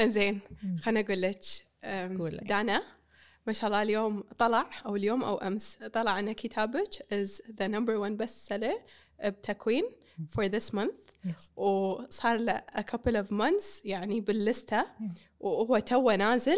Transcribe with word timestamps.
إنزين 0.00 0.40
خليني 0.82 1.00
أقول 1.84 2.36
لك. 2.36 2.44
دانا 2.44 2.82
ما 3.46 3.52
شاء 3.52 3.68
الله 3.68 3.82
اليوم 3.82 4.24
طلع 4.38 4.68
أو 4.86 4.96
اليوم 4.96 5.24
أو 5.24 5.36
أمس 5.36 5.76
طلع 5.92 6.18
ان 6.18 6.32
كتابك 6.32 6.94
is 6.94 7.40
the 7.60 7.68
number 7.68 7.98
one 7.98 8.16
bestseller 8.22 8.76
بتكوين 9.24 9.84
for 10.36 10.48
this 10.48 10.72
month. 10.74 11.28
Yes. 11.28 11.58
وصار 11.58 12.36
له 12.38 12.62
a 12.74 12.82
couple 12.82 13.14
of 13.14 13.30
months 13.30 13.80
يعني 13.84 14.20
باللستة. 14.20 14.84
وهو 15.40 15.78
تو 15.78 16.10
نازل 16.10 16.56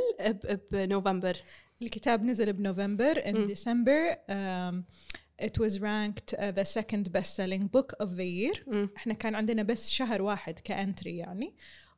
بنوفمبر. 0.71 1.37
الكتاب 1.83 2.25
نزل 2.25 2.53
بنوفمبر 2.53 3.15
in. 3.15 3.55
December. 3.55 4.17
um, 4.29 4.85
it 5.43 5.59
was 5.59 5.81
ranked 5.81 6.35
uh, 6.35 6.53
the 6.53 6.65
second 6.65 7.05
best 7.13 7.35
selling 7.35 7.67
book 7.67 7.95
of 8.01 8.17
the 8.17 8.25
year. 8.25 8.61
مم. 8.67 8.89
إحنا 8.97 9.15
كان 9.15 9.35
عندنا 9.35 9.63
بس 9.63 9.91
شهر 9.91 10.23
واحد 10.23 10.59
كأنتري 10.59 11.17
يعني. 11.17 11.55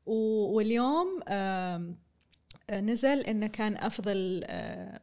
واليوم 0.06 1.20
آه، 1.28 1.94
نزل 2.72 3.20
انه 3.20 3.46
كان 3.46 3.76
أفضل 3.76 4.40
آه، 4.44 5.00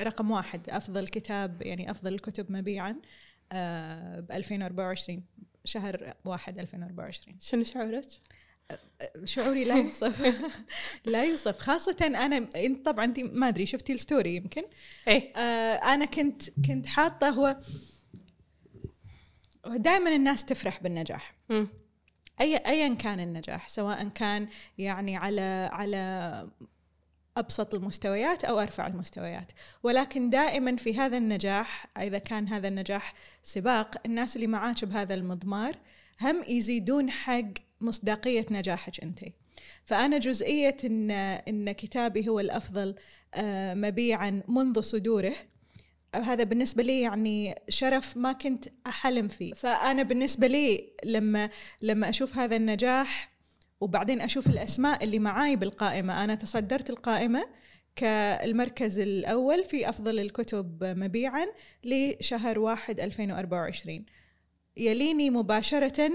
رقم 0.00 0.30
واحد 0.30 0.70
أفضل 0.70 1.08
كتاب 1.08 1.62
يعني 1.62 1.90
أفضل 1.90 2.14
الكتب 2.14 2.52
مبيعا 2.52 2.92
ب 4.20 4.32
2024 4.32 5.24
شهر 5.64 6.14
واحد 6.24 6.58
2024 6.58 7.36
شنو 7.40 7.64
شعورك؟ 7.64 8.04
شعوري 9.24 9.64
لا 9.64 9.76
يوصف. 9.76 10.44
لا 11.04 11.24
يوصف. 11.24 11.58
خاصة 11.58 11.96
أنا 12.00 12.48
أنت 12.56 12.86
طبعا 12.86 13.04
أنت 13.04 13.20
ما 13.20 13.48
أدري 13.48 13.66
شفتي 13.66 13.92
الستوري 13.92 14.36
يمكن؟ 14.36 14.62
إيه. 15.08 15.36
آه 15.36 15.74
أنا 15.94 16.04
كنت 16.04 16.42
كنت 16.66 16.86
حاطة 16.86 17.28
هو 17.28 17.56
دائما 19.66 20.16
الناس 20.16 20.44
تفرح 20.44 20.82
بالنجاح. 20.82 21.34
مم. 21.48 21.68
اي 22.40 22.56
ايا 22.56 22.94
كان 22.94 23.20
النجاح 23.20 23.68
سواء 23.68 24.08
كان 24.08 24.48
يعني 24.78 25.16
على 25.16 25.70
على 25.72 26.48
أبسط 27.36 27.74
المستويات 27.74 28.44
أو 28.44 28.60
أرفع 28.60 28.86
المستويات. 28.86 29.52
ولكن 29.82 30.30
دائما 30.30 30.76
في 30.76 30.98
هذا 30.98 31.16
النجاح 31.16 31.86
إذا 31.98 32.18
كان 32.18 32.48
هذا 32.48 32.68
النجاح 32.68 33.14
سباق 33.42 33.96
الناس 34.06 34.36
اللي 34.36 34.46
معاك 34.46 34.84
بهذا 34.84 35.14
المضمار 35.14 35.76
هم 36.20 36.42
يزيدون 36.48 37.10
حق 37.10 37.52
مصداقية 37.80 38.46
نجاحك 38.50 39.02
أنت. 39.02 39.20
فأنا 39.84 40.18
جزئية 40.18 40.76
ان 40.84 41.10
إن 41.48 41.72
كتابي 41.72 42.28
هو 42.28 42.40
الأفضل 42.40 42.94
آه، 43.34 43.74
مبيعا 43.74 44.42
منذ 44.48 44.80
صدوره 44.80 45.34
هذا 46.14 46.44
بالنسبة 46.44 46.82
لي 46.82 47.00
يعني 47.00 47.54
شرف 47.68 48.16
ما 48.16 48.32
كنت 48.32 48.64
أحلم 48.86 49.28
فيه. 49.28 49.54
فأنا 49.54 50.02
بالنسبة 50.02 50.46
لي 50.46 50.92
لما 51.04 51.50
لما 51.82 52.08
أشوف 52.08 52.38
هذا 52.38 52.56
النجاح 52.56 53.36
وبعدين 53.80 54.20
أشوف 54.20 54.46
الأسماء 54.46 55.04
اللي 55.04 55.18
معاي 55.18 55.56
بالقائمة 55.56 56.24
أنا 56.24 56.34
تصدرت 56.34 56.90
القائمة 56.90 57.46
كالمركز 57.96 58.98
الأول 58.98 59.64
في 59.64 59.88
أفضل 59.88 60.18
الكتب 60.18 60.84
مبيعا 60.84 61.46
لشهر 61.84 62.58
واحد 62.58 63.00
2024 63.00 64.04
يليني 64.76 65.30
مباشرة 65.30 66.10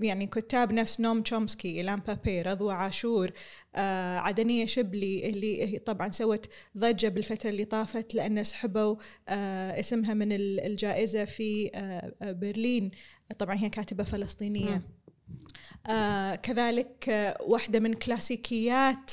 يعني 0.00 0.26
كتاب 0.26 0.72
نفس 0.72 1.00
نوم 1.00 1.22
تشومسكي 1.22 1.68
إيلان 1.68 2.00
بابي 2.00 2.42
رضوى 2.42 2.74
عاشور 2.74 3.30
آه، 3.76 4.18
عدنية 4.18 4.66
شبلي 4.66 5.30
اللي 5.30 5.64
هي 5.74 5.78
طبعا 5.78 6.10
سوت 6.10 6.46
ضجة 6.78 7.08
بالفترة 7.08 7.50
اللي 7.50 7.64
طافت 7.64 8.14
لأن 8.14 8.44
سحبوا 8.44 8.96
آه، 9.28 9.80
اسمها 9.80 10.14
من 10.14 10.32
ال- 10.32 10.60
الجائزة 10.60 11.24
في 11.24 11.70
آه، 11.74 12.32
برلين 12.32 12.90
طبعا 13.38 13.56
هي 13.58 13.68
كاتبة 13.68 14.04
فلسطينية 14.04 14.70
مم. 14.70 14.82
آه 15.86 16.34
كذلك 16.34 17.08
آه 17.08 17.36
واحدة 17.40 17.80
من 17.80 17.94
كلاسيكيات 17.94 19.12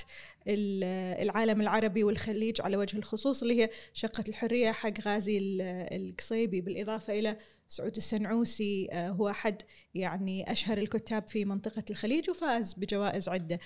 العالم 0.50 1.62
العربي 1.62 2.04
والخليج 2.04 2.62
على 2.62 2.78
وجه 2.78 2.98
الخصوص 2.98 3.42
اللي 3.42 3.64
هي 3.64 3.70
شقة 3.94 4.24
الحرية 4.30 4.72
حق 4.72 5.02
غازي 5.02 5.38
ال- 5.38 5.62
القصيبي 6.02 6.62
بالإضافة 6.62 7.20
إلى 7.20 7.38
سعود 7.68 7.96
السنعوسي 7.96 8.88
آه 8.92 9.10
هو 9.10 9.30
أحد 9.30 9.62
يعني 9.96 10.52
أشهر 10.52 10.78
الكتاب 10.78 11.28
في 11.28 11.46
منطقة 11.46 11.84
الخليج 11.90 12.30
وفاز 12.30 12.74
بجوائز 12.74 13.30
عدة 13.30 13.60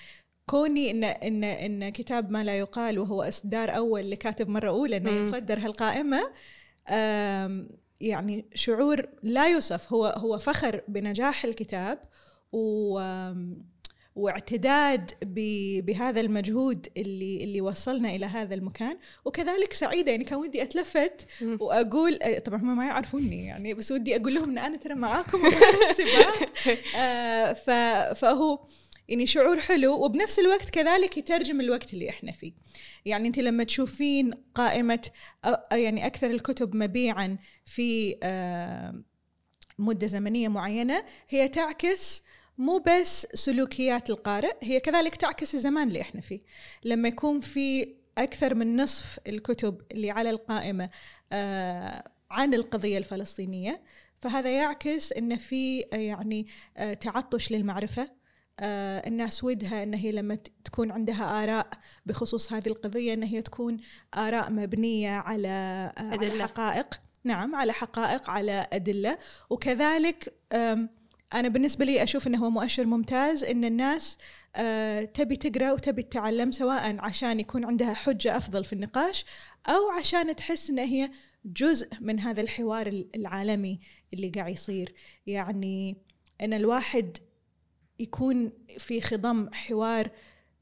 كوني 0.46 0.92
ان 0.92 1.04
ان 1.04 1.44
إن 1.44 1.90
كتاب 1.90 2.32
ما 2.32 2.44
لا 2.44 2.60
يقال 2.60 3.00
وهو 3.00 3.24
إصدار 3.24 3.76
أول 3.78 4.12
لكاتب 4.12 4.50
مرة 4.50 4.70
أولى 4.70 4.98
إنه. 4.98 5.12
يتصدر 5.12 5.60
هالقائمة 5.60 6.22
يعني 8.02 8.46
شعور 8.54 9.10
لا 9.24 9.48
يوصف 9.48 9.94
هو 9.94 10.06
هو 10.06 10.40
فخر 10.40 10.82
بنجاح 10.88 11.46
الكتاب 11.46 12.00
و 12.52 13.00
واعتداد 14.16 15.12
بهذا 15.86 16.22
المجهود 16.22 16.88
اللي 16.98 17.44
اللي 17.44 17.62
وصلنا 17.62 18.16
إلى 18.16 18.26
هذا 18.26 18.54
المكان. 18.56 18.98
وكذلك 19.26 19.74
سعيدة 19.74 20.12
يعني 20.12 20.24
كان 20.24 20.40
ودي 20.40 20.62
أتلفت. 20.62 21.28
وأقول 21.60 22.20
آه، 22.22 22.40
طبعا 22.40 22.60
هم 22.62 22.78
ما 22.78 22.86
يعرفوني 22.86 23.46
يعني 23.46 23.74
بس 23.74 23.92
ودي 23.92 24.16
أقول 24.16 24.34
لهم 24.36 24.50
إن 24.50 24.58
أنا 24.58 24.78
ترى 24.78 24.94
معاكم 24.96 25.40
السباق 25.90 26.50
آه، 27.00 27.54
فهو 28.14 28.60
يعني 29.08 29.28
شعور 29.28 29.60
حلو 29.60 29.94
وبنفس 30.06 30.40
الوقت 30.40 30.70
كذلك 30.70 31.18
يترجم 31.18 31.62
الوقت 31.62 31.94
اللي 31.94 32.10
إحنا 32.10 32.32
فيه. 32.32 32.54
يعني 33.06 33.28
أنت 33.28 33.40
لما 33.40 33.64
تشوفين 33.64 34.32
قائمة 34.56 35.10
أ- 35.48 35.74
يعني 35.74 36.06
أكثر 36.06 36.32
الكتب 36.32 36.76
مبيعا 36.76 37.38
في 37.66 38.18
آه، 38.24 39.04
مدة 39.80 40.08
زمنية 40.08 40.48
معينة 40.48 41.04
هي 41.30 41.48
تعكس 41.48 42.24
مو 42.58 42.84
بس 42.88 43.28
سلوكيات 43.34 44.10
القارئ 44.10 44.54
هي 44.62 44.80
كذلك 44.80 45.16
تعكس 45.16 45.56
الزمان 45.56 45.88
اللي 45.88 46.02
إحنا 46.02 46.22
فيه. 46.22 46.40
لما 46.84 47.08
يكون 47.08 47.40
في 47.40 47.96
أكثر 48.18 48.56
من 48.56 48.76
نصف 48.82 49.20
الكتب 49.28 49.82
اللي 49.92 50.12
على 50.12 50.30
القائمة 50.30 50.90
آه، 51.34 52.12
عن 52.32 52.54
القضية 52.54 52.98
الفلسطينية 52.98 53.82
فهذا 54.20 54.50
يعكس 54.58 55.14
إن 55.14 55.38
في 55.38 55.86
آه، 55.94 55.96
يعني 55.96 56.48
آه، 56.78 56.94
تعطش 56.94 57.52
للمعرفة. 57.52 58.22
الناس 58.64 59.44
ودها 59.44 59.84
إن 59.84 59.94
هي 59.94 60.12
لما 60.12 60.36
تكون 60.64 60.92
عندها 60.92 61.44
آراء 61.44 61.70
بخصوص 62.06 62.54
هذه 62.54 62.68
القضية 62.68 63.14
إن 63.14 63.24
هي 63.24 63.42
تكون 63.42 63.78
آراء 64.18 64.52
مبنية 64.52 65.12
على 65.12 65.48
على. 65.98 66.44
حقائق. 66.44 67.02
نعم 67.24 67.56
على 67.56 67.74
حقائق 67.74 68.30
على 68.30 68.68
أدلة. 68.74 69.18
وكذلك 69.50 70.34
أنا 71.34 71.48
بالنسبة 71.48 71.86
لي 71.86 72.04
أشوف 72.04 72.28
إنه 72.28 72.46
هو 72.46 72.50
مؤشر 72.50 72.86
ممتاز 72.86 73.44
إن 73.44 73.66
الناس 73.66 74.18
آه، 74.56 75.04
تبي 75.04 75.36
تقرأ 75.36 75.72
وتبي 75.72 76.04
تتعلم 76.04 76.52
سواء 76.52 76.96
عشان 77.00 77.40
يكون 77.40 77.66
عندها 77.66 77.94
حجة 77.94 78.38
أفضل 78.38 78.64
في 78.66 78.74
النقاش 78.74 79.26
أو 79.68 79.92
عشان 80.00 80.36
تحس 80.36 80.70
ان 80.70 80.80
هي 80.80 81.12
جزء 81.46 81.90
من 82.02 82.20
هذا 82.20 82.42
الحوار 82.42 82.88
العالمي 83.16 83.80
اللي 84.14 84.30
قاعد 84.30 84.52
يصير. 84.52 84.94
يعني 85.28 85.98
إن 86.42 86.54
الواحد 86.54 87.18
يكون 88.00 88.52
في 88.78 89.02
خضم 89.02 89.50
حوار 89.54 90.10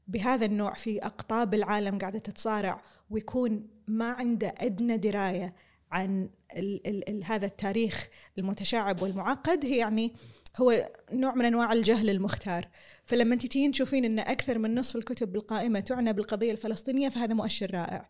بهذا 0.08 0.46
النوع 0.46 0.74
في 0.74 0.98
أقطاب 0.98 1.54
العالم 1.54 1.98
قاعدة 1.98 2.18
تتصارع 2.18 2.82
ويكون 3.10 3.68
ما 3.88 4.10
عنده 4.10 4.54
أدنى 4.58 4.96
دراية 4.96 5.54
عن 5.92 6.30
ال 6.56 6.86
ال 6.86 7.08
ال 7.08 7.24
هذا 7.24 7.46
التاريخ 7.46 8.08
المتشعب 8.38 9.02
والمعقد 9.02 9.64
هي 9.64 9.76
يعني 9.76 10.14
هو 10.56 10.90
نوع 11.12 11.34
من 11.34 11.44
أنواع 11.44 11.72
الجهل 11.72 12.10
المختار. 12.10 12.68
فلما 13.04 13.34
انت 13.34 13.46
تيجين 13.46 13.72
تشوفين 13.72 14.04
إن 14.04 14.18
أكثر 14.18 14.58
من 14.58 14.74
نصف 14.74 14.96
الكتب 14.96 15.32
بالقائمه 15.32 15.80
تعنى 15.80 16.12
بالقضية 16.12 16.52
الفلسطينية 16.52 17.08
فهذا 17.08 17.34
مؤشر 17.34 17.74
رائع. 17.74 18.08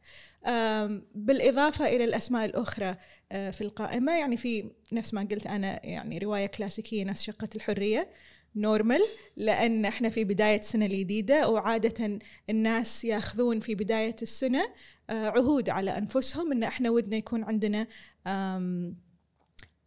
بالإضافة 1.14 1.86
إلى 1.86 2.04
الأسماء 2.04 2.44
الأخرى 2.44 2.96
آه، 3.32 3.50
في 3.50 3.60
القائمة 3.60 4.18
يعني 4.18 4.36
في 4.36 4.70
نفس 4.92 5.14
ما 5.14 5.28
قلت 5.30 5.46
أنا 5.46 5.86
يعني 5.86 6.18
رواية 6.18 6.46
كلاسيكية 6.46 7.04
نفس 7.04 7.22
شقة 7.22 7.48
الحرية 7.56 8.10
نورمال 8.56 9.00
لأن 9.36 9.84
إحنا 9.84 10.08
في 10.08 10.24
بداية 10.24 10.60
سنة 10.60 10.86
الجديدة 10.86 11.48
وعادة 11.48 12.18
الناس 12.50 13.04
ياخذون 13.04 13.60
في 13.60 13.74
بداية 13.74 14.16
السنة 14.22 14.62
آه، 15.10 15.28
عهود 15.28 15.70
على 15.70 15.98
أنفسهم 15.98 16.52
إن 16.52 16.62
إحنا 16.62 16.90
ودنا 16.90 17.16
يكون 17.16 17.44
عندنا 17.44 17.86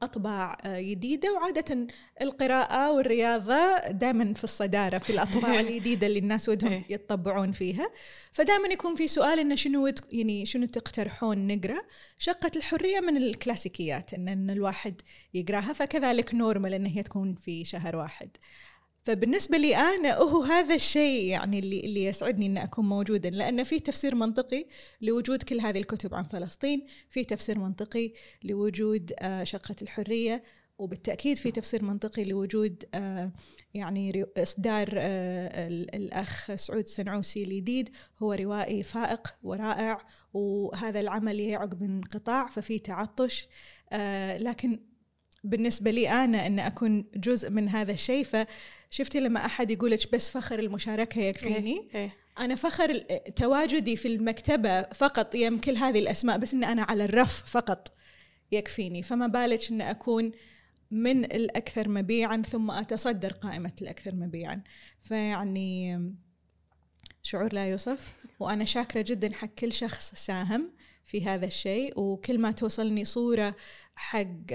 آم، 0.04 0.10
أطباع 0.10 0.58
آه، 0.66 0.82
جديدة 0.82 1.34
وعادة 1.34 1.88
القراءة 2.22 2.92
والرياضة 2.92 3.78
دائما 3.88 4.34
في 4.34 4.44
الصدارة 4.44 4.98
في 4.98 5.10
الأطباع 5.10 5.60
الجديدة 5.60 6.08
اللي 6.08 6.20
الناس 6.20 6.50
ودهم 6.50 6.72
إيه. 6.72 6.84
يتطبعون 6.90 7.52
فيها. 7.52 7.90
فدائما 8.32 8.68
يكون 8.68 8.96
في 8.96 9.08
سؤال 9.08 9.40
انه 9.40 9.56
شنو 9.56 9.92
يعني 10.12 10.46
شنو 10.46 10.66
تقترحون 10.66 11.48
نقرأ؟ 11.48 11.82
شقة 12.18 12.52
الحرية 12.56 13.00
من 13.00 13.18
الكلاسيكيات 13.18 14.14
ان 14.14 14.28
إن 14.28 14.50
الواحد 14.50 15.02
يقرأها 15.34 15.74
فكذلك 15.74 16.34
نورمال 16.34 16.74
إن 16.74 16.86
هي 16.86 17.04
تكون 17.04 17.36
في 17.36 17.66
شهر 17.66 17.96
واحد. 17.96 18.30
فبالنسبة 19.04 19.58
لي 19.58 19.76
أنا 19.76 20.18
هو 20.18 20.44
هذا 20.44 20.76
الشيء 20.76 21.24
يعني 21.24 21.60
اللي 21.60 21.80
اللي 21.80 22.06
يسعدني 22.06 22.46
ان 22.46 22.58
أكون 22.58 22.86
موجودا 22.90 23.30
لأن 23.30 23.64
في 23.64 23.80
تفسير 23.80 24.16
منطقي 24.16 24.66
لوجود 25.02 25.44
كل 25.44 25.60
هذه 25.60 25.78
الكتب 25.78 26.16
عن 26.16 26.24
فلسطين 26.24 26.86
في 27.10 27.24
تفسير 27.24 27.60
منطقي 27.60 28.14
لوجود 28.44 29.14
آه، 29.20 29.44
شقة 29.44 29.76
الحرية 29.82 30.44
وبالتأكيد 30.78 31.38
في 31.38 31.52
تفسير 31.52 31.84
منطقي 31.84 32.24
لوجود 32.24 32.84
آه، 32.94 33.32
يعني 33.74 34.26
إصدار 34.38 34.90
آه، 34.98 35.68
الأخ 35.68 36.56
سعود 36.56 36.84
السنعوسي 36.84 37.44
الجديد 37.44 37.90
هو 38.20 38.34
روائي 38.34 38.84
فائق 38.84 39.36
ورائع 39.44 40.08
وهذا 40.34 41.00
العمل 41.00 41.40
يعقب 41.40 41.84
انقطاع 41.84 42.48
ففي 42.48 42.80
تعطش 42.80 43.48
لكن 44.38 44.80
بالنسبة 45.44 45.92
لي 45.92 46.10
أنا 46.10 46.48
أن 46.48 46.60
أكون 46.60 47.06
جزء 47.16 47.50
من 47.50 47.70
هذا 47.70 47.92
الشيء 47.92 48.26
فشفتي 48.26 49.20
لما 49.20 49.46
أحد 49.46 49.72
يقولك 49.72 50.14
بس 50.14 50.30
فخر 50.30 50.60
المشاركة 50.60 51.22
يكفيني؟ 51.22 51.90
إيه، 51.96 52.02
إيه. 52.02 52.16
أنا 52.40 52.56
فخر 52.56 52.98
تواجدي 53.36 53.96
في 53.96 54.08
المكتبة 54.08 54.82
فقط 54.82 55.36
يم 55.36 55.60
كل 55.60 55.78
هذه 55.78 56.00
الأسماء 56.00 56.38
بس 56.38 56.54
أن 56.54 56.64
أنا 56.64 56.84
على 56.84 57.06
الرف 57.06 57.44
فقط 57.46 57.92
يكفيني. 58.52 59.04
فما 59.04 59.28
بالك 59.28 59.72
أن 59.72 59.82
أكون 59.82 60.32
من 60.92 61.26
الأكثر 61.26 61.90
مبيعا 61.90 62.42
ثم 62.42 62.72
أتصدر 62.72 63.32
قائمة 63.32 63.72
الأكثر 63.82 64.16
مبيعا. 64.16 64.62
فيعني 65.02 66.00
شعور 67.24 67.54
لا 67.54 67.70
يوصف 67.70 68.16
وأنا 68.40 68.66
شاكرة 68.66 69.02
جدا 69.02 69.34
حق 69.34 69.48
كل 69.48 69.74
شخص 69.74 70.14
ساهم. 70.16 70.72
في 71.04 71.26
هذا 71.26 71.46
الشيء. 71.46 72.00
وكل 72.00 72.40
ما 72.40 72.52
توصلني 72.52 73.06
صورة 73.06 73.56
حق 73.96 74.54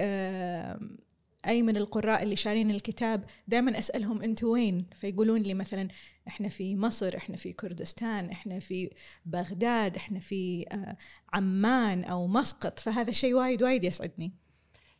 أي 1.46 1.62
من 1.62 1.76
القراء 1.76 2.22
اللي 2.22 2.36
شارين 2.36 2.70
الكتاب 2.70 3.24
دائما 3.48 3.78
أسألهم 3.78 4.22
أنتوا 4.22 4.52
وين؟ 4.52 4.86
فيقولون 5.00 5.42
لي 5.42 5.54
مثلا 5.54 5.88
إحنا 6.28 6.48
في 6.48 6.76
مصر 6.76 7.16
إحنا 7.16 7.36
في 7.36 7.52
كردستان 7.52 8.30
إحنا 8.30 8.58
في 8.58 8.90
بغداد 9.26 9.96
إحنا 9.96 10.20
في 10.20 10.64
آه، 10.72 10.96
عمان 11.32 12.04
أو 12.04 12.26
مسقط. 12.26 12.78
فهذا 12.78 13.10
الشيء 13.10 13.34
وايد 13.34 13.62
وايد 13.62 13.84
يسعدني. 13.84 14.32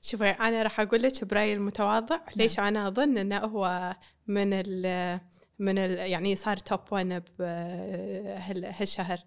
شوفي 0.02 0.28
أنا 0.28 0.62
راح 0.62 0.80
أقول 0.80 1.02
لك 1.02 1.24
برأيي 1.24 1.52
المتواضع. 1.52 2.16
نعم. 2.16 2.26
ليش 2.36 2.58
أنا 2.58 2.88
أظن 2.88 3.18
أنه 3.18 3.38
هو 3.38 3.96
من 4.26 4.52
ال 4.52 5.20
من 5.58 5.78
ال 5.78 6.10
يعني 6.10 6.36
صار 6.36 6.56
توب 6.56 6.80
1 6.90 7.22
بهالشهر 7.38 9.18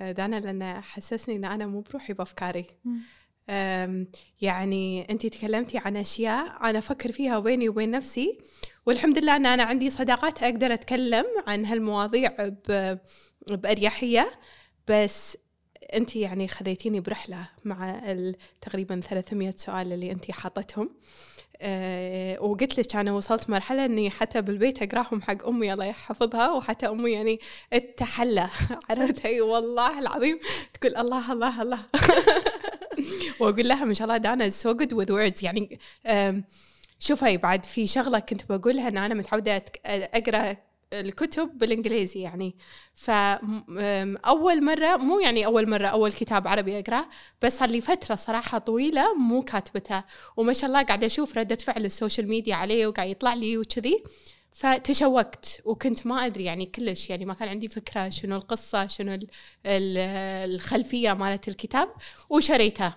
دانا 0.00 0.40
لأنه 0.40 0.80
حسسني 0.80 1.36
أن 1.36 1.44
أنا 1.44 1.66
مو 1.66 1.80
بروحي 1.80 2.12
بأفكاري. 2.12 2.66
يعني 4.40 5.10
أنت 5.10 5.26
تكلمتي 5.26 5.78
عن 5.78 5.96
أشياء 5.96 6.70
أنا 6.70 6.78
أفكر 6.78 7.12
فيها 7.12 7.38
بيني 7.38 7.68
وبين 7.68 7.90
نفسي 7.90 8.38
والحمد 8.86 9.18
لله 9.18 9.36
أن 9.36 9.46
أنا 9.46 9.62
عندي 9.62 9.90
صداقات 9.90 10.42
أقدر 10.42 10.74
أتكلم 10.74 11.24
عن 11.46 11.64
هالمواضيع 11.64 12.50
بأريحية. 13.48 14.40
بس 14.88 15.36
انت 15.94 16.16
يعني 16.16 16.48
خذيتيني 16.48 17.00
برحلة 17.00 17.48
مع 17.64 18.00
تقريبا 18.60 19.00
300 19.00 19.54
سؤال 19.56 19.92
اللي 19.92 20.12
انت 20.12 20.30
حاطتهم. 20.30 20.90
أه 21.60 22.42
وقلت 22.42 22.78
لك 22.78 22.96
أنا 22.96 23.12
وصلت 23.12 23.50
مرحلة 23.50 23.84
إني 23.84 24.10
حتى 24.10 24.42
بالبيت 24.42 24.82
أقراهم 24.82 25.22
حق 25.22 25.46
أمي 25.46 25.72
الله 25.72 25.84
يحفظها 25.84 26.52
وحتى 26.52 26.88
أمي 26.88 27.10
يعني 27.12 27.40
التحلى 27.72 28.48
عرفت؟ 28.90 29.26
أي 29.26 29.40
والله 29.40 29.98
العظيم 29.98 30.38
تقول 30.74 30.96
الله 30.96 31.32
الله 31.32 31.62
الله. 31.62 31.78
وأقول 33.40 33.68
لها 33.68 33.84
ما 33.84 33.94
شاء 33.94 34.04
الله 34.04 34.16
دانا 34.16 34.50
so 34.50 34.72
good 34.72 34.92
with 34.92 35.12
words 35.12 35.44
يعني 35.44 35.78
شوفي 36.98 37.36
بعد 37.36 37.66
في 37.66 37.86
شغلة 37.86 38.18
كنت 38.18 38.52
بقولها 38.52 38.88
إن 38.88 38.98
أنا 38.98 39.14
متعودة 39.14 39.64
أقرأ 39.86 40.56
الكتب 40.92 41.58
بالإنجليزي 41.58 42.20
يعني. 42.20 42.56
فاول 42.94 44.64
مرة 44.64 44.96
مو 44.96 45.20
يعني 45.20 45.46
أول 45.46 45.70
مرة 45.70 45.86
أول 45.86 46.12
كتاب 46.12 46.48
عربي 46.48 46.78
اقراه 46.78 47.06
بس 47.42 47.58
صار 47.58 47.70
لي 47.70 47.80
فترة 47.80 48.14
صراحة 48.14 48.58
طويلة 48.58 49.14
مو 49.14 49.42
كاتبته. 49.42 50.04
وما 50.36 50.52
شاء 50.52 50.66
الله 50.66 50.82
قاعدة 50.82 51.06
أشوف 51.06 51.38
ردة 51.38 51.56
فعل 51.56 51.84
ال 51.84 51.90
social 51.90 52.28
media 52.28 52.54
عليه 52.54 52.86
وقاعد 52.86 53.08
يطلع 53.08 53.34
لي 53.34 53.58
وكذي. 53.58 54.04
فتشوقت 54.52 55.60
وكنت 55.64 56.06
ما 56.06 56.26
أدري 56.26 56.44
يعني 56.44 56.66
كلش 56.66 57.10
يعني 57.10 57.24
ما 57.24 57.34
كان 57.34 57.48
عندي 57.48 57.68
فكرة 57.68 58.08
شنو 58.08 58.36
القصة 58.36 58.86
شنو 58.86 59.18
الخلفية 59.66 61.12
مالت 61.12 61.48
الكتاب. 61.48 61.88
وشريته. 62.30 62.92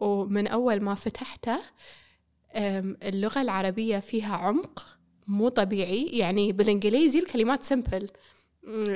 ومن 0.00 0.46
أول 0.46 0.80
ما 0.80 0.94
فتحته 0.94 1.58
اللغة 3.02 3.42
العربية 3.42 3.98
فيها 3.98 4.36
عمق. 4.36 4.95
مو 5.26 5.48
طبيعي. 5.48 6.04
يعني 6.06 6.52
بالإنجليزي 6.52 7.18
الكلمات 7.18 7.62
سمبل 7.62 8.08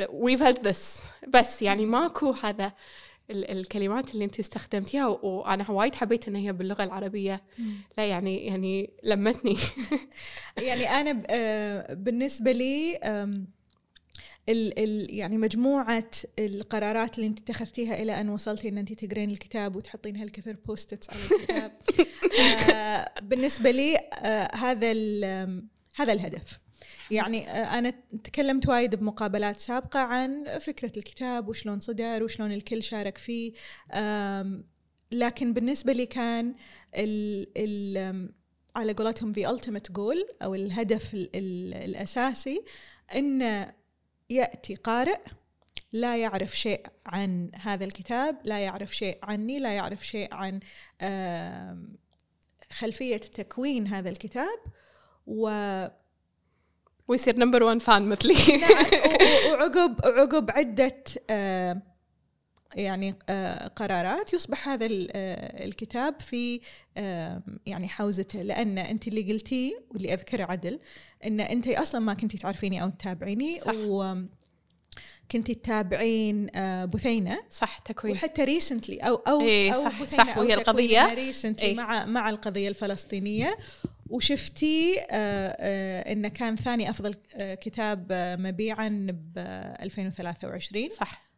we've 0.09 0.41
had 0.41 0.59
this. 0.69 1.03
بس 1.29 1.63
يعني 1.63 1.87
ماكو 1.87 2.31
هذا 2.31 2.73
الكلمات 3.31 4.15
اللي 4.15 4.25
انت 4.25 4.39
استخدمتيها 4.39 5.07
وأنا 5.07 5.71
وايد 5.71 5.95
حبيت 5.95 6.29
إن 6.29 6.37
هي 6.37 6.53
باللغة 6.53 6.85
العربية. 6.85 7.43
لا 7.99 8.07
يعني 8.07 8.47
يعني 8.47 8.91
لمتني. 9.05 9.57
يعني 10.69 10.89
أنا 10.91 11.23
آه، 11.31 11.95
بالنسبة 11.95 12.53
لي 12.53 12.97
ال 14.49 14.79
ال 14.79 15.15
يعني 15.15 15.39
مجموعة 15.39 16.11
القرارات 16.39 17.17
اللي 17.17 17.27
انت 17.27 17.39
اتخذتيها 17.39 18.03
إلى 18.03 18.21
أن 18.21 18.29
وصلتي 18.29 18.69
إن 18.69 18.79
انت 18.79 18.93
تقرين 18.93 19.31
الكتاب 19.31 19.77
وتحطين 19.77 20.17
هالكثر 20.17 20.57
بوستت 20.67 21.11
على 21.11 21.41
الكتاب. 21.41 21.73
آه 22.75 23.13
بالنسبة 23.23 23.71
لي 23.71 23.97
آه 23.97 24.57
هذا 24.57 24.93
هذا 26.03 26.13
الهدف. 26.13 26.61
يعني 27.11 27.51
آه، 27.51 27.79
أنا 27.79 27.93
تكلمت 28.25 28.69
وايد 28.69 28.95
بمقابلات 28.95 29.61
سابقة 29.61 30.01
عن 30.01 30.59
فكرة 30.59 30.93
الكتاب 30.97 31.49
وشلون 31.49 31.81
صدر 31.81 32.23
وشلون 32.23 32.53
الكل 32.53 32.83
شارك 32.83 33.19
فيه 33.19 33.53
لكن 35.13 35.53
بالنسبة 35.53 35.93
لي 35.93 36.07
كان 36.07 36.55
ال 36.95 37.47
ال 37.57 38.33
على 38.77 38.93
قولتهم 38.93 39.35
the 39.35 39.47
ultimate 39.47 39.93
goal 39.93 40.35
أو 40.43 40.55
الهدف 40.55 41.15
ال 41.15 41.31
ال 41.35 41.75
الأساسي 41.75 42.65
أن 43.15 43.67
يأتي 44.31 44.75
قارئ 44.75 45.21
لا 45.93 46.17
يعرف 46.17 46.59
شيء 46.59 46.87
عن 47.07 47.51
هذا 47.55 47.85
الكتاب 47.85 48.37
لا 48.45 48.59
يعرف 48.59 48.97
شيء 48.97 49.19
عني 49.23 49.59
لا 49.59 49.73
يعرف 49.73 50.07
شيء 50.07 50.35
عن 50.35 50.61
خلفية 52.71 53.17
تكوين 53.17 53.87
هذا 53.87 54.11
الكتاب. 54.11 54.59
و 55.27 55.51
ويصير 57.09 57.37
number 57.37 57.63
1 57.63 57.83
fan 57.83 58.09
مثلي. 58.09 58.35
وعقب 59.53 59.97
عقب 60.05 60.51
عدة 60.51 61.05
آه 61.31 61.83
يعني 62.75 63.15
آه 63.29 63.69
قرارات 63.69 64.35
يصبح 64.35 64.69
هذا 64.69 64.89
آه 64.91 65.65
الكتاب 65.65 66.21
في 66.21 66.61
يعني 67.67 67.89
حوزته. 67.89 68.43
لأن 68.43 68.79
أنت 68.79 69.09
اللي 69.09 69.33
قلتيه 69.33 69.83
واللي 69.91 70.15
أذكره 70.15 70.45
عدل 70.45 70.81
إن 71.25 71.41
أنت 71.41 71.69
أصلا 71.69 72.01
ما 72.01 72.15
كنتي 72.15 72.39
تعرفيني 72.39 72.83
أو 72.83 72.89
تتابعيني 72.91 73.61
صح. 73.61 73.75
و 73.77 74.15
كنتي 75.31 75.55
تتابعين 75.55 76.47
بثينه 76.87 77.39
صح 77.51 77.79
تكوين. 77.79 78.13
وحتى 78.15 78.45
recently 78.45 78.99
أو 78.99 79.15
أو 79.15 79.41
إيه 79.41 79.73
أو 79.73 79.85
صح 79.85 80.05
صح 80.05 80.39
وهي 80.39 80.55
القضية. 80.55 81.15
recently 81.15 81.69
إيه. 81.69 81.77
مع 81.77 82.07
مع 82.07 82.31
القضية 82.31 82.69
الفلسطينية. 82.69 83.57
وشفتي 84.11 85.01
آه، 85.01 85.07
آه، 85.59 86.13
إنه 86.13 86.29
كان 86.29 86.57
ثاني 86.57 86.91
أفضل 86.91 87.15
آه، 87.35 87.55
كتاب 87.55 88.07
مبيعا 88.39 89.07
ب 89.11 89.39
2023 89.83 90.91
صح. 90.91 91.31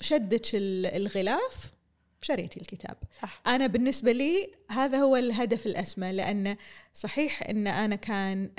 شدك 0.00 0.42
الغلاف. 0.54 1.77
شريتي 2.20 2.60
الكتاب. 2.60 2.96
صح. 3.22 3.42
أنا 3.46 3.66
بالنسبة 3.66 4.12
لي 4.12 4.50
هذا 4.70 4.98
هو 4.98 5.16
الهدف 5.16 5.66
الأسمى 5.66 6.12
لأن 6.12 6.56
صحيح 6.92 7.42
أن 7.42 7.66
أنا 7.66 7.96
كان 7.96 8.50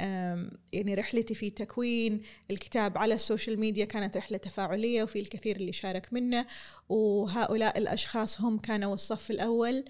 يعني 0.73 0.95
رحلتي 0.95 1.33
في 1.33 1.49
تكوين 1.49 2.21
الكتاب 2.51 2.97
على 2.97 3.13
ال 3.13 3.20
social 3.20 3.59
media 3.59 3.85
كانت 3.85 4.17
رحلة 4.17 4.37
تفاعلية 4.37 5.03
وفي 5.03 5.19
الكثير 5.19 5.55
اللي 5.55 5.73
شارك 5.73 6.13
منه. 6.13 6.45
وهؤلاء 6.89 7.77
الأشخاص 7.77 8.41
هم 8.41 8.57
كانوا 8.57 8.93
الصف 8.93 9.31
الأول 9.31 9.85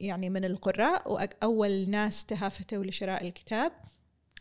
يعني 0.00 0.30
من 0.30 0.44
القراء 0.44 1.12
وأول 1.12 1.90
ناس 1.90 2.24
تهافتوا 2.24 2.84
لشراء 2.84 3.26
الكتاب. 3.26 3.72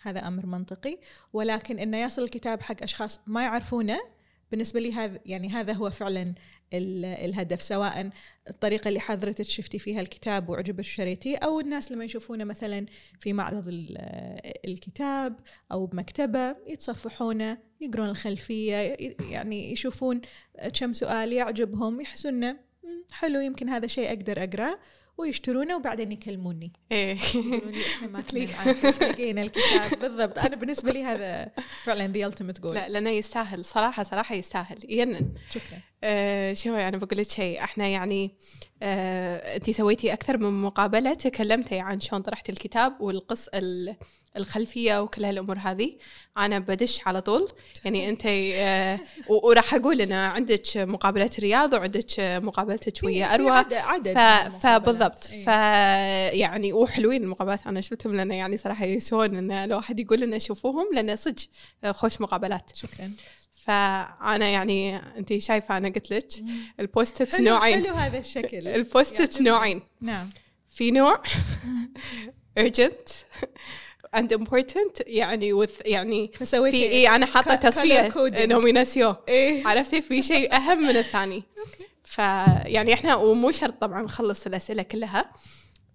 هذا 0.01 0.27
أمر 0.27 0.46
منطقي. 0.46 0.98
ولكن 1.34 1.79
أنه 1.79 1.98
يصل 1.98 2.24
الكتاب 2.24 2.62
حق 2.62 2.84
أشخاص 2.84 3.20
ما 3.27 3.41
يعرفونه 3.41 4.14
بالنسبة 4.52 4.80
لي 4.80 4.94
هذا 4.94 5.20
يعني 5.25 5.50
هذا 5.50 5.74
هو 5.74 5.90
فعلا 5.90 6.36
الهدف 6.74 7.62
سواء 7.62 8.10
الطريقة 8.50 8.88
اللي 8.88 9.00
حضرتك 9.00 9.46
شفتي 9.46 9.80
فيها 9.80 10.02
الكتاب 10.02 10.50
وعجبك 10.50 10.80
وشريتيه 10.80 11.38
أو 11.38 11.60
الناس 11.60 11.92
لما 11.92 12.06
يشوفونه 12.06 12.44
مثلا 12.44 12.86
في 13.20 13.34
معرض 13.34 13.64
الكتاب 14.66 15.40
أو 15.72 15.86
بمكتبة 15.86 16.56
يتصفحونه 16.68 17.58
يقرون 17.82 18.10
الخلفية 18.10 18.98
يعني 19.30 19.72
يشوفون 19.72 20.22
كم 20.80 20.94
سؤال 20.94 21.34
يعجبهم 21.34 22.02
يحسون 22.02 22.58
حلو 23.12 23.40
يمكن 23.40 23.70
هذا 23.70 23.88
شيء 23.88 24.08
أقدر 24.10 24.44
أقرأه 24.44 24.80
ويشترونه 25.17 25.75
وبعدين 25.75 26.12
يكلموني. 26.12 26.74
إيه. 26.91 27.17
إحنا 27.95 28.07
ما 28.07 28.19
لقينا 29.01 29.41
الكتاب. 29.41 30.00
بالضبط. 30.00 30.39
أنا 30.39 30.55
بالنسبة 30.55 30.91
لي 30.91 31.03
هذا 31.03 31.51
فعلا 31.84 32.07
the 32.08 32.27
ultimate 32.27 32.60
goal 32.60 32.75
لا 32.75 32.89
لأنه 32.89 33.10
يستاهل. 33.10 33.65
صراحة 33.65 34.03
صراحة 34.03 34.36
يستاهل. 34.36 34.77
ينن 34.89 35.34
شكرا. 35.50 35.79
آه 36.03 36.53
شوي 36.53 36.88
أنا 36.88 36.98
بقول 36.98 37.17
لك 37.19 37.29
شيء. 37.31 37.63
إحنا 37.63 37.88
يعني 37.88 38.36
آه 38.84 39.55
انت 39.55 39.69
سويتي 39.69 40.13
أكثر 40.13 40.38
من 40.38 40.62
مقابلة. 40.62 41.13
تكلمتي 41.13 41.79
عن 41.79 42.00
شلون 42.00 42.22
طرحتي 42.22 42.51
الكتاب 42.51 43.01
والقص 43.01 43.48
ال- 43.53 43.95
الخلفية 44.38 45.01
وكل 45.01 45.25
هالأمور 45.25 45.58
هذه. 45.58 45.98
أنا 46.38 46.60
بدش 46.60 47.00
على 47.08 47.22
طول. 47.22 47.51
يعني 47.86 48.10
أنت 48.10 48.22
آه 48.25 49.00
وراح 49.27 49.74
أقول 49.74 50.01
إن 50.01 50.12
عندك 50.12 50.62
مقابله 50.77 51.30
رياض 51.39 51.74
وعندك 51.74 52.06
مقابلتك 52.20 53.04
ويا 53.04 53.27
في 53.27 53.34
أروى. 53.34 53.51
عدد, 53.51 53.74
عدد. 53.74 54.50
فبالضبط. 54.62 55.30
إيه. 55.32 55.46
ف 55.46 55.48
يعني 56.36 56.74
وحلوين 56.74 57.24
المقابلات. 57.24 57.68
أنا 57.68 57.82
شفتهم 57.82 58.15
لأن 58.15 58.32
يعني 58.32 58.58
صراحة 58.58 58.86
يسوون 58.86 59.36
إن 59.36 59.51
الواحد 59.51 60.00
يقول 60.00 60.20
لنا 60.22 60.38
شوفوهم 60.38 60.86
لأن 60.94 61.15
صدق 61.15 61.36
خوش 61.92 62.22
مقابلات. 62.22 62.72
شكرا. 62.75 63.12
فأنا 63.65 64.50
يعني 64.50 64.98
أنت 64.98 65.38
شايفة 65.38 65.77
أنا 65.77 65.89
قلت 65.89 66.12
لك؟ 66.12 66.27
البوستت 66.80 67.36
حلو 67.36 67.46
نوعين. 67.46 67.84
حلو 67.84 67.94
هذا 67.94 68.18
الشكل. 68.20 68.68
البوستت 68.77 69.20
يعجبني. 69.20 69.50
نوعين. 69.50 69.82
نعم. 70.01 70.30
في 70.70 70.92
نوع 70.92 71.22
urgent 72.60 73.12
and 74.15 74.38
important 74.38 75.01
يعني 75.07 75.65
with 75.65 75.72
يعني 75.86 76.31
فسويتي 76.36 76.77
في 76.77 76.91
اي 76.91 77.10
أنا 77.10 77.25
حاطة 77.25 77.55
تصفية. 77.55 78.43
انهم 78.43 78.67
ينسيوه 78.67 79.24
إيه. 79.27 79.67
عرفتي؟ 79.67 80.01
في 80.01 80.22
شيء 80.22 80.55
أهم 80.55 80.84
من 80.88 80.98
الثاني. 80.98 81.43
فيعني 82.15 82.93
إحنا 82.93 83.15
ومو 83.15 83.51
شرط 83.51 83.81
طبعا 83.81 84.01
نخلص 84.01 84.45
الأسئلة 84.45 84.84
كلها 84.84 85.31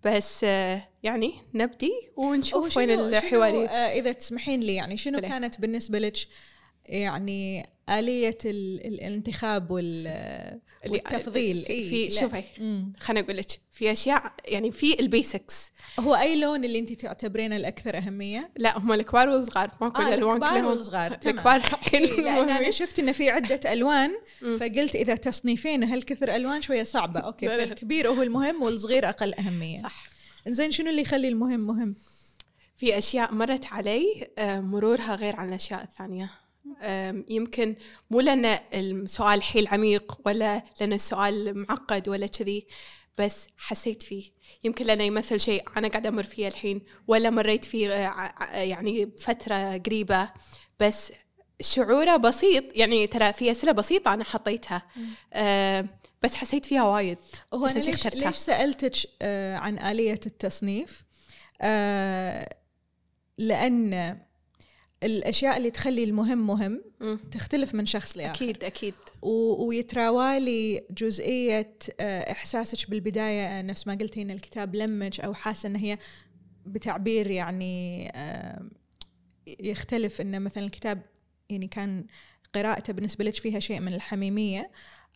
بس 0.04 0.40
آه، 0.44 0.88
يعني 1.02 1.32
نبدي 1.54 1.92
ونشوف 2.16 2.76
وين 2.76 2.90
الحواري. 2.90 3.64
آه، 3.68 3.92
إذا 4.00 4.12
تسمحين 4.12 4.60
لي 4.60 4.74
يعني 4.74 4.96
شنو. 4.96 5.20
كانت 5.20 5.60
بالنسبة 5.60 5.98
لك 5.98 6.16
يعني 6.86 7.66
آلية 7.88 8.38
ال- 8.44 8.86
الانتخاب 8.86 9.70
وال 9.70 10.60
والتفضيل 10.88 11.64
في- 11.64 11.70
إيه،. 11.70 12.10
شوفي. 12.10 12.42
خليني 13.00 13.20
أقول 13.26 13.36
لك 13.36 13.46
في 13.70 13.92
أشياء 13.92 14.32
يعني 14.48 14.70
في 14.70 15.00
ال 15.00 15.11
basics 15.11 15.72
هو 16.00 16.14
أي 16.14 16.40
لون 16.40 16.64
اللي 16.64 16.78
أنت 16.78 16.92
تعتبرينه 16.92 17.56
الأكثر 17.56 17.96
أهمية؟ 17.96 18.50
لا 18.56 18.78
هم 18.78 18.92
الكبار 18.92 19.28
والصغار 19.28 19.70
ماكو 19.80 20.02
آه 20.02 20.08
الالوان 20.08 20.36
الكبار 20.36 20.50
كلهم 20.54 20.64
والصغار 20.66 21.12
الكبار 21.12 21.56
الحين 21.82 22.04
إيه، 22.04 22.20
لأن 22.20 22.50
أنا. 22.50 22.70
شفت 22.70 22.98
انه 22.98 23.12
في 23.12 23.30
عدة 23.30 23.72
ألوان. 23.72 24.10
فقلت 24.40 24.94
إذا 24.94 25.14
تصنيفين 25.14 25.84
هالكثر 25.84 26.36
ألوان 26.36 26.62
شوية 26.62 26.84
صعبة 26.84 27.20
أوكي. 27.20 27.46
فالكبير 27.48 28.08
هو 28.08 28.22
المهم 28.22 28.62
والصغير 28.62 29.08
أقل 29.08 29.34
أهمية 29.34 29.82
صح 29.82 30.06
زين 30.48 30.70
شنو 30.70 30.90
اللي 30.90 31.02
يخلي 31.02 31.28
المهم 31.28 31.60
مهم؟ 31.60 31.94
في 32.76 32.98
أشياء 32.98 33.34
مرت 33.34 33.66
علي 33.66 34.28
آه، 34.38 34.60
مرورها 34.60 35.14
غير 35.14 35.36
عن 35.36 35.48
الأشياء 35.48 35.82
الثانية 35.82 36.30
يمكن 37.28 37.76
مو 38.10 38.20
لأن 38.20 38.58
السؤال 38.74 39.42
حيل 39.42 39.68
عميق 39.68 40.18
ولا 40.26 40.62
لأن 40.80 40.92
السؤال 40.92 41.58
معقد 41.58 42.08
ولا 42.08 42.26
كذي 42.26 42.66
بس 43.18 43.46
حسيت 43.58 44.02
فيه 44.02 44.30
يمكن 44.64 44.86
لأنه 44.86 45.04
يمثل 45.04 45.40
شيء 45.40 45.64
أنا 45.76 45.88
قاعدة 45.88 46.08
أمر 46.08 46.22
فيه 46.22 46.48
الحين 46.48 46.82
ولا 47.08 47.30
مريت 47.30 47.64
فيه 47.64 47.90
آه، 47.94 48.56
يعني 48.56 49.10
فترة 49.18 49.76
قريبة 49.76 50.28
بس 50.80 51.12
شعوره 51.60 52.16
بسيط 52.16 52.64
يعني 52.76 53.06
ترى 53.06 53.32
في 53.32 53.50
أسئلة 53.50 53.72
بسيطة 53.72 54.14
أنا 54.14 54.24
حطيتها 54.24 54.82
آه، 55.32 55.86
بس 56.22 56.34
حسيت 56.34 56.66
فيها 56.66 56.84
وايد 56.84 57.18
هو 57.54 57.66
أنا 57.66 57.72
ليش, 57.74 57.88
اخترتها. 57.88 58.28
ليش 58.28 58.36
سألتك 58.36 58.96
آه 59.22 59.56
عن 59.56 59.78
آلية 59.78 60.20
التصنيف؟ 60.26 61.04
آه 61.60 62.56
لأن 63.38 64.18
الأشياء 65.02 65.56
اللي 65.56 65.70
تخلي 65.70 66.04
المهم 66.04 66.46
مهم 66.46 66.82
مم. 67.00 67.16
تختلف 67.30 67.74
من 67.74 67.86
شخص 67.86 68.16
لآخر. 68.16 68.34
أكيد 68.34 68.64
أكيد. 68.64 68.94
و- 69.22 69.66
ويتراوالي 69.66 70.84
جزئية 70.90 71.74
آه، 72.00 72.32
إحساسك 72.32 72.90
بالبداية 72.90 73.46
آه، 73.58 73.62
نفس 73.62 73.86
ما 73.86 73.94
قلتي 73.94 74.22
إن 74.22 74.30
الكتاب 74.30 74.74
لمج 74.76 75.20
أو 75.20 75.34
حاسة 75.34 75.66
إن 75.66 75.76
هي 75.76 75.98
بتعبير 76.66 77.30
يعني 77.30 78.08
آه، 78.14 78.62
يختلف 79.60 80.20
إن 80.20 80.42
مثلا 80.42 80.64
الكتاب 80.64 81.02
يعني 81.50 81.66
كان 81.66 82.06
قراءته 82.54 82.92
بالنسبة 82.92 83.24
لك 83.24 83.34
فيها 83.34 83.60
شيء 83.60 83.80
من 83.80 83.94
الحميمية. 83.94 84.70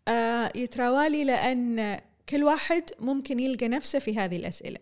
آه، 0.08 0.52
يتراوالي 0.54 1.24
لأن 1.24 1.98
كل 2.28 2.44
واحد 2.44 2.82
ممكن 3.00 3.40
يلقى 3.40 3.68
نفسه 3.68 3.98
في 3.98 4.18
هذه 4.18 4.36
الأسئلة. 4.36 4.78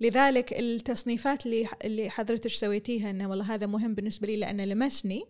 لذلك 0.00 0.52
التصنيفات 0.52 1.46
اللي 1.46 1.68
اللي 1.84 2.10
حضرتك 2.10 2.50
سويتيها 2.50 3.10
إنه 3.10 3.30
والله 3.30 3.54
هذا 3.54 3.66
مهم 3.66 3.94
بالنسبة 3.94 4.26
لي 4.26 4.36
لأنه 4.36 4.64
لمسني. 4.64 5.24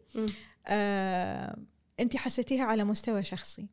آه، 0.67 1.57
أنت 2.01 2.17
حسيتيها 2.17 2.65
على 2.65 2.85
مستوى 2.85 3.25
شخصي. 3.25 3.67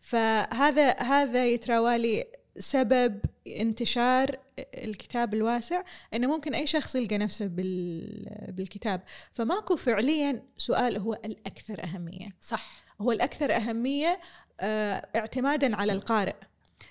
فهذا 0.00 0.90
هذا 0.90 1.46
يتراوالي 1.46 2.24
سبب 2.58 3.20
انتشار 3.46 4.38
الكتاب 4.58 5.34
الواسع 5.34 5.82
إنه 6.14 6.26
ممكن 6.28 6.54
أي 6.54 6.66
شخص 6.66 6.96
يلقى 6.96 7.18
نفسه 7.18 7.46
بال 7.46 8.52
بالكتاب. 8.52 9.02
فماكو 9.32 9.76
فعليا 9.76 10.42
سؤال 10.56 10.98
هو 10.98 11.14
الأكثر 11.24 11.84
أهمية. 11.84 12.26
صح. 12.40 12.84
هو 13.00 13.12
الأكثر 13.12 13.56
أهمية 13.56 14.20
آه، 14.60 15.08
اعتمادا 15.16 15.76
على 15.76 15.92
القارئ. 15.92 16.34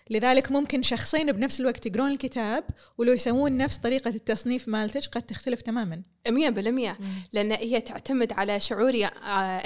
لذلك 0.09 0.51
ممكن 0.51 0.81
شخصين 0.81 1.31
بنفس 1.31 1.59
الوقت 1.59 1.85
يقرون 1.85 2.11
الكتاب 2.11 2.63
ولو 2.97 3.13
يسوون 3.13 3.57
نفس 3.57 3.77
طريقة 3.77 4.09
التصنيف 4.09 4.67
مالتك 4.67 5.05
قد 5.11 5.21
تختلف 5.21 5.61
تماما. 5.61 6.03
مية 6.29 6.49
بالمية. 6.49 6.97
لأن 7.33 7.51
هي 7.51 7.81
تعتمد 7.81 8.33
على 8.33 8.59
شعوري 8.59 9.05
آه، 9.05 9.09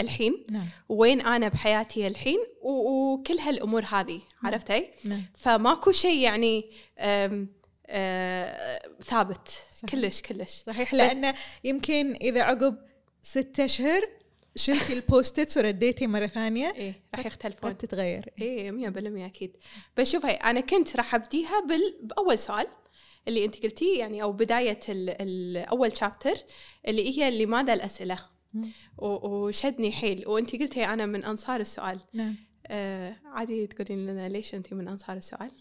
الحين. 0.02 0.46
نعم. 0.50 0.66
وين 0.90 1.22
أنا 1.22 1.48
بحياتي 1.48 2.08
الحين؟ 2.08 2.40
وكل 2.62 3.40
هالأمور 3.40 3.84
هذه. 3.86 4.22
عرفتي؟ 4.44 4.88
نعم. 5.06 5.22
فماكو 5.38 5.92
شيء 5.92 6.20
يعني 6.20 6.72
آم، 7.00 7.48
آه، 7.88 8.80
ثابت. 9.04 9.48
صحيح. 9.76 9.92
كلش 9.92 10.22
كلش. 10.22 10.64
صحيح. 10.66 10.94
لأنه 10.94 11.34
يمكن 11.64 12.16
إذا 12.22 12.42
عقب 12.42 12.78
ستة 13.22 13.66
أشهر 13.66 14.10
شلتي 14.56 14.94
البوستتس 14.94 15.58
ورديتي 15.58 16.08
مرة 16.08 16.28
ثانية 16.28 16.74
إيه 16.76 16.94
راح 17.16 17.26
يختلفون. 17.26 17.78
تتغير. 17.78 18.30
إيه 18.42 18.72
مية 18.72 18.90
بالمية 18.90 19.26
أكيد. 19.26 19.58
بس 19.98 20.12
شوفي 20.12 20.28
أنا 20.28 20.60
كنت 20.60 20.96
راح 20.98 21.16
أبديها 21.16 21.60
بال... 21.60 21.98
بأول 22.04 22.40
سؤال 22.40 22.68
اللي 23.28 23.46
أنت 23.46 23.64
قلتيه 23.64 24.00
يعني 24.00 24.24
أو 24.24 24.32
بداية 24.32 24.80
ال... 24.90 25.10
الأول 25.22 25.98
شابتر 25.98 26.36
اللي 26.88 27.20
هي 27.20 27.46
لماذا 27.46 27.74
الأسئلة. 27.74 28.20
و... 28.98 29.08
وشدني 29.08 29.92
حيل. 29.92 30.28
وأنت 30.28 30.56
قلتي 30.56 30.86
أنا 30.86 31.06
من 31.06 31.24
أنصار 31.24 31.60
السؤال. 31.60 32.00
نعم. 32.14 32.36
آه 32.68 33.16
عادي 33.26 33.68
تقولين 33.68 34.06
لنا 34.08 34.30
ليش 34.30 34.56
أنت 34.56 34.74
من 34.74 34.88
أنصار 34.88 35.18
السؤال؟ 35.18 35.52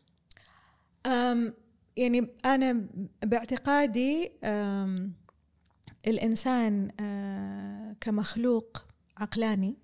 أم 1.06 1.54
يعني 1.96 2.26
أنا 2.44 2.86
باعتقادي 3.22 4.32
أم 4.44 5.14
الإنسان 6.06 6.90
آه، 7.00 7.96
كمخلوق 8.00 8.86
عقلاني. 9.16 9.76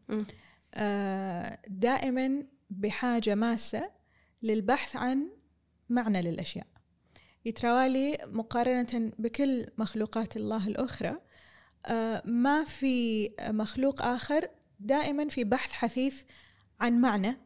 آه، 0.74 1.58
دائما 1.68 2.46
بحاجة 2.70 3.34
ماسة 3.34 3.90
للبحث 4.42 4.96
عن 4.96 5.30
معنى 5.88 6.22
للأشياء 6.22 6.66
يتراوالي 7.44 8.18
مقارنة 8.26 9.12
بكل 9.18 9.66
مخلوقات 9.78 10.36
الله 10.36 10.68
الأخرى 10.68 11.16
آه، 11.86 12.22
ما 12.24 12.64
في 12.64 13.28
مخلوق 13.40 14.02
آخر 14.02 14.48
دائما 14.80 15.28
في 15.28 15.44
بحث 15.44 15.72
حثيث 15.72 16.22
عن 16.80 17.00
معنى 17.00 17.36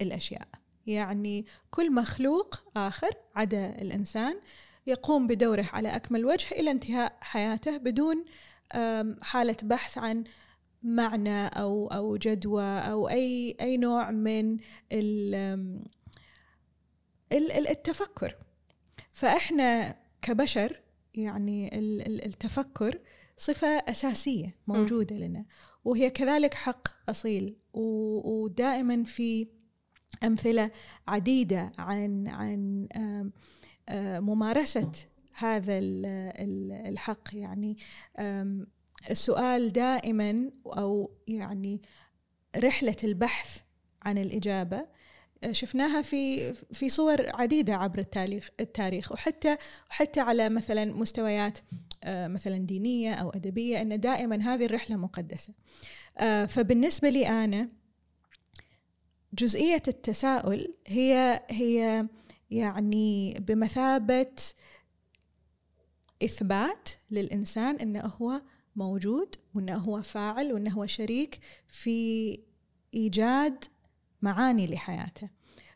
الأشياء 0.00 0.48
يعني 0.86 1.46
كل 1.70 1.92
مخلوق 1.92 2.62
آخر 2.76 3.10
عدا 3.34 3.68
الإنسان 3.82 4.40
يقوم 4.86 5.26
بدوره 5.26 5.70
على 5.72 5.88
أكمل 5.96 6.24
وجه 6.24 6.46
إلى 6.52 6.70
انتهاء 6.70 7.18
حياته 7.20 7.76
بدون 7.76 8.24
حالة 9.22 9.56
بحث 9.62 9.98
عن 9.98 10.24
معنى 10.82 11.46
أو 11.46 11.86
أو 11.86 12.16
جدوى 12.16 12.64
أو 12.78 13.08
أي 13.08 13.56
أي 13.60 13.76
نوع 13.76 14.10
من 14.10 14.56
التفكر. 17.32 18.36
فإحنا 19.12 19.96
كبشر 20.22 20.80
يعني 21.14 21.78
ال- 21.78 22.06
ال- 22.06 22.24
التفكر 22.24 22.98
صفة 23.36 23.68
أساسية 23.68 24.56
موجودة 24.66 25.16
لنا 25.16 25.44
وهي 25.84 26.10
كذلك 26.10 26.54
حق 26.54 26.88
أصيل. 27.10 27.56
ودائما 27.72 29.04
في 29.04 29.48
أمثلة 30.24 30.70
عديدة 31.08 31.72
عن 31.78 32.28
عن 32.28 32.88
ممارسة 34.20 34.92
هذا 35.32 35.78
ال- 35.78 36.06
ال- 36.36 36.88
الحق. 36.88 37.28
يعني 37.32 37.76
السؤال 39.10 39.72
دائما 39.72 40.50
أو 40.66 41.10
يعني 41.28 41.82
رحلة 42.56 42.96
البحث 43.04 43.60
عن 44.02 44.18
الإجابة 44.18 44.86
شفناها 45.50 46.02
في 46.02 46.54
في 46.54 46.88
صور 46.88 47.36
عديدة 47.36 47.74
عبر 47.74 47.98
التاريخ 47.98 48.50
التاريخ. 48.60 49.12
وحتى 49.12 49.56
وحتى 49.90 50.20
على 50.20 50.48
مثلا 50.48 50.84
مستويات 50.84 51.58
آه، 52.04 52.28
مثلا 52.28 52.58
دينية 52.58 53.14
أو 53.14 53.30
أدبية 53.30 53.82
أن 53.82 54.00
دائما 54.00 54.54
هذه 54.54 54.64
الرحلة 54.64 54.96
مقدسة. 54.96 55.54
آه، 56.18 56.46
فبالنسبة 56.46 57.08
لي 57.08 57.28
أنا 57.28 57.68
جزئية 59.34 59.82
التساؤل 59.88 60.74
هي 60.86 61.42
هي 61.50 62.06
يعني 62.54 63.40
بمثابة 63.40 64.36
إثبات 66.24 66.88
للإنسان 67.10 67.76
أنه 67.76 68.00
هو 68.00 68.42
موجود 68.76 69.34
وأنه 69.54 69.76
هو 69.76 70.02
فاعل 70.02 70.52
وأنه 70.52 70.70
هو 70.70 70.86
شريك 70.86 71.38
في 71.68 72.38
إيجاد 72.94 73.64
معاني 74.22 74.66
لحياته. 74.66 75.28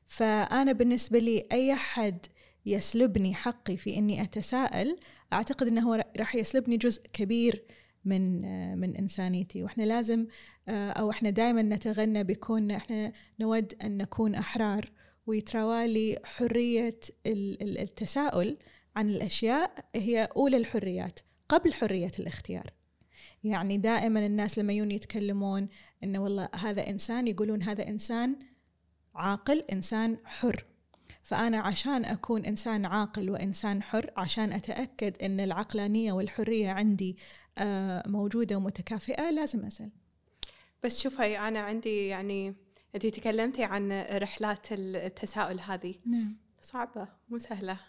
فأنا 0.07 0.73
بالنسبة 0.73 1.19
لي 1.19 1.47
أي 1.53 1.75
حد 1.75 2.27
يسلبني 2.67 3.35
حقي 3.35 3.77
في 3.77 3.97
إني 3.97 4.23
أتساءل 4.23 4.97
أعتقد 5.33 5.67
أنه 5.67 5.89
هو 5.89 6.05
راح 6.17 6.35
يسلبني 6.35 6.77
جزء 6.77 7.03
كبير 7.13 7.65
من 8.05 8.43
من 8.79 8.97
إنسانيتي. 8.97 9.63
وإحنا 9.63 9.83
لازم 9.83 10.27
أو 10.69 11.11
إحنا 11.11 11.31
دائما 11.31 11.63
نتغنى 11.63 12.25
بكون 12.25 12.71
إحنا 12.71 13.13
نود 13.41 13.75
أن 13.85 13.97
نكون 13.97 14.35
أحرار. 14.35 14.91
ويتراوالي 15.29 16.19
حرية 16.25 17.01
التساؤل 17.27 18.57
عن 18.97 19.11
الأشياء 19.11 19.85
هي 19.95 20.29
أولى 20.37 20.57
الحريات 20.57 21.21
قبل 21.49 21.73
حرية 21.73 22.11
الاختيار. 22.19 22.73
يعني 23.45 23.79
دائما 23.79 24.27
الناس 24.27 24.59
لما 24.59 24.73
يجون 24.73 24.91
يتكلمون 24.91 25.69
انه 26.05 26.19
والله 26.19 26.49
هذا 26.55 26.89
إنسان 26.89 27.27
يقولون 27.29 27.63
هذا 27.63 27.89
إنسان 27.89 28.37
عاقل 29.15 29.65
إنسان 29.73 30.17
حر. 30.25 30.65
فأنا 31.23 31.59
عشان 31.61 32.05
أكون 32.05 32.45
إنسان 32.45 32.85
عاقل 32.85 33.31
وإنسان 33.31 33.83
حر 33.83 34.11
عشان 34.17 34.53
أتأكد 34.53 35.23
إن 35.23 35.41
العقلانية 35.41 36.13
والحرية 36.13 36.71
عندي 36.71 37.17
آه، 37.59 38.03
موجودة 38.07 38.57
ومتكافئة 38.57 39.31
لازم 39.31 39.65
اسال 39.65 39.91
بس 40.85 41.01
شوفي 41.01 41.39
أنا 41.39 41.59
عندي 41.59 42.07
يعني 42.07 42.55
انت 42.95 43.07
تكلمتي 43.07 43.65
عن 43.65 44.07
رحلات 44.13 44.67
التساؤل 44.73 45.61
هذه. 45.61 45.95
نعم. 46.07 46.37
صعبة 46.63 47.09
مو 47.29 47.39
سهلة. 47.39 47.81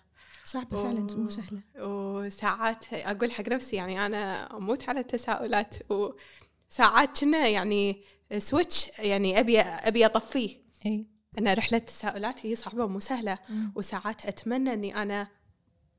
صعبة 0.46 0.77
و... 0.77 0.84
فعلا 0.84 1.15
مو 1.15 1.29
سهلة. 1.29 1.62
وساعات 1.79 2.94
أقول 2.94 3.32
حق 3.32 3.50
نفسي 3.50 3.75
يعني 3.75 4.06
أنا 4.06 4.56
أموت 4.58 4.89
على 4.89 5.00
التساؤلات 5.00 5.75
وساعات 5.89 7.20
كنا 7.20 7.48
يعني 7.48 8.03
سويتش 8.38 9.00
يعني 9.00 9.39
أبي 9.39 9.60
أبي 9.60 10.06
أطفيه. 10.06 10.62
أي. 10.86 11.08
أن 11.39 11.53
رحلة 11.53 11.77
التساؤلات 11.77 12.46
هي 12.46 12.56
صعبة 12.56 12.88
مو 12.88 13.00
سهلة. 13.00 13.39
وساعات 13.75 14.25
أتمنى 14.25 14.74
أني 14.74 15.01
أنا 15.01 15.27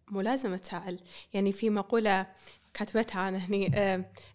مو 0.09 0.21
لازم 0.21 0.55
أتساءل. 0.55 1.01
يعني 1.33 1.53
في 1.53 1.71
مقولة 1.71 2.27
كاتبتها 2.75 3.29
أنا 3.29 3.39
هني 3.39 3.67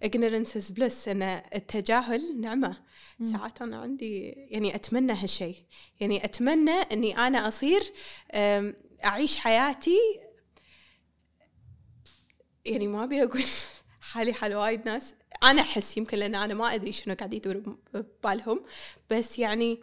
ignorance 0.05 0.47
is 0.49 0.73
bliss 0.75 1.07
أن 1.07 1.21
التجاهل 1.55 2.41
نعمة. 2.41 2.77
مم. 3.19 3.31
ساعات 3.31 3.61
أنا 3.61 3.77
عندي 3.77 4.21
يعني 4.27 4.75
أتمنى 4.75 5.13
هالشيء 5.13 5.55
يعني 5.99 6.25
أتمنى 6.25 6.71
أني 6.71 7.17
أنا 7.17 7.47
أصير 7.47 7.81
um, 7.81 8.35
أعيش 9.05 9.37
حياتي 9.37 9.97
يعني 12.65 12.87
ما 12.87 13.03
أبي 13.03 13.23
أقول 13.23 13.43
حالي 14.11 14.33
حال 14.33 14.55
وايد 14.55 14.85
ناس. 14.85 15.15
أنا 15.43 15.61
أحس 15.61 15.97
يمكن 15.97 16.17
لأن 16.17 16.35
أنا 16.35 16.53
ما 16.53 16.73
أدري 16.75 16.91
شنو 16.91 17.15
قاعد 17.15 17.33
يدور 17.33 17.77
ببالهم. 17.93 18.65
بس 19.09 19.39
يعني 19.39 19.79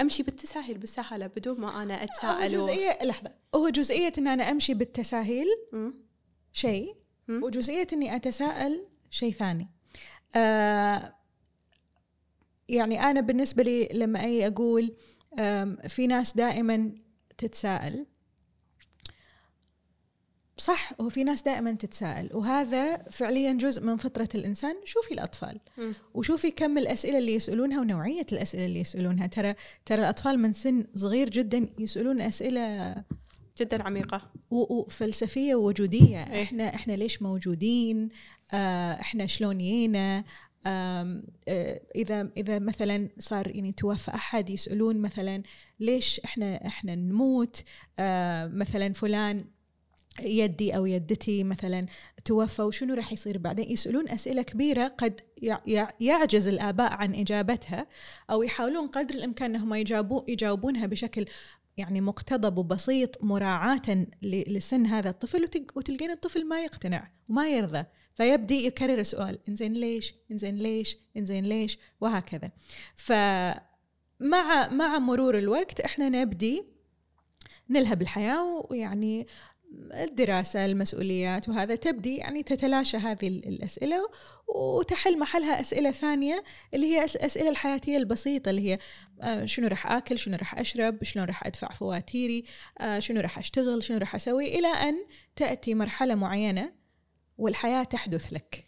أمشي 0.00 0.22
بالتساهل 0.22 0.78
بالسهله 0.78 1.26
بدون 1.26 1.60
ما 1.60 1.82
أنا 1.82 1.94
هو 2.00 2.04
أتساءل 2.04 2.56
و- 2.56 2.60
جزئية 2.60 2.98
لحظة. 3.02 3.30
هو 3.54 3.68
جزئية 3.68 4.12
إن 4.18 4.28
أنا 4.28 4.50
أمشي 4.50 4.74
بالتساهيل. 4.74 5.46
شيء. 6.52 6.94
مم. 7.36 7.42
وجزئية 7.44 7.86
إني 7.92 8.16
أتساءل 8.16 8.86
شيء 9.10 9.32
ثاني 9.32 9.68
آه 10.36 11.14
يعني 12.68 13.00
أنا 13.00 13.20
بالنسبة 13.20 13.62
لي 13.62 13.88
لما 13.92 14.24
أي 14.24 14.46
أقول 14.46 14.94
في 15.88 16.06
ناس 16.06 16.36
دائما 16.36 16.92
تتساءل 17.38 18.06
صح 20.56 20.92
هو 21.00 21.08
في 21.08 21.24
ناس 21.24 21.42
دائما 21.42 21.72
تتساءل 21.72 22.30
وهذا 22.36 22.96
فعليا 22.96 23.52
جزء 23.52 23.82
من 23.82 23.96
فطرة 23.96 24.28
الإنسان 24.34 24.76
شوفي 24.84 25.14
الأطفال 25.14 25.60
مم. 25.78 25.94
وشوفي 26.14 26.50
كم 26.50 26.78
الأسئلة 26.78 27.18
اللي 27.18 27.34
يسألونها 27.34 27.80
ونوعية 27.80 28.26
الأسئلة 28.32 28.64
اللي 28.64 28.80
يسألونها 28.80 29.26
ترى 29.26 29.54
ترى 29.86 30.00
الأطفال 30.00 30.38
من 30.38 30.52
سن 30.52 30.84
صغير 30.94 31.30
جدا 31.30 31.68
يسألون 31.78 32.20
أسئلة 32.20 32.94
جدا 33.62 33.82
عميقة. 33.82 34.20
وفلسفيه 34.50 35.54
ووجودية. 35.54 36.26
إيه. 36.32 36.42
إحنا 36.42 36.74
إحنا 36.74 36.92
ليش 36.92 37.22
موجودين؟ 37.22 38.08
آه 38.52 38.92
إحنا 38.92 39.26
شلون 39.26 39.58
جينا؟ 39.58 40.24
آه، 40.66 41.22
اذا 41.96 42.28
إذا 42.36 42.58
مثلا 42.58 43.08
صار 43.18 43.56
يعني 43.56 43.72
توفى 43.72 44.14
أحد 44.14 44.50
يسألون 44.50 44.96
مثلا 45.00 45.42
ليش 45.80 46.20
إحنا 46.24 46.66
إحنا 46.66 46.94
نموت؟ 46.94 47.62
آه 47.98 48.46
مثلا 48.46 48.92
فلان 48.92 49.44
يدي 50.20 50.76
أو 50.76 50.86
يدتي 50.86 51.44
مثلا 51.44 51.86
توفى 52.24 52.62
وشنو 52.62 52.94
راح 52.94 53.12
يصير 53.12 53.38
بعدين؟ 53.38 53.70
يسألون 53.70 54.08
أسئلة 54.08 54.42
كبيرة 54.42 54.88
قد 54.88 55.20
يع- 55.42 55.62
يع- 55.66 55.92
يعجز 56.00 56.48
الآباء 56.48 56.92
عن 56.92 57.14
إجابتها 57.14 57.86
أو 58.30 58.42
يحاولون 58.42 58.86
قدر 58.86 59.14
الإمكان 59.14 59.54
إنهم 59.54 59.74
يجاوبونها 60.28 60.86
بشكل 60.86 61.24
يعني 61.76 62.00
مقتضب 62.00 62.58
وبسيط 62.58 63.24
مراعاة 63.24 64.06
لسن 64.22 64.86
هذا 64.86 65.10
الطفل 65.10 65.44
وتلقين 65.76 66.10
الطفل 66.10 66.48
ما 66.48 66.64
يقتنع 66.64 67.10
وما 67.28 67.48
يرضى 67.48 67.84
فيبدي 68.14 68.66
يكرر 68.66 69.00
السؤال 69.00 69.38
إنزين 69.48 69.72
ليش؟ 69.72 70.14
إنزين 70.30 70.56
ليش؟ 70.56 70.98
إنزين 71.16 71.44
ليش؟ 71.44 71.78
وهكذا. 72.00 72.50
فمع 72.96 74.68
مع 74.68 74.98
مرور 74.98 75.38
الوقت 75.38 75.80
إحنا 75.80 76.08
نبدي 76.08 76.64
نلهب 77.70 78.02
الحياة 78.02 78.66
ويعني 78.70 79.26
الدراسة 79.94 80.64
المسؤوليات 80.64 81.48
وهذا 81.48 81.74
تبدي 81.74 82.16
يعني 82.16 82.42
تتلاشى 82.42 82.96
هذه 82.96 83.28
ال- 83.28 83.48
الأسئلة 83.48 84.08
وتحل 84.48 85.18
محلها 85.18 85.60
أسئلة 85.60 85.90
ثانية 85.90 86.42
اللي 86.74 86.86
هي 86.96 87.06
أس- 87.06 87.16
الأسئلة 87.16 87.48
الحياتية 87.50 87.96
البسيطة 87.96 88.50
اللي 88.50 88.70
هي 88.72 88.78
آه، 89.22 89.44
شنو 89.44 89.68
راح 89.68 89.86
آكل 89.92 90.18
شنو 90.18 90.36
راح 90.36 90.58
أشرب 90.58 91.04
شلون 91.04 91.24
راح 91.26 91.46
أدفع 91.46 91.68
فواتيري 91.72 92.44
آه، 92.80 92.98
شنو 92.98 93.20
راح 93.20 93.38
أشتغل 93.38 93.82
شنو 93.82 93.98
راح 93.98 94.14
أسوي 94.14 94.58
إلى 94.58 94.68
أن 94.68 94.94
تأتي 95.36 95.74
مرحلة 95.74 96.14
معينة 96.14 96.72
والحياة 97.38 97.82
تحدث 97.82 98.32
لك. 98.32 98.64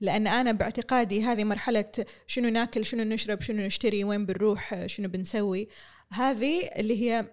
لأن 0.00 0.26
أنا 0.26 0.52
باعتقادي 0.52 1.22
هذه 1.22 1.44
مرحلة 1.44 1.84
شنو 2.26 2.48
ناكل 2.48 2.84
شنو 2.84 3.02
نشرب 3.02 3.40
شنو 3.40 3.66
نشتري 3.66 4.04
وين 4.04 4.26
بنروح 4.26 4.86
شنو 4.86 5.08
بنسوي 5.08 5.68
هذه 6.12 6.66
اللي 6.76 7.02
هي 7.02 7.24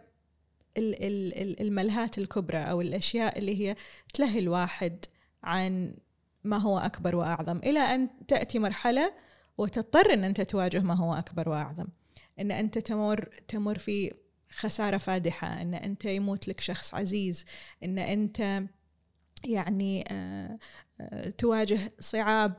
الملهات 0.78 2.18
الكبرى 2.18 2.58
أو 2.58 2.82
الأشياء 2.82 3.40
اللي 3.40 3.68
هي 3.68 3.76
تلهي 4.14 4.40
الواحد 4.40 5.06
عن 5.44 5.96
ما 6.44 6.58
هو 6.58 6.78
أكبر 6.80 7.16
وأعظم 7.16 7.58
إلى 7.58 7.80
أن 7.80 8.10
تأتي 8.28 8.60
مرحلة 8.60 9.14
وتضطر 9.58 10.14
أن 10.14 10.24
أنت 10.24 10.42
تواجه 10.42 10.80
ما 10.80 10.94
هو 10.94 11.14
أكبر 11.14 11.50
وأعظم. 11.50 11.88
أن 12.40 12.52
أنت 12.52 12.78
تمر 12.78 13.30
تمر 13.48 13.78
في 13.78 14.14
خسارة 14.52 14.98
فادحة 14.98 15.62
أن 15.62 15.74
أنت 15.74 16.06
يموت 16.06 16.48
لك 16.48 16.60
شخص 16.60 16.94
عزيز 16.94 17.46
أن 17.84 18.00
أنت 18.00 18.64
يعني 19.46 20.06
آه، 20.12 20.58
آه، 21.02 21.30
تواجه 21.30 21.94
صعاب 22.00 22.56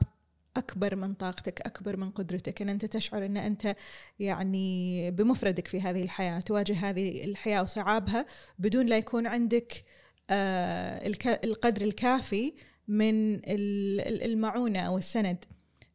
أكبر 0.59 0.95
من 0.95 1.13
طاقتك 1.13 1.61
أكبر 1.61 1.97
من 1.97 2.11
قدرتك. 2.11 2.61
أن 2.61 2.69
أنت 2.69 2.85
تشعر 2.85 3.25
أن 3.25 3.37
أنت 3.37 3.75
يعني 4.19 5.11
بمفردك 5.11 5.67
في 5.67 5.81
هذه 5.81 6.01
الحياة 6.03 6.39
تواجه 6.39 6.89
هذه 6.89 7.23
الحياة 7.25 7.61
وصعابها 7.63 8.25
بدون 8.59 8.85
لا 8.85 8.97
يكون 8.97 9.27
عندك 9.27 9.83
آه، 10.29 11.07
القدر 11.43 11.81
الكافي 11.81 12.53
من 12.87 13.35
ال- 13.35 14.01
ال- 14.01 14.23
المعونة 14.23 14.79
أو 14.79 14.97
السند. 14.97 15.45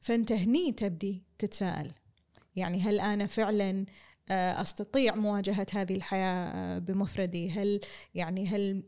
فأنت 0.00 0.32
هني 0.32 0.72
تبدي 0.72 1.22
تتساءل. 1.38 1.90
يعني 2.56 2.80
هل 2.80 3.00
أنا 3.00 3.26
فعلا 3.26 3.86
آه، 4.30 4.62
أستطيع 4.62 5.14
مواجهة 5.14 5.66
هذه 5.72 5.94
الحياة 5.96 6.50
آه، 6.54 6.78
بمفردي؟ 6.78 7.50
هل 7.50 7.80
يعني 8.14 8.46
هل 8.46 8.82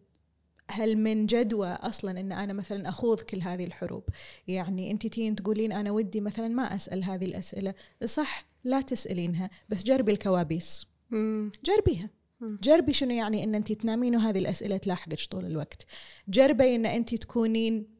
هل 0.70 0.96
من 0.96 1.26
جدوى 1.26 1.68
أصلا 1.68 2.20
إن 2.20 2.32
أنا 2.32 2.52
مثلا 2.52 2.88
أخوض 2.88 3.20
كل 3.20 3.42
هذه 3.42 3.64
الحروب؟ 3.64 4.04
يعني 4.48 4.90
أنت 4.90 5.06
تين 5.06 5.34
تقولين 5.34 5.72
أنا 5.72 5.90
ودي 5.90 6.20
مثلا 6.20 6.48
ما 6.48 6.74
أسأل 6.74 7.04
هذه 7.04 7.24
الأسئلة. 7.24 7.74
صح 8.04 8.46
لا 8.64 8.80
تسألينها 8.80 9.50
بس 9.68 9.84
جربي 9.84 10.12
الكوابيس. 10.12 10.86
مم. 11.10 11.52
جربيها. 11.64 12.10
مم. 12.40 12.58
جربي 12.62 12.92
شنو 12.92 13.10
يعني 13.10 13.44
إن 13.44 13.54
أنت 13.54 13.72
تنامين 13.72 14.16
وهذه 14.16 14.38
الأسئلة 14.38 14.76
تلاحقك 14.76 15.24
طول 15.30 15.46
الوقت. 15.46 15.86
جربي 16.28 16.74
إن 16.74 16.86
أنت 16.86 17.14
تكونين 17.14 17.95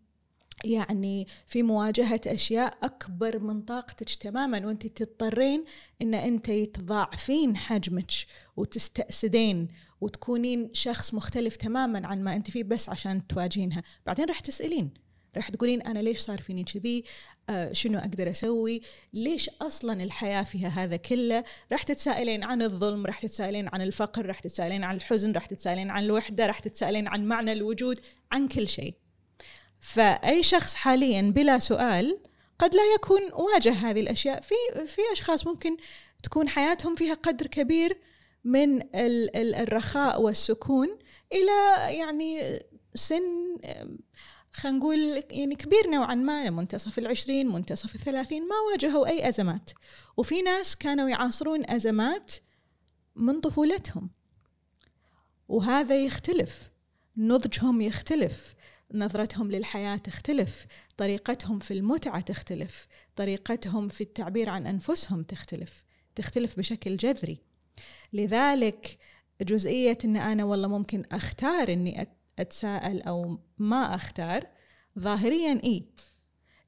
يعني 0.65 1.27
في 1.47 1.63
مواجهة 1.63 2.21
أشياء 2.27 2.79
أكبر 2.83 3.39
من 3.39 3.63
طاقتك 3.63 4.15
تماما 4.15 4.67
وأنت 4.67 4.87
تضطرين 4.87 5.65
أن 6.03 6.15
أنت 6.15 6.51
تضاعفين 6.51 7.57
حجمك 7.57 8.11
وتستأسدين 8.57 9.69
وتكونين 10.01 10.71
شخص 10.73 11.15
مختلف 11.15 11.57
تماما 11.57 12.07
عن 12.07 12.25
ما 12.25 12.37
أنت 12.37 12.51
فيه 12.51 12.65
بس 12.65 12.89
عشان 12.89 13.27
تواجهينها. 13.27 13.83
بعدين 14.07 14.25
راح 14.25 14.41
تسألين 14.41 14.91
راح 15.37 15.49
تقولين 15.49 15.83
أنا 15.83 15.99
ليش 15.99 16.19
صار 16.19 16.41
فيني 16.41 16.65
كذي؟ 16.65 17.05
آه 17.51 17.73
شنو 17.73 17.99
أقدر 17.99 18.31
أسوي؟ 18.31 18.81
ليش 19.13 19.51
أصلا 19.63 20.03
الحياة 20.03 20.43
فيها 20.43 20.69
هذا 20.69 20.97
كله؟ 20.97 21.45
راح 21.73 21.83
تتسائلين 21.83 22.45
عن 22.45 22.63
الظلم 22.63 23.07
راح 23.07 23.21
تتسائلين 23.21 23.69
عن 23.73 23.83
الفقر 23.83 24.27
راح 24.27 24.41
تتسائلين 24.41 24.85
عن 24.85 24.97
الحزن 24.97 25.33
راح 25.33 25.47
تتسائلين 25.47 25.91
عن 25.91 26.05
الوحدة 26.05 26.47
راح 26.47 26.59
تتسائلين 26.61 27.09
عن 27.09 27.25
معنى 27.25 27.53
الوجود 27.53 28.01
عن 28.33 28.49
كل 28.49 28.69
شيء. 28.69 28.95
فأي 29.87 30.43
شخص 30.43 30.75
حاليا 30.75 31.23
بلا 31.23 31.59
سؤال 31.59 32.19
قد 32.59 32.75
لا 32.75 32.95
يكون 32.95 33.21
واجه 33.33 33.73
هذه 33.73 34.01
الأشياء. 34.01 34.41
في 34.41 34.55
في 34.87 35.01
أشخاص 35.13 35.47
ممكن 35.47 35.77
تكون 36.23 36.49
حياتهم 36.49 36.95
فيها 36.95 37.15
قدر 37.15 37.47
كبير 37.47 38.01
من 38.45 38.83
الرخاء 39.35 40.23
والسكون 40.23 40.99
إلى 41.33 41.77
يعني 41.99 42.61
سن 42.95 43.57
خلينا 44.53 44.79
نقول 44.79 45.23
يعني 45.31 45.55
كبير 45.55 45.91
نوعا 45.91 46.15
ما 46.15 46.51
منتصف 46.51 46.99
العشرين 46.99 47.49
منتصف 47.49 47.95
الثلاثين 47.95 48.43
ما 48.43 48.57
واجهوا 48.71 49.07
أي 49.07 49.29
أزمات. 49.29 49.71
وفي 50.17 50.43
ناس 50.43 50.77
كانوا 50.77 51.09
يعاصرون 51.09 51.71
أزمات 51.71 52.33
من 53.17 53.41
طفولتهم. 53.41 54.11
وهذا 55.49 56.05
يختلف. 56.05 56.71
نضجهم 57.17 57.81
يختلف. 57.81 58.55
نظرتهم 58.95 59.51
للحياة 59.51 59.97
تختلف 59.97 60.67
طريقتهم 60.97 61.59
في 61.59 61.75
المتعة 61.75 62.21
تختلف 62.21 62.87
طريقتهم 63.17 63.89
في 63.89 64.01
التعبير 64.01 64.49
عن 64.49 64.67
أنفسهم 64.67 65.23
تختلف 65.23 65.85
تختلف 66.15 66.59
بشكل 66.59 66.97
جذري. 66.97 67.39
لذلك 68.13 68.99
جزئية 69.43 69.99
أن 70.05 70.17
أنا 70.17 70.45
والله 70.45 70.69
ممكن 70.69 71.05
أختار 71.13 71.73
أني 71.73 72.09
أتساءل 72.39 73.03
أو 73.03 73.39
ما 73.59 73.95
أختار 73.95 74.47
ظاهريا 74.99 75.61
إيه 75.65 75.85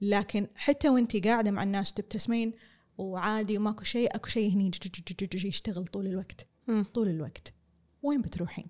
لكن 0.01 0.47
حتى 0.55 0.89
وانت 0.89 1.27
قاعدة 1.27 1.51
مع 1.51 1.63
الناس 1.63 1.93
تبتسمين 1.93 2.53
وعادي 2.99 3.59
وماكو 3.59 3.85
شيء 3.85 4.17
أكو 4.17 4.29
شيء 4.29 4.53
هني 4.53 4.71
يشتغل 5.45 5.87
طول 5.87 6.07
الوقت. 6.07 6.47
طول 6.95 7.09
الوقت. 7.09 7.55
وين 8.03 8.23
بتروحين؟ 8.23 8.67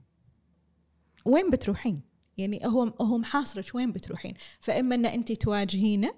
وين 1.24 1.50
بتروحين؟ 1.50 2.07
يعني 2.38 2.60
هو 2.66 2.82
هو 2.82 3.18
محاصرك 3.18 3.74
وين 3.74 3.92
بتروحين. 3.92 4.34
فإما 4.60 4.94
إن 4.94 5.06
انت 5.06 5.32
تواجهينه 5.32 6.14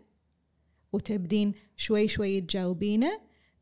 وتبدين 0.92 1.54
شوي 1.76 2.08
شوي 2.08 2.40
تجاوبينه 2.40 3.20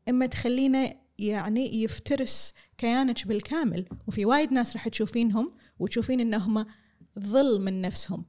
إما 0.09 0.25
تخلينه 0.25 0.93
يعني 1.19 1.83
يفترس 1.83 2.53
كيانك 2.77 3.27
بالكامل. 3.27 3.85
وفي 4.07 4.25
وايد 4.25 4.51
ناس 4.51 4.75
راح 4.75 4.87
تشوفينهم 4.87 5.53
وتشوفين 5.79 6.19
انهم 6.19 6.65
ظل 7.19 7.61
من 7.61 7.81
نفسهم. 7.81 8.25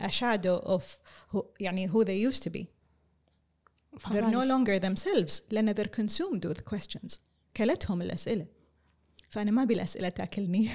A 0.00 0.10
shadow 0.10 0.58
of 0.58 0.82
who, 1.32 1.42
يعني 1.60 1.88
who 1.88 2.04
they 2.04 2.18
used 2.30 2.42
to 2.42 2.50
be. 2.50 2.66
they're 4.10 4.30
no 4.30 4.44
longer 4.44 4.78
themselves. 4.78 5.42
لأن 5.50 5.74
they're 5.74 6.00
consumed 6.00 6.44
with 6.44 6.64
questions. 6.64 7.18
كلتهم 7.56 8.02
الأسئلة. 8.02 8.46
فأنا 9.30 9.50
ما 9.50 9.62
أبي 9.62 9.74
الأسئلة 9.74 10.08
تاكلني. 10.08 10.70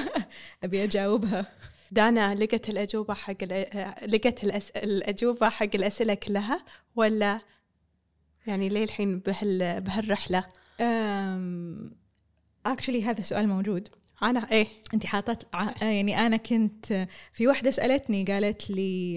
أبي 0.64 0.84
أجاوبها. 0.84 1.52
دانا 1.90 2.34
لقت 2.34 2.68
الأجوبة 2.68 3.14
حق 3.14 3.44
لقت 4.06 4.44
الأس... 4.44 4.70
الأجوبة 4.70 5.48
حق 5.48 5.74
الأسئلة 5.74 6.14
كلها 6.14 6.64
ولا 6.96 7.40
يعني 8.46 8.68
ليه 8.68 8.84
الحين 8.84 9.18
بهال... 9.18 9.80
بهالرحلة؟ 9.80 10.44
اكشلي 12.66 13.02
هذا 13.04 13.20
السؤال 13.20 13.48
موجود 13.48 13.88
أنا 14.22 14.50
إيه 14.52 14.66
أنت 14.94 15.06
حاطت 15.06 15.46
يعني 15.82 16.26
أنا 16.26 16.36
كنت 16.36 17.06
في 17.32 17.46
واحدة 17.46 17.70
سألتني 17.70 18.24
قالت 18.24 18.70
لي 18.70 19.14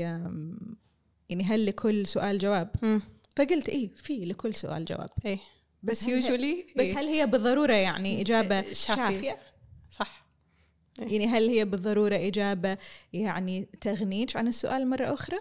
يعني 1.29 1.43
هل 1.43 1.65
لكل 1.65 2.07
سؤال 2.07 2.37
جواب؟ 2.37 2.69
م. 2.81 2.99
فقلت 3.35 3.69
إيه 3.69 3.95
في 3.95 4.25
لكل 4.25 4.55
سؤال 4.55 4.85
جواب 4.85 5.09
إيه 5.25 5.39
بس 5.83 6.07
يوجولي 6.07 6.65
بس 6.75 6.87
إيه؟ 6.87 6.99
هل 6.99 7.07
هي 7.07 7.27
بالضرورة 7.27 7.73
يعني 7.73 8.21
إجابة 8.21 8.61
شافية, 8.61 8.95
شافية؟ 8.95 9.37
صح 9.91 10.28
يعني 11.01 11.27
هل 11.27 11.49
هي 11.49 11.65
بالضرورة 11.65 12.15
إجابة 12.15 12.77
يعني 13.13 13.69
تغنيك 13.81 14.35
عن 14.35 14.47
السؤال 14.47 14.87
مرة 14.87 15.13
أخرى؟ 15.13 15.37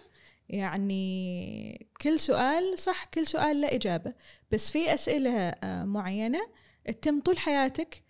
يعني 0.48 1.86
كل 2.02 2.20
سؤال 2.20 2.78
صح 2.78 3.04
كل 3.04 3.26
سؤال 3.26 3.60
له 3.60 3.68
إجابة. 3.74 4.14
بس 4.52 4.70
في 4.70 4.94
أسئلة 4.94 5.30
آه، 5.30 5.84
معينة 5.84 6.40
تتم 6.84 7.20
طول 7.20 7.38
حياتك 7.38 8.02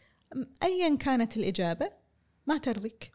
أيا 0.62 0.96
كانت 0.96 1.36
الإجابة 1.36 1.90
ما 2.46 2.58
ترضيك. 2.58 3.12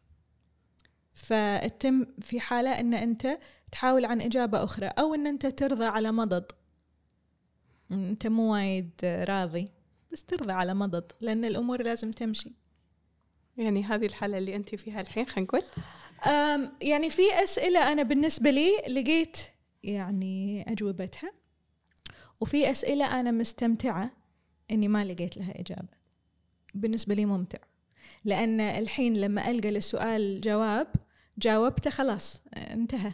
فتتم 1.13 2.05
في 2.21 2.39
حالة 2.39 2.79
أن 2.79 2.93
أنت 2.93 3.39
تحاول 3.71 4.05
عن 4.05 4.21
إجابة 4.21 4.63
أخرى 4.63 4.87
أو 4.87 5.13
أن 5.13 5.27
أنت 5.27 5.45
ترضى 5.45 5.85
على 5.85 6.11
مضض. 6.11 6.45
أنت 7.91 8.27
مو 8.27 8.53
وايد 8.53 8.91
راضي 9.03 9.65
بس 10.11 10.23
ترضى 10.23 10.53
على 10.53 10.73
مضض 10.73 11.11
لأن 11.21 11.45
الأمور 11.45 11.83
لازم 11.83 12.11
تمشي. 12.11 12.51
يعني 13.57 13.83
هذه 13.83 14.05
الحالة 14.05 14.37
اللي 14.37 14.55
أنت 14.55 14.75
فيها 14.75 15.01
الحين 15.01 15.25
خلينا 15.25 15.49
نقول. 15.49 15.63
يعني 16.81 17.09
في 17.09 17.43
أسئلة 17.43 17.91
أنا 17.91 18.03
بالنسبة 18.03 18.49
لي 18.49 18.71
لقيت 18.87 19.37
يعني 19.83 20.65
أجوبتها 20.71 21.31
وفي 22.41 22.71
أسئلة 22.71 23.19
أنا 23.19 23.31
مستمتعة 23.31 24.11
إني 24.71 24.87
ما 24.87 25.05
لقيت 25.05 25.37
لها 25.37 25.59
إجابة. 25.59 26.03
بالنسبة 26.73 27.15
لي 27.15 27.25
ممتع. 27.25 27.59
لأن 28.25 28.61
الحين 28.61 29.13
لما 29.13 29.51
ألقى 29.51 29.71
للسؤال 29.71 30.41
جواب 30.41 30.87
جاوبته 31.37 31.89
خلاص 31.89 32.41
انتهى. 32.57 33.13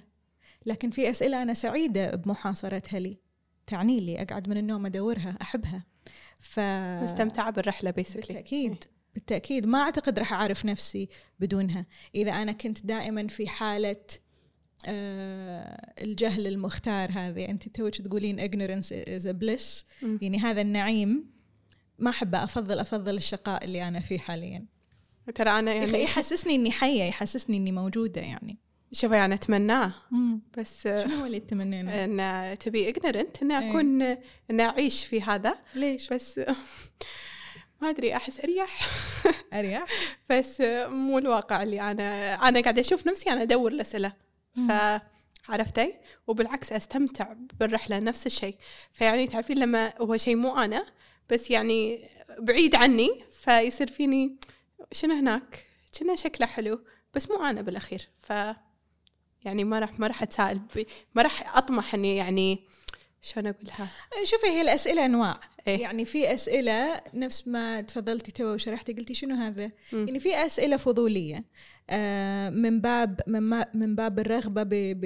لكن 0.66 0.92
في 0.92 1.10
أسئلة 1.10 1.42
أنا 1.42 1.54
سعيدة 1.54 2.16
بمحاصرتها 2.16 3.00
لي 3.00 3.18
تعني 3.68 4.00
لي 4.00 4.22
أقعد 4.22 4.50
من 4.50 4.58
النوم 4.58 4.86
أدورها 4.86 5.38
أحبها. 5.42 5.86
ف 6.40 6.60
مستمتعة 7.04 7.50
بالرحلة 7.50 7.92
بيسكلي 7.92 8.22
بالتأكيد. 8.22 8.84
بالتأكيد 9.14 9.68
ما 9.68 9.82
أعتقد 9.82 10.20
راح 10.20 10.34
أعرف 10.34 10.66
نفسي 10.66 11.10
بدونها 11.40 11.86
إذا 12.16 12.32
أنا 12.32 12.52
كنت 12.52 12.86
دائما 12.86 13.28
في 13.28 13.48
حالة 13.48 14.06
آه 14.86 15.94
الجهل 16.02 16.48
المختار 16.48 17.12
هذه 17.12 17.50
أنت 17.50 17.70
توك 17.70 17.96
تقولين 17.96 18.40
ignorance 18.40 18.88
is 18.88 19.26
a 19.26 19.34
bliss 19.34 19.86
م. 20.02 20.18
يعني 20.22 20.40
هذا 20.40 20.62
النعيم 20.62 21.30
ما 22.00 22.10
أحب 22.10 22.36
أفضل 22.36 22.80
أفضل 22.80 23.16
الشقاء 23.16 23.66
اللي 23.66 23.88
أنا 23.88 24.00
فيه 24.00 24.20
حاليا 24.20 24.66
ترى 25.36 25.50
أنا 25.50 25.74
يعني 25.74 26.04
يحسسني 26.04 26.56
إني 26.56 26.72
حية 26.72 27.04
يحسسني 27.04 27.58
إني 27.58 27.72
موجودة 27.72 28.22
يعني 28.22 28.58
شوفي 28.92 29.18
أنا 29.18 29.36
أتمناه 29.36 29.94
بس 30.58 30.84
شنو 30.84 31.26
اللي 31.26 31.40
تمنينه؟ 31.40 32.04
أن 32.04 32.58
تبي 32.58 32.90
إجنرنت 32.90 33.44
أن 33.44 33.52
إيه. 33.52 33.70
أكون 33.70 34.02
أن 34.52 34.60
أعيش 34.60 35.06
في 35.06 35.22
هذا 35.22 35.58
ليش؟ 35.76 36.10
بس 36.10 36.40
ما 37.82 37.90
أدري 37.90 38.16
أحس 38.16 38.40
أريح. 38.40 38.88
أريح؟ 39.54 39.86
بس 40.30 40.62
مو 40.88 41.18
الواقع 41.18 41.64
اللي 41.64 41.82
أنا 41.82 42.34
أنا 42.34 42.62
قاعدة 42.62 42.82
أشوف 42.82 43.08
نفسي 43.08 43.30
أنا 43.30 43.42
أدور 43.42 43.72
الاسئله 43.72 44.14
ف 44.68 44.72
عرفتي؟ 45.50 45.96
وبالعكس 46.28 46.74
أستمتع 46.74 47.34
بالرحلة 47.60 48.00
نفس 48.00 48.26
الشيء. 48.28 48.56
فيعني 48.94 49.28
تعرفين 49.28 49.58
لما 49.58 49.94
هو 49.98 50.18
شيء 50.18 50.36
مو 50.36 50.58
أنا 50.58 50.86
بس 51.30 51.52
يعني 51.52 52.10
بعيد 52.40 52.76
عني 52.76 53.10
فيصير 53.32 53.88
فيني 53.88 54.36
شنو 54.92 55.16
هناك؟ 55.16 55.66
كنا 56.00 56.16
شكله 56.16 56.48
حلو؟ 56.48 56.80
بس 57.14 57.32
مو 57.32 57.46
أنا 57.46 57.62
بالأخير. 57.62 58.10
ف 58.18 58.34
يعني 59.46 59.64
ما 59.64 59.80
راح 59.80 60.00
ما 60.00 60.08
راح 60.08 60.22
أتساءل 60.22 60.60
ما 61.16 61.22
راح 61.22 61.58
أطمح 61.58 61.94
إني 61.94 62.16
يعني 62.16 62.64
شلون 63.22 63.48
أقولها؟ 63.48 63.90
شوفي 64.24 64.48
هي 64.48 64.62
الأسئلة 64.62 65.06
أنواع 65.06 65.40
إيه؟ 65.68 65.82
يعني 65.82 66.06
في 66.06 66.34
أسئلة 66.34 67.02
نفس 67.14 67.48
ما 67.48 67.82
تفضلتي 67.82 68.32
تو 68.32 68.54
وشرحتي 68.54 68.94
قلتي 68.94 69.14
شنو 69.14 69.36
هذا؟ 69.36 69.66
م. 69.68 70.08
يعني 70.08 70.20
في 70.20 70.36
أسئلة 70.36 70.78
فضولية 70.78 71.46
آه 71.90 72.50
من 72.50 72.82
باب 72.82 73.22
من, 73.28 73.64
من 73.74 73.96
باب 73.96 74.20
الرغبة 74.20 74.64
ب 74.64 74.70
ب 74.70 75.06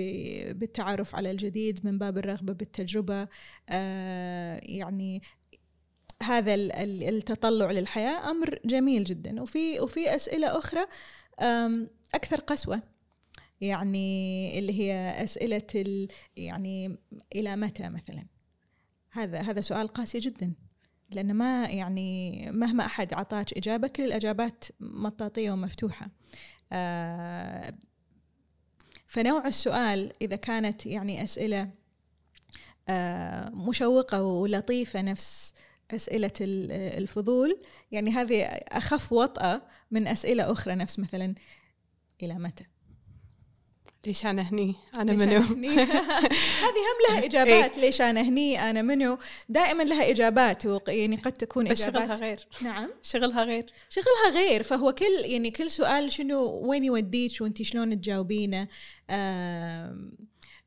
بالتعرف 0.60 1.16
على 1.16 1.32
الجديد 1.32 1.80
من 1.86 1.98
باب 1.98 2.18
الرغبة 2.18 2.54
بالتجربة 2.54 3.28
آه 3.70 4.60
يعني 4.64 5.22
هذا 6.24 6.54
التطلع 6.56 7.72
للحياة 7.72 8.32
أمر 8.32 8.60
جميل 8.66 9.04
جدا 9.04 9.42
وفي 9.42 9.80
وفي 9.80 10.16
أسئلة 10.16 10.58
أخرى 10.58 10.86
أكثر 12.14 12.40
قسوة 12.40 12.93
يعني 13.64 14.60
اللي 14.60 14.80
هي 14.80 15.24
أسئلة 15.24 16.08
يعني 16.38 16.98
إلى 17.36 17.56
متى 17.56 17.90
مثلا؟ 17.90 18.26
هذا 19.12 19.42
هذا 19.42 19.62
سؤال 19.62 19.88
قاسي 19.88 20.20
جدا 20.20 20.54
لأن 21.10 21.34
ما 21.34 21.66
يعني 21.66 22.42
مهما 22.52 22.86
أحد 22.86 23.14
أعطاك 23.14 23.54
إجابة 23.58 23.88
كل 23.88 24.04
الإجابات 24.04 24.64
مطاطية 24.80 25.52
ومفتوحة. 25.52 26.10
آه 26.72 27.74
فنوع 29.08 29.48
السؤال 29.48 30.14
إذا 30.22 30.36
كانت 30.36 30.86
يعني 30.86 31.24
أسئلة 31.24 31.70
آه، 32.90 33.50
مشوقة 33.50 34.24
ولطيفة 34.24 35.02
نفس 35.02 35.54
أسئلة 35.92 36.32
الفضول 36.98 37.60
يعني 37.92 38.12
هذه 38.12 38.44
أخف 38.72 39.14
وطأة 39.14 39.62
من 39.92 40.08
أسئلة 40.08 40.52
أخرى 40.52 40.76
نفس 40.76 41.00
مثلا 41.00 41.36
إلى 42.24 42.36
متى؟ 42.36 42.66
ليش 44.06 44.26
أنا 44.26 44.42
هني؟ 44.42 44.76
أنا 44.96 45.14
منو؟ 45.14 45.42
هذه 46.64 46.84
هم 46.90 47.00
لها 47.10 47.20
إيه. 47.20 47.26
إجابات 47.26 47.78
ليش 47.78 48.02
أنا 48.02 48.22
هني؟ 48.22 48.70
أنا 48.70 48.82
منو؟ 48.82 49.18
دائما 49.50 49.84
لها 49.84 50.10
إجابات 50.10 50.64
يعني 50.88 51.16
قد 51.16 51.32
تكون 51.32 51.68
إجابات 51.68 52.02
شغلها 52.02 52.16
غير. 52.16 52.48
نعم. 52.62 52.90
شغلها 53.02 53.44
غير. 53.44 53.66
شغلها 53.90 54.30
غير 54.34 54.64
فهو 54.64 54.92
كل 54.92 55.26
يعني 55.26 55.52
كل 55.52 55.70
سؤال 55.70 56.12
شنو 56.12 56.62
وين 56.70 56.84
يوديك 56.84 57.42
وانت 57.42 57.62
شلون 57.62 58.02
تجاوبينه؟ 58.02 58.68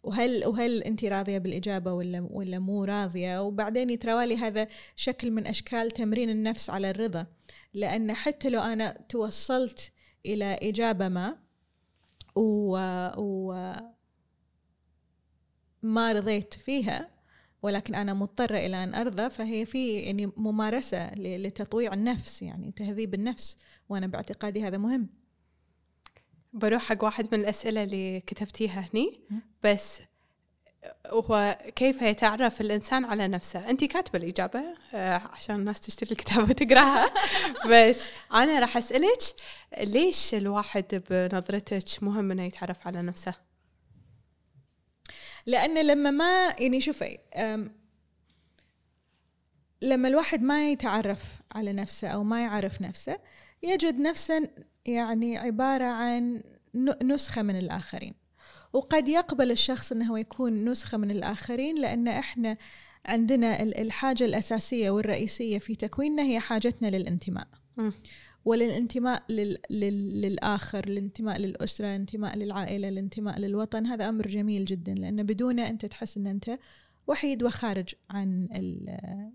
وهل 0.02 0.46
وهل 0.46 0.82
أنت 0.82 1.04
راضية 1.04 1.38
بالإجابة 1.38 1.92
ولا 1.92 2.28
ولا 2.30 2.58
مو 2.58 2.84
راضية؟ 2.84 3.42
وبعدين 3.42 3.90
يتراوالي 3.90 4.36
هذا 4.36 4.68
شكل 4.96 5.30
من 5.30 5.46
أشكال 5.46 5.90
تمرين 5.90 6.30
النفس 6.30 6.70
على 6.70 6.90
الرضا. 6.90 7.26
لأن 7.74 8.14
حتى 8.14 8.48
لو 8.48 8.60
أنا 8.60 9.04
توصلت 9.08 9.92
إلى 10.26 10.58
إجابة 10.62 11.08
ما 11.08 11.45
و, 12.36 12.78
و 13.18 13.72
ما 15.82 16.12
رضيت 16.12 16.54
فيها 16.54 17.10
ولكن 17.62 17.94
أنا 17.94 18.14
مضطرة 18.14 18.56
إلى 18.56 18.84
أن 18.84 18.94
أرضى 18.94 19.30
فهي 19.30 19.66
في 19.66 19.98
يعني 20.00 20.26
ممارسة 20.36 21.14
لتطويع 21.14 21.94
النفس 21.94 22.42
يعني 22.42 22.72
تهذيب 22.72 23.14
النفس 23.14 23.58
وأنا 23.88 24.06
باعتقادي 24.06 24.64
هذا 24.64 24.78
مهم. 24.78 25.08
بروح 26.52 26.82
حق 26.82 27.04
واحد 27.04 27.34
من 27.34 27.40
الأسئلة 27.40 27.82
اللي 27.82 28.20
كتبتيها 28.20 28.80
هني. 28.80 29.20
بس 29.64 30.00
هو 31.06 31.58
كيف 31.76 32.02
يتعرف 32.02 32.60
الإنسان 32.60 33.04
على 33.04 33.28
نفسه؟ 33.28 33.70
أنت 33.70 33.84
كاتبة 33.84 34.18
الإجابة 34.18 34.62
آه، 34.94 35.20
عشان 35.32 35.56
الناس 35.56 35.80
تشتري 35.80 36.10
الكتاب 36.10 36.50
وتقراها. 36.50 37.14
بس 37.70 38.00
أنا 38.34 38.58
راح 38.58 38.76
أسألك 38.76 39.22
ليش 39.80 40.34
الواحد 40.34 41.02
بنظرتك 41.10 42.02
مهم 42.02 42.30
إنه 42.30 42.42
يتعرف 42.42 42.86
على 42.86 43.02
نفسه؟ 43.02 43.34
لأن 45.46 45.86
لما 45.86 46.10
ما 46.10 46.54
يعني 46.58 46.80
شوفي 46.80 47.18
لما 49.82 50.08
الواحد 50.08 50.42
ما 50.42 50.70
يتعرف 50.70 51.22
على 51.52 51.72
نفسه 51.72 52.08
أو 52.08 52.24
ما 52.24 52.42
يعرف 52.42 52.82
نفسه 52.82 53.18
يجد 53.62 53.98
نفسه 53.98 54.48
يعني 54.86 55.38
عبارة 55.38 55.84
عن 55.84 56.42
نسخة 57.02 57.42
من 57.42 57.58
الآخرين. 57.58 58.25
وقد 58.76 59.08
يقبل 59.08 59.50
الشخص 59.50 59.92
أنه 59.92 60.18
يكون 60.18 60.64
نسخة 60.64 60.98
من 60.98 61.10
الآخرين 61.10 61.78
لأن 61.78 62.08
إحنا 62.08 62.56
عندنا 63.06 63.62
الحاجة 63.62 64.24
الأساسية 64.24 64.90
والرئيسية 64.90 65.58
في 65.58 65.74
تكويننا 65.74 66.22
هي 66.22 66.40
حاجتنا 66.40 66.88
للانتماء. 66.88 67.48
وللانتماء 68.44 69.22
لل... 69.28 69.58
لل... 69.70 70.20
للآخر 70.20 70.84
الانتماء 70.88 71.38
للأسرة 71.38 71.86
الانتماء 71.86 72.36
للعائلة 72.36 72.88
الانتماء 72.88 73.38
للوطن 73.38 73.86
هذا 73.86 74.08
أمر 74.08 74.26
جميل 74.26 74.64
جدا 74.64 74.94
لأن 74.94 75.22
بدونه 75.22 75.68
أنت 75.68 75.86
تحس 75.86 76.16
أن 76.16 76.26
أنت 76.26 76.58
وحيد 77.06 77.42
وخارج 77.42 77.94
عن 78.10 78.48
ال... 78.52 78.86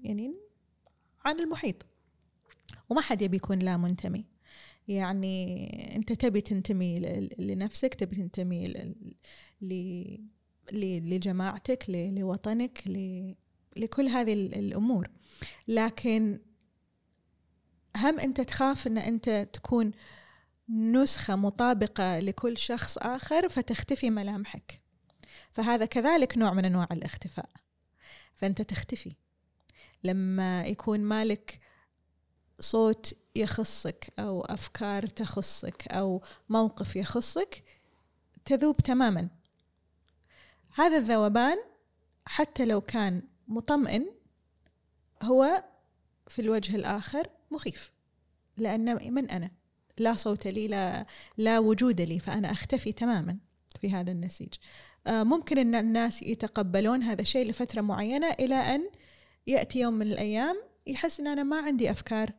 يعني 0.03 0.33
عن 1.25 1.39
المحيط. 1.39 1.85
وما 2.89 3.01
حد 3.01 3.21
يبي 3.21 3.37
يكون 3.37 3.59
لا 3.59 3.77
منتمي. 3.77 4.25
يعني 4.95 5.95
انت 5.95 6.13
تبي 6.13 6.41
تنتمي 6.41 6.95
لنفسك 7.39 7.93
تبي 7.93 8.15
تنتمي 8.15 8.93
لجماعتك 10.73 11.85
لوطنك 11.89 12.83
لكل 13.77 14.07
هذه 14.07 14.33
الأمور. 14.33 15.07
لكن 15.67 16.39
هم 17.97 18.19
انت 18.19 18.41
تخاف 18.41 18.87
ان 18.87 18.97
انت 18.97 19.47
تكون 19.53 19.91
نسخة 20.69 21.35
مطابقة 21.35 22.19
لكل 22.19 22.57
شخص 22.57 22.97
آخر 22.97 23.49
فتختفي 23.49 24.09
ملامحك. 24.09 24.81
فهذا 25.51 25.85
كذلك 25.85 26.37
نوع 26.37 26.53
من 26.53 26.65
أنواع 26.65 26.87
الاختفاء. 26.91 27.49
فأنت 28.33 28.61
تختفي. 28.61 29.15
لما 30.03 30.65
يكون 30.65 30.99
مالك 30.99 31.59
صوت 32.59 33.13
يخصك 33.35 34.13
أو 34.19 34.41
أفكار 34.41 35.07
تخصك 35.07 35.87
أو 35.87 36.21
موقف 36.49 36.95
يخصك 36.95 37.63
تذوب 38.45 38.77
تماما. 38.77 39.29
هذا 40.75 40.97
الذوبان 40.97 41.57
حتى 42.25 42.65
لو 42.65 42.81
كان 42.81 43.21
مطمئن 43.47 44.05
هو 45.23 45.63
في 46.27 46.41
الوجه 46.41 46.75
الآخر 46.75 47.29
مخيف 47.51 47.91
لأن 48.57 49.13
من 49.13 49.29
أنا؟ 49.29 49.51
لا 49.97 50.15
صوت 50.15 50.47
لي 50.47 50.67
لا 50.67 51.05
لا 51.37 51.59
وجود 51.59 52.01
لي 52.01 52.19
فأنا 52.19 52.51
أختفي 52.51 52.91
تماما 52.91 53.37
في 53.81 53.91
هذا 53.91 54.11
النسيج. 54.11 54.53
آه، 55.07 55.23
ممكن 55.23 55.57
إن 55.57 55.75
الناس 55.75 56.21
يتقبلون 56.21 57.03
هذا 57.03 57.21
الشيء 57.21 57.49
لفترة 57.49 57.81
معينة 57.81 58.31
إلى 58.31 58.55
أن 58.55 58.89
يأتي 59.47 59.79
يوم 59.79 59.93
من 59.93 60.07
الأيام 60.07 60.61
يحس 60.87 61.19
إن 61.19 61.27
أنا 61.27 61.43
ما 61.43 61.61
عندي 61.61 61.91
أفكار 61.91 62.31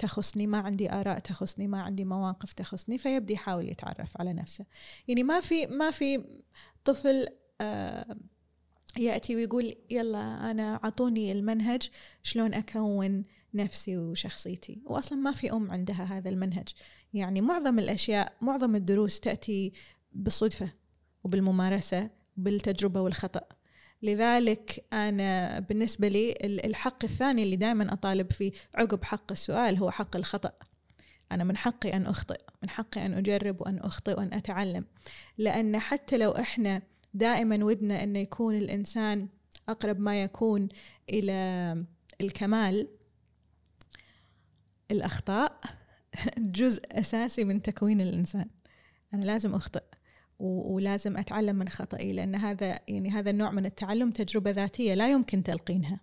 تخصني 0.00 0.46
ما 0.46 0.58
عندي 0.58 0.92
آراء 0.92 1.18
تخصني 1.18 1.68
ما 1.68 1.80
عندي 1.82 2.04
مواقف 2.04 2.52
تخصني 2.52 2.98
فيبدي 2.98 3.32
يحاول 3.32 3.68
يتعرف 3.68 4.20
على 4.20 4.32
نفسه. 4.32 4.66
يعني 5.08 5.22
ما 5.22 5.40
في 5.40 5.66
ما 5.66 5.90
في 5.90 6.24
طفل 6.84 7.26
آه 7.60 8.16
يأتي 8.98 9.36
ويقول 9.36 9.76
يلا 9.90 10.50
أنا 10.50 10.80
عطوني 10.82 11.32
المنهج 11.32 11.90
شلون 12.22 12.54
أكون 12.54 13.24
نفسي 13.54 13.96
وشخصيتي. 13.96 14.82
وأصلا 14.84 15.18
ما 15.18 15.32
في 15.32 15.52
أم 15.52 15.70
عندها 15.70 16.04
هذا 16.04 16.28
المنهج. 16.28 16.68
يعني 17.14 17.40
معظم 17.40 17.78
الأشياء 17.78 18.36
معظم 18.40 18.76
الدروس 18.76 19.20
تأتي 19.20 19.72
بالصدفة 20.12 20.72
وبالممارسة 21.24 22.10
بالتجربة 22.36 23.00
والخطأ. 23.00 23.42
لذلك 24.02 24.84
أنا 24.92 25.58
بالنسبة 25.58 26.08
لي 26.08 26.34
الحق 26.44 27.04
الثاني 27.04 27.42
اللي 27.42 27.56
دائما 27.56 27.92
أطالب 27.92 28.32
فيه 28.32 28.52
عقب 28.74 29.04
حق 29.04 29.32
السؤال 29.32 29.78
هو 29.78 29.90
حق 29.90 30.16
الخطأ. 30.16 30.52
أنا 31.32 31.44
من 31.44 31.56
حقي 31.56 31.92
أن 31.92 32.06
أخطئ 32.06 32.40
من 32.62 32.70
حقي 32.70 33.06
أن 33.06 33.14
أجرب 33.14 33.60
وأن 33.60 33.78
أخطئ 33.78 34.18
وأن 34.18 34.34
أتعلم. 34.34 34.84
لأن 35.38 35.78
حتى 35.78 36.16
لو 36.16 36.30
إحنا 36.30 36.82
دائما 37.14 37.64
ودنا 37.64 38.02
أن 38.02 38.16
يكون 38.16 38.54
الإنسان 38.54 39.28
أقرب 39.68 40.00
ما 40.00 40.22
يكون 40.22 40.68
إلى 41.10 41.32
الكمال 42.20 42.88
الأخطاء 44.90 45.60
جزء 46.38 46.82
أساسي 46.92 47.44
من 47.44 47.62
تكوين 47.62 48.00
الإنسان. 48.00 48.46
أنا 49.14 49.24
لازم 49.24 49.54
أخطئ. 49.54 49.82
ولازم 50.40 51.16
أتعلم 51.16 51.56
من 51.56 51.68
خطئي 51.68 52.12
لأن 52.12 52.34
هذا 52.34 52.80
يعني 52.88 53.10
هذا 53.10 53.30
النوع 53.30 53.50
من 53.50 53.66
التعلم 53.66 54.10
تجربة 54.10 54.50
ذاتية 54.50 54.94
لا 54.94 55.10
يمكن 55.10 55.42
تلقينها. 55.42 56.00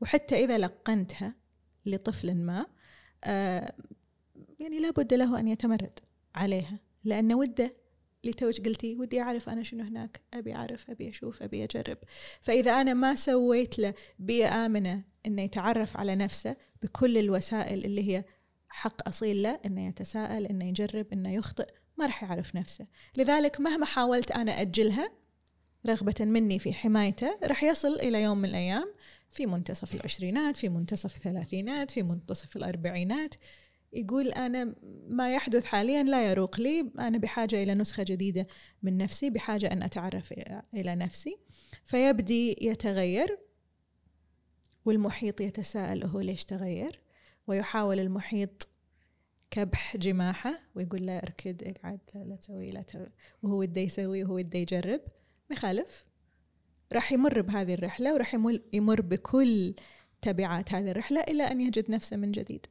وحتى 0.00 0.44
إذا 0.44 0.58
لقنتها 0.58 1.34
لطفل 1.86 2.34
ما 2.34 2.66
آه 3.24 3.74
يعني 4.60 4.78
لابد 4.78 5.14
له 5.14 5.40
أن 5.40 5.48
يتمرد 5.48 5.98
عليها 6.34 6.78
لأن 7.04 7.34
وده 7.34 7.74
اللي 8.24 8.32
توج 8.32 8.60
قلتي 8.68 8.96
ودي 8.96 9.20
أعرف 9.20 9.48
أنا 9.48 9.62
شنو 9.62 9.84
هناك 9.84 10.20
أبي 10.34 10.54
أعرف 10.54 10.90
أبي 10.90 11.08
أشوف 11.08 11.42
أبي 11.42 11.64
أجرب. 11.64 11.98
فإذا 12.40 12.80
أنا 12.80 12.94
ما 12.94 13.14
سويت 13.14 13.78
له 13.78 13.94
بيئة 14.18 14.66
آمنة 14.66 15.04
إنه 15.26 15.42
يتعرف 15.42 15.96
على 15.96 16.16
نفسه 16.16 16.56
بكل 16.82 17.18
الوسائل 17.18 17.84
اللي 17.84 18.08
هي 18.08 18.24
حق 18.68 19.08
أصيل 19.08 19.42
له 19.42 19.60
إنه 19.66 19.86
يتساءل 19.86 20.46
إنه 20.46 20.68
يجرب 20.68 21.06
إنه 21.12 21.34
يخطئ 21.34 21.68
ما 21.98 22.06
راح 22.06 22.22
يعرف 22.22 22.56
نفسه. 22.56 22.86
لذلك 23.16 23.60
مهما 23.60 23.86
حاولت 23.86 24.30
أنا 24.30 24.60
أجلها 24.60 25.10
رغبة 25.86 26.14
مني 26.20 26.58
في 26.58 26.72
حمايته 26.72 27.38
راح 27.44 27.64
يصل 27.64 27.94
إلى 27.94 28.22
يوم 28.22 28.38
من 28.38 28.48
الأيام 28.48 28.94
في 29.30 29.46
منتصف 29.46 29.94
العشرينات 29.94 30.56
في 30.56 30.68
منتصف 30.68 31.16
الثلاثينات 31.16 31.90
في 31.90 32.02
منتصف 32.02 32.56
الأربعينات 32.56 33.34
يقول 33.92 34.28
أنا 34.28 34.74
ما 35.08 35.34
يحدث 35.34 35.64
حاليا 35.64 36.02
لا 36.02 36.30
يروق 36.30 36.60
لي 36.60 36.90
أنا 36.98 37.18
بحاجة 37.18 37.62
إلى 37.62 37.74
نسخة 37.74 38.02
جديدة 38.02 38.46
من 38.82 38.98
نفسي 38.98 39.30
بحاجة 39.30 39.72
أن 39.72 39.82
أتعرف 39.82 40.34
إلى 40.74 40.94
نفسي. 40.94 41.38
فيبدي 41.84 42.56
يتغير 42.60 43.38
والمحيط 44.84 45.40
يتساءل 45.40 46.04
هو 46.04 46.20
ليش 46.20 46.44
تغير؟ 46.44 47.00
ويحاول 47.46 47.98
المحيط 48.00 48.67
كبح 49.50 49.96
جماحة 49.96 50.58
ويقول 50.74 51.06
له 51.06 51.18
اركد 51.18 51.62
اقعد 51.62 52.00
لا, 52.14 52.36
تسوي 52.36 52.70
لا 52.70 52.82
تسوي. 52.82 53.06
وهو 53.42 53.58
وده 53.60 53.80
يسوي 53.80 54.24
وهو 54.24 54.34
وده 54.34 54.58
يجرب. 54.58 55.00
ما 55.50 55.56
يخالف 55.56 56.06
راح 56.92 57.12
يمر 57.12 57.40
بهذه 57.40 57.74
الرحلة 57.74 58.14
وراح 58.14 58.34
يمر 58.72 59.00
بكل 59.00 59.74
تبعات 60.22 60.72
هذه 60.72 60.90
الرحلة 60.90 61.20
إلى 61.20 61.42
أن 61.42 61.60
يجد 61.60 61.90
نفسه 61.90 62.16
من 62.16 62.32
جديد. 62.32 62.66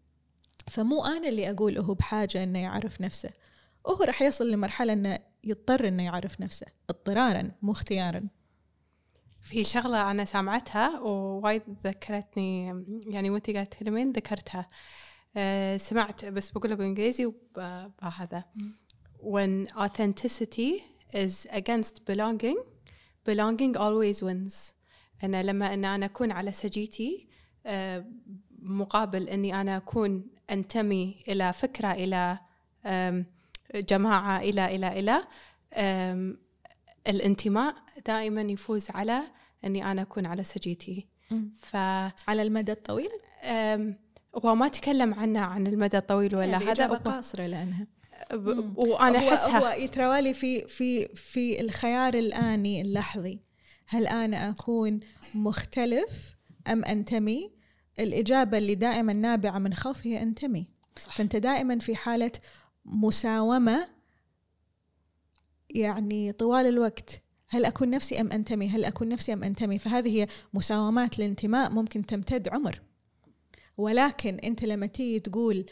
فمو 0.67 1.05
أنا 1.05 1.29
اللي 1.29 1.51
أقول 1.51 1.77
هو 1.77 1.93
بحاجة 1.93 2.43
أنه 2.43 2.59
يعرف 2.59 3.01
نفسه. 3.01 3.29
وهو 3.85 4.03
راح 4.03 4.21
يصل 4.21 4.51
لمرحلة 4.51 4.93
أنه 4.93 5.19
يضطر 5.43 5.87
إنه 5.87 6.03
يعرف 6.03 6.41
نفسه 6.41 6.67
اضطرارا 6.89 7.51
مو 7.61 7.71
اختيارا. 7.71 8.27
في 9.41 9.63
شغلة 9.63 10.11
أنا 10.11 10.25
سامعتها 10.25 10.99
ووايد 10.99 11.61
ذكرتني 11.83 12.65
يعني 13.07 13.29
وأنت 13.29 13.49
قاعدة 13.49 13.69
تتكلمين 13.69 14.11
ذكرتها. 14.11 14.69
سمعت 15.77 16.25
بس 16.25 16.49
بقولها 16.49 16.75
بالإنجليزي 16.75 17.25
وبهذا. 17.25 18.43
when 19.19 19.67
authenticity 19.75 20.71
is 21.13 21.47
against 21.51 21.95
belonging 22.09 22.57
belonging 23.29 23.75
always 23.77 24.21
wins. 24.23 24.73
أنا 25.23 25.43
لما 25.43 25.73
أن 25.73 25.85
أنا 25.85 26.05
أكون 26.05 26.31
على 26.31 26.51
سجيتي 26.51 27.27
أه 27.65 28.05
مقابل 28.61 29.29
أني 29.29 29.61
أنا 29.61 29.77
أكون 29.77 30.27
أنتمي 30.49 31.23
إلى 31.27 31.53
فكرة 31.53 31.91
إلى 31.91 32.39
جماعة 33.75 34.39
إلى 34.39 34.75
إلى 34.75 34.99
إلى 34.99 35.23
الانتماء 37.07 37.75
دائما 38.05 38.41
يفوز 38.41 38.89
على 38.91 39.21
إني 39.65 39.91
أنا 39.91 40.01
أكون 40.01 40.25
على 40.25 40.43
سجيتي. 40.43 41.07
ف 41.57 41.75
على 42.27 42.41
المدى 42.41 42.71
الطويل؟ 42.71 43.09
هو 44.45 44.55
ما 44.55 44.67
تكلم 44.67 45.13
عنه 45.13 45.39
عن 45.39 45.67
المدى 45.67 45.97
الطويل 45.97 46.35
ولا 46.35 46.45
يعني 46.45 46.65
هذا 46.65 46.87
قاصرة 46.87 47.45
لأنها. 47.45 47.87
وأنا 48.75 49.17
أحسها. 49.17 49.59
هو 49.59 49.81
يتروالي 49.83 50.33
في 50.33 50.67
في 50.67 51.07
في 51.07 51.61
الخيار 51.61 52.13
الآني 52.13 52.81
اللحظي. 52.81 53.39
هل 53.87 54.07
أنا 54.07 54.49
أكون 54.49 54.99
مختلف 55.35 56.35
أم 56.67 56.85
أنتمي؟ 56.85 57.51
الإجابة 57.99 58.57
اللي 58.57 58.75
دائما 58.75 59.13
نابعة 59.13 59.59
من 59.59 59.73
خوف 59.73 60.07
هي 60.07 60.21
أنتمي. 60.21 60.67
صح. 60.99 61.15
فأنت 61.15 61.35
دائما 61.35 61.79
في 61.79 61.95
حالة 61.95 62.31
مساومة 62.85 63.87
يعني 65.69 66.31
طوال 66.31 66.65
الوقت. 66.65 67.21
هل 67.49 67.65
أكون 67.65 67.89
نفسي 67.89 68.21
أم 68.21 68.31
أنتمي؟ 68.31 68.69
هل 68.69 68.85
أكون 68.85 69.09
نفسي 69.09 69.33
أم 69.33 69.43
أنتمي؟ 69.43 69.79
فهذه 69.79 70.21
هي 70.21 70.27
مساومات 70.53 71.19
الانتماء 71.19 71.71
ممكن 71.71 72.05
تمتد 72.05 72.47
عمر. 72.47 72.81
ولكن 73.77 74.35
أنت 74.35 74.63
لما 74.63 74.85
تيجي 74.85 75.19
تقول 75.19 75.65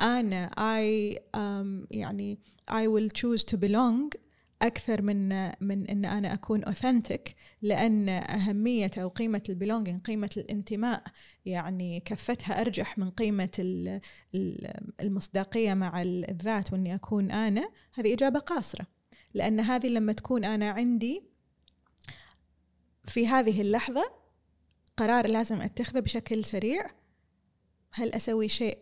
أنا 0.00 0.50
I 0.50 1.14
um, 1.36 1.86
يعني 1.90 2.38
I 2.70 2.86
will 2.86 3.08
choose 3.20 3.44
to 3.44 3.56
belong 3.56 4.20
أكثر 4.62 5.02
من 5.02 5.28
من 5.60 5.86
إن 5.86 6.04
أنا 6.04 6.34
أكون 6.34 6.64
authentic 6.64 7.32
لأن 7.62 8.08
أهمية 8.08 8.90
أو 8.98 9.08
قيمة 9.08 9.42
البيلونجينج 9.48 10.00
قيمة 10.02 10.30
الانتماء 10.36 11.02
يعني 11.44 12.00
كفتها 12.00 12.60
أرجح 12.60 12.98
من 12.98 13.10
قيمة 13.10 13.50
المصداقية 15.00 15.74
مع 15.74 16.02
الذات 16.02 16.72
وإني 16.72 16.94
أكون 16.94 17.30
أنا 17.30 17.70
هذه 17.94 18.14
إجابة 18.14 18.38
قاصرة. 18.38 18.86
لأن 19.34 19.60
هذه 19.60 19.86
لما 19.86 20.12
تكون 20.12 20.44
أنا 20.44 20.70
عندي 20.70 21.22
في 23.04 23.26
هذه 23.26 23.60
اللحظة 23.60 24.12
قرار 24.96 25.26
لازم 25.26 25.60
أتخذه 25.60 26.00
بشكل 26.00 26.44
سريع 26.44 26.86
هل 27.92 28.12
أسوي 28.12 28.48
شيء 28.48 28.78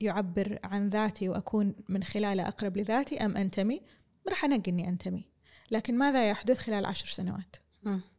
يعبر 0.00 0.58
عن 0.64 0.88
ذاتي 0.88 1.28
وأكون 1.28 1.74
من 1.88 2.02
خلاله 2.02 2.48
أقرب 2.48 2.76
لذاتي 2.76 3.24
أم 3.24 3.36
أنتمي؟ 3.36 3.82
راح 4.28 4.44
أنقي 4.44 4.70
أني 4.70 4.88
أنتمي. 4.88 5.28
لكن 5.70 5.98
ماذا 5.98 6.30
يحدث 6.30 6.58
خلال 6.58 6.84
عشر 6.84 7.06
سنوات؟ 7.06 7.56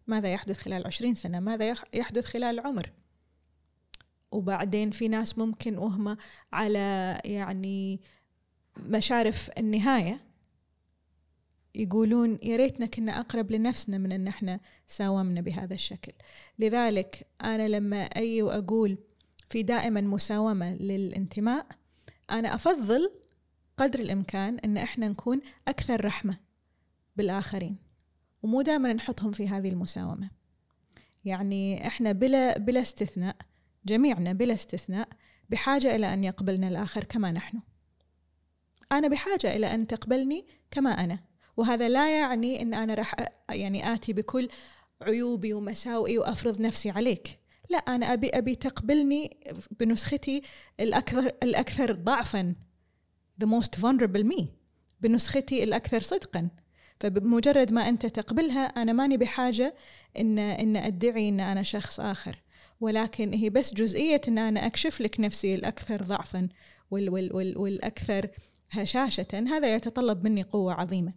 ماذا 0.07 0.33
يحدث 0.33 0.57
خلال 0.57 0.87
عشرين 0.87 1.15
سنة؟ 1.15 1.39
ماذا 1.39 1.75
يحدث 1.93 2.25
خلال 2.25 2.59
العمر؟ 2.59 2.91
وبعدين 4.31 4.91
في 4.91 5.07
ناس 5.07 5.37
ممكن 5.37 5.77
وهم 5.77 6.17
على 6.53 7.19
يعني 7.25 8.01
مشارف 8.77 9.49
النهاية 9.57 10.19
يقولون 11.75 12.39
يا 12.43 12.55
ريتنا 12.57 12.85
كنا 12.85 13.19
أقرب 13.19 13.51
لنفسنا 13.51 13.97
من 13.97 14.11
أن 14.11 14.27
إحنا 14.27 14.59
ساومنا 14.87 15.41
بهذا 15.41 15.73
الشكل. 15.73 16.11
لذلك 16.59 17.27
أنا 17.43 17.67
لما 17.67 18.01
أي 18.01 18.41
وأقول 18.41 18.97
في 19.53 19.63
دائما 19.63 20.01
مساومة 20.01 20.73
للانتماء 20.73 21.67
أنا 22.29 22.55
أفضل 22.55 23.11
قدر 23.77 23.99
الإمكان 23.99 24.59
أن 24.59 24.77
إحنا 24.77 25.09
نكون 25.09 25.41
أكثر 25.67 26.05
رحمة 26.05 26.37
بالآخرين 27.15 27.77
ومو 28.43 28.61
دائما 28.61 28.93
نحطهم 28.93 29.31
في 29.31 29.47
هذه 29.47 29.69
المساومة. 29.69 30.29
يعني 31.25 31.87
إحنا 31.87 32.11
بلا 32.11 32.57
بلا 32.57 32.81
استثناء 32.81 33.35
جميعنا 33.85 34.33
بلا 34.33 34.53
استثناء 34.53 35.09
بحاجة 35.49 35.95
إلى 35.95 36.13
أن 36.13 36.23
يقبلنا 36.23 36.67
الآخر 36.67 37.03
كما 37.03 37.31
نحن. 37.31 37.59
أنا 38.91 39.07
بحاجة 39.07 39.55
إلى 39.55 39.73
أن 39.73 39.87
تقبلني 39.87 40.45
كما 40.71 40.89
أنا 40.89 41.19
وهذا 41.57 41.89
لا 41.89 42.19
يعني 42.19 42.61
إن 42.61 42.73
أنا 42.73 42.93
راح 42.93 43.15
يعني 43.49 43.93
آتي 43.93 44.13
بكل 44.13 44.47
عيوبي 45.01 45.53
ومساوئي 45.53 46.17
وأفرض 46.17 46.61
نفسي 46.61 46.89
عليك. 46.89 47.42
لا 47.69 47.78
أنا 47.78 48.13
أبي 48.13 48.30
أبي 48.30 48.56
تقبلني 48.56 49.38
بنسختي 49.80 50.41
الأكثر 50.80 51.32
الأكثر 51.43 51.93
ضعفا 51.93 52.56
the 53.43 53.47
most 53.47 53.80
vulnerable 53.80 54.23
me 54.23 54.45
بنسختي 55.04 55.63
الأكثر 55.63 55.99
صدقا. 55.99 56.49
فبمجرد 56.99 57.73
ما 57.73 57.89
أنت 57.89 58.06
تقبلها 58.06 58.65
أنا 58.65 58.93
ماني 58.93 59.17
بحاجة 59.17 59.76
إن 60.17 60.39
إن 60.39 60.76
أدعي 60.76 61.30
إن 61.30 61.39
أنا 61.39 61.63
شخص 61.63 61.99
آخر. 61.99 62.41
ولكن 62.80 63.34
هي 63.34 63.49
بس 63.49 63.73
جزئية 63.73 64.21
إن 64.28 64.38
أنا 64.38 64.65
أكشف 64.65 65.02
لك 65.02 65.19
نفسي 65.19 65.56
الأكثر 65.56 66.04
ضعفا 66.04 66.49
وال 66.91 67.10
وال 67.10 67.36
وال 67.36 67.58
والأكثر 67.58 68.30
هشاشة. 68.71 69.28
هذا 69.34 69.76
يتطلب 69.76 70.23
مني 70.23 70.43
قوة 70.43 70.73
عظيمة 70.73 71.13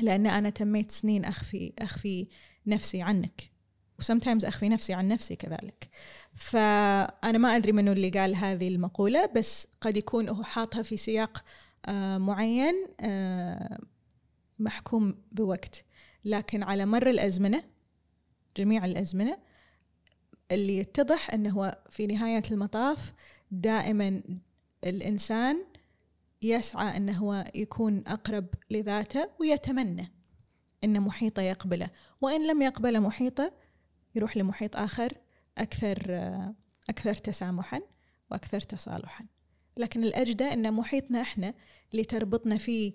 لأن 0.00 0.26
أنا 0.26 0.50
تميت 0.50 0.90
سنين 0.92 1.24
أخفي 1.24 1.72
أخفي 1.78 2.28
نفسي 2.66 3.02
عنك. 3.02 3.57
وسمتايمز 3.98 4.44
أخفي 4.44 4.68
نفسي 4.68 4.94
عن 4.94 5.08
نفسي 5.08 5.36
كذلك. 5.36 5.88
فأنا 6.34 7.38
ما 7.38 7.56
أدري 7.56 7.72
منو 7.72 7.92
اللي 7.92 8.10
قال 8.10 8.36
هذه 8.36 8.68
المقولة 8.68 9.26
بس 9.26 9.66
قد 9.80 9.96
يكون 9.96 10.28
هو 10.28 10.42
حاطها 10.42 10.82
في 10.82 10.96
سياق 10.96 11.44
آه، 11.86 12.18
معين 12.18 12.74
آه، 13.00 13.78
محكوم 14.58 15.14
بوقت. 15.32 15.84
لكن 16.24 16.62
على 16.62 16.86
مر 16.86 17.10
الأزمنة 17.10 17.62
جميع 18.56 18.84
الأزمنة 18.84 19.38
اللي 20.50 20.78
يتضح 20.78 21.30
أنه 21.30 21.50
هو 21.50 21.78
في 21.90 22.06
نهاية 22.06 22.42
المطاف 22.50 23.12
دائما 23.50 24.22
الإنسان 24.84 25.64
يسعى 26.42 26.96
أنه 26.96 27.18
هو 27.18 27.44
يكون 27.54 28.02
أقرب 28.06 28.46
لذاته 28.70 29.30
ويتمنى 29.40 30.12
أن 30.84 31.00
محيطه 31.00 31.42
يقبله. 31.42 31.90
وإن 32.20 32.46
لم 32.46 32.62
يقبل 32.62 33.00
محيطه 33.00 33.52
يروح 34.14 34.36
لمحيط 34.36 34.76
آخر 34.76 35.12
أكثر 35.58 36.20
أكثر 36.88 37.14
تسامحا 37.14 37.80
وأكثر 38.30 38.60
تصالحا. 38.60 39.26
لكن 39.76 40.04
الأجدى 40.04 40.44
أن 40.44 40.72
محيطنا 40.74 41.20
إحنا 41.20 41.54
اللي 41.92 42.04
تربطنا 42.04 42.58
فيه 42.58 42.92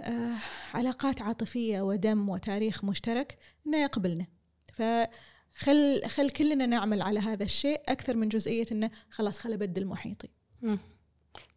آه 0.00 0.36
علاقات 0.74 1.22
عاطفية 1.22 1.80
ودم 1.80 2.28
وتاريخ 2.28 2.84
مشترك 2.84 3.38
إنه 3.66 3.82
يقبلنا. 3.82 4.26
فخل 4.72 6.02
خل 6.06 6.30
كلنا 6.30 6.66
نعمل 6.66 7.02
على 7.02 7.20
هذا 7.20 7.44
الشيء 7.44 7.80
أكثر 7.88 8.16
من 8.16 8.28
جزئية 8.28 8.66
إنه 8.72 8.90
خلاص 9.10 9.38
خل 9.38 9.52
أبدل 9.52 9.86
محيطي. 9.86 10.28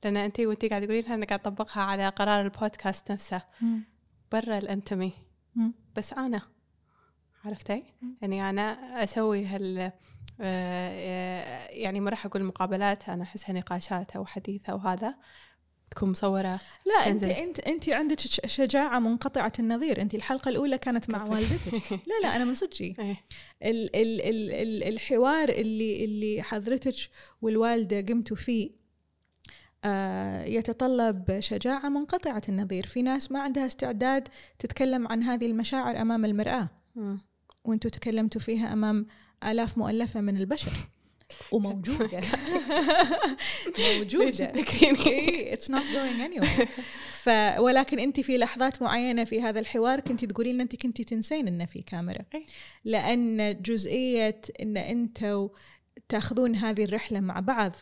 لأن 0.04 0.18
أنت 0.18 0.40
وأنت 0.40 0.66
قاعدة 0.66 0.86
تقولين 0.86 1.06
أنا 1.06 1.26
قاعد 1.26 1.40
اطبقها 1.40 1.84
على 1.84 2.10
قرار 2.10 2.42
البودكاست 2.42 3.12
نفسه. 3.12 3.42
برا 4.32 4.58
الأنتمي. 4.58 5.14
بس 5.96 6.14
أنا 6.14 6.42
عرفتي؟ 7.46 7.84
يعني 8.22 8.50
أنا 8.50 8.64
أسوي 9.04 9.46
هال 9.46 9.92
آه، 10.42 11.70
يعني 11.70 12.00
ما 12.00 12.10
راح 12.10 12.26
أقول 12.26 12.44
مقابلات 12.44 13.10
أنا 13.10 13.24
احسها 13.24 13.54
نقاشات 13.54 14.12
أو 14.16 14.26
حديث 14.26 14.70
أو 14.70 14.78
هذا. 14.78 15.16
تكون 15.92 16.10
مصورة. 16.10 16.60
لا 16.86 17.08
أنت 17.08 17.24
أنت 17.24 17.60
أنت 17.60 17.90
عندك 17.90 18.20
شجاعة 18.46 19.00
منقطعة 19.00 19.52
النظير. 19.60 20.02
أنت 20.02 20.16
الحلقة 20.16 20.50
الأولى 20.50 20.78
كانت 20.78 21.10
مع 21.10 21.24
والدتك. 21.24 21.92
لا 22.10 22.20
لا 22.24 22.36
أنا 22.36 22.46
من 22.46 22.56
صدقي. 22.56 22.94
إيه. 23.00 23.18
ال 23.64 23.96
ال 23.96 24.22
ال 24.52 24.84
الحوار 24.84 25.50
اللي 25.50 26.06
اللي 26.06 26.42
حضرتك 26.44 26.96
والوالدة 27.42 28.02
قمتوا 28.02 28.38
فيه 28.38 28.82
آه، 29.84 30.44
يتطلب 30.44 31.40
شجاعة 31.40 31.90
منقطعة 31.90 32.42
النظير. 32.50 32.86
في 32.86 33.02
ناس 33.02 33.32
ما 33.32 33.42
عندها 33.42 33.66
استعداد 33.66 34.28
تتكلم 34.60 35.08
عن 35.08 35.24
هذه 35.24 35.46
المشاعر 35.46 36.02
أمام 36.02 36.26
المرآة. 36.26 36.70
وأنتم 37.66 37.90
تكلمتوا 37.90 38.42
فيها 38.42 38.74
أمام 38.74 39.08
آلاف 39.44 39.78
مؤلفة 39.78 40.22
من 40.22 40.38
البشر. 40.38 40.72
وموجودة. 41.52 42.22
موجودة. 43.98 44.52
it's 45.54 45.70
not 45.70 45.84
going 45.94 46.20
anywhere. 46.22 46.68
ف 47.12 47.30
ولكن 47.60 48.00
انت 48.00 48.20
في 48.20 48.38
لحظات 48.38 48.82
معينة 48.82 49.24
في 49.24 49.42
هذا 49.42 49.60
الحوار 49.60 50.00
كنت 50.00 50.26
تقولين 50.26 50.62
انت 50.62 50.76
كنت 50.76 51.02
تنسين 51.02 51.48
إنه 51.48 51.66
في 51.66 51.82
كاميرا. 51.82 52.26
لأن 52.86 53.62
جزئية 53.62 54.42
إن 54.62 54.78
أنتوا 54.78 55.50
تاخذون 56.10 56.56
هذه 56.56 56.84
الرحلة 56.84 57.20
مع 57.20 57.40
بعض 57.40 57.76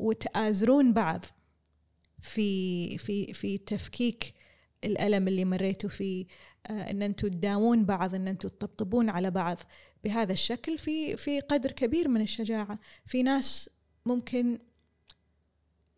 وتآزرون 0.00 0.92
بعض 0.92 1.24
في 2.22 2.98
في 2.98 3.32
في 3.32 3.58
تفكيك 3.58 4.34
الألم 4.84 5.28
اللي 5.28 5.44
مريتوا 5.44 5.90
فيه. 5.90 6.26
إن 6.70 7.02
أنتم 7.02 7.28
تداوون 7.28 7.84
بعض 7.84 8.14
إن 8.14 8.28
أنتم 8.28 8.48
تطبطبون 8.48 9.08
على 9.10 9.30
بعض 9.30 9.58
بهذا 10.04 10.32
الشكل. 10.32 10.78
في 10.78 11.16
في 11.16 11.40
قدر 11.40 11.72
كبير 11.72 12.08
من 12.08 12.20
الشجاعة. 12.20 12.78
في 13.06 13.22
ناس 13.22 13.70
ممكن 14.06 14.58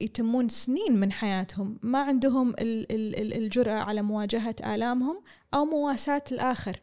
يتمون 0.00 0.48
سنين 0.48 0.96
من 1.00 1.12
حياتهم 1.12 1.78
ما 1.82 1.98
عندهم 2.02 2.54
الجرأة 2.58 3.80
على 3.80 4.02
مواجهة 4.02 4.56
آلامهم 4.64 5.22
أو 5.54 5.64
مواساة 5.64 6.24
الآخر. 6.32 6.80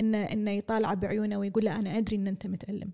إنه 0.00 0.24
إنه 0.24 0.50
يطالع 0.50 0.94
بعيونه 0.94 1.38
ويقول 1.38 1.64
له 1.64 1.76
أنا 1.76 1.98
أدري 1.98 2.16
إن 2.16 2.26
أنت 2.26 2.46
متألم. 2.46 2.90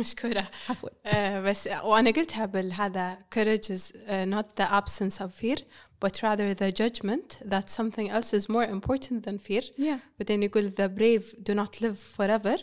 مشكورة. 0.00 0.50
عفوا. 0.68 0.88
uh, 0.88 1.16
بس 1.48 1.66
وأنا 1.66 2.10
قلتها 2.10 2.46
بالهذا 2.46 3.18
courage 3.34 3.70
is 3.70 3.92
uh, 3.92 4.24
not 4.24 4.56
the 4.56 4.66
absence 4.72 5.20
of 5.20 5.32
fear. 5.34 5.62
But 6.04 6.12
rather 6.22 6.54
the 6.54 6.70
judgment 6.82 7.28
that 7.52 7.68
something 7.70 8.08
else 8.10 8.32
is 8.38 8.48
more 8.48 8.64
important 8.64 9.22
than 9.26 9.38
fear. 9.38 9.62
Yeah. 9.78 9.98
بعدين 10.20 10.42
يقول 10.42 10.72
the 10.72 10.88
brave 10.98 11.34
do 11.50 11.54
not 11.54 11.80
live 11.80 11.96
forever 12.18 12.58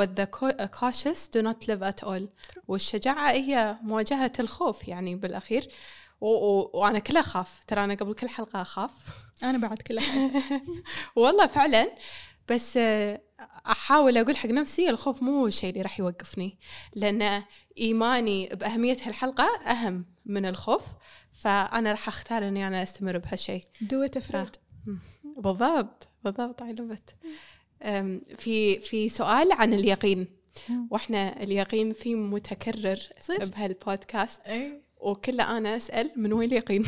but 0.00 0.08
the 0.16 0.26
cautious 0.80 1.28
do 1.28 1.42
not 1.42 1.66
live 1.68 1.82
at 1.82 2.04
all. 2.04 2.28
والشجاعة 2.68 3.30
هي 3.32 3.76
مواجهة 3.82 4.32
الخوف 4.40 4.88
يعني 4.88 5.16
بالأخير. 5.16 5.68
و- 6.20 6.26
و- 6.26 6.70
وأنا 6.74 6.98
كلها 6.98 7.20
أخاف. 7.20 7.60
ترى 7.66 7.84
أنا 7.84 7.94
قبل 7.94 8.14
كل 8.14 8.28
حلقة 8.28 8.62
أخاف. 8.62 8.92
أنا 9.42 9.58
بعد 9.58 9.78
كل 9.82 10.00
حلقة. 10.00 10.62
والله 11.16 11.46
فعلا. 11.46 11.90
بس 12.48 12.78
أحاول 13.66 14.16
أقول 14.18 14.36
حق 14.36 14.48
نفسي 14.48 14.90
الخوف 14.90 15.22
مو 15.22 15.46
الشيء 15.46 15.70
اللي 15.70 15.82
راح 15.82 16.00
يوقفني. 16.00 16.58
لأن 16.94 17.42
إيماني 17.78 18.46
بأهمية 18.46 18.96
هالحلقة 19.02 19.44
أهم 19.66 20.06
من 20.26 20.46
الخوف. 20.46 20.82
فأنا 21.42 21.90
راح 21.90 22.08
أختار 22.08 22.48
إني 22.48 22.66
أنا 22.66 22.82
أستمر 22.82 23.18
بهالشيء 23.18 23.62
it 23.82 24.18
afraid 24.18 24.58
بالضبط 25.36 26.08
بالضبط 26.24 26.62
love 26.62 26.96
it. 26.96 27.26
في 28.38 28.80
في 28.80 29.08
سؤال 29.08 29.52
عن 29.52 29.74
اليقين. 29.74 30.26
وإحنا 30.90 31.42
اليقين 31.42 31.92
ثيم 31.92 32.32
متكرر 32.32 32.98
صح. 33.20 33.44
بهالبودكاست. 33.44 34.40
أي. 34.40 34.82
وكله 35.00 35.58
أنا 35.58 35.76
أسأل 35.76 36.10
من 36.16 36.32
وين 36.32 36.48
اليقين؟ 36.48 36.82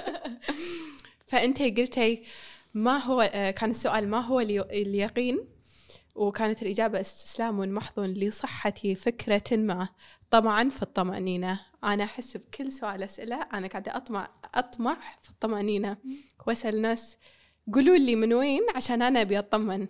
فانت 1.28 1.62
قلتي 1.62 2.22
ما 2.74 2.98
هو 2.98 3.20
آه، 3.20 3.50
كان 3.50 3.70
السؤال 3.70 4.08
ما 4.08 4.20
هو 4.20 4.40
اليقين؟ 4.40 5.38
وكانت 6.20 6.62
الإجابة 6.62 7.00
استسلام 7.00 7.58
محض 7.74 8.00
لصحة 8.00 8.94
فكرة 8.96 9.56
ما. 9.56 9.88
طمعا 10.30 10.68
في 10.68 10.82
الطمأنينة. 10.82 11.60
أنا 11.84 12.04
أحس 12.04 12.36
بكل 12.36 12.72
سؤال 12.72 13.02
أسئلة 13.02 13.42
أنا 13.54 13.66
قاعدة 13.66 13.96
أطمع 13.96 14.28
أطمع 14.54 14.96
في 15.22 15.30
الطمأنينة. 15.30 15.96
وأسأل 16.46 16.82
ناس 16.82 17.16
قولوا 17.74 17.96
لي 17.96 18.16
من 18.16 18.32
وين؟ 18.32 18.60
عشان 18.76 19.02
أنا 19.02 19.20
أبي 19.20 19.38
أطمن. 19.38 19.86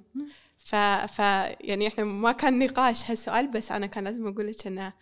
ف... 0.59 0.74
ف 1.14 1.18
يعني 1.61 1.87
إحنا 1.89 2.05
ما 2.05 2.33
كان 2.33 2.59
نقاش 2.59 3.11
هالسؤال 3.11 3.49
بس 3.49 3.72
أنا 3.72 3.87
كان 3.87 4.05
لازم 4.05 4.26
أقول 4.26 4.47
لك 4.47 4.66
إنه 4.66 4.93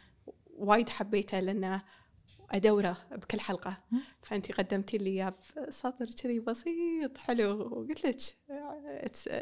وايد 0.58 0.88
حبيته 0.88 1.40
لأنه 1.40 1.82
أدورة 2.50 2.96
بكل 3.12 3.40
حلقة. 3.40 3.76
فأنت 4.22 4.52
قدمتي 4.52 4.98
لي 4.98 5.10
إياه 5.10 5.34
بسطر 5.68 6.06
كذي 6.22 6.40
بسيط 6.40 7.18
حلو. 7.18 7.60
وقلت 7.60 8.06
لك 8.06 8.16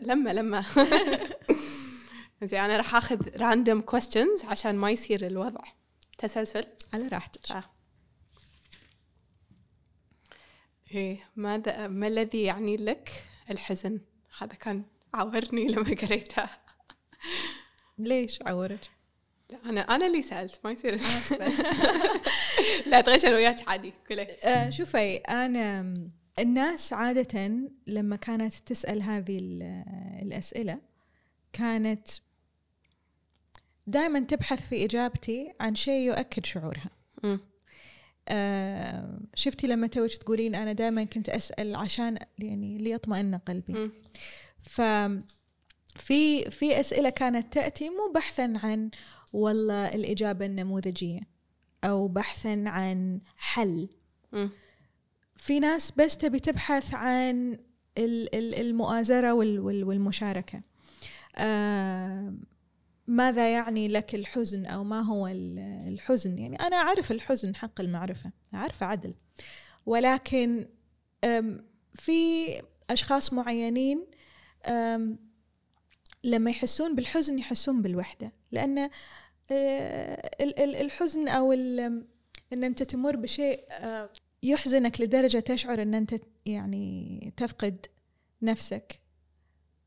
لما 0.02 0.30
لما. 0.30 0.64
زين 2.42 2.60
أنا 2.60 2.76
راح 2.76 2.94
آخذ 2.94 3.36
راندوم 3.36 3.82
questions 3.82 4.44
عشان 4.44 4.74
ما 4.74 4.90
يصير 4.90 5.26
الوضع. 5.26 5.64
تسلسل؟ 6.18 6.64
على 6.92 7.08
راحتك. 7.08 7.50
آه. 7.50 7.64
إيه 10.94 11.18
ماذا 11.36 11.88
ما 11.88 12.06
الذي 12.06 12.42
يعني 12.42 12.76
لك 12.76 13.24
الحزن؟ 13.50 14.00
هذا 14.38 14.54
كان 14.54 14.84
عورني 15.14 15.66
لما 15.66 15.94
قريته 16.02 16.48
ليش 17.98 18.42
عورك؟ 18.42 18.95
لا 19.50 19.58
أنا 19.70 19.80
أنا 19.80 20.06
اللي 20.06 20.22
سألت 20.22 20.60
ما 20.64 20.70
يصير. 20.70 21.00
لا 22.90 23.00
تغشن 23.00 23.34
وياك 23.34 23.68
عادي 23.68 23.92
كله. 24.08 24.22
آه 24.22 24.70
شوفي 24.70 25.16
أنا 25.16 25.94
الناس 26.38 26.92
عادة 26.92 27.50
لما 27.86 28.16
كانت 28.16 28.54
تسأل 28.54 29.02
هذه 29.02 29.38
ال- 29.38 29.84
الأسئلة 30.22 30.78
كانت 31.52 32.08
دائما 33.86 34.20
تبحث 34.20 34.68
في 34.68 34.84
إجابتي 34.84 35.52
عن 35.60 35.74
شيء 35.74 36.00
يؤكد 36.06 36.46
شعورها. 36.46 36.90
آه 38.28 39.20
شفتي 39.34 39.66
لما 39.66 39.86
توك 39.86 40.12
تقولين 40.12 40.54
أنا 40.54 40.72
دائما 40.72 41.04
كنت 41.04 41.28
أسأل 41.28 41.76
عشان 41.76 42.18
يعني 42.38 42.78
ليطمئن 42.78 43.34
قلبي. 43.38 43.90
ف 44.62 44.80
في 45.96 46.50
في 46.50 46.80
أسئلة 46.80 47.10
كانت 47.10 47.52
تأتي 47.52 47.90
مو 47.90 48.12
بحثا 48.14 48.52
عن 48.62 48.90
والله 49.36 49.94
الإجابة 49.94 50.46
النموذجية 50.46 51.20
أو 51.84 52.08
بحثا 52.08 52.64
عن 52.66 53.20
حل. 53.36 53.88
في 55.36 55.60
ناس 55.60 55.90
بس 55.96 56.16
تبي 56.16 56.38
تبحث 56.40 56.94
عن 56.94 57.58
ال- 57.98 58.34
ال- 58.36 58.54
المؤازرة 58.60 59.32
وال- 59.34 59.60
وال- 59.60 59.84
والمشاركة. 59.84 60.62
آه 61.36 62.34
ماذا 63.06 63.52
يعني 63.52 63.88
لك 63.88 64.14
الحزن 64.14 64.66
أو 64.66 64.84
ما 64.84 65.00
هو 65.00 65.26
ال- 65.26 65.58
الحزن؟ 65.88 66.38
يعني 66.38 66.56
أنا 66.56 66.76
أعرف 66.76 67.12
الحزن 67.12 67.54
حق 67.56 67.80
المعرفة 67.80 68.30
أعرفه 68.54 68.86
عدل. 68.86 69.14
ولكن 69.86 70.68
في 71.94 72.46
أشخاص 72.90 73.32
معينين 73.32 74.06
لما 76.24 76.50
يحسون 76.50 76.94
بالحزن 76.94 77.38
يحسون 77.38 77.82
بالوحدة. 77.82 78.32
لأن 78.52 78.78
ال- 78.78 78.90
ال- 78.90 78.90
الحزن 79.50 81.28
أو 81.28 81.52
ال- 81.52 82.04
أن 82.52 82.64
أنت 82.64 82.82
تمر 82.82 83.16
بشيء 83.16 83.60
آه، 83.72 84.10
يحزنك 84.42 85.00
لدرجة 85.00 85.38
تشعر 85.38 85.82
أن 85.82 85.94
أنت 85.94 86.14
يعني 86.46 87.32
تفقد 87.36 87.86
نفسك 88.42 89.00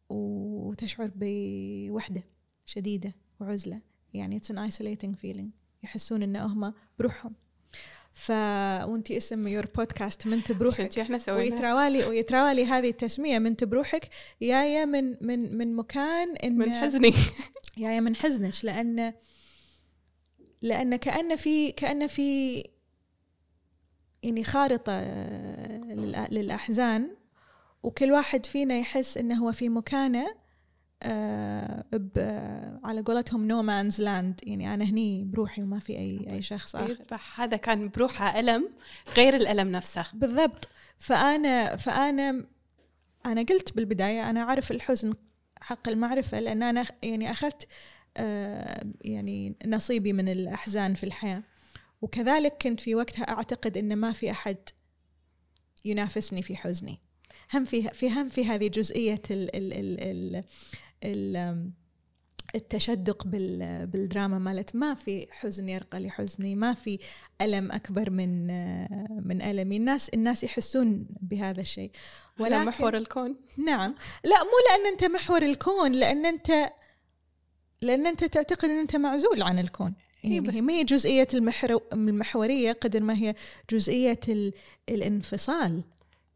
وتشعر 0.10 1.12
بوحدة 1.16 2.24
شديدة 2.66 3.14
وعزلة. 3.39 3.82
يعني 4.14 4.39
it's 4.39 4.47
an 4.55 4.57
isolating 4.57 5.14
feeling. 5.26 5.45
يحسون 5.84 6.24
أن 6.24 6.36
هم 6.36 6.74
بروحهم. 6.99 7.34
ف 8.12 8.32
وانتي 8.89 9.18
اسم 9.18 9.47
يور 9.47 9.66
بودكاست 9.76 10.28
منت 10.28 10.51
بروحك 10.51 10.99
إحنا 10.99 11.18
سوينا؟ 11.18 11.39
ويتراوالي 11.53 12.05
ويتراوالي 12.05 12.66
هذه 12.66 12.89
التسمية 12.89 13.39
منت 13.39 13.64
بروحك 13.64 14.10
جاية 14.41 14.86
من 14.86 15.16
من 15.22 15.57
من 15.57 15.76
مكان 15.76 16.36
إن 16.36 16.57
من 16.57 16.72
حزني. 16.72 17.14
جاية 17.78 17.99
من 17.99 18.16
حزنك 18.16 18.53
لأن 18.64 19.14
لأن 20.62 20.95
كأن 20.95 21.36
في 21.36 21.72
كأن 21.72 22.07
في 22.07 22.64
يعني 24.24 24.43
خارطة 24.43 24.93
آه، 24.93 26.28
للأحزان 26.32 27.16
وكل 27.84 28.12
واحد 28.12 28.45
فينا 28.45 28.78
يحس 28.78 29.18
إنه 29.18 29.36
هو 29.36 29.51
في 29.51 29.70
مكانه 29.70 30.36
آه، 31.03 31.86
على 32.84 33.01
قولتهم 33.01 33.47
no 33.47 33.62
man's 33.62 34.02
land 34.02 34.39
يعني 34.43 34.74
أنا 34.74 34.86
هني 34.86 35.26
بروحي 35.26 35.64
وما 35.64 35.80
في 35.80 35.97
أي 35.97 36.28
أي 36.30 36.41
شخص 36.41 36.76
آخر. 36.76 36.89
يذبح 36.89 37.41
هذا 37.41 37.57
كان 37.57 37.89
بروحه 37.89 38.39
ألم 38.39 38.70
غير 39.18 39.36
الألم 39.36 39.68
نفسه. 39.72 40.05
بالضبط. 40.14 40.68
فأنا 40.99 41.76
فأنا 41.76 42.45
أنا 43.26 43.41
قلت 43.41 43.76
بالبداية 43.76 44.30
أنا 44.30 44.41
أعرف 44.41 44.72
الحزن 44.72 45.14
حق 45.62 45.89
المعرفة 45.89 46.39
لأن 46.39 46.64
أنا 46.64 46.86
يعني 47.03 47.32
أخذت 47.32 47.64
آه، 47.64 47.68
يعني 49.01 49.55
نصيبي 49.65 50.13
من 50.13 50.30
الأحزان 50.30 50.93
في 50.93 51.03
الحياة. 51.03 51.43
وكذلك 52.01 52.57
كنت 52.61 52.80
في 52.80 52.95
وقتها 52.95 53.24
أعتقد 53.24 53.78
أن 53.78 53.95
ما 53.95 54.11
في 54.11 54.32
أحد 54.32 54.57
ينافسني 55.86 56.41
في 56.41 56.55
حزني. 56.55 56.99
هم 57.53 57.65
في 57.65 57.89
في 57.89 58.09
هم 58.09 58.30
في 58.30 58.45
هذه 58.45 58.67
جزئية 58.67 59.22
ال 59.32 59.55
ال 59.55 59.74
ال 59.74 59.99
ال 60.03 60.43
ال 61.03 61.72
التشدق 62.55 63.28
بال 63.28 63.88
بالدراما 63.88 64.39
مالت. 64.39 64.76
ما 64.76 64.93
في 64.93 65.28
حزن 65.32 65.70
يرقى 65.70 65.99
لحزني 65.99 66.55
ما 66.55 66.74
في 66.74 66.99
ألم 67.41 67.72
أكبر 67.72 68.09
من 68.09 68.47
من 69.28 69.41
ألمي. 69.41 69.78
الناس 69.78 70.09
الناس 70.09 70.43
يحسون 70.43 71.07
بهذا 71.22 71.61
الشيء. 71.61 71.91
ولا 72.39 72.63
محور 72.63 72.97
الكون. 72.97 73.36
نعم. 73.57 73.95
لا 74.24 74.43
مو 74.43 74.51
لأن 74.70 74.88
أنت 74.91 75.03
محور 75.03 75.41
الكون 75.41 75.91
لأن 75.91 76.26
أنت 76.26 76.51
لأن 77.82 78.08
أنت 78.08 78.24
تعتقد 78.24 78.70
أن 78.70 78.80
أنت 78.80 78.96
معزول 78.96 79.42
عن 79.42 79.60
الكون. 79.60 79.94
إيه 80.26 80.32
يعني 80.42 80.62
ما 80.62 80.74
هي 80.74 80.84
جزئية 80.84 81.28
المحرو 81.34 81.82
المحورية 81.94 82.72
قدر 82.72 83.04
ما 83.04 83.14
هي 83.14 83.36
جزئية 83.72 84.20
ال 84.30 84.54
الانفصال 84.90 85.84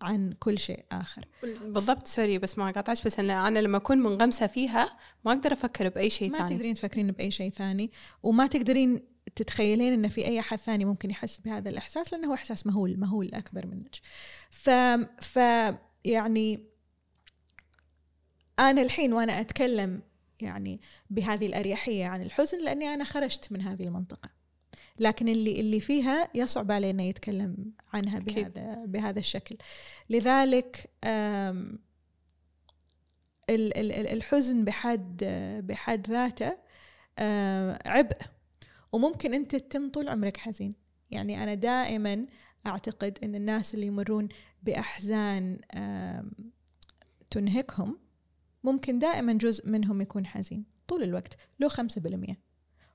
عن 0.02 0.34
كل 0.40 0.60
شيء 0.60 0.86
آخر. 0.92 1.26
بالضبط 1.64 2.08
سوري 2.08 2.38
بس 2.38 2.58
ما 2.58 2.72
قاطعش 2.72 3.04
بس 3.04 3.20
أنا, 3.20 3.48
أنا 3.48 3.60
لما 3.60 3.78
أكون 3.78 3.98
منغمسة 3.98 4.48
فيها 4.48 4.98
ما 5.26 5.32
أقدر 5.32 5.54
أفكر 5.54 5.90
بأي 5.90 6.10
شيء 6.10 6.32
ما 6.32 6.38
ثاني. 6.38 6.50
تقدرين 6.50 6.74
تفكرين 6.74 7.12
بأي 7.12 7.32
شيء 7.32 7.52
ثاني 7.52 7.92
وما 8.24 8.48
تقدرين 8.48 9.02
تتخيلين 9.36 9.94
إن 9.94 10.10
في 10.10 10.26
أي 10.26 10.40
أحد 10.40 10.58
ثاني 10.58 10.86
ممكن 10.86 11.10
يحس 11.10 11.38
بهذا 11.38 11.70
الإحساس 11.70 12.14
لأنه 12.14 12.30
هو 12.30 12.34
إحساس 12.34 12.68
مهول 12.68 13.00
مهول 13.00 13.30
أكبر 13.34 13.66
منك. 13.66 13.96
ف 14.50 14.70
ف 15.22 15.40
يعني 16.06 16.66
أنا 18.60 18.82
الحين 18.82 19.14
وأنا 19.14 19.42
أتكلم 19.42 20.02
يعني 20.44 20.82
بهذه 21.10 21.46
الأريحية 21.46 22.06
عن 22.06 22.22
الحزن 22.22 22.64
لأني 22.64 22.86
أنا 22.86 23.04
خرجت 23.04 23.52
من 23.52 23.62
هذه 23.62 23.84
المنطقة. 23.84 24.30
لكن 25.00 25.28
اللي 25.28 25.60
اللي 25.60 25.80
فيها 25.80 26.30
يصعب 26.36 26.72
عليه 26.72 26.90
انه 26.90 27.04
يتكلم 27.04 27.72
عنها 27.94 28.20
بهذا 28.20 28.86
بهذا 28.86 29.20
الشكل. 29.20 29.58
لذلك 30.10 30.90
الحزن 33.50 34.66
بحد 34.66 35.24
بحد 35.64 36.10
ذاته 36.10 36.58
عبء. 37.86 38.18
وممكن 38.92 39.34
أنت 39.34 39.56
تتم 39.56 39.90
طول 39.90 40.10
عمرك 40.10 40.38
حزين. 40.38 40.76
يعني 41.12 41.44
أنا 41.44 41.54
دائما 41.54 42.26
أعتقد 42.68 43.20
إن 43.24 43.36
الناس 43.36 43.74
اللي 43.74 43.88
يمرون 43.88 44.30
بأحزان 44.64 45.60
تنهكهم 47.30 48.00
ممكن 48.64 49.00
دائما 49.00 49.34
جزء 49.34 49.70
منهم 49.70 50.02
يكون 50.02 50.26
حزين 50.26 50.66
طول 50.88 51.04
الوقت 51.04 51.38
لو 51.60 51.70
خمسة 51.70 52.02
بالمية. 52.02 52.40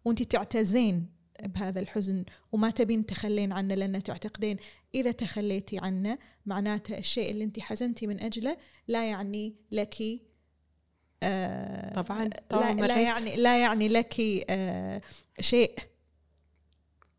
وانت 0.04 0.22
تعتزين 0.22 1.06
بهذا 1.42 1.80
الحزن 1.80 2.24
وما 2.52 2.70
تبين 2.70 3.06
تخلين 3.06 3.52
عنه 3.52 3.74
لأن 3.74 4.02
تعتقدين. 4.02 4.56
إذا 4.94 5.10
تخليتي 5.10 5.78
عنه 5.78 6.18
معناته 6.46 6.98
الشيء 6.98 7.30
اللي 7.30 7.44
أنت 7.44 7.60
حزنتي 7.60 8.06
من 8.06 8.20
أجله 8.20 8.56
لا 8.88 9.10
يعني 9.10 9.54
لك 9.70 10.02
آه 11.22 11.92
طبعا, 12.02 12.30
طبعا 12.48 12.72
لا, 12.72 12.86
لا 12.86 13.02
يعني 13.02 13.36
لا 13.36 13.60
يعني 13.60 13.88
لك 13.88 14.14
آه 14.50 15.02
شيء. 15.40 15.78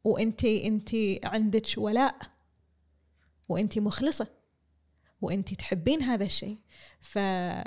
وانت 0.03 0.45
انت 0.45 0.89
عندك 1.23 1.67
ولاء 1.77 2.15
وانت 3.49 3.79
مخلصة. 3.79 4.38
وانت 5.21 5.53
تحبين 5.53 6.01
هذا 6.01 6.23
الشيء. 6.25 6.57
ف 6.99 7.17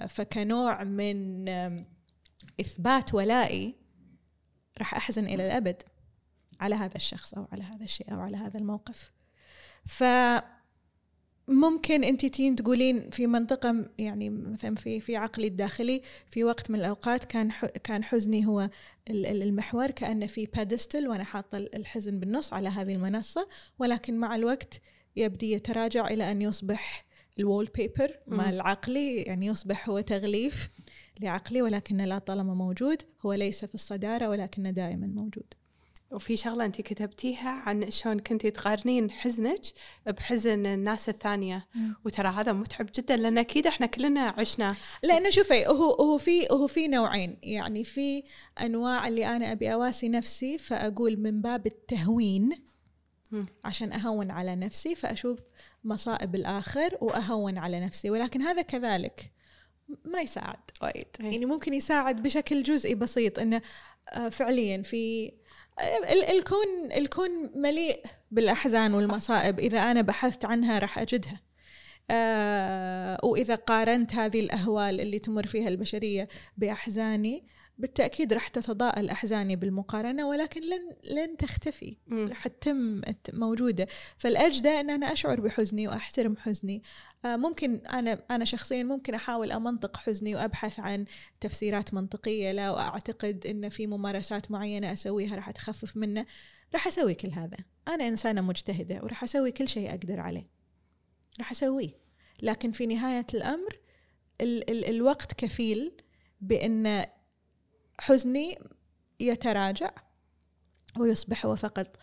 فكنوع 0.08 0.84
من 0.84 1.48
إثبات 2.60 3.14
ولائي 3.14 3.74
راح 4.78 4.94
أحزن 4.94 5.24
إلى 5.24 5.46
الأبد 5.46 5.82
على 6.60 6.74
هذا 6.74 6.96
الشخص 6.96 7.34
أو 7.34 7.48
على 7.52 7.62
هذا 7.62 7.84
الشيء 7.84 8.12
أو 8.12 8.20
على 8.20 8.36
هذا 8.36 8.58
الموقف. 8.58 9.12
ف 9.84 10.04
ممكن 11.48 12.04
انت 12.04 12.26
تين 12.26 12.56
تقولين 12.56 13.10
في 13.10 13.26
منطقة 13.26 13.90
يعني 13.98 14.30
مثلا 14.30 14.74
في 14.74 15.00
في 15.00 15.16
عقلي 15.16 15.46
الداخلي 15.46 16.02
في 16.30 16.44
وقت 16.44 16.70
من 16.70 16.80
الأوقات 16.80 17.24
كان 17.24 17.50
كان 17.84 18.04
حزني 18.04 18.46
هو 18.46 18.70
المحور 19.10 19.90
كأنه 19.90 20.26
في 20.26 20.46
بادستل 20.46 21.08
وأنا 21.08 21.24
حاطة 21.24 21.58
الحزن 21.58 22.20
بالنص 22.20 22.52
على 22.52 22.68
هذه 22.68 22.94
المنصة. 22.94 23.48
ولكن 23.78 24.18
مع 24.18 24.34
الوقت 24.34 24.80
يبدي 25.16 25.52
يتراجع 25.52 26.08
إلى 26.08 26.30
أن 26.30 26.42
يصبح 26.42 27.04
الوول 27.38 27.70
بيبر 27.74 28.18
مال 28.26 28.60
عقلي 28.60 29.16
يعني 29.16 29.46
يصبح 29.46 29.88
هو 29.88 30.00
تغليف 30.00 30.70
لعقلي 31.20 31.62
ولكنه 31.62 32.04
لا 32.04 32.18
طالما 32.18 32.54
موجود 32.54 33.02
هو 33.26 33.32
ليس 33.32 33.64
في 33.64 33.74
الصدارة 33.74 34.28
ولكنه 34.28 34.70
دائما 34.70 35.06
موجود. 35.06 35.54
وفي 36.10 36.36
شغلة 36.36 36.64
أنت 36.64 36.80
كتبتيها 36.80 37.48
عن 37.48 37.90
شلون 37.90 38.18
كنتي 38.18 38.50
تقارنين 38.50 39.10
حزنك 39.10 39.60
بحزن 40.06 40.66
الناس 40.66 41.08
الثانية. 41.08 41.66
مم. 41.74 41.94
وترى 42.04 42.28
هذا 42.28 42.52
متعب 42.52 42.90
جدا 42.94 43.16
لأن 43.16 43.38
أكيد 43.38 43.66
إحنا 43.66 43.86
كلنا 43.86 44.20
عشنا. 44.20 44.76
لأنه 45.02 45.30
شوفي 45.30 45.66
هو 45.66 45.92
هو 45.92 46.18
في 46.18 46.48
هو 46.50 46.66
في 46.66 46.88
نوعين. 46.88 47.36
يعني 47.42 47.84
في 47.84 48.22
أنواع 48.60 49.08
اللي 49.08 49.36
أنا 49.36 49.52
أبي 49.52 49.72
أواسي 49.72 50.08
نفسي 50.08 50.58
فأقول 50.58 51.16
من 51.16 51.40
باب 51.40 51.66
التهوين 51.66 52.50
مم. 53.30 53.46
عشان 53.64 53.92
أهون 53.92 54.30
على 54.30 54.56
نفسي 54.56 54.94
فأشوف 54.94 55.40
مصائب 55.84 56.34
الآخر 56.34 56.98
وأهون 57.00 57.58
على 57.58 57.80
نفسي 57.80 58.10
ولكن 58.10 58.42
هذا 58.42 58.62
كذلك. 58.62 59.32
ما 60.04 60.20
يساعد 60.20 60.60
وايد. 60.82 61.06
يعني 61.20 61.46
ممكن 61.46 61.74
يساعد 61.74 62.22
بشكل 62.22 62.62
جزئي 62.62 62.94
بسيط 62.94 63.38
إنه 63.38 63.62
آه، 64.08 64.28
فعليا 64.28 64.82
في 64.82 65.32
الكون 66.30 66.92
الكون 66.96 67.50
مليء 67.54 68.02
بالأحزان 68.30 68.94
والمصائب. 68.94 69.58
إذا 69.58 69.78
أنا 69.78 70.02
بحثت 70.02 70.44
عنها 70.44 70.78
راح 70.78 70.98
أجدها. 70.98 71.40
آه 72.10 73.18
وإذا 73.22 73.54
قارنت 73.54 74.14
هذه 74.14 74.40
الأهوال 74.40 75.00
اللي 75.00 75.18
تمر 75.18 75.46
فيها 75.46 75.68
البشرية 75.68 76.28
بأحزاني 76.56 77.44
بالتأكيد 77.82 78.32
راح 78.32 78.48
تتضاءل 78.48 79.10
أحزاني 79.10 79.56
بالمقارنة 79.56 80.28
ولكن 80.28 80.60
لن 80.60 80.96
لن 81.04 81.36
تختفي 81.36 81.96
راح 82.12 82.48
تتم 82.48 83.00
موجودة. 83.32 83.86
فالأجدى 84.18 84.68
أن 84.68 84.90
أنا 84.90 85.12
أشعر 85.12 85.40
بحزني 85.40 85.88
وأحترم 85.88 86.36
حزني. 86.36 86.82
آه، 87.24 87.36
ممكن 87.36 87.86
أنا 87.86 88.22
أنا 88.30 88.44
شخصيا 88.44 88.82
ممكن 88.82 89.14
أحاول 89.14 89.52
أمنطق 89.52 89.96
حزني 89.96 90.34
وأبحث 90.34 90.80
عن 90.80 91.04
تفسيرات 91.40 91.94
منطقية 91.94 92.52
لا 92.52 92.70
وأعتقد 92.70 93.46
أن 93.46 93.68
في 93.68 93.86
ممارسات 93.86 94.50
معينة 94.50 94.92
أسويها 94.92 95.36
راح 95.36 95.50
تخفف 95.50 95.96
منه. 95.96 96.26
راح 96.74 96.86
أسوي 96.86 97.14
كل 97.14 97.30
هذا. 97.30 97.56
أنا 97.88 98.08
إنسانة 98.08 98.40
مجتهدة 98.40 99.00
وراح 99.02 99.22
أسوي 99.22 99.52
كل 99.52 99.68
شيء 99.68 99.90
أقدر 99.90 100.20
عليه. 100.20 100.48
راح 101.38 101.50
أسويه. 101.50 102.02
لكن 102.42 102.72
في 102.72 102.86
نهاية 102.86 103.26
الأمر 103.34 103.78
ال 104.40 104.70
ال 104.70 104.84
الوقت 104.84 105.32
كفيل 105.32 105.92
بأن 106.40 107.06
حزني 108.02 108.58
يتراجع 109.20 109.90
ويصبح 110.98 111.46
هو 111.46 111.56
فقط 111.56 111.96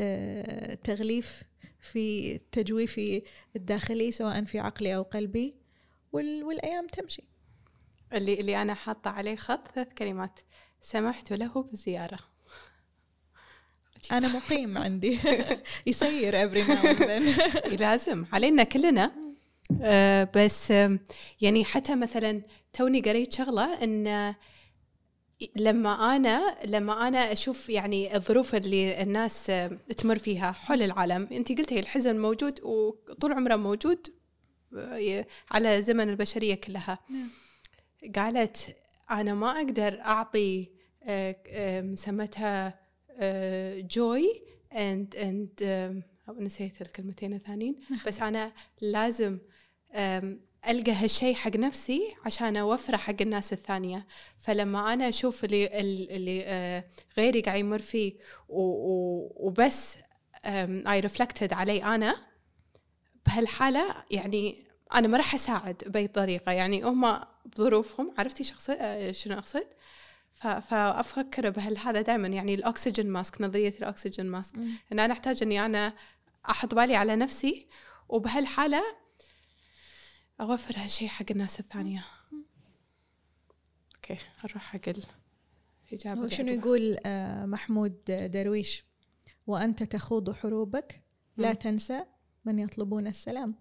آه، 0.00 0.74
تغليف 0.74 1.42
في 1.80 2.38
تجويفي 2.38 3.22
الداخلي 3.56 4.12
سواء 4.12 4.44
في 4.44 4.58
عقلي 4.58 4.96
أو 4.96 5.02
قلبي 5.02 5.54
والأيام 6.12 6.86
تمشي. 6.86 7.22
اللي 8.12 8.40
اللي 8.40 8.62
أنا 8.62 8.74
حاطة 8.74 9.10
عليه 9.10 9.36
خط 9.36 9.68
ثلاث 9.74 9.88
كلمات 9.98 10.40
سمحت 10.82 11.32
له 11.32 11.62
بالزيارة. 11.62 12.18
أنا 14.12 14.28
مقيم 14.28 14.78
عندي. 14.78 15.18
يسير 15.86 16.48
every 16.48 16.66
now 16.66 16.84
and 16.84 17.80
لازم 17.80 18.26
علينا 18.32 18.64
كلنا. 18.64 19.12
أه 19.82 20.28
بس 20.34 20.70
يعني 21.40 21.64
حتى 21.64 21.94
مثلا 21.96 22.42
توني 22.72 23.00
قريت 23.00 23.32
شغلة 23.32 23.84
إن 23.84 24.34
لما 25.56 26.16
أنا 26.16 26.54
لما 26.64 27.08
أنا 27.08 27.32
أشوف 27.32 27.68
يعني 27.68 28.16
الظروف 28.16 28.54
اللي 28.54 29.02
الناس 29.02 29.52
تمر 29.98 30.18
فيها 30.18 30.52
حول 30.52 30.82
العالم 30.82 31.28
أنت 31.32 31.58
قلتي 31.58 31.80
الحزن 31.80 32.18
موجود 32.18 32.60
وطول 32.64 33.32
عمره 33.32 33.56
موجود 33.56 34.06
آه، 34.76 35.26
على 35.50 35.82
زمن 35.82 36.08
البشرية 36.08 36.54
كلها 36.54 36.98
نعم. 37.10 37.30
قالت 38.14 38.76
أنا 39.10 39.34
ما 39.34 39.50
أقدر 39.50 40.00
أعطي 40.00 40.70
آه، 41.02 41.94
سمتها 41.94 42.82
joy 43.80 44.42
and 44.72 45.16
and 45.16 46.02
نسيت 46.40 46.82
الكلمتين 46.82 47.34
الثانيين 47.34 47.80
نعم. 47.90 48.00
بس 48.06 48.20
أنا 48.20 48.52
لازم 48.80 49.38
ألقى 50.68 50.92
هالشيء 50.92 51.34
حق 51.34 51.56
نفسي 51.56 52.14
عشان 52.26 52.56
أوفره 52.56 52.96
حق 52.96 53.14
الناس 53.20 53.52
الثانية. 53.52 54.06
فلما 54.38 54.92
أنا 54.92 55.08
أشوف 55.08 55.44
اللي 55.44 55.66
اللي 56.16 56.42
آه، 56.46 56.84
غيري 57.18 57.40
قاعد 57.40 57.58
يمر 57.60 57.78
فيه 57.78 58.12
وبس 58.48 59.96
اي 60.46 61.00
ريفلكتد 61.00 61.52
علي 61.52 61.84
أنا 61.84 62.16
بهالحالة 63.26 63.94
يعني 64.10 64.64
أنا 64.94 65.08
ما 65.08 65.16
راح 65.18 65.34
أساعد 65.34 65.82
بأي 65.86 66.06
طريقة. 66.08 66.52
يعني 66.52 66.82
هم 66.82 67.20
بظروفهم 67.46 68.14
عرفتي 68.18 68.44
شخص 68.44 68.70
آه، 68.70 69.12
شنو 69.12 69.38
أقصد؟ 69.38 69.66
فأفكر 70.42 71.50
بهالهذا 71.50 72.00
دائما 72.00 72.28
يعني 72.28 72.54
الأكسجين 72.54 73.10
ماسك 73.10 73.40
نظرية 73.40 73.74
الأكسجين 73.78 74.26
ماسك. 74.26 74.54
إن 74.92 74.98
أنا 75.00 75.12
أحتاج 75.12 75.42
إني 75.42 75.66
أنا 75.66 75.94
أحط 76.50 76.74
بالي 76.74 76.96
على 76.96 77.16
نفسي 77.16 77.66
وبهالحالة 78.08 78.82
أوفر 80.40 80.74
هالشيء 80.76 81.08
حق 81.08 81.26
الناس 81.30 81.60
الثانية. 81.60 82.04
أوكي 83.96 84.18
نروح 84.44 84.62
حق 84.62 84.80
الإجابة 85.92 86.26
شنو 86.26 86.52
يقول 86.52 86.96
آه، 87.06 87.46
محمود 87.46 88.00
درويش؟ 88.08 88.84
وأنت 89.46 89.82
تخوض 89.82 90.32
حروبك 90.32 91.02
لا 91.36 91.54
تنسى 91.54 92.04
من 92.44 92.58
يطلبون 92.58 93.06
السلام. 93.06 93.54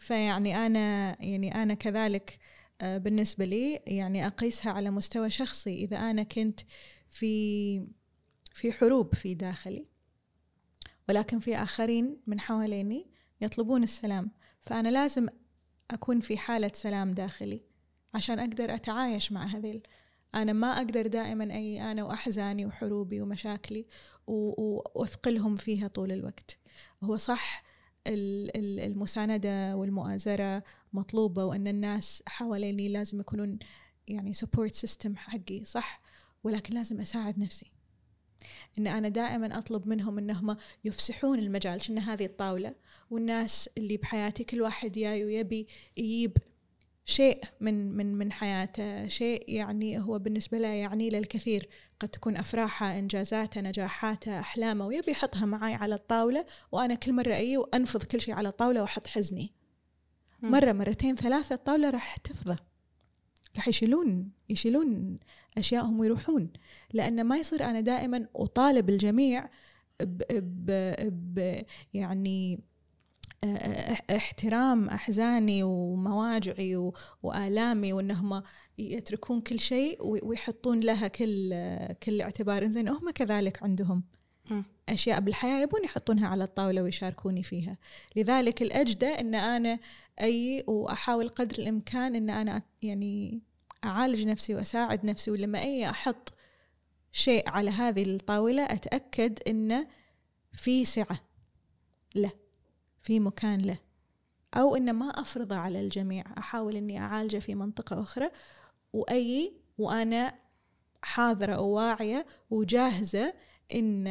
فيعني 0.00 0.66
أنا 0.66 1.16
يعني 1.24 1.62
أنا 1.62 1.74
كذلك 1.74 2.38
آه، 2.80 2.98
بالنسبة 2.98 3.44
لي 3.44 3.82
يعني 3.86 4.26
أقيسها 4.26 4.72
على 4.72 4.90
مستوى 4.90 5.30
شخصي. 5.30 5.74
إذا 5.74 5.96
أنا 5.96 6.22
كنت 6.22 6.60
في 7.10 7.86
في 8.52 8.72
حروب 8.72 9.14
في 9.14 9.34
داخلي 9.34 9.86
ولكن 11.08 11.38
في 11.38 11.56
آخرين 11.56 12.20
من 12.26 12.40
حواليني 12.40 13.06
يطلبون 13.40 13.82
السلام 13.82 14.30
فأنا 14.66 14.88
لازم 14.88 15.28
أكون 15.90 16.20
في 16.20 16.38
حالة 16.38 16.70
سلام 16.74 17.14
داخلي 17.14 17.62
عشان 18.14 18.38
أقدر 18.38 18.74
أتعايش 18.74 19.32
مع 19.32 19.46
هذه 19.46 19.80
أنا 20.34 20.52
ما 20.52 20.66
أقدر 20.66 21.06
دائما 21.06 21.44
أي 21.44 21.90
أنا 21.92 22.04
وأحزاني 22.04 22.66
وحروبي 22.66 23.20
ومشاكلي 23.20 23.86
وأثقلهم 24.26 25.54
فيها 25.56 25.88
طول 25.88 26.12
الوقت. 26.12 26.58
هو 27.02 27.16
صح 27.16 27.64
المساندة 28.06 29.76
والمؤازرة 29.76 30.62
مطلوبة 30.92 31.44
وأن 31.44 31.68
الناس 31.68 32.22
حواليني 32.26 32.88
لازم 32.88 33.20
يكونون 33.20 33.58
يعني 34.08 34.32
support 34.32 34.74
system 34.74 35.16
حقي 35.16 35.64
صح؟ 35.64 36.02
ولكن 36.44 36.74
لازم 36.74 37.00
أساعد 37.00 37.38
نفسي. 37.38 37.72
إن 38.78 38.86
أنا 38.86 39.08
دائما 39.08 39.58
أطلب 39.58 39.88
منهم 39.88 40.18
انهم 40.18 40.56
يفسحون 40.84 41.38
المجال. 41.38 41.80
شن 41.80 41.98
هذه 41.98 42.24
الطاولة؟ 42.24 42.74
والناس 43.10 43.70
اللي 43.78 43.96
بحياتي 43.96 44.44
كل 44.44 44.62
واحد 44.62 44.92
جاي 44.92 45.24
ويبي 45.24 45.66
يجيب 45.96 46.36
شيء 47.04 47.44
من 47.60 47.92
من 47.96 48.14
من 48.14 48.32
حياته. 48.32 49.08
شيء 49.08 49.44
يعني 49.48 49.98
هو 49.98 50.18
بالنسبة 50.18 50.58
له 50.58 50.68
يعني 50.68 51.10
له 51.10 51.18
الكثير 51.18 51.68
قد 52.00 52.08
تكون 52.08 52.36
أفراحه 52.36 52.98
إنجازاته 52.98 53.60
نجاحاته 53.60 54.38
أحلامه 54.40 54.86
ويبي 54.86 55.10
يحطها 55.12 55.46
معي 55.46 55.74
على 55.74 55.94
الطاولة 55.94 56.46
وأنا 56.72 56.94
كل 56.94 57.12
مرة 57.12 57.34
أي 57.34 57.56
وأنفض 57.56 58.02
كل 58.02 58.20
شيء 58.20 58.34
على 58.34 58.48
الطاولة 58.48 58.80
وأحط 58.80 59.06
حزني. 59.06 59.52
مرة 60.42 60.72
مرتين 60.72 61.16
ثلاثة 61.16 61.54
الطاولة 61.54 61.90
راح 61.90 62.16
تفضى. 62.16 62.56
راح 63.56 63.68
يشيلون 63.68 64.30
يشيلون 64.48 65.18
أشيائهم 65.58 66.00
ويروحون. 66.00 66.50
لأن 66.92 67.24
ما 67.24 67.36
يصير 67.36 67.64
أنا 67.64 67.80
دائما 67.80 68.26
أطالب 68.36 68.90
الجميع 68.90 69.48
ب, 70.02 70.22
ب, 70.32 70.94
ب 71.34 71.62
يعني 71.94 72.60
احترام 74.10 74.88
أحزاني 74.88 75.62
ومواجعي 75.62 76.92
وآلامي 77.22 77.92
وإنهم 77.92 78.42
يتركون 78.78 79.40
كل 79.40 79.60
شيء 79.60 79.98
ويحطون 80.26 80.80
لها 80.80 81.08
كل 81.08 81.54
كل 82.02 82.22
اعتبار. 82.22 82.70
زين 82.70 82.88
هم 82.88 83.10
كذلك 83.10 83.62
عندهم 83.62 84.04
أشياء 84.88 85.20
بالحياة 85.20 85.62
يبون 85.62 85.84
يحطونها 85.84 86.28
على 86.28 86.44
الطاولة 86.44 86.82
ويشاركوني 86.82 87.42
فيها. 87.42 87.78
لذلك 88.16 88.62
الأجدى 88.62 89.06
إن 89.06 89.34
أنا 89.34 89.78
أي 90.20 90.64
وأحاول 90.66 91.28
قدر 91.28 91.58
الإمكان 91.58 92.16
إن 92.16 92.30
أنا 92.30 92.62
يعني 92.82 93.42
أعالج 93.86 94.24
نفسي 94.24 94.54
وأساعد 94.54 95.06
نفسي 95.06 95.30
ولما 95.30 95.58
أي 95.62 95.90
أحط 95.90 96.32
شيء 97.12 97.48
على 97.48 97.70
هذه 97.70 98.02
الطاولة 98.02 98.64
أتأكد 98.64 99.38
انه 99.48 99.86
في 100.52 100.84
سعة 100.84 101.20
له 102.14 102.32
في 103.02 103.20
مكان 103.20 103.60
له 103.60 103.78
أو 104.54 104.76
إن 104.76 104.92
ما 104.92 105.06
أفرضه 105.08 105.56
على 105.56 105.80
الجميع 105.80 106.24
أحاول 106.38 106.76
إني 106.76 106.98
أعالجه 106.98 107.38
في 107.38 107.54
منطقة 107.54 108.02
أخرى 108.02 108.30
وأي 108.92 109.52
وأنا 109.78 110.34
حاضرة 111.02 111.60
وواعية 111.60 112.26
وجاهزة 112.50 113.34
إن 113.74 114.06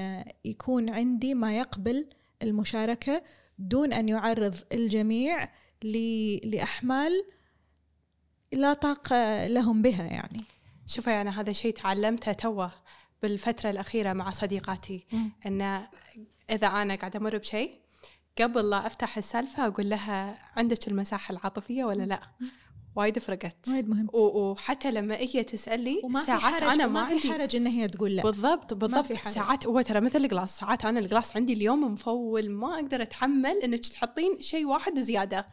يكون 0.45 0.89
عندي 0.89 1.34
ما 1.34 1.57
يقبل 1.57 2.09
المشاركة 2.41 3.23
دون 3.59 3.93
أن 3.93 4.09
يعرض 4.09 4.55
الجميع 4.71 5.49
لأحمال 6.43 7.26
لا 8.56 8.74
طاقة 8.74 9.47
لهم 9.47 9.82
بها 9.82 10.03
يعني. 10.03 10.41
شوفي 10.88 11.22
أنا 11.22 11.41
هذا 11.41 11.49
الشيء 11.49 11.74
تعلمته 11.74 12.32
توه 12.32 12.72
بالفترة 13.22 13.70
الأخيرة 13.70 14.14
مع 14.14 14.32
صديقاتي 14.32 15.06
أن 15.45 15.62
إذا 16.49 16.68
أنا 16.68 16.95
قاعدة 16.95 17.20
أمر 17.20 17.38
بشيء 17.38 17.72
قبل 18.41 18.70
لا 18.70 18.88
أفتح 18.88 19.18
السالفة 19.18 19.68
أقول 19.68 19.89
لها 19.89 20.38
عندك 20.56 20.88
المساحة 20.88 21.32
العاطفية 21.32 21.84
ولا 21.84 22.03
لا؟ 22.03 22.20
وايد 22.95 23.20
فرقت. 23.20 23.56
وايد 23.68 23.89
مهم. 23.89 24.08
وحتى 24.14 24.91
لما 24.91 25.16
هي 25.16 25.43
تسالني 25.43 26.01
ساعات 26.26 26.64
أنا 26.64 26.88
ما 26.88 27.06
في 27.06 27.32
حرج 27.32 27.56
إن 27.56 27.68
هي 27.68 27.88
تقول 27.88 28.16
لا. 28.16 28.24
بالضبط 28.24 28.74
بالضبط. 28.74 29.14
ساعات 29.14 29.68
هو 29.68 29.82
ترى 29.82 29.99
مثل 30.01 30.26
القلاص 30.26 30.58
ساعات 30.58 30.86
أنا 30.86 30.99
القلاص 30.99 31.36
عندي 31.36 31.53
اليوم 31.53 31.93
مفول 31.93 32.49
ما 32.51 32.76
أقدر 32.76 33.01
أتحمل 33.01 33.58
إنك 33.64 33.80
تحطين 33.80 34.41
شيء 34.41 34.66
واحد 34.66 34.99
زيادة. 34.99 35.47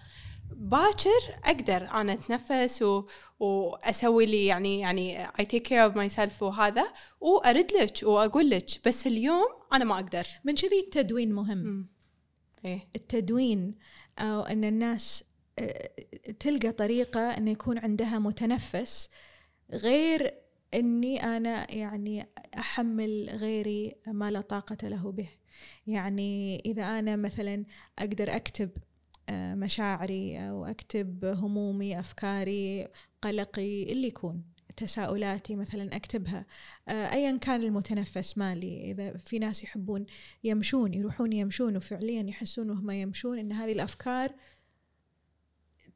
باكر 0.57 1.39
أقدر 1.45 1.91
أنا 1.91 2.13
أتنفس 2.13 2.83
و... 2.83 3.07
وأسوي 3.41 4.27
لي 4.27 4.47
يعني 4.47 4.81
يعني 4.81 5.27
I 5.27 5.45
take 5.45 5.63
care 5.63 5.85
of 5.85 5.97
myself 5.97 6.43
وهذا 6.43 6.85
وأرد 7.21 7.73
لك 7.73 7.93
وأقول 8.03 8.51
لك 8.51 8.65
بس 8.87 9.07
اليوم 9.07 9.47
أنا 9.73 9.85
ما 9.85 9.95
أقدر 9.95 10.27
من 10.45 10.55
كذي 10.55 10.81
التدوين 10.81 11.33
مهم 11.33 11.59
م. 11.59 11.87
إيه؟ 12.65 12.89
التدوين 12.97 13.75
أو 14.19 14.41
أن 14.41 14.65
الناس 14.65 15.25
تلقى 16.41 16.73
طريقة 16.73 17.21
أن 17.21 17.49
يكون 17.49 17.79
عندها 17.79 18.19
متنفس 18.19 19.11
غير 19.73 20.35
أني 20.75 21.23
أنا 21.23 21.75
يعني 21.75 22.27
أحمل 22.59 23.31
غيري 23.31 23.95
ما 24.07 24.31
لا 24.31 24.41
طاقة 24.41 24.89
له 24.89 25.13
به 25.13 25.29
يعني 25.87 26.63
إذا 26.67 26.83
أنا 26.99 27.17
مثلا 27.17 27.65
أقدر 27.99 28.37
أكتب 28.37 28.71
آه، 28.71 28.92
مشاعري 29.55 30.49
أو 30.49 30.65
أكتب 30.65 31.25
همومي 31.25 32.01
أفكاري 32.01 32.89
قلقي 33.23 33.93
اللي 33.93 34.07
يكون 34.07 34.53
تساؤلاتي 34.77 35.57
مثلا 35.57 35.97
أكتبها. 35.97 36.47
آه، 36.89 37.13
ايا 37.13 37.37
كان 37.37 37.63
المتنفس 37.63 38.39
مالي 38.39 38.91
إذا 38.91 39.17
في 39.17 39.39
ناس 39.39 39.65
يحبون 39.65 40.07
يمشون 40.45 40.95
يروحون 40.95 41.33
يمشون 41.33 41.77
وفعليا 41.77 42.23
يحسون 42.23 42.71
وهم 42.71 42.91
يمشون 42.91 43.39
إن 43.39 43.53
هذه 43.53 43.73
الأفكار 43.73 44.35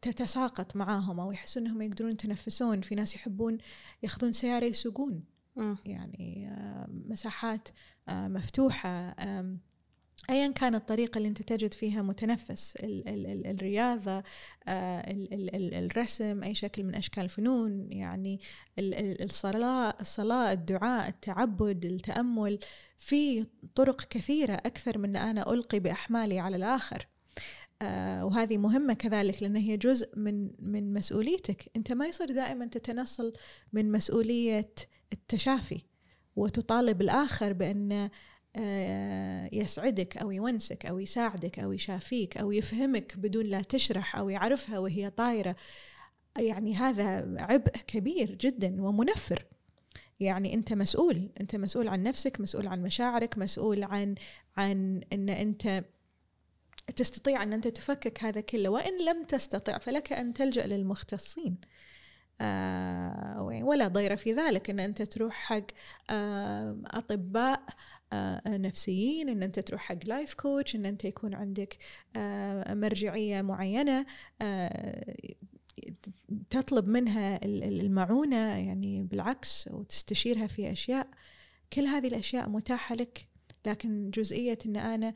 تتساقط 0.03 0.77
معاهم 0.77 1.21
أو 1.21 1.33
يحسون 1.33 1.67
إنهم 1.67 1.83
يقدرون 1.83 2.13
يتنفسون. 2.13 2.81
في 2.81 2.95
ناس 2.95 3.15
يحبون 3.15 3.59
ياخذون 4.03 4.33
سيارة 4.33 4.65
يسوقون. 4.65 5.25
يعني 5.85 6.49
آه، 6.49 6.87
مساحات 6.91 7.69
آه، 8.09 8.29
مفتوحة 8.29 9.15
ايا 10.31 10.49
كانت 10.49 10.75
الطريقة 10.75 11.19
اللي 11.19 11.29
أنت 11.29 11.43
تجد 11.43 11.75
فيها 11.75 12.03
متنفس 12.03 12.77
ال 12.77 13.09
ال 13.09 13.27
ال 13.27 13.47
الرياضة 13.47 14.23
آه 14.69 15.11
ال 15.11 15.35
ال 15.35 15.55
ال 15.55 15.75
الرسم 15.75 16.43
أي 16.43 16.55
شكل 16.55 16.85
من 16.85 16.95
أشكال 16.95 17.25
الفنون 17.25 17.93
يعني 17.93 18.41
الصلاة 18.79 19.95
الصلاة 20.01 20.53
الدعاء 20.53 21.09
التعبد 21.09 21.85
التأمل 21.85 22.59
في 22.99 23.47
طرق 23.75 24.01
كثيرة 24.03 24.55
أكثر 24.55 24.99
من 24.99 25.17
أن 25.17 25.29
أنا 25.29 25.53
ألقي 25.53 25.81
بأحمالي 25.81 26.39
على 26.39 26.57
الآخر. 26.57 27.07
آه 27.83 28.25
وهذه 28.27 28.59
مهمة 28.59 28.95
كذلك 28.95 29.43
لأن 29.43 29.57
هي 29.57 29.77
جزء 29.77 30.19
من 30.19 30.51
من 30.59 30.93
مسؤوليتك. 30.93 31.71
أنت 31.77 31.93
ما 31.93 32.07
يصير 32.07 32.33
دائما 32.33 32.67
تتنصل 32.67 33.33
من 33.73 33.93
مسؤولية 33.93 34.75
التشافي 35.13 35.81
وتطالب 36.37 37.01
الآخر 37.03 37.53
بأن 37.53 38.11
يسعدك 39.53 40.17
أو 40.17 40.31
يونسك 40.31 40.87
أو 40.87 40.99
يساعدك 40.99 41.59
أو 41.59 41.73
يشافيك 41.73 42.37
أو 42.37 42.53
يفهمك 42.53 43.17
بدون 43.17 43.47
لا 43.47 43.63
تشرح 43.63 44.17
أو 44.17 44.29
يعرفها 44.29 44.79
وهي 44.79 45.11
طايرة. 45.11 45.57
يعني 46.39 46.75
هذا 46.75 47.37
عبء 47.39 47.73
كبير 47.87 48.35
جدا 48.35 48.83
ومنفر. 48.83 49.47
يعني 50.21 50.55
أنت 50.55 50.73
مسؤول 50.73 51.31
أنت 51.41 51.57
مسؤول 51.57 51.89
عن 51.89 52.03
نفسك 52.03 52.41
مسؤول 52.41 52.67
عن 52.67 52.83
مشاعرك 52.83 53.39
مسؤول 53.39 53.85
عن 53.85 54.15
عن 54.57 55.01
إن 55.13 55.29
أنت 55.29 55.85
تستطيع 56.97 57.43
إن 57.43 57.53
أنت 57.53 57.69
تفكك 57.69 58.25
هذا 58.25 58.41
كله. 58.41 58.69
وإن 58.69 59.05
لم 59.05 59.25
تستطع 59.25 59.79
فلك 59.79 60.13
أن 60.13 60.33
تلجأ 60.33 60.67
للمختصين. 60.67 61.57
آه 61.65 61.76
ولا 63.63 63.89
ضير 63.89 64.17
في 64.17 64.33
ذلك 64.33 64.71
إن 64.71 64.81
أنت 64.81 65.03
تروح 65.03 65.35
حق 65.35 65.67
آه 66.11 66.77
أطباء 66.87 67.63
آه 68.13 68.43
نفسيين 68.47 69.29
إن 69.29 69.43
أنت 69.43 69.59
تروح 69.59 69.81
حق 69.81 69.99
لايف 70.07 70.35
كوتش 70.35 70.77
إن 70.77 70.87
أنت 70.87 71.05
يكون 71.05 71.35
عندك 71.35 71.79
آه 72.17 72.75
مرجعية 72.75 73.43
معينة 73.43 74.07
آه 74.43 75.15
تطلب 76.51 76.89
منها 76.89 77.41
المعونة 77.45 78.57
يعني 78.57 79.03
بالعكس 79.03 79.69
وتستشيرها 79.73 80.47
في 80.47 80.73
أشياء. 80.73 81.09
كل 81.73 81.83
هذه 81.83 82.07
الأشياء 82.07 82.49
متاحة 82.49 82.95
لك 82.95 83.27
لكن 83.67 84.11
جزئية 84.11 84.59
إن 84.67 84.77
أنا 84.77 85.15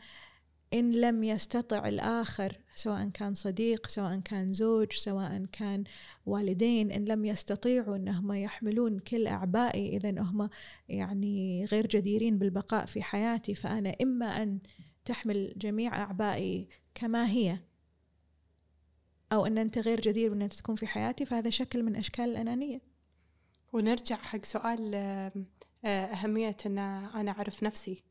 إن 0.74 0.90
لم 0.90 1.22
يستطع 1.24 1.88
الآخر 1.88 2.58
سواء 2.74 3.08
كان 3.08 3.34
صديق 3.34 3.86
سواء 3.86 4.20
كان 4.20 4.52
زوج 4.52 4.92
سواء 4.92 5.44
كان 5.52 5.84
والدين 6.26 6.92
إن 6.92 7.04
لم 7.04 7.24
يستطيعوا 7.24 7.96
أنهم 7.96 8.32
يحملون 8.32 8.98
كل 8.98 9.26
أعبائي 9.26 9.96
إذا 9.96 10.20
هم 10.20 10.50
يعني 10.88 11.64
غير 11.64 11.86
جديرين 11.86 12.38
بالبقاء 12.38 12.86
في 12.86 13.02
حياتي. 13.02 13.54
فأنا 13.54 13.96
إما 14.02 14.26
أن 14.26 14.58
تحمل 15.04 15.52
جميع 15.56 16.02
أعبائي 16.02 16.68
كما 16.94 17.30
هي 17.30 17.58
أو 19.32 19.46
أن 19.46 19.58
أنت 19.58 19.78
غير 19.78 20.00
جدير 20.00 20.34
بأن 20.34 20.48
تكون 20.48 20.74
في 20.74 20.86
حياتي 20.86 21.24
فهذا 21.24 21.50
شكل 21.50 21.82
من 21.82 21.96
أشكال 21.96 22.24
الأنانية. 22.24 22.80
ونرجع 23.72 24.16
حق 24.16 24.44
سؤال 24.44 24.94
آه، 24.94 25.88
أهمية 25.88 26.56
أن 26.66 26.78
أنا 26.78 27.30
أعرف 27.30 27.62
نفسي. 27.62 28.04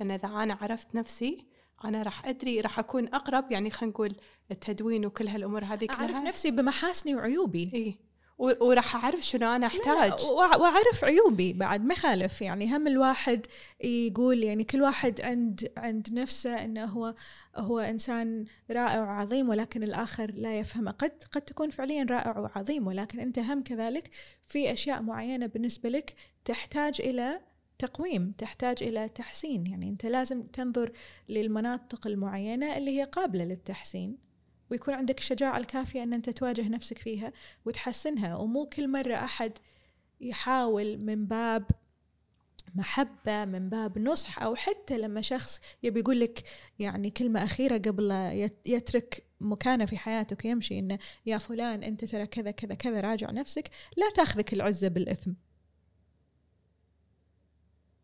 لأن 0.00 0.10
إذا 0.10 0.28
أنا 0.28 0.54
عرفت 0.54 0.94
نفسي 0.94 1.46
أنا 1.84 2.02
راح 2.02 2.26
أدري 2.26 2.60
راح 2.60 2.78
أكون 2.78 3.08
أقرب 3.14 3.52
يعني 3.52 3.70
خلينا 3.70 3.92
نقول 3.92 4.14
التدوين 4.50 5.06
وكل 5.06 5.28
هالأمور 5.28 5.64
هذه 5.64 5.86
كلها. 5.86 6.00
أعرف 6.00 6.16
نفسي 6.16 6.50
بمحاسني 6.50 7.14
وعيوبي. 7.14 7.70
اي 7.74 7.98
وراح 8.38 8.96
أعرف 8.96 9.20
شنو 9.20 9.56
أنا 9.56 9.66
أحتاج. 9.66 10.12
وأعرف 10.60 11.04
عيوبي 11.04 11.52
بعد 11.52 11.84
ما 11.84 11.94
يخالف 11.94 12.42
يعني 12.42 12.76
هم 12.76 12.86
الواحد 12.86 13.46
يقول 13.80 14.42
يعني 14.44 14.64
كل 14.64 14.82
واحد 14.82 15.20
عند 15.20 15.68
عند 15.76 16.12
نفسه 16.12 16.64
إنه 16.64 16.84
هو 16.84 17.14
هو 17.56 17.78
إنسان 17.78 18.44
رائع 18.70 19.00
وعظيم 19.02 19.48
ولكن 19.48 19.82
الآخر 19.82 20.30
لا 20.34 20.58
يفهمه. 20.58 20.90
قد 20.90 21.12
قد 21.32 21.42
تكون 21.42 21.70
فعليا 21.70 22.06
رائع 22.10 22.38
وعظيم 22.38 22.86
ولكن 22.86 23.20
أنت 23.20 23.38
هم 23.38 23.62
كذلك 23.62 24.10
في 24.48 24.72
أشياء 24.72 25.02
معينة 25.02 25.46
بالنسبة 25.46 25.88
لك 25.88 26.14
تحتاج 26.44 27.00
إلى 27.00 27.40
تقويم 27.82 28.32
تحتاج 28.38 28.82
إلى 28.82 29.08
تحسين 29.08 29.66
يعني 29.66 29.88
أنت 29.88 30.06
لازم 30.06 30.42
تنظر 30.42 30.92
للمناطق 31.28 32.06
المعينة 32.06 32.76
اللي 32.76 33.00
هي 33.00 33.04
قابلة 33.04 33.44
للتحسين 33.44 34.18
ويكون 34.70 34.94
عندك 34.94 35.18
الشجاعه 35.18 35.58
الكافية 35.58 36.02
إن 36.02 36.12
أنت 36.12 36.30
تواجه 36.30 36.68
نفسك 36.68 36.98
فيها 36.98 37.32
وتحسنها 37.64 38.36
ومو 38.36 38.66
كل 38.66 38.88
مرة 38.88 39.14
أحد 39.14 39.58
يحاول 40.20 40.98
من 40.98 41.26
باب 41.26 41.70
محبة 42.74 43.44
من 43.44 43.68
باب 43.68 43.98
نصح 43.98 44.42
أو 44.42 44.54
حتى 44.54 44.98
لما 44.98 45.20
شخص 45.20 45.60
يبي 45.82 46.00
يقول 46.00 46.20
لك 46.20 46.42
يعني 46.78 47.10
كلمة 47.10 47.44
أخيرة 47.44 47.78
قبل 47.78 48.10
يترك 48.66 49.24
مكانه 49.40 49.84
في 49.84 49.98
حياتك 49.98 50.44
ويمشي 50.44 50.78
إنه 50.78 50.98
يا 51.26 51.38
فلان 51.38 51.82
أنت 51.82 52.04
ترى 52.04 52.26
كذا 52.26 52.50
كذا 52.50 52.74
كذا 52.74 53.00
راجع 53.00 53.30
نفسك 53.30 53.70
لا 53.96 54.10
تأخذك 54.10 54.52
العزة 54.52 54.88
بالإثم. 54.88 55.32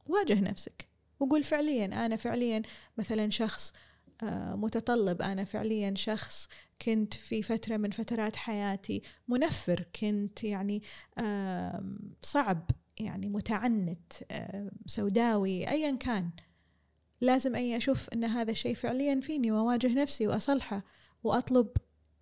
واجه 0.09 0.41
نفسك 0.41 0.89
وقول 1.21 1.45
فعليا 1.45 1.85
أنا 2.07 2.17
فعليا 2.17 2.63
مثلا 2.99 3.31
شخص 3.31 3.73
آه، 4.23 4.55
متطلب 4.55 5.23
أنا 5.23 5.45
فعليا 5.45 5.95
شخص 5.97 6.49
كنت 6.83 7.15
في 7.15 7.43
فترة 7.43 7.77
من 7.77 7.91
فترات 7.91 8.37
حياتي 8.37 9.03
منفر 9.29 9.85
كنت 10.01 10.45
يعني 10.45 10.83
صعب 12.23 12.71
يعني 13.01 13.29
متعنت 13.29 14.13
سوداوي 14.87 15.69
أيا 15.69 15.97
كان. 15.97 16.31
لازم 17.21 17.57
أني 17.57 17.77
أشوف 17.77 18.09
أن 18.09 18.25
هذا 18.25 18.51
الشيء 18.51 18.75
فعليا 18.75 19.21
فيني 19.21 19.53
وأواجه 19.53 19.95
نفسي 19.95 20.27
وأصلحه 20.27 20.85
وأطلب 21.25 21.69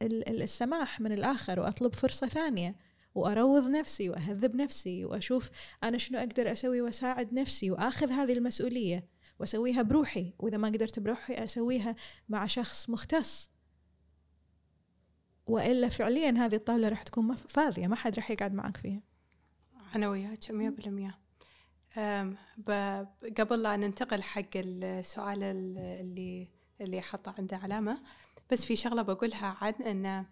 ال- 0.03 0.29
ال- 0.29 0.43
السماح 0.43 1.01
من 1.01 1.13
الآخر 1.13 1.61
وأطلب 1.61 1.95
فرصة 1.95 2.29
ثانية. 2.29 2.77
وأروض 3.17 3.67
نفسي 3.69 4.11
وأهذب 4.11 4.57
نفسي 4.57 5.05
وأشوف 5.05 5.51
أنا 5.85 5.99
شنو 5.99 6.19
أقدر 6.19 6.53
أسوي 6.53 6.81
وأساعد 6.81 7.33
نفسي 7.33 7.71
وأخذ 7.71 8.11
هذه 8.11 8.33
المسؤولية 8.33 9.09
وأسويها 9.39 9.83
بروحي. 9.83 10.33
وإذا 10.39 10.57
ما 10.57 10.69
قدرت 10.69 10.99
بروحي 10.99 11.35
أسويها 11.35 11.97
مع 12.29 12.47
شخص 12.47 12.91
مختص. 12.91 13.51
وإلا 15.47 15.89
فعليا 15.89 16.31
هذه 16.31 16.55
الطاولة 16.55 16.89
راح 16.89 17.03
تكون 17.03 17.35
فاضية 17.35 17.87
ما 17.87 17.97
حد 17.97 18.15
راح 18.15 18.31
يقعد 18.31 18.55
معك 18.55 18.77
فيها. 18.77 19.01
أنا 19.97 20.09
وياك 20.09 20.51
مية 20.51 20.71
بالمية. 20.71 21.19
أم، 21.99 22.37
ب- 22.57 23.07
قبل 23.41 23.63
لا 23.63 23.77
ننتقل 23.77 24.23
حق 24.23 24.43
السؤال 24.57 25.43
ال- 25.43 25.79
اللي 25.79 26.49
اللي 26.81 27.01
حطه 27.01 27.35
عنده 27.39 27.57
علامة 27.57 28.03
بس 28.53 28.65
في 28.65 28.77
شغلة 28.77 29.03
بقولها 29.03 29.57
عن 29.61 29.73
أن 29.73 30.25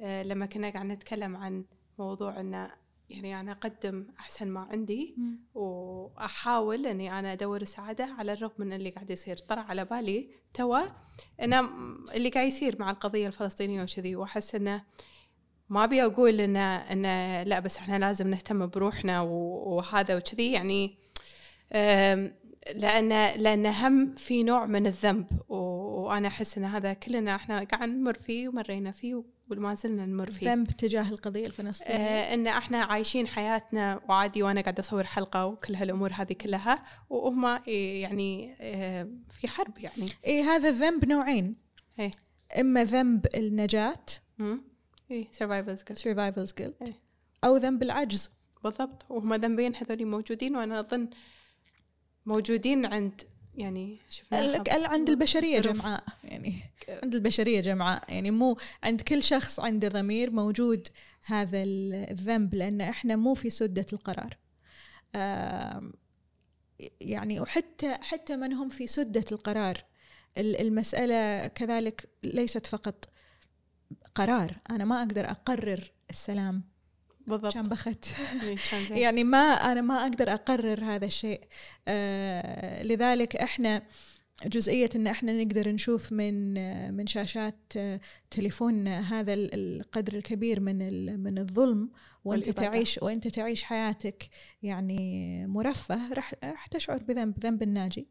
أه، 0.00 0.22
لما 0.22 0.46
كنا 0.46 0.70
قاعد 0.70 0.86
نتكلم 0.86 1.36
عن 1.36 1.64
موضوع 2.00 2.40
أن 2.40 2.68
يعني 3.10 3.40
أنا 3.40 3.52
أقدم 3.52 4.06
أحسن 4.20 4.48
ما 4.48 4.60
عندي 4.60 5.16
وأحاول 5.54 6.86
أني 6.86 7.18
أنا 7.18 7.32
أدور 7.32 7.62
السعادة 7.62 8.04
على 8.18 8.32
الرغم 8.32 8.52
من 8.58 8.72
اللي 8.72 8.90
قاعد 8.90 9.10
يصير. 9.10 9.38
طلع 9.38 9.62
على 9.62 9.84
بالي 9.84 10.30
توا 10.54 10.80
أنا 11.40 11.68
اللي 12.14 12.28
قاعد 12.28 12.46
يصير 12.46 12.76
مع 12.80 12.90
القضية 12.90 13.26
الفلسطينية 13.26 13.82
وكذي 13.82 14.16
وأحس 14.16 14.54
أنه 14.54 14.84
ما 15.68 15.84
أبي 15.84 16.04
أقول 16.04 16.40
إن 16.40 16.56
إن 16.56 17.02
لا 17.48 17.60
بس 17.60 17.76
إحنا 17.76 17.98
لازم 17.98 18.28
نهتم 18.28 18.66
بروحنا 18.66 19.20
وهذا 19.20 20.16
وكذي. 20.16 20.52
يعني 20.52 20.98
أم، 22.68 22.76
لأن 22.78 23.08
لأن 23.42 23.66
هم 23.66 24.14
في 24.14 24.42
نوع 24.42 24.66
من 24.66 24.86
الذنب 24.86 25.26
و- 25.48 25.54
وأنا 26.00 26.28
أحس 26.28 26.58
إن 26.58 26.64
هذا 26.64 26.92
كلنا 26.92 27.34
إحنا 27.34 27.64
قاعد 27.64 27.88
نمر 27.88 28.14
فيه 28.14 28.48
ومرينا 28.48 28.90
فيه 28.92 29.24
وما 29.50 29.74
زلنا 29.74 30.06
نمر 30.06 30.30
فيه. 30.30 30.50
ذنب 30.54 30.66
تجاه 30.66 31.08
القضية 31.08 31.46
الفلسطينية. 31.46 31.98
آه 31.98 32.34
إن 32.34 32.46
إحنا 32.46 32.78
عايشين 32.84 33.26
حياتنا 33.26 34.00
وعادي 34.08 34.42
وأنا 34.42 34.60
قاعدة 34.60 34.80
أصور 34.80 35.04
حلقة 35.04 35.46
وكل 35.46 35.74
هالأمور 35.74 36.10
هذه 36.12 36.32
كلها 36.32 36.84
وهم 37.10 37.58
يعني 37.66 38.54
آه 38.60 39.08
في 39.30 39.48
حرب 39.48 39.78
يعني. 39.78 40.08
إي 40.26 40.42
هذا 40.42 40.68
الذنب 40.68 41.04
نوعين. 41.04 41.56
إيه 41.98 42.10
إما 42.60 42.84
ذنب 42.84 43.26
النجاة. 43.34 44.04
امم 44.40 44.62
إيه 45.10 45.26
survivor's 45.32 45.78
guilt 45.78 45.96
survivor's 45.96 46.48
guilt 46.50 46.86
إيه. 46.86 46.94
أو 47.44 47.56
ذنب 47.56 47.82
العجز. 47.82 48.30
بالضبط. 48.64 49.06
وهم 49.08 49.34
ذنبين 49.34 49.74
هذول 49.76 50.06
موجودين 50.06 50.56
وأنا 50.56 50.80
أظن 50.80 51.08
موجودين 52.26 52.86
عند 52.86 53.22
يعني 53.54 53.98
شفنا 54.10 54.38
عند 54.86 55.08
البشرية. 55.10 55.60
جمعاء 55.60 56.04
يعني 56.24 56.62
عند 57.02 57.14
البشرية 57.14 57.60
جمعاء 57.60 58.04
يعني 58.14 58.30
مو 58.30 58.56
عند 58.82 59.00
كل 59.00 59.22
شخص 59.22 59.60
عنده 59.60 59.88
ضمير 59.88 60.30
موجود 60.30 60.88
هذا 61.24 61.62
ال- 61.62 62.10
الذنب 62.10 62.54
لأن 62.54 62.80
إحنا 62.80 63.16
مو 63.16 63.34
في 63.34 63.50
سدة 63.50 63.86
القرار. 63.92 64.36
يعني 67.00 67.40
وحتى 67.40 67.94
حتى 68.00 68.36
من 68.36 68.52
هم 68.52 68.68
في 68.68 68.86
سدة 68.86 69.24
القرار 69.32 69.84
ال- 70.38 70.60
المسألة 70.60 71.46
كذلك 71.46 72.08
ليست 72.22 72.66
فقط 72.66 73.04
قرار 74.14 74.56
أنا 74.70 74.84
ما 74.84 74.98
أقدر 75.02 75.30
أقرر 75.30 75.90
السلام. 76.10 76.62
بالضبط 77.26 77.52
كان 77.54 77.62
بخت 77.62 78.06
إيه،. 78.42 78.56
يعني 79.02 79.24
ما 79.24 79.38
أنا 79.38 79.80
ما 79.80 80.02
أقدر 80.02 80.34
أقرر 80.34 80.84
هذا 80.84 81.06
الشيء 81.06 81.40
آه 81.88 82.82
لذلك 82.82 83.36
إحنا 83.36 83.82
جزئية 84.46 84.90
إن 84.96 85.06
إحنا 85.06 85.44
نقدر 85.44 85.68
نشوف 85.68 86.12
من 86.12 86.54
من 86.94 87.06
شاشات 87.06 87.72
آه، 87.76 88.00
تليفوننا 88.30 89.20
هذا 89.20 89.34
ال- 89.34 89.54
القدر 89.54 90.16
الكبير 90.16 90.60
من 90.60 91.20
من 91.20 91.38
الظلم 91.38 91.90
وأنت. 92.24 92.50
تعيش 92.50 92.98
وأنت 93.02 93.28
تعيش 93.28 93.62
حياتك 93.62 94.28
يعني 94.62 95.46
مرفه 95.46 96.12
راح 96.12 96.34
راح 96.44 96.66
تشعر 96.66 97.02
بذنب 97.02 97.38
ذنب 97.40 97.62
الناجي 97.62 98.08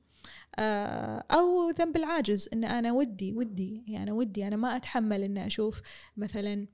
آه، 0.60 1.24
أو 1.32 1.70
ذنب 1.70 1.98
العاجز 1.98 2.50
إن 2.54 2.64
أنا 2.64 2.92
ودي 2.92 3.34
ودي 3.34 3.84
يعني 3.88 4.04
أنا 4.04 4.14
ودي 4.14 4.48
أنا 4.48 4.56
ما 4.56 4.76
أتحمل 4.76 5.24
ان 5.24 5.38
أشوف 5.38 5.82
مثلا 6.18 6.68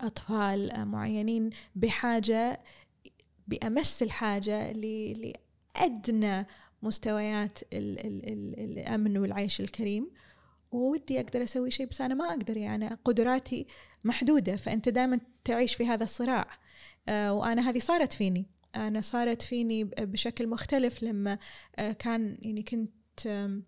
أطفال 0.00 0.70
آه، 0.70 0.84
معينين 0.84 1.50
بحاجة 1.76 2.60
بأمس 3.48 4.02
الحاجة 4.02 4.72
لأدنى 4.72 6.46
مستويات 6.82 7.58
ال 7.72 8.06
ال 8.06 8.28
ال 8.28 8.78
الأمن 8.78 9.18
والعيش 9.18 9.60
الكريم. 9.60 10.10
وودي 10.72 11.20
أقدر 11.20 11.42
أسوي 11.42 11.70
شيء 11.70 11.86
بس 11.86 12.00
أنا 12.00 12.14
ما 12.14 12.30
أقدر 12.30 12.56
يعني 12.56 12.88
قدراتي 13.04 13.66
محدودة 14.04 14.56
فأنت 14.56 14.88
دائما 14.88 15.20
تعيش 15.44 15.74
في 15.74 15.86
هذا 15.86 16.04
الصراع. 16.04 16.46
آه، 17.08 17.32
وأنا 17.32 17.70
هذه 17.70 17.78
صارت 17.78 18.12
فيني. 18.12 18.46
أنا 18.76 19.00
صارت 19.00 19.42
فيني 19.42 19.84
بشكل 19.84 20.48
مختلف 20.48 21.02
لما 21.02 21.38
آه، 21.76 21.92
كان 21.92 22.38
يعني 22.42 22.62
كنت 22.62 23.26
آم، 23.26 23.64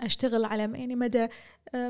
أشتغل 0.00 0.44
على 0.44 0.62
يعني 0.62 0.96
مدى 0.96 1.28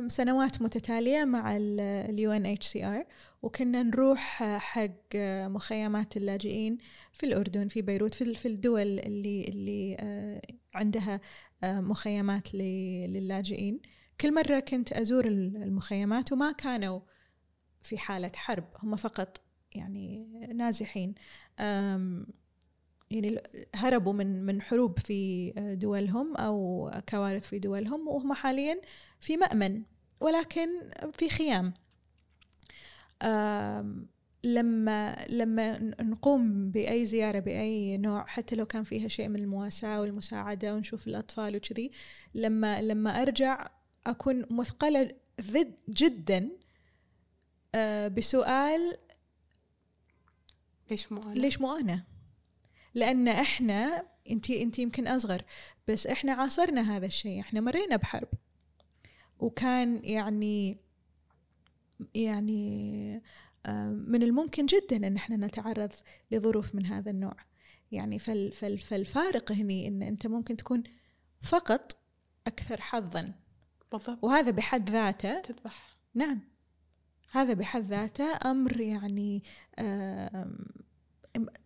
سنوات 0.08 0.62
متتالية 0.62 1.24
مع 1.24 1.56
ال 1.56 2.32
UNHCR 2.32 3.06
وكنا 3.42 3.82
نروح 3.82 4.42
حق 4.58 5.16
مخيمات 5.46 6.16
اللاجئين 6.16 6.78
في 7.12 7.26
الأردن 7.26 7.68
في 7.68 7.82
بيروت 7.82 8.14
في 8.14 8.24
ال- 8.24 8.36
في 8.36 8.48
الدول 8.48 8.98
اللي 9.00 9.44
اللي 9.44 9.96
آه، 10.00 10.42
عندها 10.74 11.20
آه، 11.64 11.80
مخيمات 11.80 12.54
للاجئين. 12.54 13.80
كل 14.20 14.34
مرة 14.34 14.60
كنت 14.60 14.92
أزور 14.92 15.26
ال- 15.26 15.56
المخيمات 15.62 16.32
وما 16.32 16.52
كانوا 16.52 17.00
في 17.82 17.98
حالة 17.98 18.32
حرب 18.36 18.64
هم 18.82 18.96
فقط 18.96 19.40
يعني 19.74 20.26
نازحين. 20.54 21.14
يعني 23.10 23.42
هربوا 23.74 24.12
من 24.12 24.46
من 24.46 24.62
حروب 24.62 24.98
في 24.98 25.50
دولهم 25.80 26.36
أو 26.36 26.90
كوارث 27.08 27.48
في 27.48 27.58
دولهم 27.58 28.08
وهم 28.08 28.32
حاليا 28.32 28.80
في 29.20 29.36
مأمن 29.36 29.82
ولكن 30.20 30.68
في 31.12 31.28
خيام 31.28 31.74
لما 34.44 35.26
لما 35.28 35.78
نقوم 36.02 36.70
بأي 36.70 37.04
زيارة 37.04 37.38
بأي 37.38 37.98
نوع 37.98 38.26
حتى 38.26 38.56
لو 38.56 38.66
كان 38.66 38.84
فيها 38.84 39.08
شيء 39.08 39.28
من 39.28 39.40
المواساة 39.40 40.00
والمساعدة 40.00 40.74
ونشوف 40.74 41.06
الأطفال 41.06 41.56
وكذي 41.56 41.90
لما 42.34 42.82
لما 42.82 43.22
أرجع 43.22 43.68
أكون 44.06 44.46
مثقلة 44.50 45.12
ذد 45.40 45.74
جدا 45.88 46.50
آه، 47.74 48.08
بسؤال 48.08 48.96
ليش 50.90 51.12
مو 51.12 51.22
أنا؟ 51.22 51.34
ليش 51.34 51.60
مو 51.60 51.76
أنا؟ 51.76 52.04
لأن 52.96 53.28
إحنا 53.28 54.06
انت 54.30 54.50
انت 54.50 54.78
يمكن 54.78 55.06
أصغر 55.06 55.42
بس 55.88 56.06
إحنا 56.06 56.32
عاصرنا 56.32 56.96
هذا 56.96 57.06
الشيء 57.06 57.40
إحنا 57.40 57.60
مرينا 57.60 57.96
بحرب. 57.96 58.28
وكان 59.38 60.04
يعني 60.04 60.78
يعني 62.14 63.22
آه، 63.66 63.88
من 63.88 64.22
الممكن 64.22 64.66
جدا 64.66 64.96
إن 64.96 65.16
إحنا 65.16 65.36
نتعرض 65.36 65.92
لظروف 66.30 66.74
من 66.74 66.86
هذا 66.86 67.10
النوع. 67.10 67.36
يعني 67.92 68.18
فال 68.18 68.52
فال 68.52 68.78
فالفارق 68.78 69.52
هني 69.52 69.88
إن 69.88 70.02
أنت 70.02 70.26
ممكن 70.26 70.56
تكون 70.56 70.82
فقط 71.42 71.96
أكثر 72.46 72.80
حظا. 72.80 73.32
بالضبط. 73.92 74.24
وهذا 74.24 74.50
بحد 74.50 74.90
ذاته 74.90 75.40
تذبح. 75.40 75.96
نعم. 76.14 76.40
هذا 77.30 77.54
بحد 77.54 77.82
ذاته 77.82 78.50
أمر 78.50 78.80
يعني 78.80 79.42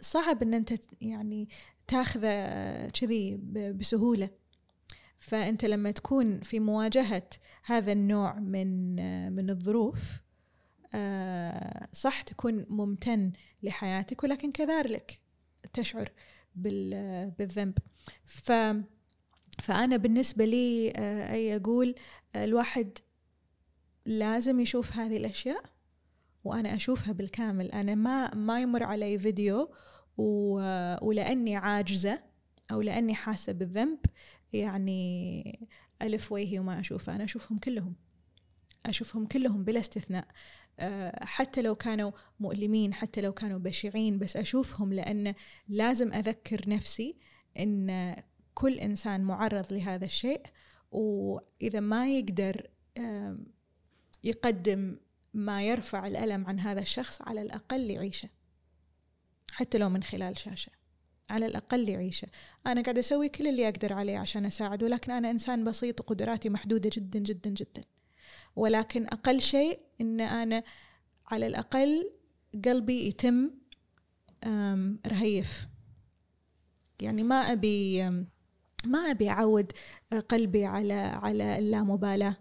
صعب 0.00 0.42
إن 0.42 0.54
أنت 0.54 0.72
يعني 1.00 1.48
تاخذه 1.86 2.88
كذي 2.88 3.36
بسهولة. 3.72 4.30
فأنت 5.18 5.64
لما 5.64 5.90
تكون 5.90 6.40
في 6.40 6.60
مواجهة 6.60 7.28
هذا 7.64 7.92
النوع 7.92 8.34
من 8.38 8.96
من 9.32 9.50
الظروف 9.50 10.20
آه، 10.94 11.88
صح 11.92 12.22
تكون 12.22 12.66
ممتن 12.68 13.32
لحياتك 13.62 14.24
ولكن 14.24 14.52
كذلك 14.52 15.20
تشعر 15.72 16.12
بال- 16.54 17.30
بالذنب. 17.30 17.78
ف 18.24 18.52
فأنا 19.62 19.96
بالنسبة 19.96 20.44
لي 20.44 20.92
آه، 20.96 21.32
أي 21.32 21.56
أقول 21.56 21.94
آه، 22.34 22.44
الواحد 22.44 22.98
لازم 24.06 24.60
يشوف 24.60 24.92
هذه 24.92 25.16
الأشياء 25.16 25.62
وأنا 26.44 26.74
أشوفها 26.74 27.12
بالكامل. 27.12 27.72
أنا 27.72 27.94
ما 27.94 28.34
ما 28.34 28.60
يمر 28.62 28.82
علي 28.82 29.18
فيديو 29.18 29.70
و- 30.18 31.06
ولأني 31.06 31.56
عاجزة 31.56 32.22
أو 32.72 32.80
لأني 32.82 33.14
حاسة 33.14 33.52
بالذنب 33.52 33.98
يعني 34.52 35.68
ألف 36.02 36.32
وجهي 36.32 36.58
وما 36.58 36.80
أشوفه 36.80 37.14
أنا 37.14 37.24
أشوفهم 37.24 37.58
كلهم. 37.58 37.94
أشوفهم 38.86 39.26
كلهم 39.26 39.64
بلا 39.64 39.80
استثناء. 39.80 40.26
آه، 40.80 41.24
حتى 41.24 41.62
لو 41.62 41.74
كانوا 41.74 42.10
مؤلمين 42.40 42.94
حتى 42.94 43.20
لو 43.20 43.32
كانوا 43.32 43.58
بشعين 43.58 44.18
بس 44.18 44.36
أشوفهم 44.36 44.92
لأن 44.92 45.34
لازم 45.68 46.12
أذكر 46.12 46.68
نفسي 46.68 47.16
أن 47.58 48.16
كل 48.54 48.78
إنسان 48.78 49.20
معرض 49.20 49.72
لهذا 49.72 50.04
الشيء. 50.04 50.42
وإذا 50.92 51.80
ما 51.80 52.08
يقدر 52.08 52.70
يقدم 54.24 54.96
ما 55.34 55.62
يرفع 55.62 56.06
الألم 56.06 56.46
عن 56.46 56.60
هذا 56.60 56.80
الشخص 56.80 57.22
على 57.22 57.42
الأقل 57.42 57.90
يعيشه. 57.90 58.28
حتى 59.52 59.78
لو 59.78 59.88
من 59.88 60.02
خلال 60.02 60.38
شاشة. 60.38 60.72
على 61.30 61.46
الأقل 61.46 61.88
يعيشه. 61.88 62.28
أنا 62.66 62.82
قاعدة 62.82 63.00
أسوي 63.00 63.28
كل 63.28 63.46
اللي 63.48 63.68
أقدر 63.68 63.92
عليه 63.92 64.18
عشان 64.18 64.46
أساعد 64.46 64.82
ولكن 64.82 65.12
أنا 65.12 65.30
إنسان 65.30 65.64
بسيط 65.64 66.00
وقدراتي 66.00 66.48
محدودة 66.48 66.90
جدا 66.92 67.18
جدا 67.18 67.50
جدا. 67.50 67.84
ولكن 68.56 69.06
أقل 69.06 69.40
شيء 69.40 69.80
إن 70.00 70.20
أنا 70.20 70.62
على 71.26 71.46
الأقل 71.46 72.10
قلبي 72.64 73.06
يتم 73.06 73.50
رهيف. 75.06 75.68
يعني 77.00 77.22
ما 77.22 77.36
أبي 77.36 78.10
ما 78.84 78.98
أبي 78.98 79.28
أعود 79.28 79.72
قلبي 80.28 80.64
على 80.64 80.94
على 80.94 81.58
اللامبالاة. 81.58 82.36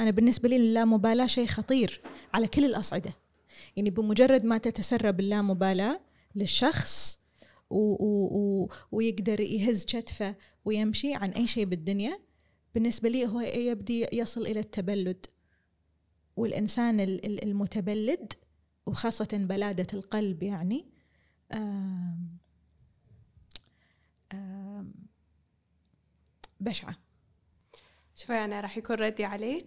أنا 0.00 0.10
بالنسبة 0.10 0.48
لي 0.48 0.56
اللامبالاة 0.56 1.26
شيء 1.26 1.46
خطير 1.46 2.00
على 2.34 2.48
كل 2.48 2.64
الأصعدة. 2.64 3.14
يعني 3.76 3.90
بمجرد 3.90 4.44
ما 4.44 4.58
تتسرب 4.58 5.20
اللامبالاة 5.20 6.00
للشخص 6.34 7.20
و 7.70 7.76
و 7.76 8.26
و 8.38 8.68
ويقدر 8.92 9.40
يهز 9.40 9.84
كتفه 9.84 10.36
ويمشي 10.64 11.14
عن 11.14 11.30
أي 11.30 11.46
شيء 11.46 11.64
بالدنيا 11.64 12.18
بالنسبة 12.74 13.08
لي 13.08 13.26
هو 13.26 13.40
يبدي 13.40 14.06
يصل 14.12 14.42
إلى 14.46 14.60
التبلد. 14.60 15.26
والإنسان 16.36 17.00
ال- 17.00 17.26
ال- 17.26 17.44
المتبلد 17.44 18.32
وخاصة 18.86 19.28
بلادة 19.32 19.86
القلب 19.94 20.42
يعني 20.42 20.86
آم 21.52 22.38
آم 24.32 24.94
بشعة. 26.60 26.96
شوي 28.26 28.44
أنا 28.44 28.60
راح 28.60 28.76
يكون 28.76 28.96
ردي 28.96 29.24
عليك. 29.24 29.64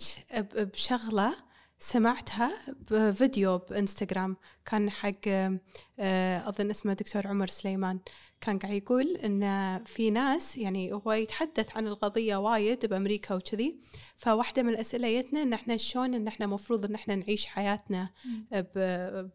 بشغلة 0.58 1.36
سمعتها 1.80 2.52
بفيديو 2.92 3.58
بإنستغرام. 3.58 4.38
كان 4.66 4.90
حق 4.90 5.12
آه، 5.28 6.50
أظن 6.50 6.70
اسمه 6.70 6.94
دكتور 6.94 7.28
عمر 7.28 7.48
سليمان. 7.48 8.00
كان 8.42 8.60
قاعد 8.60 8.74
يقول 8.74 9.16
إن 9.16 9.84
في 9.84 10.10
ناس 10.10 10.58
يعني 10.58 10.94
هو 10.94 11.12
يتحدث 11.12 11.78
عن 11.78 11.88
القضية 11.88 12.36
وايد 12.36 12.86
بأمريكا 12.86 13.36
وكذي. 13.36 13.80
فواحدة 14.18 14.64
من 14.64 14.70
الأسئلة 14.70 15.22
جتنا 15.22 15.42
إن 15.42 15.54
إحنا 15.54 15.78
شلون 15.78 16.14
إن 16.14 16.28
إحنا 16.28 16.48
مفروض 16.48 16.86
إن 16.86 16.96
إحنا 16.96 17.16
نعيش 17.16 17.46
حياتنا. 17.46 18.10
ب 18.52 19.30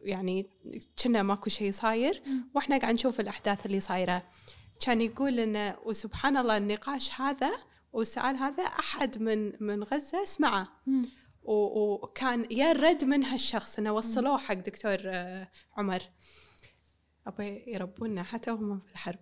يعني 0.00 0.46
كنا 1.04 1.22
ماكو 1.22 1.50
شيء 1.50 1.72
صاير. 1.72 2.22
وإحنا 2.54 2.78
قاعد 2.78 2.94
نشوف 2.94 3.20
الأحداث 3.20 3.66
اللي 3.66 3.80
صايرة. 3.80 4.22
كان 4.86 5.00
يقول 5.00 5.38
إنه 5.40 5.76
وسبحان 5.84 6.36
الله 6.36 6.56
النقاش 6.56 7.20
هذا 7.20 7.69
والسؤال 7.92 8.36
هذا 8.36 8.62
أحد 8.62 9.22
من 9.22 9.52
من 9.60 9.82
غزة 9.82 10.24
سمعه 10.24 10.68
وكان 11.42 12.46
يا 12.50 12.72
رد 12.72 13.04
من 13.04 13.24
هالشخص 13.24 13.78
إنه 13.78 13.92
وصلوه 13.92 14.38
حق 14.38 14.54
دكتور 14.54 14.96
آه، 15.04 15.48
عمر. 15.76 16.02
ابي 17.26 17.64
يربونا 17.66 18.22
حتى 18.22 18.50
وهم 18.50 18.80
في 18.80 18.92
الحرب. 18.92 19.18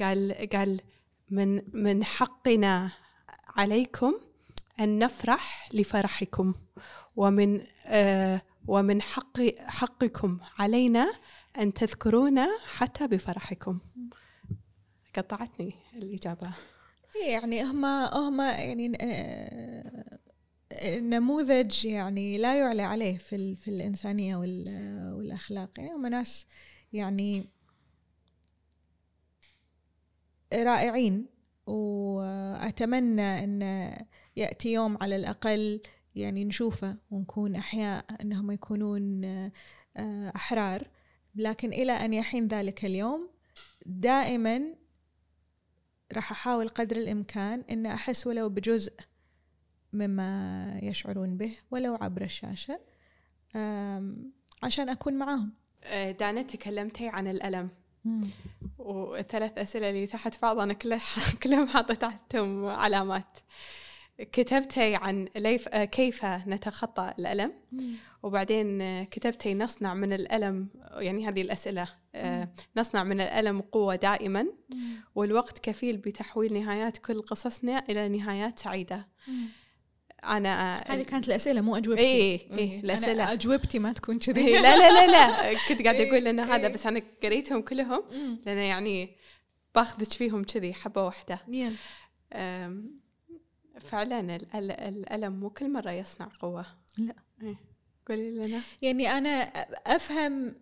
قال 0.00 0.48
قال 0.52 0.80
من 1.30 1.62
من 1.72 2.04
حقنا 2.04 2.92
عليكم 3.48 4.14
أن 4.80 4.98
نفرح 4.98 5.68
لفرحكم 5.72 6.54
ومن 7.16 7.66
آه 7.86 8.42
ومن 8.66 9.02
حق 9.02 9.40
حقكم 9.58 10.38
علينا 10.58 11.12
أن 11.58 11.72
تذكرونا 11.72 12.48
حتى 12.66 13.06
بفرحكم. 13.06 13.78
قطعتني 15.16 15.74
الإجابة. 15.94 16.50
يعني 17.30 17.62
هم 17.62 17.84
هم 17.84 18.40
يعني 18.40 18.92
آه، 19.00 20.18
نموذج 20.98 21.84
يعني 21.86 22.38
لا 22.38 22.58
يعلى 22.58 22.82
عليه 22.82 23.18
في 23.18 23.56
في 23.56 23.68
الإنسانية 23.68 24.36
وال- 24.36 25.12
والأخلاق. 25.16 25.70
يعني 25.78 25.92
هم 25.92 26.06
ناس 26.06 26.46
يعني 26.92 27.48
رائعين 30.54 31.26
وأتمنى 31.66 33.44
أن 33.44 33.62
يأتي 34.36 34.72
يوم 34.72 34.98
على 35.02 35.16
الأقل 35.16 35.80
يعني 36.14 36.44
نشوفه 36.44 36.96
ونكون 37.10 37.56
أحياء 37.56 38.04
أنهم 38.20 38.50
يكونون 38.50 39.24
آه، 39.96 40.32
أحرار. 40.36 40.88
لكن 41.34 41.72
إلى 41.72 41.92
أن 41.92 42.12
يحين 42.14 42.48
ذلك 42.48 42.84
اليوم 42.84 43.30
دائما 43.86 44.74
راح 46.12 46.32
أحاول 46.32 46.68
قدر 46.68 46.96
الإمكان 46.96 47.64
أن 47.70 47.86
أحس 47.86 48.26
ولو 48.26 48.48
بجزء 48.48 48.92
مما 49.92 50.78
يشعرون 50.82 51.36
به 51.36 51.56
ولو 51.70 51.94
عبر 51.94 52.22
الشاشة 52.22 52.80
عشان 54.62 54.88
أكون 54.88 55.14
معاهم. 55.14 55.52
آه، 55.84 56.10
دانا 56.10 56.42
تكلمتي 56.42 57.08
عن 57.08 57.28
الألم. 57.28 57.68
والثلاث 58.78 59.58
أسئلة 59.58 59.90
اللي 59.90 60.06
تحت 60.06 60.42
بعض 60.42 60.58
أنا 60.58 60.72
كلهم 61.42 61.68
حاطة 61.68 61.94
تحتهم 61.94 62.66
علامات. 62.66 63.38
كتبتي 64.18 64.96
عن 64.96 65.28
آه، 65.68 65.84
كيف 65.84 66.24
نتخطى 66.24 67.14
الألم؟ 67.18 67.52
وبعدين 68.22 68.80
آه، 68.82 69.04
كتبتي 69.04 69.54
نصنع 69.54 69.94
من 69.94 70.12
الألم 70.12 70.68
يعني 70.96 71.28
هذه 71.28 71.42
الأسئلة 71.42 71.88
آه، 72.14 72.48
نصنع 72.76 73.04
من 73.04 73.20
الألم 73.20 73.60
قوة 73.60 73.96
دائما 73.96 74.46
والوقت 75.14 75.58
كفيل 75.58 75.96
بتحويل 75.96 76.54
نهايات 76.54 76.98
كل 76.98 77.22
قصصنا 77.22 77.84
إلى 77.88 78.08
نهايات 78.08 78.58
سعيدة. 78.58 79.08
أنا 80.24 80.74
هذه 80.86 81.02
كانت 81.02 81.28
الأسئلة 81.28 81.60
مو 81.60 81.76
أجوبتي. 81.76 82.02
إيه 82.02 82.50
إيه 82.58 82.80
الأسئلة 82.80 83.12
أنا 83.24 83.32
أجوبتي 83.32 83.78
ما 83.78 83.92
تكون 83.92 84.14
إيه، 84.14 84.20
كذي 84.32 84.52
لا 84.52 84.76
لا 84.76 85.06
لا 85.06 85.06
لا. 85.12 85.52
كنت 85.68 85.82
قاعدة 85.82 86.08
أقول 86.08 86.28
إن 86.28 86.40
إيه، 86.40 86.54
هذا 86.54 86.66
إيه. 86.66 86.72
بس 86.72 86.86
أنا 86.86 87.02
قريتهم 87.22 87.62
كلهم. 87.62 88.02
مم. 88.12 88.40
لأن 88.46 88.58
يعني 88.58 89.16
باخذك 89.74 90.12
فيهم 90.12 90.44
كذي 90.44 90.74
حبة 90.74 91.04
واحدة. 91.04 91.40
يلا. 91.48 91.74
أم، 92.32 93.00
فعلا 93.80 94.20
ال- 94.36 94.46
ال- 94.54 94.70
الألم 94.70 95.32
مو 95.40 95.50
كل 95.50 95.72
مرة 95.72 95.90
يصنع 95.90 96.28
قوة. 96.40 96.66
لا. 96.98 97.14
إيه. 97.42 97.71
قولي 98.08 98.30
لنا 98.30 98.62
يعني 98.82 99.08
أنا 99.08 99.28
أفهم 99.86 100.54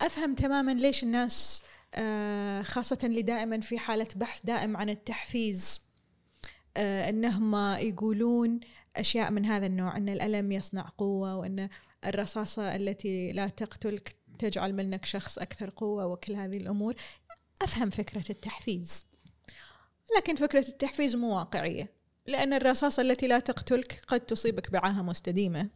أفهم 0.00 0.34
تماما 0.34 0.72
ليش 0.72 1.02
الناس 1.02 1.62
آه، 1.94 2.62
خاصة 2.62 2.98
اللي 3.04 3.22
دائما 3.22 3.60
في 3.60 3.78
حالة 3.78 4.08
بحث 4.16 4.46
دائم 4.46 4.76
عن 4.76 4.90
التحفيز 4.90 5.80
آه، 6.76 7.08
أنهم 7.08 7.54
يقولون 7.76 8.60
أشياء 8.96 9.30
من 9.30 9.44
هذا 9.44 9.66
النوع 9.66 9.96
أن 9.96 10.08
الألم 10.08 10.52
يصنع 10.52 10.88
قوة 10.98 11.36
وأن 11.36 11.68
الرصاصة 12.04 12.76
التي 12.76 13.32
لا 13.32 13.48
تقتلك 13.48 14.16
تجعل 14.38 14.72
منك 14.72 15.04
شخص 15.04 15.38
أكثر 15.38 15.70
قوة 15.70 16.06
وكل 16.06 16.32
هذه 16.32 16.56
الأمور. 16.56 16.94
أفهم 17.62 17.90
فكرة 17.90 18.24
التحفيز 18.30 19.06
لكن 20.16 20.34
فكرة 20.34 20.68
التحفيز 20.68 21.16
مو 21.16 21.36
واقعية. 21.36 22.01
لأن 22.26 22.52
الرصاصة 22.52 23.02
التي 23.02 23.26
لا 23.26 23.38
تقتلك 23.38 24.02
قد 24.06 24.20
تصيبك 24.20 24.70
بعاهة 24.70 25.02
مستديمة. 25.02 25.70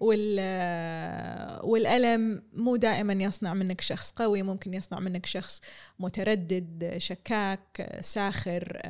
وال 0.00 0.40
والألم 1.64 2.42
مو 2.52 2.76
دائما 2.76 3.12
يصنع 3.12 3.54
منك 3.54 3.80
شخص 3.80 4.12
قوي 4.12 4.42
ممكن 4.42 4.74
يصنع 4.74 5.00
منك 5.00 5.26
شخص 5.26 5.60
متردد 5.98 6.94
شكاك 6.96 7.98
ساخر 8.00 8.82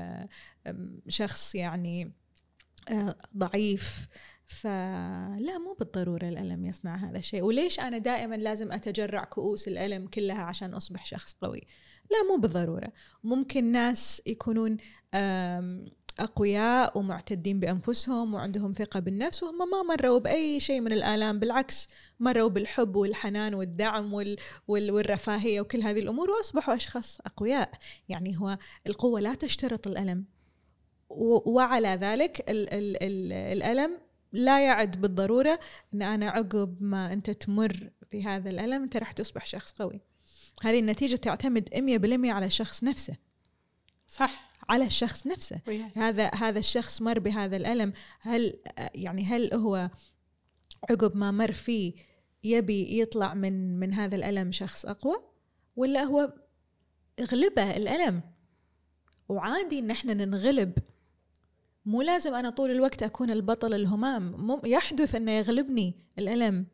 شخص 1.09 1.55
يعني 1.55 2.13
ضعيف. 3.37 4.07
فلا 4.47 5.59
مو 5.59 5.77
بالضرورة 5.81 6.29
الألم 6.29 6.67
يصنع 6.67 6.97
هذا 6.97 7.19
الشيء. 7.19 7.43
وليش 7.43 7.81
أنا 7.81 7.99
دائما 7.99 8.35
لازم 8.35 8.73
أتجرع 8.73 9.25
كؤوس 9.25 9.69
الألم 9.69 10.07
كلها 10.07 10.43
عشان 10.43 10.75
أصبح 10.75 11.07
شخص 11.07 11.35
قوي؟ 11.43 11.67
لا 12.11 12.17
مو 12.31 12.41
بالضرورة. 12.41 12.93
ممكن 13.25 13.73
ناس 13.73 14.23
يكونون 14.27 14.77
أقوياء 16.21 16.99
ومعتدين 16.99 17.61
بأنفسهم 17.61 18.35
وعندهم 18.35 18.73
ثقة 18.73 19.01
بالنفس 19.01 19.43
وهم 19.43 19.59
ما 19.71 19.83
مروا 19.83 20.19
بأي 20.19 20.61
شيء 20.61 20.81
من 20.81 20.93
الآلام 20.93 21.39
بالعكس 21.39 21.89
مروا 22.21 22.49
بالحب 22.49 22.97
والحنان 22.97 23.55
والدعم 23.55 24.13
وال 24.13 24.37
وال 24.69 24.91
والرفاهية 24.91 25.61
وكل 25.61 25.83
هذه 25.83 25.99
الأمور 25.99 26.31
وأصبحوا 26.31 26.75
أشخاص 26.75 27.19
أقوياء. 27.27 27.71
يعني 28.09 28.39
هو 28.39 28.59
القوة 28.87 29.21
لا 29.21 29.35
تشترط 29.35 29.87
الألم. 29.87 30.25
وعلى 31.47 31.89
ذلك 31.89 32.51
ال 32.51 32.75
ال 32.75 33.03
ال 33.03 33.33
الألم 33.33 33.99
لا 34.33 34.67
يعد 34.67 35.01
بالضرورة 35.01 35.61
أن 35.95 36.03
أنا 36.03 36.31
عقب 36.31 36.77
ما 36.83 37.13
أنت 37.13 37.31
تمر 37.31 37.91
في 38.11 38.25
هذا 38.25 38.51
الألم 38.51 38.83
أنت 38.83 38.97
راح 38.97 39.13
تصبح 39.13 39.47
شخص 39.47 39.73
قوي. 39.73 40.01
هذه 40.63 40.79
النتيجة 40.79 41.17
تعتمد 41.17 41.69
100% 41.69 42.31
على 42.31 42.47
الشخص 42.47 42.85
نفسه. 42.85 43.17
صح. 44.09 44.48
على 44.69 44.85
الشخص 44.87 45.27
نفسه. 45.27 45.61
وياك. 45.69 45.99
هذا 45.99 46.31
هذا 46.35 46.59
الشخص 46.59 47.03
مر 47.03 47.19
بهذا 47.19 47.57
الألم. 47.57 47.93
هل 48.21 48.59
يعني 48.95 49.25
هل 49.25 49.55
هو 49.55 49.91
عقب 50.91 51.17
ما 51.17 51.31
مر 51.31 51.53
فيه 51.53 51.95
يبي 52.45 53.01
يطلع 53.01 53.35
من 53.35 53.79
من 53.79 53.95
هذا 53.95 54.17
الألم 54.17 54.53
شخص 54.53 54.87
أقوى؟ 54.87 55.17
ولا 55.77 56.03
هو 56.03 56.33
اغلبه 57.21 57.77
الألم؟ 57.77 58.23
وعادي 59.29 59.79
إن 59.79 59.91
إحنا 59.91 60.15
ننغلب. 60.15 60.79
مو 61.87 62.03
لازم 62.03 62.35
أنا 62.35 62.51
طول 62.51 62.71
الوقت 62.71 63.03
أكون 63.03 63.31
البطل 63.31 63.75
الهمام. 63.75 64.23
مم 64.23 64.61
يحدث 64.65 65.15
إنه 65.15 65.33
يغلبني 65.33 65.95
الألم 66.19 66.67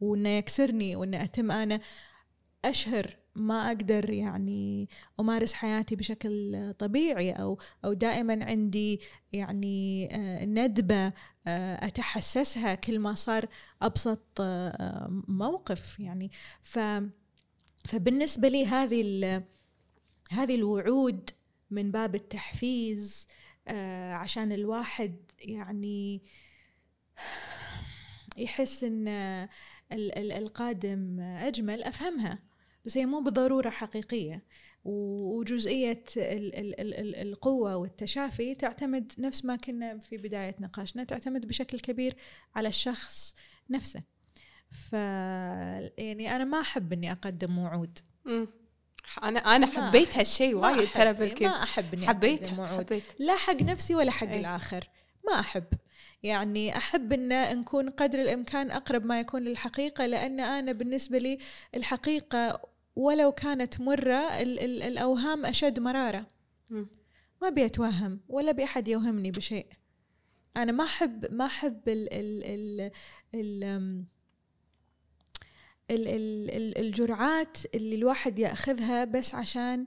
وإنه 0.00 0.28
يكسرني 0.28 0.96
وإنه 0.96 1.24
أتم 1.24 1.50
أنا. 1.50 1.80
أشهر 2.64 3.16
ما 3.40 3.66
أقدر 3.68 4.10
يعني 4.10 4.88
أمارس 5.20 5.54
حياتي 5.54 5.96
بشكل 5.96 6.74
طبيعي 6.78 7.32
أو 7.32 7.58
أو 7.84 7.92
دائما 7.92 8.44
عندي 8.44 9.00
يعني 9.32 10.08
آه، 10.16 10.44
ندبة 10.44 11.06
آه، 11.46 11.86
أتحسسها 11.86 12.74
كل 12.74 12.98
ما 12.98 13.14
صار 13.14 13.48
أبسط 13.82 14.22
آه، 14.40 15.22
موقف 15.28 16.00
يعني. 16.00 16.30
ف 16.62 16.78
فبالنسبة 17.84 18.48
لي 18.48 18.66
هذه 18.66 19.42
هذه 20.30 20.54
الوعود 20.54 21.30
من 21.70 21.90
باب 21.90 22.14
التحفيز 22.14 23.26
عشان 24.12 24.52
الواحد 24.52 25.16
يعني 25.38 26.22
يحس 28.36 28.84
إن 28.84 29.08
ال- 29.08 29.48
ال- 30.18 30.32
القادم 30.32 31.20
أجمل 31.20 31.82
أفهمها. 31.82 32.38
بس 32.84 32.98
هي 32.98 33.06
مو 33.06 33.20
بالضروره 33.20 33.70
حقيقية. 33.70 34.44
و- 34.84 35.38
وجزئية 35.38 36.04
ال- 36.16 36.54
ال- 36.54 36.80
ال- 36.80 36.94
ال- 36.94 37.16
القوة 37.16 37.76
والتشافي 37.76 38.54
تعتمد 38.54 39.12
نفس 39.18 39.44
ما 39.44 39.56
كنا 39.56 39.98
في 39.98 40.16
بداية 40.16 40.56
نقاشنا 40.60 41.04
تعتمد 41.04 41.46
بشكل 41.46 41.80
كبير 41.80 42.16
على 42.54 42.68
الشخص 42.68 43.34
نفسه. 43.70 44.02
ف 44.70 44.92
يعني 44.92 46.36
أنا 46.36 46.44
ما 46.44 46.60
أحب 46.60 46.92
إني 46.92 47.12
أقدم 47.12 47.58
وعود. 47.58 47.98
أنا 49.22 49.38
أنا 49.40 49.66
حبيت 49.66 50.12
أحب- 50.12 50.18
هالشيء 50.18 50.54
وايد 50.54 50.88
ترى 50.92 51.14
أحب- 51.14 51.18
بالكذب 51.18 51.42
ما 51.48 51.62
أحب 51.62 51.94
إني 51.94 52.06
حبيت 52.08 52.46
حبيت. 52.48 53.02
لا 53.18 53.36
حق 53.36 53.62
نفسي 53.62 53.94
ولا 53.94 54.10
حق 54.10 54.26
أي. 54.28 54.40
الآخر. 54.40 54.88
ما 55.26 55.40
أحب. 55.40 55.64
يعني 56.22 56.76
أحب 56.76 57.12
أن 57.12 57.58
نكون 57.60 57.90
قدر 57.90 58.18
الإمكان 58.22 58.70
أقرب 58.70 59.04
ما 59.06 59.20
يكون 59.20 59.42
للحقيقة 59.44 60.06
لأن 60.06 60.40
أنا 60.40 60.72
بالنسبة 60.72 61.18
لي 61.18 61.38
الحقيقة 61.74 62.60
ولو 62.96 63.32
كانت 63.32 63.80
مرة 63.80 64.40
ال- 64.42 64.60
ال- 64.60 64.82
الأوهام 64.82 65.46
أشد 65.46 65.80
مرارة. 65.80 66.26
ما 67.42 67.48
أبي 67.48 67.64
أتوهم 67.66 68.20
ولا 68.28 68.50
أبي 68.50 68.64
أحد 68.64 68.88
يوهمني 68.88 69.30
بشيء 69.30 69.66
أنا 70.56 70.72
ما 70.72 70.84
أحب 70.84 71.32
ما 71.32 71.46
أحب 71.46 71.88
ال 71.88 72.08
ال 72.12 72.44
ال 72.44 72.90
ال 73.34 73.64
ال 75.90 76.08
ال 76.08 76.50
ال 76.50 76.78
الجرعات 76.78 77.58
اللي 77.74 77.96
الواحد 77.96 78.38
يأخذها 78.38 79.04
بس 79.04 79.34
عشان 79.34 79.86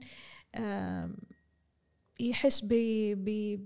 يحس 2.19 2.61
ب 2.63 2.73
ب 3.17 3.59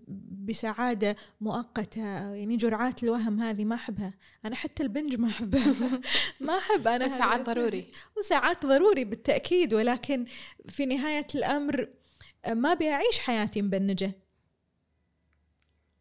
بسعادة 0.45 1.15
مؤقتة 1.41 2.01
يعني 2.33 2.57
جرعات 2.57 3.03
الوهم 3.03 3.39
هذه 3.39 3.65
ما 3.65 3.75
أحبها. 3.75 4.13
أنا 4.45 4.55
حتى 4.55 4.83
البنج 4.83 5.15
ما 5.15 5.27
أحبها. 5.27 6.01
ما 6.41 6.57
أحب 6.57 6.87
أنا 6.87 7.09
ساعات. 7.09 7.41
ضروري. 7.41 7.91
وساعات 8.17 8.65
ضروري 8.65 9.05
بالتأكيد. 9.05 9.73
ولكن 9.73 10.25
في 10.67 10.85
نهاية 10.85 11.27
الأمر 11.35 11.87
ما 12.47 12.71
أبي 12.71 12.89
أعيش 12.89 13.19
حياتي 13.19 13.61
مبنجة. 13.61 14.11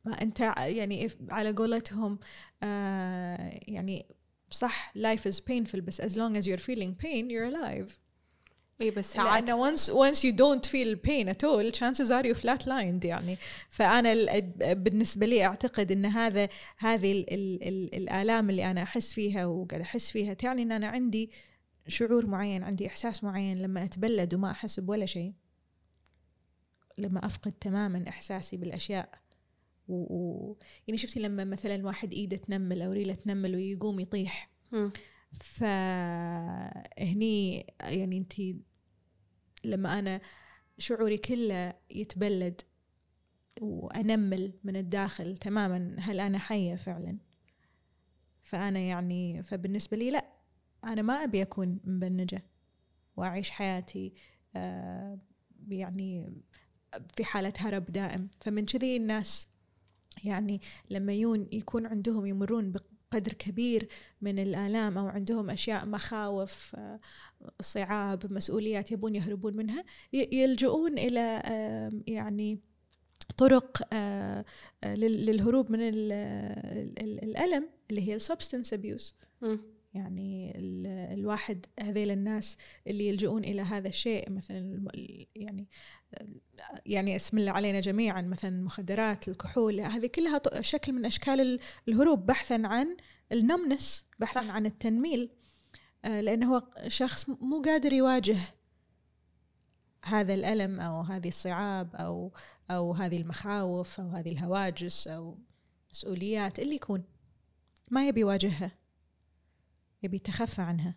ما 0.04 0.22
أنت 0.22 0.40
يعني 0.58 1.08
على 1.30 1.52
قولتهم 1.52 2.18
آه 2.62 3.60
يعني 3.68 4.06
صح 4.50 4.94
life 4.98 5.30
is 5.32 5.36
painful 5.36 5.76
بس 5.76 6.00
as 6.00 6.12
long 6.16 6.36
as 6.36 6.46
you're 6.46 6.62
feeling 6.66 6.94
pain 7.04 7.30
you're 7.30 7.48
alive. 7.54 8.05
اي 8.80 8.90
بس 8.90 9.12
ساعات 9.12 9.48
لأن 9.50 9.74
once 9.76 9.80
once 9.80 10.18
you 10.18 10.32
don't 10.36 10.66
feel 10.70 10.96
pain 11.08 11.28
at 11.28 11.44
all 11.48 11.72
chances 11.80 12.10
are 12.10 12.26
you 12.26 12.42
flatlined 12.42 13.04
يعني. 13.04 13.38
فأنا 13.70 14.12
ال- 14.12 14.74
بالنسبة 14.74 15.26
لي 15.26 15.44
أعتقد 15.44 15.92
أن 15.92 16.06
هذا 16.06 16.48
هذه 16.78 17.12
ال 17.12 17.32
ال 17.34 17.62
ال 17.68 17.94
الآلام 17.94 18.50
اللي 18.50 18.70
أنا 18.70 18.82
أحس 18.82 19.12
فيها 19.12 19.46
وقاعد 19.46 19.80
أحس 19.80 20.10
فيها 20.10 20.34
تعني 20.34 20.62
أن 20.62 20.72
أنا 20.72 20.86
عندي 20.88 21.30
شعور 21.88 22.26
معين 22.26 22.62
عندي 22.62 22.86
إحساس 22.86 23.24
معين 23.24 23.62
لما 23.62 23.84
أتبلد 23.84 24.34
وما 24.34 24.50
أحس 24.50 24.80
بولا 24.80 25.06
شيء. 25.06 25.32
لما 26.98 27.26
أفقد 27.26 27.52
تماما 27.52 28.04
إحساسي 28.08 28.56
بالأشياء. 28.56 29.08
و... 29.88 29.94
و... 29.94 30.56
يعني 30.88 30.98
شفتي 30.98 31.20
لما 31.20 31.44
مثلا 31.44 31.86
واحد 31.86 32.12
إيده 32.12 32.36
تنمل 32.36 32.82
أو 32.82 32.92
ريله 32.92 33.14
تنمل 33.14 33.54
ويقوم 33.54 34.00
يطيح. 34.00 34.50
فهني 35.32 37.16
يعني 37.80 38.18
انت 38.18 38.34
لما 39.64 39.98
أنا 39.98 40.20
شعوري 40.78 41.18
كله 41.18 41.74
يتبلد 41.90 42.60
وأنمل 43.60 44.52
من 44.64 44.76
الداخل 44.76 45.38
تماما 45.38 45.96
هل 45.98 46.20
أنا 46.20 46.38
حية 46.38 46.74
فعلا؟ 46.74 47.18
فأنا 48.42 48.78
يعني 48.78 49.42
فبالنسبة 49.42 49.96
لي 49.96 50.10
لا 50.10 50.32
أنا 50.84 51.02
ما 51.02 51.14
أبي 51.14 51.42
أكون 51.42 51.80
مبنجة 51.84 52.44
وأعيش 53.16 53.50
حياتي 53.50 54.14
آه، 54.56 55.18
يعني 55.68 56.32
في 57.16 57.24
حالة 57.24 57.52
هرب 57.58 57.84
دائم. 57.84 58.28
فمن 58.40 58.64
كذي 58.66 58.96
الناس 58.96 59.48
يعني 60.24 60.60
لما 60.90 61.12
يون 61.12 61.48
يكون 61.52 61.86
عندهم 61.86 62.26
يمرون 62.26 62.72
بقدر 63.12 63.32
كبير 63.32 63.88
من 64.22 64.38
الآلام 64.38 64.98
أو 64.98 65.06
عندهم 65.06 65.50
أشياء 65.50 65.86
مخاوف 65.86 66.74
آه، 66.78 67.00
صعاب 67.60 68.32
مسؤوليات 68.32 68.92
يبون 68.92 69.14
يهربون 69.14 69.56
منها 69.56 69.84
يلجؤون 70.12 70.98
إلى 70.98 71.42
يعني 72.06 72.60
طرق 73.36 73.82
آه، 73.92 74.44
آه، 74.84 74.94
لل- 74.94 75.26
للهروب 75.26 75.70
من 75.70 75.80
ال- 75.80 76.12
ال- 76.12 77.02
ال- 77.02 77.24
الألم 77.24 77.68
اللي 77.90 78.08
هي 78.08 78.14
ال 78.14 78.20
substance 78.20 78.72
abuse 78.72 79.14
مم. 79.42 79.60
يعني 79.94 80.58
ال- 80.58 80.86
الواحد 81.18 81.66
هذيل 81.80 82.10
الناس 82.10 82.56
اللي 82.86 83.08
يلجؤون 83.08 83.44
إلى 83.44 83.62
هذا 83.62 83.88
الشيء 83.88 84.30
مثلا 84.30 84.88
يعني 85.36 85.68
يعني 86.86 87.16
اسم 87.16 87.38
الله 87.38 87.52
علينا 87.52 87.80
جميعا 87.80 88.22
مثلا 88.22 88.50
المخدرات 88.50 89.28
الكحول 89.28 89.80
هذه 89.80 90.06
كلها 90.06 90.40
شكل 90.60 90.92
من 90.92 91.06
أشكال 91.06 91.40
ال- 91.40 91.60
الهروب 91.88 92.26
بحثا 92.26 92.62
عن 92.64 92.96
النمنس 93.32 94.06
بحثا 94.18 94.42
صح. 94.42 94.50
عن 94.50 94.66
التنميل 94.66 95.30
آه، 96.04 96.20
لأنه 96.20 96.54
هو 96.56 96.62
شخص 96.88 97.28
مو 97.28 97.62
قادر 97.62 97.92
يواجه 97.92 98.38
هذا 100.04 100.34
الألم 100.34 100.80
أو 100.80 101.00
هذه 101.00 101.28
الصعاب 101.28 101.96
أو 101.96 102.32
أو 102.70 102.92
هذه 102.94 103.16
المخاوف 103.16 104.00
أو 104.00 104.08
هذه 104.08 104.32
الهواجس 104.32 105.08
أو 105.08 105.38
مسؤوليات 105.90 106.58
اللي 106.58 106.74
يكون 106.74 107.04
ما 107.90 108.08
يبي 108.08 108.20
يواجهها 108.20 108.70
يبي 110.02 110.16
يتخفى 110.16 110.62
عنها 110.62 110.94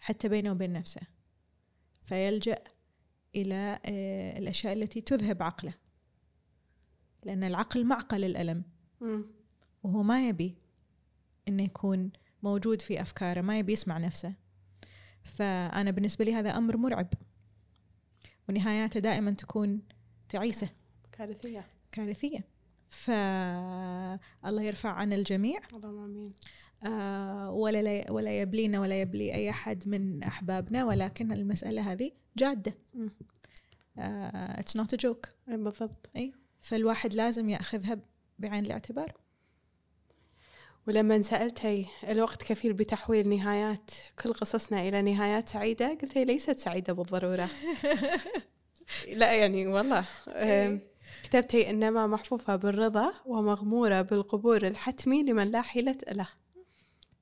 حتى 0.00 0.28
بينه 0.28 0.50
وبين 0.50 0.72
نفسه 0.72 1.00
فيلجأ 2.04 2.58
إلى 3.34 3.78
آه، 3.84 4.38
الأشياء 4.38 4.72
التي 4.72 5.00
تذهب 5.00 5.42
عقله. 5.42 5.74
لأن 7.24 7.44
العقل 7.44 7.84
معقل 7.84 8.24
الألم. 8.24 8.62
مم. 9.00 9.24
وهو 9.82 10.02
ما 10.02 10.28
يبي 10.28 10.54
إنه 11.48 11.62
يكون 11.62 12.12
موجود 12.42 12.82
في 12.82 13.02
أفكاره 13.02 13.40
ما 13.40 13.58
يبي 13.58 13.72
يسمع 13.72 13.98
نفسه. 13.98 14.34
فأنا 15.22 15.90
بالنسبة 15.90 16.24
لي 16.24 16.34
هذا 16.34 16.56
أمر 16.56 16.76
مرعب. 16.76 17.08
ونهاياته 18.48 19.00
دائما 19.00 19.30
تكون 19.30 19.82
تعيسة. 20.28 20.68
كارثية. 21.12 21.68
كارثية. 21.92 22.44
فالله 22.88 24.62
يرفع 24.62 24.90
عن 24.90 25.12
الجميع. 25.12 25.60
اللهم 25.74 25.98
آمين. 25.98 26.32
آه، 26.86 27.47
ولا 27.58 27.82
لا- 27.82 28.12
ولا 28.12 28.40
يبلينا 28.40 28.80
ولا 28.80 29.00
يبلي 29.00 29.34
أي 29.34 29.50
أحد 29.50 29.88
من 29.88 30.22
أحبابنا 30.22 30.84
ولكن 30.84 31.32
المسألة 31.32 31.92
هذه 31.92 32.10
جادة. 32.36 32.74
مم. 32.94 33.10
it's 33.98 34.76
not 34.76 35.06
joke. 35.06 35.28
إي 35.48 35.56
بالضبط. 35.56 36.10
أي 36.16 36.32
فالواحد 36.60 37.14
لازم 37.14 37.48
يأخذها 37.48 37.98
بعين 38.38 38.66
الاعتبار. 38.66 39.12
ولما 40.88 41.22
سألتي 41.22 41.86
الوقت 42.08 42.42
كفيل 42.42 42.72
بتحويل 42.72 43.28
نهايات 43.28 43.90
كل 44.22 44.32
قصصنا 44.32 44.88
إلى 44.88 45.02
نهايات 45.02 45.48
سعيدة 45.48 45.98
قلت 46.02 46.16
لي 46.16 46.24
ليست 46.24 46.58
سعيدة 46.58 46.92
بالضرورة. 46.92 47.48
لا 49.14 49.32
يعني 49.32 49.66
والله. 49.66 50.04
كتبتي 51.22 51.70
إنما 51.70 52.06
محفوفة 52.06 52.56
بالرضا 52.56 53.12
ومغمورة 53.26 54.02
بالقبول 54.02 54.64
الحتمي 54.64 55.22
لمن 55.22 55.50
لا 55.50 55.62
حيلة 55.62 55.96
له. 56.12 56.28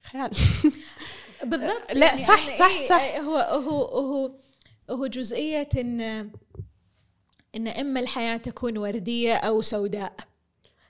خيال. 0.07 0.31
بالضبط. 1.51 1.93
لا، 1.95 2.07
يعني 2.07 2.27
صح، 2.27 2.47
أنا 2.49 2.59
صح، 2.59 2.71
إيه، 2.81 2.89
صح. 2.89 3.01
إيه، 3.01 3.21
هو 3.21 3.37
هو 3.37 3.85
هو 3.85 4.33
هو 4.91 5.07
جزئية 5.07 5.69
إن 5.79 6.01
إن 7.57 7.69
إما 7.69 8.01
الحياة 8.01 8.37
تكون 8.37 8.79
وردية 8.79 9.35
أو 9.35 9.61
سوداء. 9.63 10.17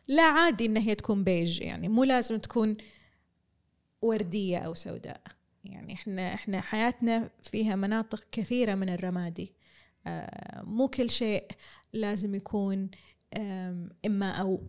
لا 0.08 0.22
عادي 0.22 0.66
إن 0.66 0.76
هي 0.76 0.94
تكون 0.94 1.24
بيج 1.24 1.60
يعني 1.60 1.88
مو 1.88 2.04
لازم 2.04 2.38
تكون 2.38 2.76
وردية 4.02 4.58
أو 4.58 4.74
سوداء. 4.74 5.20
يعني 5.64 5.94
إحنا 5.94 6.34
إحنا 6.34 6.60
حياتنا 6.60 7.30
فيها 7.42 7.76
مناطق 7.76 8.24
كثيرة 8.32 8.74
من 8.74 8.88
الرمادي. 8.88 9.54
آه، 10.06 10.62
مو 10.62 10.88
كل 10.88 11.10
شيء 11.10 11.44
لازم 11.92 12.34
يكون 12.34 12.90
إما 14.06 14.30
أو 14.30 14.60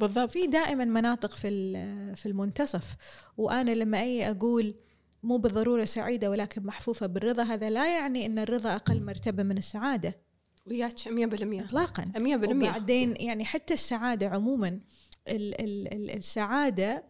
بالضبط. 0.00 0.30
في 0.30 0.46
دائما 0.46 0.84
مناطق 0.84 1.30
في 1.36 1.50
في 2.16 2.26
المنتصف 2.26 2.96
وأنا 3.36 3.70
لما 3.70 4.00
اي 4.00 4.30
أقول 4.30 4.74
مو 5.22 5.36
بالضرورة 5.36 5.84
سعيدة 5.84 6.30
ولكن 6.30 6.62
محفوفة 6.66 7.06
بالرضا 7.06 7.42
هذا 7.42 7.70
لا 7.70 7.96
يعني 7.98 8.26
إن 8.26 8.38
الرضا 8.38 8.76
أقل 8.76 9.02
مرتبة 9.04 9.42
من 9.42 9.58
السعادة. 9.58 10.14
وياك 10.66 10.92
100% 10.98 11.64
اطلاقا. 11.64 12.04
100% 12.16 12.18
وبعدين 12.48 13.16
يعني 13.16 13.44
حتى 13.44 13.74
السعادة 13.74 14.28
عموما 14.28 14.68
ال 15.28 15.60
ال 15.60 15.94
ال 15.94 16.10
السعادة 16.10 17.04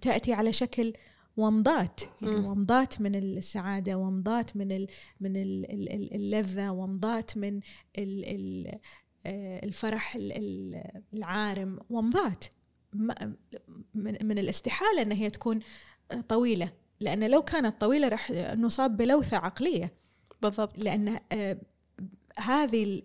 تأتي 0.00 0.32
على 0.32 0.52
شكل 0.52 0.92
ومضات. 1.36 2.00
يعني. 2.22 2.34
ومضات 2.34 3.00
من 3.00 3.14
السعادة 3.14 3.94
ومضات 3.98 4.56
من 4.56 4.72
ال 4.72 4.86
من 5.20 5.36
ال 5.36 5.70
ال 5.72 5.92
ال- 5.92 6.14
اللذة 6.14 6.70
ومضات 6.70 7.36
من 7.36 7.60
ال 7.98 8.24
ال 8.24 8.78
الفرح 9.64 10.14
ال- 10.16 10.32
ال- 10.32 11.02
العارم 11.14 11.78
ومضات 11.90 12.44
من 13.94 14.38
الاستحالة 14.38 15.02
إن 15.02 15.12
هي 15.12 15.30
تكون 15.30 15.60
طويلة 16.28 16.72
لأن 17.00 17.30
لو 17.30 17.42
كانت 17.42 17.80
طويلة 17.80 18.08
راح 18.08 18.30
نصاب 18.56 18.96
بلوثة 18.96 19.36
عقلية. 19.36 19.92
بالضبط. 20.42 20.78
لأن 20.78 21.20
آه، 21.32 21.58
هذه 22.38 23.02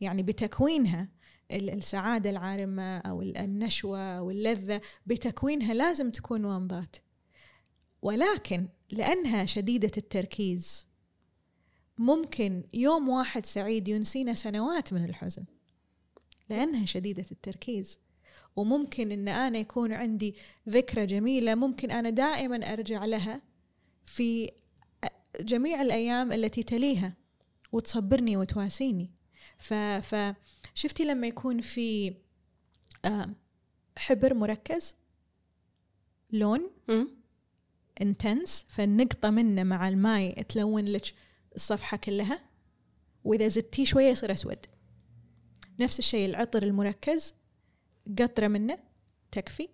يعني 0.00 0.22
بتكوينها 0.22 1.08
ال- 1.50 1.70
السعادة 1.70 2.30
العارمة 2.30 2.98
أو 2.98 3.22
ال- 3.22 3.36
النشوة 3.36 3.98
أو 4.18 4.30
اللذة 4.30 4.80
بتكوينها 5.06 5.74
لازم 5.74 6.10
تكون 6.10 6.44
ومضات 6.44 6.96
ولكن 8.02 8.68
لأنها 8.90 9.44
شديدة 9.44 9.90
التركيز 9.96 10.86
ممكن 11.98 12.64
يوم 12.74 13.08
واحد 13.08 13.46
سعيد 13.46 13.88
ينسينا 13.88 14.34
سنوات 14.34 14.92
من 14.92 15.04
الحزن 15.04 15.44
لأنها 16.48 16.86
شديدة 16.86 17.24
التركيز. 17.32 17.98
وممكن 18.56 19.12
إن 19.12 19.28
أنا 19.28 19.58
يكون 19.58 19.92
عندي 19.92 20.34
ذكرى 20.68 21.06
جميلة 21.06 21.54
ممكن 21.54 21.90
أنا 21.90 22.10
دائما 22.10 22.72
أرجع 22.72 23.04
لها 23.04 23.42
في 24.06 24.50
جميع 25.40 25.82
الأيام 25.82 26.32
التي 26.32 26.62
تليها 26.62 27.16
وتصبرني 27.72 28.36
وتواسيني. 28.36 29.10
ف 29.58 29.74
فشفتي 29.74 31.04
لما 31.04 31.26
يكون 31.26 31.60
في 31.60 32.14
آه، 33.04 33.34
حبر 33.96 34.34
مركز؟ 34.34 34.96
لون. 36.30 36.70
intense 38.00 38.66
فالنقطة 38.68 39.30
منه 39.30 39.62
مع 39.62 39.88
الماي 39.88 40.32
تلون 40.32 40.84
لك 40.84 41.14
الصفحة 41.56 41.96
كلها 41.96 42.40
وإذا 43.24 43.48
زدتيه 43.48 43.84
شوية 43.84 44.10
يصير 44.10 44.32
أسود. 44.32 44.66
نفس 45.80 45.98
الشيء 45.98 46.28
العطر 46.28 46.62
المركز 46.62 47.34
قطرة 48.18 48.48
منه 48.48 48.78
تكفي. 49.32 49.68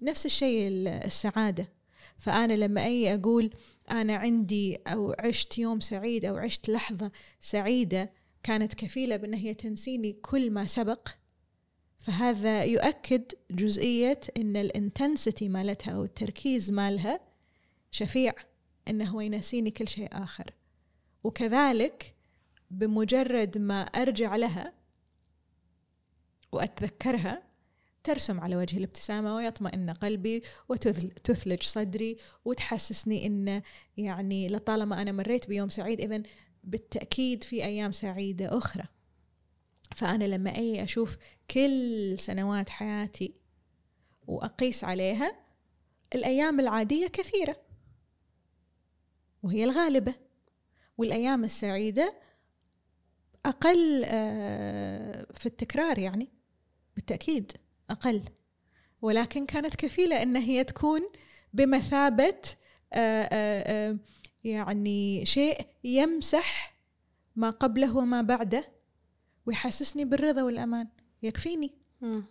نفس 0.00 0.26
الشيء 0.26 0.68
ال- 0.68 0.88
السعادة. 0.88 1.72
فأنا 2.18 2.52
لما 2.52 2.84
أي 2.84 3.14
أقول 3.14 3.50
أنا 3.90 4.16
عندي 4.16 4.76
أو 4.86 5.14
عشت 5.18 5.58
يوم 5.58 5.80
سعيد 5.80 6.24
أو 6.24 6.36
عشت 6.36 6.68
لحظة 6.70 7.10
سعيدة 7.40 8.12
كانت 8.42 8.74
كفيلة 8.74 9.16
بأن 9.16 9.34
هي 9.34 9.54
تنسيني 9.54 10.12
كل 10.12 10.50
ما 10.50 10.66
سبق 10.66 11.08
فهذا 11.98 12.64
يؤكد 12.64 13.24
جزئية 13.50 14.20
أن 14.36 14.56
الانتنسيتي 14.56 15.48
مالتها 15.48 15.94
أو 15.94 16.04
التركيز 16.04 16.70
مالها 16.70 17.20
شفيع 17.90 18.32
أنه 18.88 19.04
هو 19.10 19.20
ينسيني 19.20 19.70
كل 19.70 19.88
شيء 19.88 20.08
آخر. 20.12 20.50
وكذلك 21.24 22.14
بمجرد 22.70 23.58
ما 23.58 23.80
أرجع 23.82 24.36
لها 24.36 24.72
وأتذكرها 26.52 27.50
ترسم 28.04 28.40
على 28.40 28.56
وجه 28.56 28.76
الابتسامة 28.76 29.36
ويطمئن 29.36 29.90
قلبي 29.90 30.42
وتثلج 30.68 31.62
صدري 31.62 32.16
وتحسسني 32.44 33.26
أن 33.26 33.62
يعني 33.96 34.48
لطالما 34.48 35.02
أنا 35.02 35.12
مريت 35.12 35.48
بيوم 35.48 35.68
سعيد 35.68 36.00
إذا 36.00 36.22
بالتأكيد 36.64 37.44
في 37.44 37.64
أيام 37.64 37.92
سعيدة 37.92 38.58
أخرى. 38.58 38.84
فأنا 39.96 40.24
لما 40.24 40.56
أي 40.56 40.84
أشوف 40.84 41.16
كل 41.50 42.14
سنوات 42.18 42.68
حياتي 42.68 43.34
وأقيس 44.26 44.84
عليها 44.84 45.36
الأيام 46.14 46.60
العادية 46.60 47.06
كثيرة 47.06 47.56
وهي 49.42 49.64
الغالبة. 49.64 50.29
والأيام 51.00 51.44
السعيدة 51.44 52.14
أقل 53.46 54.02
آه، 54.04 55.26
في 55.34 55.46
التكرار 55.46 55.98
يعني 55.98 56.28
بالتأكيد 56.94 57.52
أقل. 57.90 58.22
ولكن 59.02 59.46
كانت 59.46 59.76
كفيلة 59.76 60.22
أن 60.22 60.36
هي 60.36 60.64
تكون 60.64 61.00
بمثابة 61.52 62.40
آه، 62.92 63.28
آه، 63.32 63.98
يعني 64.44 65.24
شيء 65.24 65.66
يمسح 65.84 66.76
ما 67.36 67.50
قبله 67.50 67.96
وما 67.96 68.22
بعده 68.22 68.68
ويحسسني 69.46 70.04
بالرضا 70.04 70.42
والأمان. 70.42 70.88
يكفيني. 71.22 71.74
مم. 72.00 72.24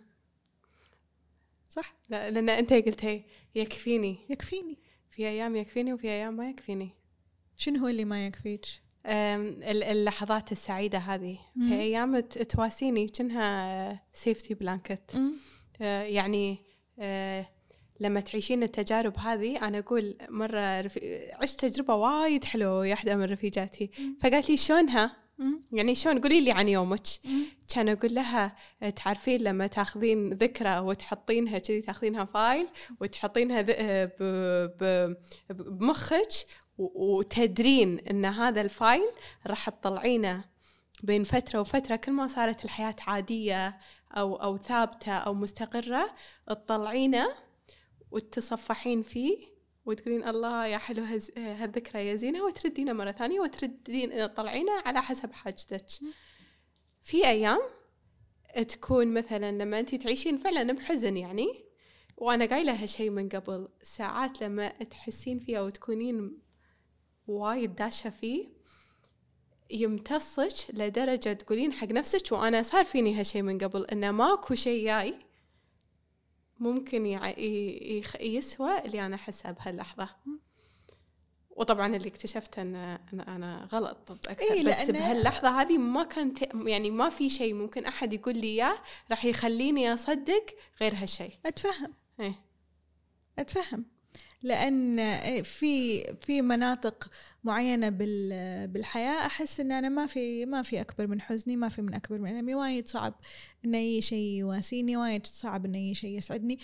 صح؟ 1.68 1.94
لا 2.08 2.30
لأن 2.30 2.48
أنت 2.48 2.72
قلتي 2.72 3.24
يكفيني. 3.54 4.18
يكفيني. 4.28 4.78
في 5.10 5.28
أيام 5.28 5.56
يكفيني 5.56 5.92
وفي 5.92 6.08
أيام 6.08 6.36
ما 6.36 6.50
يكفيني. 6.50 6.99
شنو 7.60 7.80
هو 7.80 7.88
اللي 7.88 8.04
ما 8.04 8.26
يكفيك 8.26 8.66
اللحظات 9.66 10.52
السعيدة 10.52 10.98
هذه 10.98 11.38
مم. 11.56 11.68
في 11.68 11.74
أيام 11.74 12.20
تواسيني 12.20 13.08
كأنها 13.08 14.02
safety 14.12 14.54
blanket 14.54 15.20
آه، 15.80 16.02
يعني 16.02 16.58
آه، 16.98 17.46
لما 18.00 18.20
تعيشين 18.20 18.62
التجارب 18.62 19.18
هذه 19.18 19.68
أنا 19.68 19.78
أقول 19.78 20.16
مرة 20.28 20.80
رفي... 20.80 21.30
عشت 21.32 21.60
تجربة 21.60 21.94
وايد 21.94 22.44
حلوة 22.44 22.78
ويا 22.78 22.90
واحدة 22.90 23.16
من 23.16 23.24
رفيجاتي. 23.24 23.90
فقالت 24.20 24.50
لي 24.50 24.56
شلونها. 24.56 25.16
يعني 25.72 25.94
شلون 25.94 26.20
قولي 26.20 26.40
لي 26.40 26.52
عن 26.52 26.68
يومك. 26.68 27.06
كان 27.74 27.88
أقول 27.88 28.14
لها 28.14 28.56
آه، 28.82 28.90
تعرفين 28.90 29.40
لما 29.40 29.66
تاخذين 29.66 30.32
ذكرى 30.32 30.78
وتحطينها 30.78 31.58
كذي 31.58 31.80
تاخذينها 31.80 32.24
file 32.24 32.68
وتحطينها 33.00 33.62
بمخك 35.50 36.32
وتدرين 36.80 37.98
إن 37.98 38.24
هذا 38.24 38.60
ال 38.60 38.70
file 38.70 39.10
راح 39.46 39.68
تطلعينه 39.68 40.44
بين 41.02 41.24
فترة 41.24 41.60
وفترة. 41.60 41.96
كل 41.96 42.12
ما 42.12 42.26
صارت 42.26 42.64
الحياة 42.64 42.96
عادية 43.06 43.78
أو 44.12 44.36
أو 44.36 44.56
ثابتة 44.56 45.12
أو 45.12 45.34
مستقرة 45.34 46.14
تطلعينه 46.46 47.34
وتصفحين 48.10 49.02
فيه 49.02 49.38
وتقولين 49.84 50.28
الله 50.28 50.66
يا 50.66 50.78
حلو 50.78 51.04
هالذكرى 51.36 52.06
يا 52.06 52.16
زينة 52.16 52.44
وتردينه 52.44 52.92
مرة 52.92 53.10
ثانية 53.10 53.40
وتردين 53.40 54.10
تطلعينه 54.10 54.72
على 54.72 55.02
حسب 55.02 55.32
حاجتك. 55.32 55.86
في 57.02 57.26
أيام 57.26 57.60
تكون 58.68 59.14
مثلا 59.14 59.52
لما 59.52 59.80
انت 59.80 59.94
تعيشين 59.94 60.38
فعلا 60.38 60.72
بحزن 60.72 61.16
يعني 61.16 61.64
وأنا 62.16 62.46
قايلة 62.46 62.82
هالشيء 62.82 63.10
من 63.10 63.28
قبل 63.28 63.68
ساعات 63.82 64.42
لما 64.42 64.68
تحسين 64.68 65.38
فيها 65.38 65.60
وتكونين 65.60 66.38
وايد 67.30 67.74
داشة 67.74 68.10
فيه 68.10 68.44
يمتصك 69.70 70.70
لدرجة 70.70 71.32
تقولين 71.32 71.72
حق 71.72 71.86
نفسك 71.86 72.32
وأنا 72.32 72.62
صار 72.62 72.84
فيني 72.84 73.14
هالشي 73.14 73.42
من 73.42 73.58
قبل 73.58 73.84
إنه 73.84 74.10
ماكو 74.10 74.54
شيء 74.54 74.84
جاي 74.84 75.14
ممكن 76.58 77.06
يسوى 78.20 78.78
اللي 78.78 79.06
أنا 79.06 79.16
أحسه 79.16 79.50
بهاللحظة. 79.50 80.08
وطبعا 81.50 81.96
اللي 81.96 82.08
اكتشفته 82.08 82.62
ان 82.62 82.74
إن 83.12 83.20
أنا 83.20 83.68
غلط 83.72 84.10
أكثر 84.10 84.54
إيه، 84.54 84.64
بس 84.64 84.90
بهاللحظة 84.90 85.60
هذه 85.60 85.78
ما 85.78 86.04
كنت 86.04 86.42
يعني 86.54 86.90
ما 86.90 87.08
في 87.08 87.28
شيء 87.28 87.54
ممكن 87.54 87.84
أحد 87.84 88.12
يقول 88.12 88.38
لي 88.38 88.46
إياه 88.46 88.74
راح 89.10 89.24
يخليني 89.24 89.94
أصدق 89.94 90.46
غير 90.80 90.94
هالشيء 90.94 91.32
أتفهم. 91.46 91.94
إيه. 92.20 92.34
أتفهم. 93.38 93.84
لأن 94.42 94.96
في 95.42 96.02
في 96.20 96.42
مناطق 96.42 97.10
معينة 97.44 97.88
بال 97.88 98.68
بالحياة 98.68 99.26
أحس 99.26 99.60
إن 99.60 99.72
أنا 99.72 99.88
ما 99.88 100.06
في 100.06 100.46
ما 100.46 100.62
في 100.62 100.80
أكبر 100.80 101.06
من 101.06 101.20
حزني 101.20 101.56
ما 101.56 101.68
في 101.68 101.82
من 101.82 101.94
أكبر 101.94 102.18
من 102.18 102.38
المي 102.38 102.54
وايد 102.54 102.88
صعب 102.88 103.14
إن 103.64 103.74
أي 103.74 104.02
شيء 104.02 104.38
يواسيني 104.38 104.96
وايد 104.96 105.26
صعب 105.26 105.64
إن 105.64 105.74
أي 105.74 105.94
شيء 105.94 106.18
يسعدني. 106.18 106.58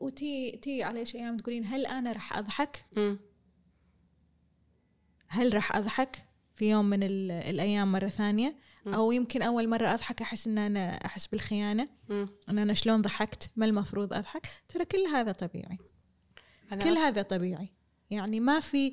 وتي 0.00 0.50
تي 0.62 0.82
على 0.82 1.04
أيام 1.14 1.36
تقولين 1.36 1.64
هل 1.64 1.86
أنا 1.86 2.12
راح 2.12 2.36
أضحك. 2.38 2.84
هل 5.28 5.54
راح 5.54 5.76
أضحك 5.76 6.26
في 6.56 6.70
يوم 6.70 6.84
من 6.84 7.02
ال- 7.02 7.30
الأيام 7.30 7.92
مرة 7.92 8.08
ثانية. 8.08 8.56
أو 8.86 9.12
يمكن 9.12 9.42
أول 9.42 9.68
مرة 9.68 9.94
أضحك 9.94 10.22
أحس 10.22 10.46
إن 10.46 10.58
أنا 10.58 10.90
أحس 10.90 11.26
بالخيانة. 11.26 11.88
إن 12.48 12.58
أنا 12.58 12.74
شلون 12.74 13.02
ضحكت؟ 13.02 13.50
ما 13.56 13.66
المفروض 13.66 14.12
أضحك؟ 14.12 14.46
ترى 14.68 14.84
كل 14.84 14.98
هذا 15.12 15.32
طبيعي. 15.32 15.78
كل 16.76 16.98
هذا 16.98 17.22
طبيعي. 17.22 17.68
يعني 18.10 18.40
ما 18.40 18.60
في 18.60 18.92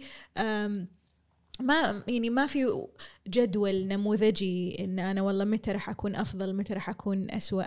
ما 1.59 2.03
يعني 2.07 2.29
ما 2.29 2.47
في 2.47 2.87
جدول 3.27 3.87
نموذجي 3.87 4.83
إن 4.83 4.99
أنا 4.99 5.21
والله 5.21 5.45
متى 5.45 5.71
راح 5.71 5.89
أكون 5.89 6.15
أفضل 6.15 6.55
متى 6.55 6.73
راح 6.73 6.89
أكون 6.89 7.31
أسوأ. 7.31 7.63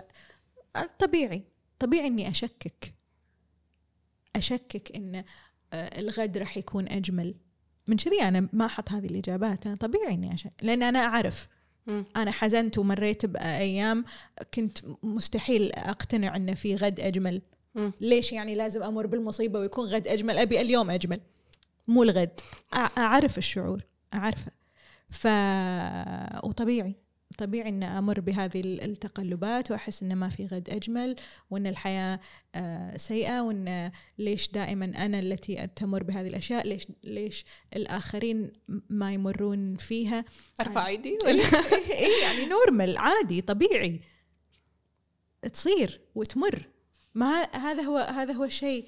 طبيعي. 0.99 1.43
طبيعي 1.79 2.07
إني 2.07 2.29
أشكك. 2.29 2.93
أشكك 4.35 4.95
إن 4.95 5.23
آه، 5.73 5.99
الغد 5.99 6.37
راح 6.37 6.57
يكون 6.57 6.87
أجمل. 6.87 7.35
من 7.87 7.97
كذي 7.97 8.21
أنا 8.21 8.49
ما 8.53 8.65
أحط 8.65 8.91
هذه 8.91 9.05
الإجابات. 9.05 9.67
أنا 9.67 9.75
طبيعي 9.75 10.13
إني 10.13 10.33
اشك 10.33 10.53
لأن 10.61 10.83
أنا 10.83 10.99
أعرف. 10.99 11.47
أنا 12.15 12.31
حزنت 12.31 12.77
ومريت 12.77 13.25
بأيام 13.25 14.05
كنت 14.53 14.77
مستحيل 15.03 15.71
أقتنع 15.71 16.35
إن 16.35 16.55
في 16.55 16.75
غد 16.75 16.99
أجمل. 16.99 17.41
ليش 18.01 18.33
يعني 18.33 18.55
لازم 18.55 18.83
أمر 18.83 19.07
بالمصيبة 19.07 19.59
ويكون 19.59 19.85
غد 19.87 20.07
أجمل؟ 20.07 20.37
أبي 20.37 20.61
اليوم 20.61 20.89
أجمل 20.89 21.19
مو 21.87 22.03
الغد. 22.03 22.39
أعرف 22.97 23.37
الشعور 23.37 23.81
أعرفه. 24.13 24.51
ف 25.09 25.27
وطبيعي 26.47 26.95
طبيعي 27.37 27.69
ان 27.69 27.83
أمر 27.83 28.19
بهذه 28.19 28.59
ال- 28.59 28.81
التقلبات 28.81 29.71
وأحس 29.71 30.03
ان 30.03 30.15
ما 30.15 30.29
في 30.29 30.45
غد 30.45 30.69
أجمل 30.69 31.15
وإن 31.51 31.67
الحياة 31.67 32.19
آه، 32.55 32.97
سيئة 32.97 33.41
وإن 33.41 33.91
ليش 34.17 34.49
دائما 34.51 34.85
أنا 34.85 35.19
التي 35.19 35.67
تمر 35.67 36.03
بهذه 36.03 36.27
الأشياء؟ 36.27 36.67
ليش 36.67 36.87
ليش 37.03 37.45
الآخرين 37.75 38.51
ما 38.89 39.13
يمرون 39.13 39.75
فيها؟ 39.75 40.25
أرفع 40.61 40.87
إيدي 40.87 41.17
ولا؟ 41.25 41.43
اي 41.99 42.21
يعني 42.23 42.45
نورمال 42.49 42.97
عادي 42.97 43.41
طبيعي. 43.41 44.01
تصير 45.53 46.01
وتمر. 46.15 46.67
ما 47.15 47.43
هذا 47.55 47.81
هو 47.83 47.97
هذا 47.97 48.33
هو 48.33 48.43
الشيء 48.43 48.85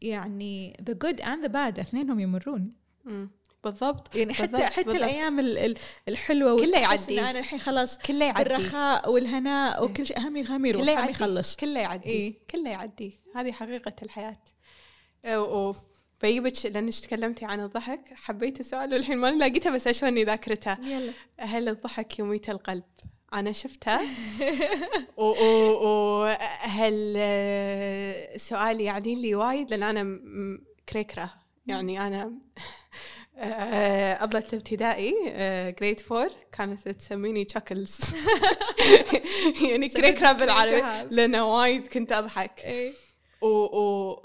يعني 0.00 0.76
the 0.90 0.94
good 0.94 1.18
and 1.20 1.46
the 1.46 1.48
bad 1.52 1.78
اثنينهم 1.80 2.20
يمرون. 2.20 2.72
مم. 3.04 3.30
بالضبط 3.64 4.16
يعني 4.16 4.34
حتى 4.34 4.46
بالضبط، 4.46 4.62
حتى 4.62 4.82
بالضبط. 4.82 5.02
الأيام 5.02 5.40
ال- 5.40 5.58
ال- 5.58 5.78
الحلوة 6.08 6.56
كله 6.60 6.76
إن 6.78 6.82
يعدي. 6.82 7.20
أنا 7.20 7.38
الحين 7.38 7.60
خلاص 7.60 7.98
كله 7.98 8.24
يعدي. 8.24 8.44
بالرخاء 8.44 9.12
والهناء 9.12 9.84
وكل 9.84 10.06
شيء 10.06 10.18
هم 10.20 10.36
هم 10.36 10.66
يروح 10.66 10.82
كله 10.82 10.92
هم 10.92 10.98
يعدي. 10.98 11.10
يخلص. 11.10 11.56
كله 11.56 11.80
يعدي. 11.80 12.04
إيه. 12.10 12.34
كله 12.50 12.70
يعدي. 12.70 13.20
هذه 13.34 13.52
حقيقة 13.52 13.94
الحياة. 14.02 14.40
و- 15.26 15.68
و- 15.70 15.76
بيجيبك 16.22 16.66
لأنك 16.66 16.94
تكلمتي 16.94 17.44
عن 17.44 17.60
الضحك 17.60 18.00
حبيت 18.14 18.60
السؤال 18.60 18.92
والحين 18.92 19.18
ما 19.18 19.30
لاقيته 19.30 19.70
بس 19.70 19.86
اشوني 19.86 20.24
ذاكرته. 20.24 20.76
يلا. 20.88 21.12
هل 21.38 21.68
الضحك 21.68 22.18
يميت 22.18 22.50
القلب؟ 22.50 22.84
أنا 23.34 23.52
شفتها. 23.52 24.00
وهل 25.16 26.94
سؤال 28.36 28.80
يعني 28.80 29.14
لي 29.14 29.34
وايد 29.34 29.70
لأن 29.70 29.82
أنا 29.82 30.20
كريكرة. 30.88 31.30
يعني 31.66 32.06
أنا 32.06 32.32
آه، 33.36 34.24
أبلة 34.24 34.44
الابتدائي 34.52 35.14
grade 35.80 36.00
four 36.00 36.28
كانت 36.52 36.88
تسميني 36.88 37.44
Chuckles 37.44 37.98
يعني 39.68 39.88
كريكرة 39.88 40.32
بالعربي. 40.32 40.82
لأن 41.10 41.36
وايد 41.36 41.88
كنت 41.88 42.12
أضحك. 42.12 42.60
إيه. 42.64 42.92
و, 43.42 44.16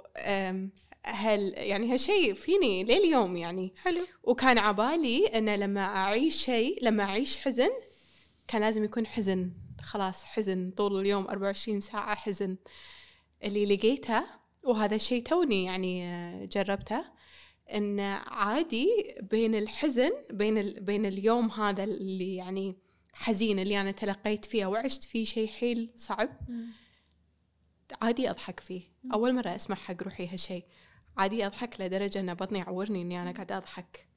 هل 1.06 1.53
يعني 1.57 1.94
هالشيء 1.94 2.34
فيني 2.34 2.84
لليوم 2.84 3.38
يعني. 3.38 3.73
حلو. 3.84 4.02
وكان 4.23 4.57
عبالي 4.57 5.27
أن 5.27 5.56
لما 5.56 5.81
أعيش 5.81 6.36
شيء 6.45 6.80
لما 6.81 7.03
أعيش 7.03 7.38
حزن 7.40 7.69
كان 8.50 8.62
لازم 8.62 8.84
يكون 8.84 9.08
حزن. 9.08 9.52
خلاص 9.82 10.26
حزن. 10.26 10.72
طول 10.72 11.00
اليوم 11.00 11.28
24 11.28 11.82
ساعة 11.82 12.16
حزن. 12.16 12.58
اللي 13.44 13.76
لقيته 13.76 14.24
وهذا 14.64 14.96
الشيء 14.96 15.24
توني 15.24 15.64
يعني 15.64 16.06
آه، 16.06 16.46
جربته 16.46 17.06
إن 17.74 18.00
عادي 18.28 19.16
بين 19.22 19.56
الحزن 19.56 20.12
بين 20.32 20.58
ال... 20.58 20.82
بين 20.82 21.06
اليوم 21.06 21.52
هذا 21.52 21.84
اللي 21.84 22.36
يعني 22.36 22.76
حزين 23.14 23.60
اللي 23.60 23.82
أنا 23.82 23.92
تلقيت 23.92 24.46
فيه 24.46 24.66
وعشت 24.66 25.04
فيه 25.04 25.26
شيء 25.26 25.48
حيل 25.48 25.92
صعب 25.96 26.30
عادي 28.02 28.30
أضحك 28.30 28.60
فيه. 28.60 28.82
أول 29.14 29.36
مرة 29.36 29.56
أسمع 29.56 29.76
حق 29.76 30.04
روحي 30.04 30.28
هالشيء. 30.28 30.66
عادي 31.18 31.46
أضحك 31.46 31.82
لدرجة 31.82 32.20
ان 32.20 32.34
بطني 32.34 32.60
يعورني 32.60 33.02
إني 33.02 33.22
أنا 33.22 33.32
قاعدة 33.32 33.58
أضحك. 33.58 34.08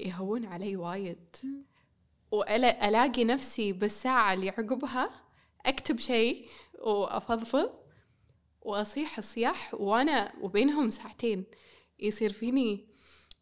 يهون 0.00 0.44
علي 0.44 0.76
وايد. 0.76 1.36
والاقي 2.32 3.24
نفسي 3.24 3.72
بالساعة 3.72 4.34
اللي 4.34 4.48
عقبها 4.50 5.10
أكتب 5.66 5.98
شيء 5.98 6.48
وأفضفض 6.78 7.70
وأصيح 8.60 9.20
صياح 9.20 9.74
وأنا 9.74 10.32
وبينهم 10.40 10.90
ساعتين. 10.90 11.44
يصير 11.98 12.32
فيني 12.32 12.86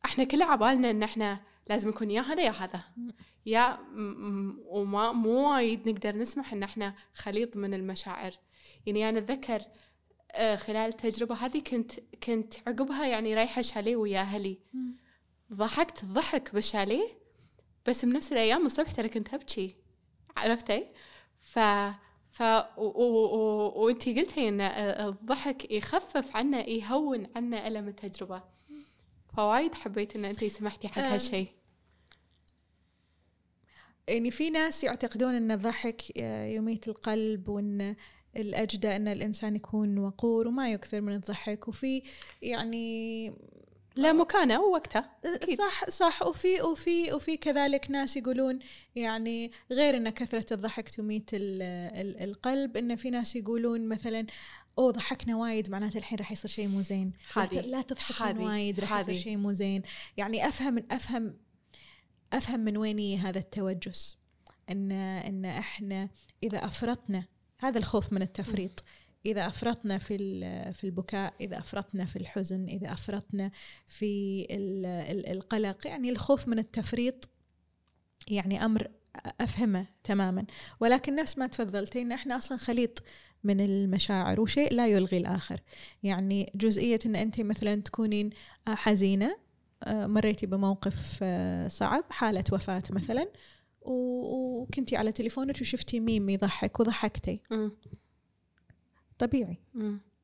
إحنا 0.05 0.25
كل 0.25 0.43
عبالنا 0.43 0.91
إن 0.91 1.03
إحنا 1.03 1.41
لازم 1.69 1.89
يكون 1.89 2.11
يا 2.11 2.21
هذا 2.21 2.43
يا 2.43 2.51
هذا. 2.51 2.85
يا 3.47 3.79
وما 4.67 5.13
مو 5.13 5.55
وايد 5.55 5.89
نقدر 5.89 6.17
نسمح 6.17 6.53
إن 6.53 6.63
إحنا 6.63 6.95
خليط 7.15 7.57
من 7.57 7.75
المشاعر. 7.75 8.33
يعني 8.87 9.09
أنا 9.09 9.19
أتذكر 9.19 9.63
آه، 10.33 10.57
خلال 10.57 10.89
التجربة 10.89 11.35
هذه 11.35 11.61
كنت 11.61 11.93
كنت 12.23 12.55
عقبها 12.67 13.07
يعني 13.07 13.35
رايحة 13.35 13.63
شاليه 13.63 13.97
ويا 13.97 14.21
أهلي. 14.21 14.59
ضحكت 15.53 16.05
ضحك 16.05 16.55
بالشاليه 16.55 17.26
بس 17.89 18.05
بنفس 18.05 18.33
الأيام 18.33 18.67
الصبح 18.67 18.93
ترى 18.93 19.09
كنت 19.09 19.35
أبكي 19.35 19.77
عرفتي؟ 20.37 20.87
ف 21.41 21.59
ف 22.31 22.43
و... 22.43 22.83
و... 22.85 23.05
و... 23.05 23.85
وانتي 23.85 24.21
قلتي 24.21 24.49
إن 24.49 24.61
الضحك 24.61 25.71
يخفف 25.73 26.37
عنا 26.37 26.69
يهون 26.69 27.27
عنا 27.37 27.69
ألم 27.69 27.89
التجربة 27.89 28.43
فوايد 29.37 29.75
حبيت 29.75 30.17
إن 30.17 30.25
انتي 30.25 30.49
سمحتي 30.49 30.89
حق. 30.89 31.03
هالشيء 31.03 31.49
يعني 34.09 34.31
في 34.31 34.51
ناس 34.51 34.85
يعتقدون 34.85 35.35
إن 35.35 35.51
الضحك 35.51 36.17
يميت 36.57 36.89
القلب 36.89 37.49
وإن 37.49 37.97
الأجدى 38.37 38.97
إن 38.97 39.09
الإنسان 39.09 39.57
يكون 39.57 39.99
وقور 39.99 40.49
وما 40.49 40.73
يكثر 40.73 41.01
من 41.01 41.15
الضحك 41.15 41.69
وفي 41.69 42.03
يعني 42.43 43.29
لا 43.97 44.13
مكانه 44.13 44.61
ووقته. 44.61 45.05
صح 45.59 45.91
صح. 45.91 46.23
وفي 46.23 46.63
وفي 46.63 47.13
وفي 47.13 47.37
كذلك 47.37 47.91
ناس 47.91 48.17
يقولون 48.17 48.59
يعني 48.95 49.51
غير 49.71 49.97
إن 49.97 50.11
كثرة 50.11 50.55
الضحك 50.55 50.89
تميت 50.89 51.35
ال 51.35 51.63
ال 51.63 52.23
القلب 52.31 52.77
إن 52.77 52.97
في 52.97 53.11
ناس 53.11 53.37
يقولون 53.37 53.89
مثلا 53.89 54.27
أوه 54.79 54.93
ضحكنا 54.93 55.37
وايد 55.37 55.71
معناته 55.71 55.99
الحين 55.99 56.19
راح 56.19 56.33
يصير 56.33 56.51
شيء 56.51 56.69
مو 56.69 56.83
زين. 56.83 57.13
لا 57.53 57.83
تضحكين 57.83 58.39
وايد 58.39 58.81
راح 58.81 59.01
يصير. 59.01 59.17
شيء 59.17 59.37
مو 59.37 59.53
زين. 59.53 59.83
يعني 60.17 60.49
أفهم 60.49 60.87
أفهم 60.91 61.37
أفهم 62.33 62.61
من 62.61 62.77
وين 62.77 63.19
هذا 63.19 63.39
التوجس. 63.39 64.19
إن 64.71 64.93
إن 64.93 65.45
إحنا 65.45 66.09
إذا 66.43 66.65
أفرطنا 66.65 67.25
هذا 67.59 67.79
الخوف 67.79 68.13
من 68.13 68.23
التفريط. 68.23 68.85
إذا 69.27 69.47
أفرطنا 69.47 69.99
في 69.99 70.17
في 70.73 70.85
البكاء 70.85 71.35
إذا 71.41 71.59
أفرطنا 71.59 72.05
في 72.05 72.17
الحزن 72.17 72.65
إذا 72.69 72.93
أفرطنا 72.93 73.51
في 73.87 74.47
ال- 74.51 74.87
ال- 74.87 75.27
القلق. 75.29 75.87
يعني 75.87 76.11
الخوف 76.11 76.49
من 76.49 76.59
التفريط 76.59 77.29
يعني 78.29 78.65
أمر 78.65 78.89
أفهمه 79.41 79.87
تماما. 80.05 80.47
ولكن 80.81 81.15
نفس 81.17 81.39
ما 81.39 81.47
تفضلتي 81.47 82.03
إن 82.03 82.13
إحنا 82.13 82.37
أصلا 82.37 82.59
خليط 82.59 83.03
من 83.45 83.61
المشاعر 83.61 84.41
وشيء 84.41 84.73
لا 84.75 84.87
يلغي 84.89 85.19
الآخر. 85.19 85.61
يعني 86.03 86.53
جزئية 86.55 86.99
إن 87.07 87.17
انت 87.17 87.41
مثلا 87.41 87.75
تكونين 87.83 88.31
حزينة 88.69 89.37
آه، 89.83 90.07
مريتي 90.07 90.47
بموقف 90.47 91.19
آه، 91.23 91.69
صعب 91.69 92.05
حالة 92.11 92.45
وفاة 92.53 92.83
مثلا 92.91 93.29
وكنتي 93.81 94.97
على 94.97 95.13
تليفونك 95.13 95.61
وشفتي 95.61 96.01
ميم 96.01 96.29
يضحك 96.29 96.81
وضحكتي. 96.81 97.41
طبيعي. 99.19 99.59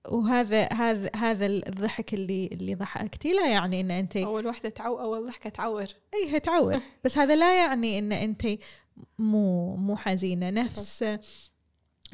وهذا 0.09 0.69
هذا 0.73 1.11
هذا 1.17 1.47
الضحك 1.47 2.15
اللي 2.15 2.47
اللي 2.53 2.75
ضحكتي 2.75 3.33
لا 3.33 3.49
يعني 3.49 3.81
إن 3.81 3.91
أنت 3.91 4.17
أول 4.17 4.47
وحدة 4.47 4.69
تعو 4.69 5.01
أول 5.01 5.27
ضحكة 5.27 5.51
تعور. 5.51 5.87
اي 6.15 6.41
تعور. 6.41 6.81
بس 7.05 7.19
هذا 7.19 7.37
لا 7.37 7.57
يعني 7.65 7.99
إن 7.99 8.13
أنت 8.13 8.47
مو 9.19 9.77
مو 9.77 9.97
حزينة. 9.97 10.51
نفس 10.51 11.05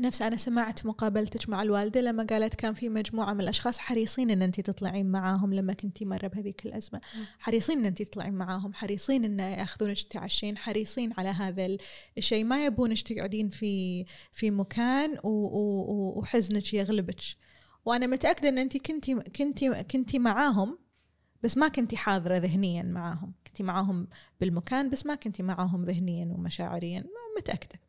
نفس 0.00 0.22
أنا 0.22 0.36
سمعت 0.36 0.86
مقابلتك 0.86 1.48
مع 1.48 1.62
الوالدة 1.62 2.00
لما 2.00 2.26
قالت 2.30 2.54
كان 2.54 2.74
في 2.74 2.88
مجموعة 2.88 3.32
من 3.32 3.40
الأشخاص 3.40 3.78
حريصين 3.78 4.30
أن 4.30 4.42
أنت 4.42 4.60
تطلعين 4.60 5.06
معاهم 5.06 5.54
لما 5.54 5.72
كنتي 5.72 6.04
مرة 6.04 6.26
بهذيك 6.26 6.66
الأزمة. 6.66 7.00
حريصين 7.38 7.78
أن 7.78 7.84
أنت 7.84 8.02
تطلعين 8.02 8.34
معاهم 8.34 8.74
حريصين 8.74 9.24
أن 9.24 9.40
يأخذونك 9.40 10.02
تعشين 10.02 10.58
حريصين 10.58 11.12
على 11.18 11.28
هذا 11.28 11.76
الشيء. 12.18 12.44
ما 12.44 12.66
يبونك 12.66 13.02
تقعدين 13.02 13.48
في 13.48 14.04
في 14.32 14.50
مكان 14.50 15.18
وحزنك 15.24 16.74
يغلبك. 16.74 17.20
وأنا 17.84 18.06
متأكدة 18.06 18.48
أن 18.48 18.58
أنت 18.58 18.76
كنتي 18.76 19.14
كنتي 19.14 19.84
كنتي 19.84 20.18
معاهم 20.18 20.78
بس 21.42 21.56
ما 21.56 21.68
كنتي 21.68 21.96
حاضرة 21.96 22.36
ذهنيا 22.36 22.82
معاهم. 22.82 23.34
كنتي 23.46 23.62
معاهم 23.62 24.08
بالمكان 24.40 24.90
بس 24.90 25.06
ما 25.06 25.14
كنتي 25.14 25.42
معاهم 25.42 25.84
ذهنيا 25.84 26.26
ومشاعريا. 26.26 27.04
متأكدة. 27.38 27.80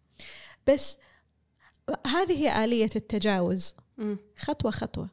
بس 0.68 0.98
هذه 2.08 2.32
هي 2.38 2.66
آلية 2.66 2.90
التجاوز. 2.96 3.76
خطوة 4.38 4.72
خطوة. 4.72 5.10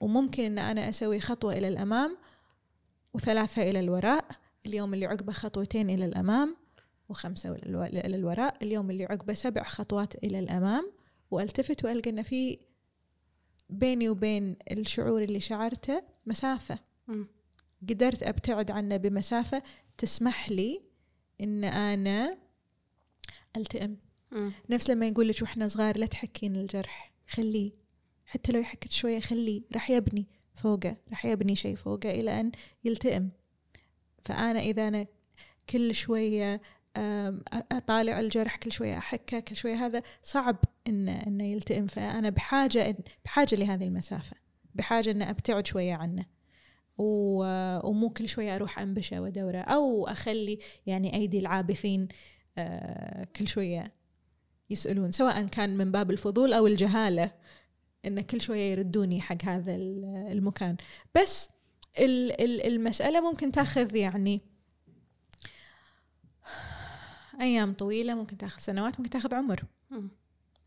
وممكن 0.00 0.44
أن 0.44 0.58
أنا 0.58 0.88
أسوي 0.88 1.20
خطوة 1.20 1.58
إلى 1.58 1.68
الأمام 1.68 2.16
وثلاثة 3.14 3.62
إلى 3.62 3.80
الوراء. 3.80 4.24
اليوم 4.66 4.94
اللي 4.94 5.06
عقبه 5.06 5.32
خطوتين 5.32 5.90
إلى 5.90 6.04
الأمام 6.04 6.56
وخمسة 7.08 7.52
إلى 7.52 8.16
الوراء. 8.16 8.64
اليوم 8.64 8.90
اللي 8.90 9.04
عقبه 9.04 9.34
سبع 9.34 9.62
خطوات 9.62 10.24
إلى 10.24 10.38
الأمام. 10.38 10.92
وألتفت 11.30 11.84
وألقى 11.84 12.10
إن 12.10 12.22
في 12.22 12.58
بيني 13.70 14.08
وبين 14.08 14.56
الشعور 14.70 15.22
اللي 15.22 15.40
شعرته 15.40 16.02
مسافة. 16.26 16.78
قدرت 17.88 18.22
أبتعد 18.22 18.70
عنه 18.70 18.96
بمسافة 18.96 19.62
تسمح 19.98 20.50
لي 20.50 20.82
إن 21.40 21.64
أنا 21.64 22.38
ألتئم. 23.56 24.05
نفس 24.70 24.90
لما 24.90 25.06
يقول 25.06 25.28
لك 25.28 25.42
وإحنا 25.42 25.68
صغار 25.68 25.98
لا 25.98 26.06
تحكين 26.06 26.56
الجرح. 26.56 27.12
خليه 27.28 27.72
حتى 28.26 28.52
لو 28.52 28.60
يحكت 28.60 28.92
شوية 28.92 29.20
خليه 29.20 29.62
راح 29.74 29.90
يبني 29.90 30.26
فوقه. 30.54 30.96
راح 31.10 31.26
يبني 31.26 31.56
شيء 31.56 31.76
فوقه 31.76 32.10
إلى 32.10 32.40
أن 32.40 32.52
يلتئم. 32.84 33.30
فأنا 34.22 34.60
إذا 34.60 34.88
أنا 34.88 35.06
كل 35.70 35.94
شوية 35.94 36.60
أطالع 37.72 38.20
الجرح 38.20 38.56
كل 38.56 38.72
شوية 38.72 38.98
أحكه 38.98 39.40
كل 39.40 39.56
شوية 39.56 39.74
هذا 39.74 40.02
صعب 40.22 40.56
إنه 40.88 41.26
إنه 41.26 41.44
يلتئم. 41.44 41.86
فأنا 41.86 42.30
بحاجة 42.30 42.96
بحاجة 43.24 43.56
لهذه 43.56 43.84
المسافة. 43.84 44.36
بحاجة 44.74 45.10
إن 45.10 45.22
أبتعد 45.22 45.66
شوية 45.66 45.94
عنه. 45.94 46.24
ومو 46.98 48.10
كل 48.10 48.28
شوية 48.28 48.54
أروح 48.54 48.78
أنبشة 48.78 49.20
وأدورة. 49.20 49.58
أو 49.58 50.06
أخلي 50.06 50.58
يعني 50.86 51.14
أيدي 51.14 51.38
العابثين 51.38 52.08
آه، 52.58 53.26
كل 53.36 53.48
شوية 53.48 53.92
يسألون 54.70 55.10
سواء 55.12 55.46
كان 55.46 55.76
من 55.76 55.92
باب 55.92 56.10
الفضول 56.10 56.52
أو 56.52 56.66
الجهالة 56.66 57.32
إن 58.04 58.20
كل 58.20 58.40
شوية 58.40 58.72
يردوني 58.72 59.20
حق 59.20 59.44
هذا 59.44 59.74
المكان. 60.32 60.76
بس 61.14 61.50
المسألة 61.98 63.30
ممكن 63.30 63.52
تاخذ 63.52 63.96
يعني 63.96 64.40
أيام 67.40 67.72
طويلة 67.72 68.14
ممكن 68.14 68.38
تاخذ 68.38 68.60
سنوات 68.60 69.00
ممكن 69.00 69.10
تاخذ 69.10 69.34
عمر. 69.34 69.64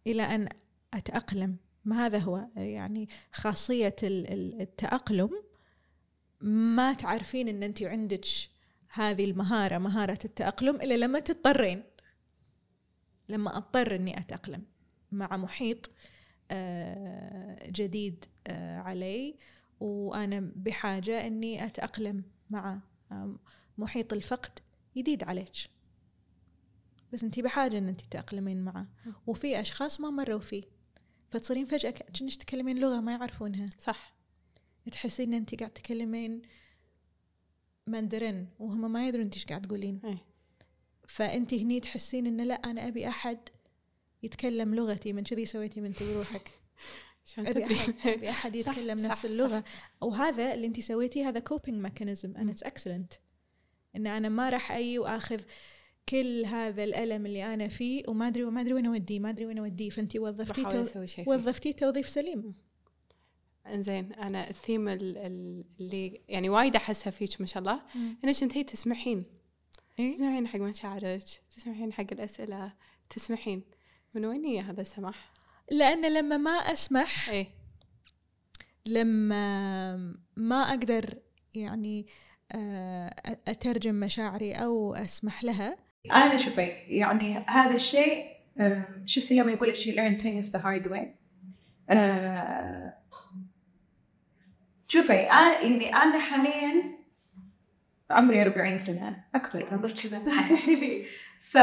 إلى 0.07 0.23
أن 0.23 0.49
أتأقلم. 0.93 1.57
ما 1.85 2.05
هذا 2.05 2.17
هو؟ 2.17 2.45
يعني 2.55 3.09
خاصية 3.33 3.95
التأقلم. 4.03 5.29
ما 6.41 6.93
تعرفين 6.93 7.47
أن 7.47 7.63
أنت 7.63 7.83
عندك 7.83 8.25
هذه 8.89 9.25
المهارة 9.25 9.77
مهارة 9.77 10.19
التأقلم 10.25 10.75
إلا 10.75 10.97
لما 10.97 11.19
تضطرين. 11.19 11.83
لما 13.29 13.57
أضطر 13.57 13.95
إني 13.95 14.19
أتأقلم 14.19 14.63
مع 15.11 15.37
محيط 15.37 15.91
آه، 16.51 17.69
جديد 17.69 18.25
آه، 18.47 18.77
علي 18.77 19.35
وأنا 19.79 20.51
بحاجة 20.55 21.27
إني 21.27 21.65
أتأقلم 21.65 22.23
مع 22.49 22.79
محيط 23.77 24.13
الفقد 24.13 24.59
جديد 24.97 25.23
عليك. 25.23 25.51
بس 27.13 27.23
انت 27.23 27.39
بحاجة 27.39 27.77
إن 27.77 27.87
انت 27.87 28.01
تتأقلمين 28.01 28.61
معه. 28.61 28.87
وفي 29.27 29.61
أشخاص 29.61 30.01
ما 30.01 30.09
مروا 30.09 30.39
فيه. 30.39 30.63
فتصيرين 31.29 31.65
فجأة 31.65 31.89
كأنك 31.89 32.35
تتكلمين 32.35 32.79
لغة 32.79 32.99
ما 32.99 33.11
يعرفونها. 33.11 33.69
صح. 33.79 34.15
تحسين 34.91 35.33
إن 35.33 35.39
انت 35.39 35.55
قاعد 35.55 35.71
تكلمين 35.71 36.41
ماندرين 37.87 38.49
وهم 38.59 38.91
ما 38.91 39.07
يدرون 39.07 39.23
انت 39.23 39.33
إيش 39.33 39.45
قاعد 39.45 39.61
تقولين. 39.61 40.01
أي. 40.05 40.17
فانت 41.09 41.53
هني 41.53 41.79
تحسين 41.79 42.27
انه 42.27 42.43
لا 42.43 42.53
أنا 42.53 42.87
أبي 42.87 43.07
أحد 43.07 43.37
يتكلم 44.23 44.75
لغتي 44.75 45.13
من 45.13 45.23
كذي 45.23 45.45
سويتي 45.45 45.81
من 45.81 45.93
بروحك 46.01 46.51
أبي 47.37 47.65
احد 47.65 47.93
أبي 48.05 48.29
أحد 48.29 48.55
يتكلم 48.55 48.97
صح 48.97 49.03
نفس 49.03 49.19
صح. 49.19 49.25
اللغة. 49.25 49.59
صح. 49.59 50.03
وهذا 50.03 50.53
اللي 50.53 50.67
انت 50.67 50.79
سويتيه 50.79 51.29
هذا 51.29 51.39
coping 51.39 51.81
mechanism 51.81 52.37
أنا 52.37 52.51
it's 52.51 52.63
excellent 52.63 53.13
إن 53.95 54.07
أنا 54.07 54.29
ما 54.29 54.49
راح 54.49 54.71
أي 54.71 54.99
وأخذ 54.99 55.41
كل 56.09 56.45
هذا 56.45 56.83
الألم 56.83 57.25
اللي 57.25 57.53
أنا 57.53 57.67
فيه 57.67 58.03
وما 58.07 58.27
أدري 58.27 58.43
وما 58.43 58.61
أدري 58.61 58.73
وين 58.73 58.85
أوديه 58.85 59.19
ما 59.19 59.29
أدري 59.29 59.45
وين 59.45 59.57
أوديه. 59.57 59.89
فانت 59.89 60.17
وظفتيه 60.17 60.83
تو... 60.83 60.95
وظفتيه 61.27 61.71
توظيف 61.71 62.09
سليم. 62.09 62.53
إنزين 63.67 64.13
أنا 64.13 64.49
الثيم 64.49 64.87
اللي 64.87 66.21
يعني 66.29 66.49
وايد 66.49 66.75
أحسها 66.75 67.11
فيك 67.11 67.41
ما 67.41 67.47
شاء 67.47 67.59
الله 67.59 67.81
إنك 68.23 68.43
انتي 68.43 68.63
تسمحين. 68.63 69.38
إيه؟ 69.99 70.15
تسمحين 70.15 70.47
حق 70.47 70.59
مشاعرك 70.59 71.23
تسمحين 71.55 71.93
حق 71.93 72.05
الأسئلة 72.11 72.73
تسمحين 73.09 73.63
من 74.15 74.25
وين 74.25 74.45
هي 74.45 74.59
هذا 74.59 74.81
السماح؟ 74.81 75.33
لأن 75.71 76.13
لما 76.13 76.37
ما 76.37 76.51
أسمح 76.51 77.29
إيه؟ 77.29 77.47
لما 78.85 79.95
ما 80.35 80.55
أقدر 80.55 81.17
يعني 81.55 82.07
آه، 82.51 83.37
أترجم 83.47 83.95
مشاعري 83.95 84.53
أو 84.53 84.93
أسمح 84.93 85.43
لها 85.43 85.77
أنا 86.11 86.37
شوفي 86.37 86.61
يعني 86.87 87.45
هذا 87.47 87.75
الشيء 87.75 88.25
شفتي 89.05 89.35
يوم 89.35 89.49
يقول 89.49 89.75
she 89.75 89.89
learned 89.89 90.21
things 90.21 90.51
the 90.51 90.63
hard 90.63 90.91
way 90.91 91.05
آه، 91.89 92.93
شوفي 94.87 95.13
أنا 95.13 95.61
يعني 95.61 95.95
أنا 95.95 96.19
حاليا 96.19 96.98
عمري 98.09 98.41
40 98.41 98.77
سنة. 98.77 99.23
أكبر. 99.35 99.75
نظرت 99.75 100.07
كذا. 100.07 100.19
ف... 101.51 101.57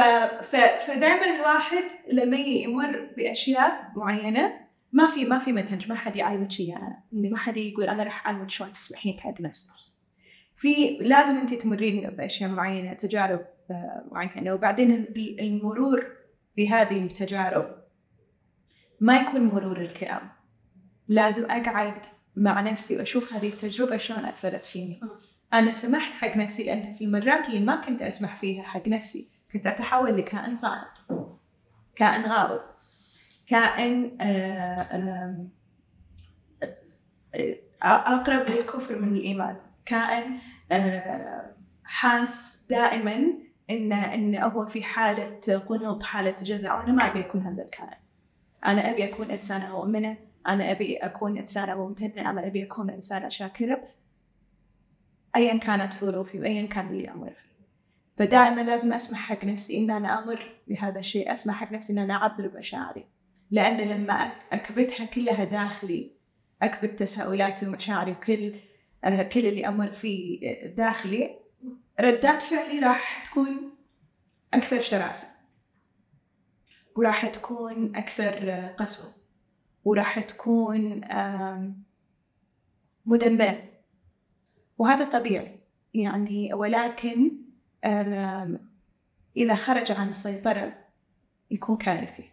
ف... 0.45 0.57
فدائما 0.57 1.37
الواحد 1.37 1.85
لما 2.13 2.37
يمر 2.37 3.11
بأشياء 3.17 3.93
معينة 3.97 4.67
ما 4.93 5.07
في 5.07 5.25
ما 5.25 5.39
في 5.39 5.53
منهج 5.53 5.89
ما 5.89 5.95
حد 5.95 6.17
يعلمك 6.17 6.61
اياها 6.61 7.03
ما 7.13 7.37
حد 7.37 7.57
يقول 7.57 7.89
أنا 7.89 8.03
راح 8.03 8.27
اعلمك 8.27 8.51
شلون 8.51 8.73
تسمحين 8.73 9.17
بحق 9.17 9.41
نفسك. 9.41 9.71
في 10.57 10.99
لازم 11.01 11.37
انت 11.37 11.55
تمرين 11.55 12.11
بأشياء 12.11 12.51
معينة 12.51 12.93
تجارب 12.93 13.47
آه، 13.71 14.05
معينة. 14.13 14.55
وبعدين 14.55 15.07
المرور 15.41 16.07
بهذه 16.57 17.05
التجارب 17.05 17.77
ما 19.01 19.17
يكون 19.17 19.41
مرور 19.41 19.81
الكرام 19.81 20.31
لازم 21.09 21.51
أقعد 21.51 22.07
مع 22.37 22.61
نفسي 22.61 22.97
وأشوف 22.97 23.33
هذه 23.33 23.49
التجربة 23.49 23.97
شلون 23.97 24.25
أثرت 24.25 24.67
فيني. 24.67 25.01
أنا 25.53 25.73
سمحت 25.73 26.13
حق 26.13 26.37
نفسي 26.37 26.65
لأن 26.65 26.95
في 26.95 27.05
المرات 27.05 27.49
اللي 27.49 27.61
ما 27.61 27.77
كنت 27.77 28.03
أسمح 28.03 28.37
فيها 28.37 28.63
حق 28.63 28.89
نفسي 28.89 29.29
كنت 29.53 29.67
أتحول 29.67 30.17
لكائن 30.17 30.55
صامت 30.55 31.27
كائن 31.97 32.23
غاضب 32.23 32.61
كائن 33.47 34.17
آه، 34.21 35.47
أقرب 37.83 38.49
للكفر 38.49 38.99
من 38.99 39.17
الإيمان 39.17 39.57
كائن 39.87 40.39
آه، 40.73 41.53
حاس 41.85 42.67
دائما 42.71 43.47
إن 43.71 43.93
إن 43.93 44.37
هو 44.37 44.67
في 44.67 44.85
حالة 44.85 45.59
قنوط 45.69 46.03
حالة 46.03 46.35
جزع 46.43 46.79
وأنا 46.79 46.93
ما 46.93 47.11
أبي 47.11 47.21
أكون 47.21 47.41
هذا 47.41 47.63
الكائن. 47.63 47.99
أنا 48.67 48.91
أبي 48.91 49.05
أكون 49.05 49.31
إنسانة 49.31 49.77
مؤمنة 49.77 50.17
أنا 50.47 50.71
أبي 50.71 50.97
أكون 50.97 51.39
إنسانة 51.39 51.75
ممتنة 51.75 52.31
أنا 52.31 52.47
أبي 52.47 52.65
أكون 52.65 52.91
إنسانة 52.91 53.29
شاكرة. 53.29 53.89
ايا 55.37 55.59
كانت 55.59 55.95
ظروفي 55.95 56.41
وايا 56.41 56.67
كان 56.67 56.89
اللي 56.89 57.11
أمر. 57.11 57.31
فيه 57.31 57.57
فدائما 58.17 58.61
لازم 58.61 58.93
أسمح 58.93 59.19
حق 59.19 59.45
نفسي 59.45 59.79
ان 59.79 59.91
أنا 59.91 60.25
أمر 60.25 60.61
بهذا 60.69 60.99
الشيء 60.99 61.33
أسمح 61.33 61.55
حق 61.55 61.73
نفسي 61.73 61.93
ان 61.93 61.99
أنا 61.99 62.15
اعبر 62.15 62.49
بمشاعري. 62.49 63.07
لأن 63.51 63.77
لما 63.81 64.15
أكبتها 64.53 65.07
كلها 65.07 65.45
داخلي 65.45 66.11
أكبت 66.63 66.99
تساؤلاتي 66.99 67.67
ومشاعري 67.67 68.13
وكل 68.13 68.55
آه، 69.05 69.23
كل 69.23 69.47
اللي 69.47 69.69
أمر 69.69 69.93
فيه 69.93 70.67
داخلي 70.67 71.39
ردات 72.01 72.43
فعلي 72.43 72.79
راح 72.79 73.27
تكون 73.31 73.71
أكثر 74.55 74.81
شراسة 74.81 75.29
وراح 76.97 77.27
تكون 77.27 77.97
أكثر 77.97 78.51
قسوة 78.79 79.15
وراح 79.85 80.21
تكون 80.21 81.01
مدمرة. 83.07 83.76
وهذا 84.79 85.05
طبيعي. 85.05 85.61
يعني 85.95 86.55
ولكن 86.55 87.33
إذا 89.37 89.55
خرج 89.55 89.93
عن 89.93 90.09
السيطرة 90.09 90.75
يكون 91.51 91.77
كارثي. 91.77 92.31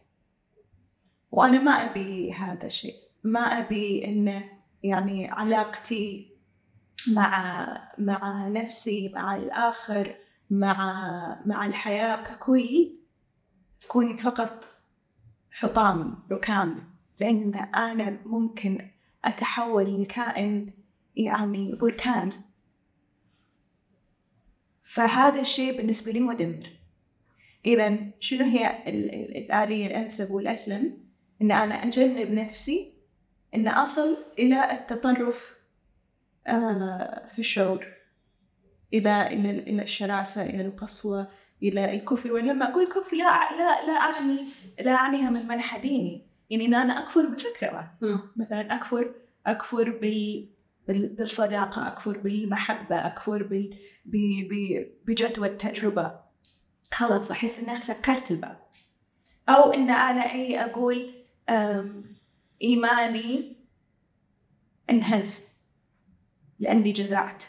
وأنا 1.31 1.59
ما 1.61 1.71
أبي 1.71 2.33
هذا 2.33 2.65
الشيء. 2.65 2.95
ما 3.23 3.39
أبي 3.39 4.05
إن 4.05 4.43
يعني 4.83 5.31
علاقتي 5.31 6.33
مع 7.07 7.67
مع 7.97 8.47
نفسي 8.47 9.11
مع 9.15 9.35
الآخر 9.35 10.15
مع 10.49 11.41
مع 11.45 11.65
الحياة 11.65 12.23
ككل 12.23 12.91
تكون 13.81 14.15
فقط 14.15 14.65
حطام 15.51 16.23
ركام. 16.31 16.93
لأن 17.19 17.55
أنا 17.55 18.19
ممكن 18.25 18.89
أتحول 19.25 20.01
لكائن 20.01 20.73
يعني 21.15 21.75
بركان 21.75 22.29
فهذا 24.83 25.41
الشيء 25.41 25.77
بالنسبة 25.77 26.11
لي 26.11 26.19
مدمر. 26.19 26.69
إذا 27.65 27.97
شنو 28.19 28.45
هي 28.45 28.83
الآلية 29.37 29.87
الأنسب 29.87 30.31
والأسلم؟ 30.31 30.97
إن 31.41 31.51
أنا 31.51 31.75
أجنب 31.75 32.31
نفسي 32.31 32.93
إن 33.55 33.67
أصل 33.67 34.17
إلى 34.39 34.71
التطرف 34.71 35.55
آه، 36.47 37.27
في 37.27 37.39
الشعور. 37.39 37.87
إلى 38.93 39.27
إلى 39.27 39.49
إلى 39.49 39.81
الشراسة 39.81 40.43
إلى 40.43 40.61
القسوة 40.61 41.27
إلى 41.63 41.93
الكفر. 41.93 42.33
ولما 42.33 42.71
أقول 42.71 42.87
كفر 42.87 43.15
لا 43.15 43.49
لا 43.57 43.85
لا 43.85 43.93
أعني 43.93 44.45
لا 44.79 44.91
أعنيها 44.91 45.29
من 45.29 45.47
منحى 45.47 45.81
ديني. 45.81 46.27
يعني 46.49 46.65
إن 46.65 46.73
أنا 46.73 47.03
أكفر 47.03 47.25
بفكرة 47.25 47.97
مثلا 48.35 48.75
أكفر 48.75 49.15
أكفر 49.45 49.89
بال 49.97 50.49
بالصداقة 50.87 51.87
أكفر 51.87 52.17
بالمحبة 52.17 52.95
أكفر 52.95 53.43
بال... 53.43 53.79
ب... 54.05 54.17
ب... 54.49 54.85
بجدوى 55.05 55.47
التجربة. 55.47 56.19
خلاص 56.91 57.31
أحس 57.31 57.59
إنها 57.59 57.79
سكرت 57.79 58.31
الباب. 58.31 58.63
أو 59.49 59.73
إن 59.73 59.89
أنا 59.89 60.33
أي 60.33 60.65
أقول 60.65 61.25
إيماني 62.61 63.57
انهز 64.89 65.57
لأني 66.59 66.91
جزعت. 66.91 67.45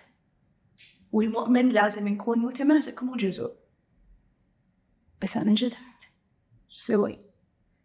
والمؤمن 1.12 1.68
لازم 1.68 2.08
يكون 2.08 2.38
متماسك 2.38 3.02
مو 3.02 3.16
جزء 3.16 3.52
بس 5.22 5.36
أنا 5.36 5.54
جزعت. 5.54 6.02
شو 6.68 6.78
أسوي؟ 6.78 7.18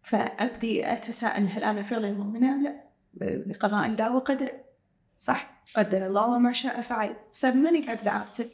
فأبدي 0.03 0.93
أتساءل 0.93 1.47
هل 1.47 1.63
أنا 1.63 1.84
فعلا 1.84 2.11
مؤمنة؟ 2.11 2.61
لا. 2.63 2.89
بقضاء 3.13 3.85
الله 3.85 4.15
وقدر 4.15 4.51
صح؟ 5.19 5.63
قدر 5.75 6.07
الله 6.07 6.27
وما 6.27 6.51
شاء 6.51 6.81
فعل. 6.81 7.15
بس 7.33 7.45
ماني 7.45 7.87
قادرة 7.87 8.09
أعتب 8.09 8.49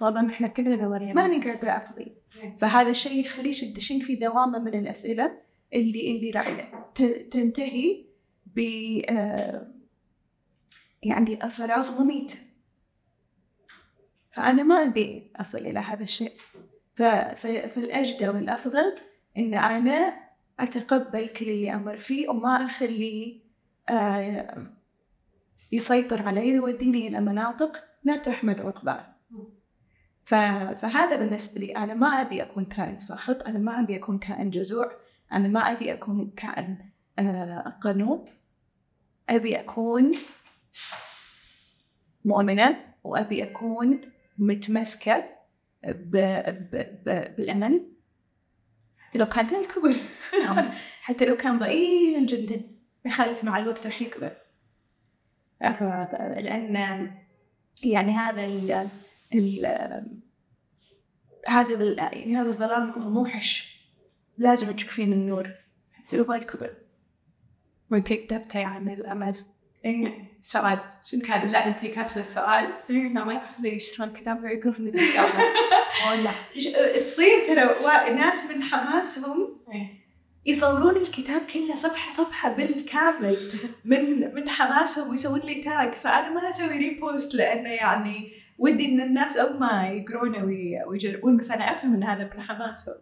طبعا 0.00 0.30
إحنا 0.30 0.48
كلنا 0.48 0.88
مريم 0.88 1.14
ماني 1.16 1.50
قادرة 1.50 1.70
أقضي 1.70 2.16
فهذا 2.58 2.90
الشيء 2.90 3.24
يخليش 3.24 3.60
تدشين 3.60 4.00
في 4.00 4.16
دوامة 4.16 4.58
من 4.58 4.74
الأسئلة 4.74 5.38
اللي 5.74 6.16
اللي 6.16 6.30
راح 6.30 6.72
تنتهي 7.30 8.04
ب 8.46 8.60
آه، 9.08 9.74
يعني 11.02 11.50
فراغ 11.50 12.02
مميت. 12.02 12.32
فأنا 14.30 14.62
ما 14.62 14.74
أبي 14.74 15.32
أصل 15.36 15.58
إلى 15.58 15.78
هذا 15.78 16.02
الشيء. 16.02 16.32
فالأجدى 16.96 18.28
والأفضل 18.28 18.94
إن 19.36 19.54
أنا 19.54 20.24
أتقبل 20.60 21.28
كل 21.28 21.48
اللي 21.48 21.74
أمر 21.74 21.96
فيه 21.96 22.28
وما 22.28 22.64
أخليه 22.66 23.40
آه، 23.90 24.73
يسيطر 25.72 26.28
علي 26.28 26.58
ويوديني 26.58 27.08
إلى 27.08 27.20
مناطق 27.20 27.84
لا 28.04 28.16
تحمد 28.16 28.60
عقباه. 28.60 29.14
فهذا 30.24 31.16
بالنسبة 31.16 31.60
لي 31.60 31.76
أنا 31.76 31.94
ما 31.94 32.06
أبي 32.06 32.42
أكون 32.42 32.64
كائن 32.64 32.98
ساخط 32.98 33.42
أنا 33.42 33.58
ما 33.58 33.80
أبي 33.80 33.96
أكون 33.96 34.18
كائن 34.18 34.50
جزوع 34.50 34.92
أنا 35.32 35.48
ما 35.48 35.60
أبي 35.60 35.92
أكون 35.92 36.30
كائن 36.36 36.78
آه، 37.18 37.78
قنوط. 37.82 38.30
أبي 39.28 39.60
أكون 39.60 40.12
مؤمنة 42.24 42.94
وأبي 43.04 43.42
أكون 43.44 44.00
متمسكة 44.38 45.24
بالأمل. 47.36 47.90
حتى 48.98 49.18
لو 49.18 49.26
كان 49.26 49.46
الكبر 49.46 49.94
حتى 51.06 51.24
لو 51.24 51.36
كان 51.36 51.58
ضئيل 51.58 52.26
جدا. 52.26 52.60
يخالف 53.04 53.44
مع 53.44 53.58
الوقت 53.58 53.86
راح 53.86 54.02
يكبر. 54.02 54.32
لأن 55.60 57.10
يعني 57.84 58.12
هذا 58.12 58.44
ال 58.44 58.88
ال 59.34 59.66
هذا 61.48 61.84
يعني 62.12 62.36
هذا 62.36 62.48
الظلام 62.48 62.98
موحش 62.98 63.80
لازم 64.38 64.72
تشوفين 64.72 65.12
النور. 65.12 65.50
حتى 65.92 66.16
لو 66.16 66.32
يكبر. 66.32 66.74
وكتبتي 67.90 68.58
عن 68.58 68.88
الأمل 68.88 69.44
إيه. 69.84 70.38
سؤال. 70.40 70.78
شنو 71.04 71.20
كان؟ 71.20 71.48
لا 71.48 71.66
أنت 71.66 71.86
كاتبه 71.86 72.20
السؤال. 72.20 72.72
إيه 72.90 73.08
ما 73.08 73.32
يعرف 73.32 73.82
شلون 73.82 74.12
كتابه 74.12 74.48
يقول 74.48 74.86
لك 74.86 74.94
والله 76.10 76.32
تصير 77.04 77.46
ترى 77.46 78.14
ناس 78.14 78.50
من 78.50 78.62
حماسهم 78.62 79.60
إيه. 79.72 80.03
يصورون 80.46 80.96
الكتاب 80.96 81.42
كله 81.54 81.74
صفحة 81.74 82.12
صفحة 82.12 82.48
بالكامل 82.48 83.38
من 83.84 84.34
من 84.34 84.48
حماسهم 84.48 85.10
ويسوون 85.10 85.40
لي 85.40 85.54
tag 85.54 85.94
فأنا 85.94 86.30
ما 86.30 86.50
أسوي 86.50 86.78
repost 86.78 87.34
لأنه 87.34 87.70
يعني 87.70 88.32
ودي 88.58 88.94
إن 88.94 89.00
الناس 89.00 89.38
هم 89.38 89.64
يقرونه 89.84 90.44
ويجربون 90.86 91.36
بس 91.36 91.50
أنا 91.50 91.72
أفهم 91.72 91.94
إن 91.94 92.02
هذا 92.02 92.30
من 92.34 92.42
حماسهم. 92.42 92.96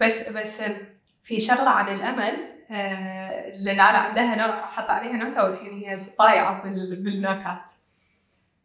بس 0.00 0.28
بس 0.28 0.62
في 1.22 1.40
شغلة 1.40 1.70
عن 1.70 1.94
الأمل 1.94 2.36
آه، 2.70 3.56
لأن 3.56 3.80
أنا 3.80 3.98
عندها 3.98 4.66
حط 4.66 4.90
عليها 4.90 5.12
نوتة 5.12 5.44
والحين 5.44 5.78
هي 5.78 5.96
ضايعه 6.18 6.62
بالنوتات. 6.62 7.62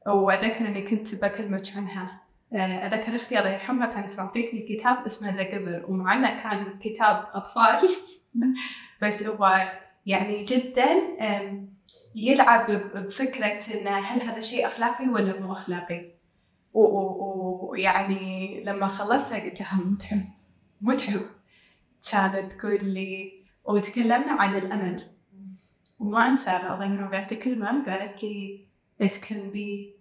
واذكر 0.06 0.68
إني 0.68 0.82
كنت 0.82 1.16
بكلمك 1.16 1.64
عنها. 1.78 2.25
آه، 2.54 2.58
أذكر 2.58 3.16
أختي 3.16 3.40
الله 3.40 3.50
يرحمها 3.50 3.88
كانت 3.88 4.20
معطيتني 4.20 4.62
كتاب 4.62 5.06
اسمه 5.06 5.36
The 5.36 5.44
Giver 5.44 5.86
ومع 5.88 6.16
انه 6.16 6.44
كان 6.44 6.80
كتاب 6.80 7.26
أطفال. 7.34 7.90
بس 9.02 9.24
هو 9.24 9.72
يعني 10.06 10.44
جدا 10.44 10.88
يلعب 12.16 12.72
بفكرة 12.72 13.60
إنه 13.74 13.98
هل 14.00 14.22
هذا 14.22 14.40
شيء 14.40 14.68
أخلاقي 14.68 15.08
ولا 15.08 15.40
مو 15.40 15.54
أخلاقي؟ 15.54 16.12
ويعني 16.74 18.64
لما 18.64 18.88
خلصتها 18.88 19.40
قلت 19.40 19.60
لها 19.60 19.76
متعب 19.76 20.22
متعب. 20.82 21.22
كانت 22.12 22.52
تقول 22.52 22.86
لي 22.86 23.44
وتكلمنا 23.66 24.32
عن 24.32 24.56
الأمل. 24.56 25.04
وما 26.00 26.28
أنسى 26.28 26.52
اظن 26.52 27.10
بعد 27.10 27.34
كلمه 27.34 27.86
قالت 27.86 28.24
لي 28.24 28.66
it 29.04 29.22
can 29.28 29.52
be 29.54 29.96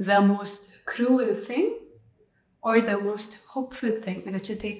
the 0.00 0.20
most 0.20 0.72
cruel 0.86 1.34
thing 1.48 1.87
or 2.62 2.80
the 2.80 2.98
most 3.08 3.46
hopeful 3.54 4.04
thing 4.04 4.28
إذا 4.28 4.38
كنتي 4.38 4.72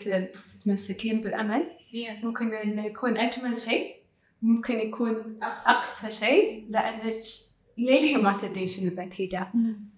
تتمسكين 0.62 1.20
بالأمل 1.20 1.66
yeah. 1.92 2.24
ممكن 2.24 2.54
إنه 2.54 2.86
يكون 2.86 3.16
أجمل 3.16 3.56
شيء 3.56 3.94
ممكن 4.42 4.78
يكون 4.78 5.38
أقصى 5.42 6.10
شيء. 6.12 6.66
لأنك 6.70 7.14
للحين 7.78 8.22
ما 8.22 8.38
تدرين 8.42 8.66
شنو 8.66 8.88
النتيجة 8.88 9.46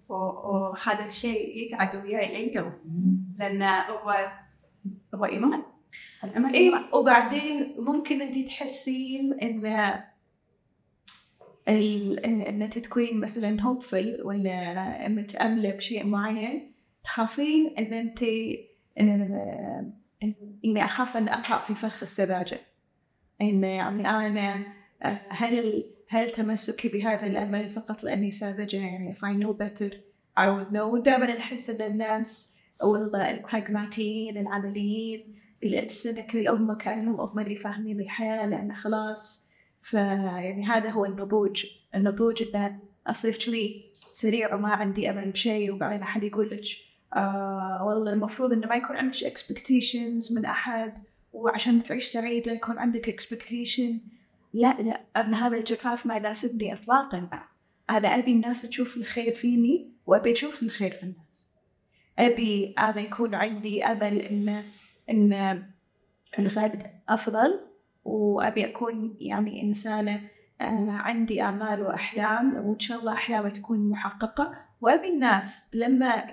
وهذا 0.08 1.06
الشيء 1.06 1.56
يقعد 1.56 2.04
وياي 2.04 2.48
لليوم 2.48 2.72
لأن 3.38 3.62
هو 3.62 4.32
هو 5.14 5.24
إيمان. 5.24 5.62
الأمل 6.24 6.54
إيه 6.54 6.60
إيمان. 6.60 6.84
وبعدين 6.92 7.74
ممكن 7.78 8.22
أنت 8.22 8.48
تحسين 8.48 9.32
إن 9.32 9.66
إن 11.68 12.62
أنت 12.62 12.78
تكونين 12.78 13.20
مثلا 13.20 13.62
هوبفل 13.62 14.20
ولا 14.24 15.08
متامله 15.08 15.70
بشيء 15.70 16.06
معين. 16.06 16.69
تخافين 17.04 17.74
إن 17.78 17.92
انت 17.92 18.22
إني 20.64 20.84
أخاف 20.84 21.16
أن 21.16 21.28
أقع 21.28 21.58
في 21.58 21.74
فخ 21.74 22.02
السذاجة. 22.02 22.60
إن 23.42 23.64
يعني 23.64 24.08
أنا 24.10 24.66
هل 25.28 25.84
هل 26.08 26.30
تمسكي 26.30 26.88
بهذا 26.88 27.26
الأمل 27.26 27.70
فقط 27.70 28.04
لأني 28.04 28.30
ساذجة؟ 28.30 28.76
يعني 28.76 29.14
if 29.14 29.18
I 29.18 29.42
know 29.42 29.52
better 29.52 29.94
I 30.38 30.46
would 30.48 30.72
know. 30.72 31.02
دائما 31.02 31.26
نحس 31.26 31.70
إن 31.70 31.90
الناس 31.90 32.60
والله 32.82 33.30
البراغماتيين 33.30 34.38
العمليين 34.38 35.34
السنة 35.62 36.20
كل 36.20 36.48
هم 36.48 36.72
كأنهم 36.72 37.20
هم 37.20 37.38
اللي 37.38 37.56
فاهمين 37.56 38.00
الحياة 38.00 38.46
لأن 38.46 38.74
خلاص. 38.74 39.50
فيعني 39.80 40.66
هذا 40.66 40.90
هو 40.90 41.04
النضوج. 41.04 41.66
النضوج 41.94 42.42
إن 42.54 42.78
أصير 43.06 43.36
كذي 43.36 43.90
سريع 43.92 44.54
وما 44.54 44.68
عندي 44.68 45.10
أمل 45.10 45.30
بشيء 45.30 45.72
وبعدين 45.72 46.02
أحد 46.02 46.22
يقول 46.22 46.50
لك 46.50 46.64
آه 47.14 47.84
والله 47.84 48.12
المفروض 48.12 48.52
إنه 48.52 48.66
ما 48.66 48.76
يكون 48.76 48.96
عندك 48.96 49.16
expectations 49.16 50.32
من 50.36 50.44
أحد 50.44 50.98
وعشان 51.32 51.82
تعيش 51.82 52.04
سعيدة 52.04 52.52
يكون 52.52 52.78
عندك 52.78 53.20
expectation. 53.20 53.92
لا 54.54 54.76
لا 54.82 55.00
أنا 55.16 55.46
هذا 55.46 55.56
الجفاف 55.56 56.06
ما 56.06 56.16
يناسبني 56.16 56.74
إطلاقا. 56.74 57.28
أنا 57.90 58.08
أبي 58.18 58.32
الناس 58.32 58.62
تشوف 58.62 58.96
الخير 58.96 59.34
فيني 59.34 59.92
وأبي 60.06 60.32
أشوف 60.32 60.62
الخير 60.62 60.90
في 60.90 61.02
الناس. 61.02 61.54
أبي 62.18 62.74
أنا 62.78 63.00
يكون 63.00 63.34
عندي 63.34 63.84
أمل 63.84 64.18
إن 64.18 64.64
إن 65.10 65.32
إن 66.38 66.48
صرت 66.48 66.90
أفضل 67.08 67.60
وأبي 68.04 68.64
أكون 68.64 69.16
يعني 69.20 69.62
إنسانة 69.62 70.20
آه، 70.60 70.90
عندي 70.90 71.42
آمال 71.42 71.82
وأحلام 71.82 72.56
وإن 72.56 72.78
شاء 72.78 73.00
الله 73.00 73.12
أحلامي 73.12 73.50
تكون 73.50 73.90
محققة. 73.90 74.69
وأبي 74.80 75.08
الناس 75.08 75.70
لما 75.74 76.24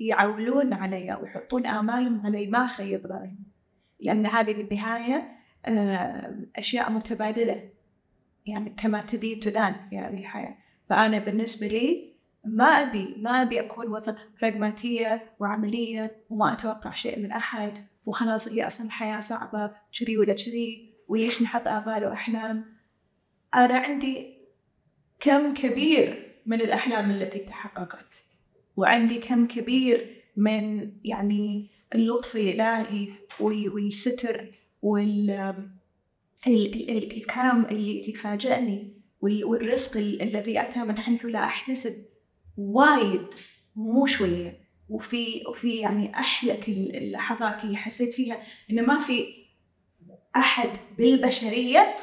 يعولون 0.00 0.72
علي 0.72 1.18
ويحطون 1.22 1.66
آمالهم 1.66 2.26
علي 2.26 2.46
ما 2.46 2.64
أخيب 2.64 3.06
ظنهم 3.06 3.38
لأن 4.00 4.26
هذه 4.26 4.52
بالنهاية 4.52 5.34
آه، 5.66 6.34
أشياء 6.56 6.90
متبادلة. 6.90 7.70
يعني 8.46 8.74
كما 8.76 9.02
تدين 9.02 9.40
تدان 9.40 9.74
في 9.90 9.98
هذه 9.98 10.18
الحياة. 10.18 10.56
فأنا 10.88 11.18
بالنسبة 11.18 11.66
لي 11.66 12.14
ما 12.44 12.64
أبي 12.64 13.14
ما 13.18 13.42
أبي 13.42 13.60
أكون 13.60 13.88
وسط 13.88 14.28
براغماتية 14.42 15.34
وعملية 15.40 16.16
وما 16.30 16.52
أتوقع 16.52 16.92
شيء 16.92 17.18
من 17.18 17.32
أحد. 17.32 17.78
وخلاص 18.06 18.48
هي 18.48 18.66
أصلا 18.66 18.86
الحياة 18.86 19.20
صعبة 19.20 19.70
شري 19.90 20.18
ولا 20.18 20.36
شري 20.36 20.94
وليش 21.08 21.42
نحط 21.42 21.68
آمال 21.68 22.04
وأحلام؟ 22.04 22.64
أنا 23.54 23.78
عندي 23.78 24.38
كم 25.20 25.54
كبير 25.54 26.23
من 26.46 26.60
الأحلام 26.60 27.10
التي 27.10 27.38
تحققت. 27.38 28.24
وعندي 28.76 29.18
كم 29.18 29.46
كبير 29.46 30.22
من 30.36 30.92
يعني 31.04 31.70
اللطف 31.94 32.36
الإلهي 32.36 33.08
والستر 33.40 34.54
وال 34.82 35.54
الكرم 36.46 37.64
اللي 37.64 38.10
يفاجئني 38.10 38.92
والرزق 39.20 39.96
الذي 39.96 40.62
أتى 40.62 40.84
من 40.84 40.98
حيث 40.98 41.24
لا 41.24 41.44
أحتسب. 41.44 42.04
وايد 42.56 43.26
مو 43.76 44.06
شوية. 44.06 44.64
وفي 44.88 45.42
وفي 45.48 45.76
يعني 45.76 46.14
أحلك 46.14 46.68
اللحظات 46.68 47.64
اللي 47.64 47.76
حسيت 47.76 48.12
فيها 48.12 48.42
إنه 48.70 48.82
ما 48.82 49.00
في 49.00 49.26
أحد 50.36 50.68
بالبشرية 50.98 51.96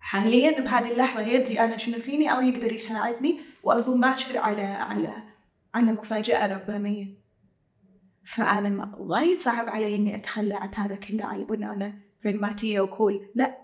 حاليا 0.00 0.60
بهذه 0.60 0.92
اللحظة 0.92 1.20
يدري 1.20 1.60
أنا 1.60 1.76
شنو 1.76 1.98
فيني 1.98 2.32
أو 2.32 2.40
يقدر 2.40 2.72
يساعدني 2.72 3.40
وأظن 3.62 4.00
باشر 4.00 4.38
على 4.38 4.62
على 4.62 5.12
على 5.74 5.92
مفاجأة 5.92 6.46
ربانية. 6.54 7.06
فأنا 8.24 8.96
وايد 8.98 9.38
صعب 9.38 9.68
علي 9.68 9.94
إني 9.94 10.16
أتخلى 10.16 10.54
عن 10.54 10.74
هذا 10.74 10.94
كله 10.94 11.24
على 11.24 11.44
بناء 11.44 11.72
أنا 11.72 11.98
براغماتية 12.24 12.80
وكول 12.80 13.28
لا. 13.34 13.58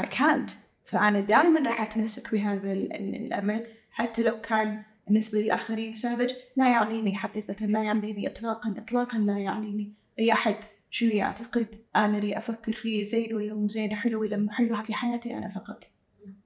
I 0.00 0.04
can't. 0.04 0.52
فأنا 0.84 1.20
دائما 1.20 1.68
راح 1.68 1.80
أتمسك 1.80 2.32
بهذا 2.32 2.72
الأمل. 2.72 3.66
حتى 3.90 4.22
لو 4.22 4.40
كان 4.40 4.82
بالنسبة 5.06 5.38
للآخرين 5.40 5.94
ساذج 5.94 6.32
لا 6.56 6.70
يعنيني 6.70 7.16
حقيقة 7.16 7.66
لا 7.66 7.82
يعنيني 7.82 8.28
إطلاقا 8.28 8.74
إطلاقا 8.78 9.18
لا 9.18 9.38
يعنيني 9.38 9.94
أي 10.18 10.32
أحد. 10.32 10.56
شو 10.90 11.06
يعتقد؟ 11.06 11.66
أنا 11.96 12.18
اللي 12.18 12.38
أفكر 12.38 12.72
فيه 12.72 13.02
زين 13.02 13.34
ولا 13.34 13.54
مو 13.54 13.68
زين؟ 13.68 13.96
حلو 13.96 14.20
ولا 14.20 14.36
مو 14.36 14.50
حلو؟ 14.50 14.76
هذه 14.76 14.92
حياتي 14.92 15.38
أنا 15.38 15.48
فقط. 15.48 15.84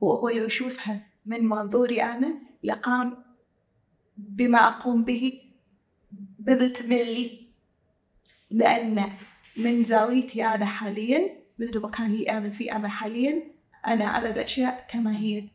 وهو 0.01 0.29
يشوفها 0.29 1.07
من 1.27 1.49
منظوري 1.49 2.03
أنا 2.03 2.35
لقام 2.63 3.25
بما 4.17 4.69
أقوم 4.69 5.05
به 5.05 5.41
بذكملي 6.39 7.49
لأن 8.51 9.13
من 9.57 9.83
زاويتي 9.85 10.45
أنا 10.45 10.67
حاليا 10.67 11.43
من 11.59 11.69
المكان 11.69 12.07
اللي 12.07 12.31
أنا 12.31 12.51
فيه 12.51 12.77
أنا 12.77 12.89
حاليا 12.89 13.43
أنا 13.87 14.05
أرى 14.05 14.31
الأشياء 14.31 14.87
كما 14.91 15.17
هي. 15.17 15.49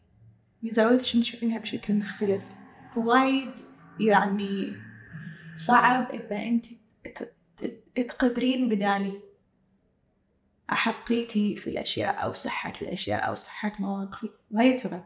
من 0.63 0.71
زاويتي 0.71 1.19
نشوفينها 1.19 1.59
بشكل 1.59 1.93
مختلف؟ 1.93 2.49
وايد 2.95 3.51
يعني 3.99 4.73
صعب 5.55 6.11
إذا 6.11 6.43
أنت 6.43 6.65
تقدرين 7.95 8.69
بدالي 8.69 9.21
أحقيتي 10.71 11.55
في 11.55 11.69
الأشياء 11.69 12.23
أو 12.23 12.33
صحة 12.33 12.73
الأشياء 12.81 13.27
أو 13.27 13.33
صحة 13.33 13.73
مواقفي؟ 13.79 14.29
وايد 14.51 14.77
صعب 14.77 15.05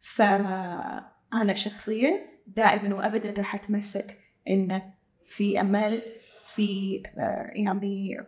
فأنا 0.00 1.54
شخصيا 1.54 2.38
دائما 2.46 2.94
وأبدا 2.94 3.30
راح 3.30 3.54
أتمسك 3.54 4.18
إن 4.48 4.82
في 5.26 5.60
أمل 5.60 6.02
في 6.44 7.02
آه، 7.18 7.50
يعني 7.54 8.18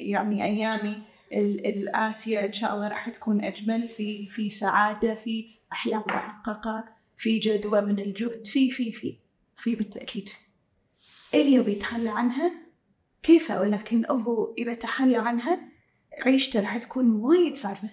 يعني 0.00 0.44
أيامي 0.44 1.02
الآتية 1.32 2.44
إن 2.44 2.52
شاء 2.52 2.74
الله 2.74 2.88
راح 2.88 3.08
تكون 3.08 3.44
أجمل. 3.44 3.88
في 3.88 4.26
في 4.26 4.50
سعادة 4.50 5.14
في 5.14 5.48
أحلام 5.72 6.02
محققة 6.06 6.84
في 7.16 7.38
جدوى 7.38 7.80
من 7.80 7.98
الجهد 7.98 8.46
في 8.46 8.70
في 8.70 8.92
في 8.92 9.16
في 9.56 9.74
بالتأكيد. 9.74 10.28
اللي 11.34 11.52
يبي 11.52 11.72
يتخلى 11.72 12.08
عنها؟ 12.08 12.52
كيف 13.22 13.50
ولكن 13.50 14.06
هو 14.06 14.54
إذا 14.58 14.74
تخلى 14.74 15.16
عنها 15.16 15.60
عيشته 16.26 16.60
راح 16.60 16.78
تكون 16.78 17.10
وايد 17.10 17.56
صعبة. 17.56 17.90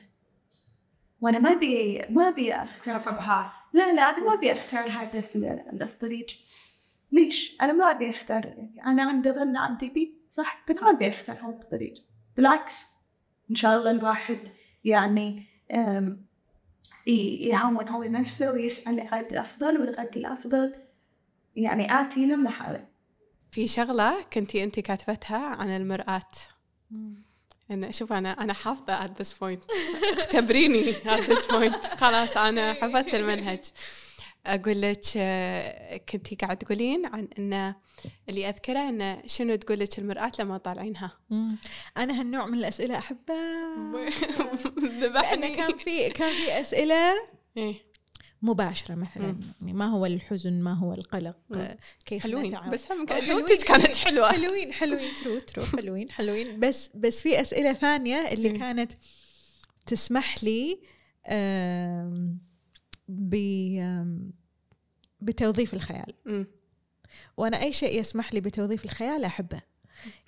وأنا 1.22 1.40
ما 1.40 1.52
أبي 1.52 2.02
ما 2.10 2.28
أبي 2.28 2.54
أختار 2.54 3.52
لا 3.74 3.94
لا 3.94 4.02
أنا 4.02 4.26
ما 4.26 4.34
أبي 4.34 4.52
أختار 4.52 4.90
هذا 4.90 5.86
الطريق. 5.86 6.28
ليش؟ 7.12 7.58
أنا 7.62 7.74
ما 7.74 7.92
أبي 7.92 8.10
أختار 8.10 8.46
يعني 8.46 8.84
أنا 8.86 9.04
عندي 9.04 9.32
ظن 9.32 9.58
عندي 9.58 9.90
بي 9.90 10.18
صح؟ 10.30 10.66
بس 10.70 10.84
ما 10.84 10.90
أبي 10.90 11.10
أختار 11.10 11.36
هذا 11.36 11.60
الطريق. 11.64 11.94
بالعكس 12.38 12.86
إن 13.50 13.56
شاء 13.56 13.78
الله 13.78 13.92
الواحد 13.92 14.40
يعني 14.84 15.44
يهون 17.08 17.90
هو 17.90 18.04
نفسه 18.04 18.52
ويسعى 18.52 18.96
لغد 18.96 19.34
أفضل 19.34 19.82
والغد 19.82 20.18
الأفضل. 20.18 20.76
يعني 21.56 22.02
آتي 22.02 22.26
لما 22.26 22.50
حاله 22.50 22.97
في 23.58 23.68
شغلة 23.68 24.24
كنتي 24.34 24.64
أنت 24.64 24.80
كاتبتها 24.80 25.38
عن 25.38 25.70
المرآة. 25.70 26.32
إن 27.72 27.92
شوف 27.92 28.14
أنا 28.14 28.30
أنا 28.30 28.54
حافظة 28.54 29.08
at 29.08 29.10
this 29.10 29.32
point. 29.32 29.74
اختبريني 30.20 30.94
at 30.94 31.30
this 31.30 31.52
point. 31.52 31.96
خلاص 31.96 32.38
أنا 32.38 32.74
حفظت 32.74 33.14
المنهج. 33.14 33.60
أقول 34.46 34.82
لك 34.82 35.00
كنتي 36.10 36.36
قاعد 36.36 36.58
تقولين 36.58 37.06
عن 37.06 37.28
أن 37.40 37.74
اللي 38.30 38.50
أذكره 38.50 38.90
أن 38.90 39.22
شنو 39.26 39.56
تقول 39.56 39.80
لك 39.80 40.00
المرآة 40.00 40.32
لما 40.40 40.58
طالعينها. 40.58 41.20
أنا 41.98 42.20
هالنوع 42.20 42.46
من 42.46 42.58
الأسئلة 42.58 42.98
أحبه. 42.98 43.36
ذبحني. 45.02 45.56
كان 45.56 45.78
في 45.78 46.10
كان 46.10 46.34
في 46.34 46.62
أسئلة 46.62 47.14
إيه. 47.58 47.87
مباشرة 48.42 48.96
مثلا. 48.96 49.40
يعني 49.62 49.74
ما 49.74 49.86
هو 49.86 50.06
الحزن 50.06 50.54
ما 50.54 50.74
هو 50.74 50.94
القلق. 50.94 51.36
كيف 52.06 52.24
حلوين. 52.24 52.48
نتعامل 52.48 52.72
بس 52.72 52.92
هم 52.92 53.06
كانت 53.06 53.96
حلوة. 53.96 54.32
حلوين 54.32 54.74
حلوين. 54.74 55.10
true 55.24 55.40
true 55.40 55.64
حلوين 55.82 56.12
حلوين. 56.12 56.60
بس 56.60 56.92
بس 56.96 57.22
في 57.22 57.42
أسئلة 57.42 57.74
ثانية 57.74 58.32
اللي 58.32 58.50
كانت 58.50 58.92
تسمح 59.86 60.44
لي 60.44 60.80
ب 63.08 63.36
بتوظيف 65.22 65.74
الخيال. 65.74 66.14
وأنا 67.38 67.62
أي 67.62 67.74
شيء 67.74 68.00
يسمح 68.00 68.34
لي 68.34 68.42
بتوظيف 68.42 68.86
الخيال 68.86 69.24
أحبه. 69.24 69.62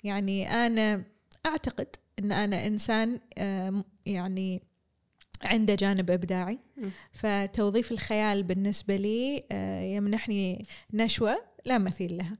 يعني 0.04 0.66
أنا 0.66 1.04
أعتقد 1.46 1.96
إن 2.18 2.32
أنا 2.32 2.66
إنسان 2.66 3.20
يعني 4.06 4.62
عنده 5.42 5.74
جانب 5.74 6.10
إبداعي. 6.10 6.58
فتوظيف 7.12 7.92
الخيال 7.92 8.42
بالنسبة 8.42 8.96
لي 8.96 9.44
آه، 9.52 9.82
يمنحني 9.82 10.66
نشوة 10.92 11.36
لا 11.64 11.78
مثيل 11.78 12.16
لها. 12.16 12.38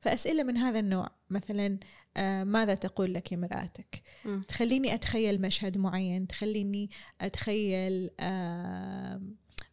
فأسئلة 0.00 0.42
من 0.42 0.56
هذا 0.56 0.78
النوع 0.78 1.08
مثلا 1.30 1.78
آه، 2.16 2.44
ماذا 2.44 2.74
تقول 2.74 3.14
لك 3.14 3.32
مرآتك 3.32 4.02
تخليني 4.48 4.94
أتخيل 4.94 5.40
مشهد 5.40 5.78
معين 5.78 6.26
تخليني 6.26 6.90
أتخيل 7.20 8.10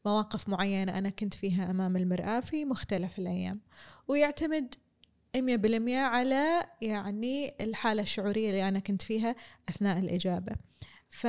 مواقف 0.05 0.49
معينة 0.49 0.97
أنا 0.97 1.09
كنت 1.09 1.33
فيها 1.33 1.71
أمام 1.71 1.97
المرآة 1.97 2.39
في 2.39 2.65
مختلف 2.65 3.19
الأيام. 3.19 3.61
ويعتمد 4.07 4.75
مية 5.35 5.55
بالمية 5.55 5.99
على 5.99 6.63
يعني 6.81 7.53
الحالة 7.61 8.01
الشعورية 8.01 8.49
اللي 8.49 8.67
أنا 8.67 8.79
كنت 8.79 9.01
فيها 9.01 9.35
أثناء 9.69 9.99
الإجابة. 9.99 10.55
ف... 11.09 11.27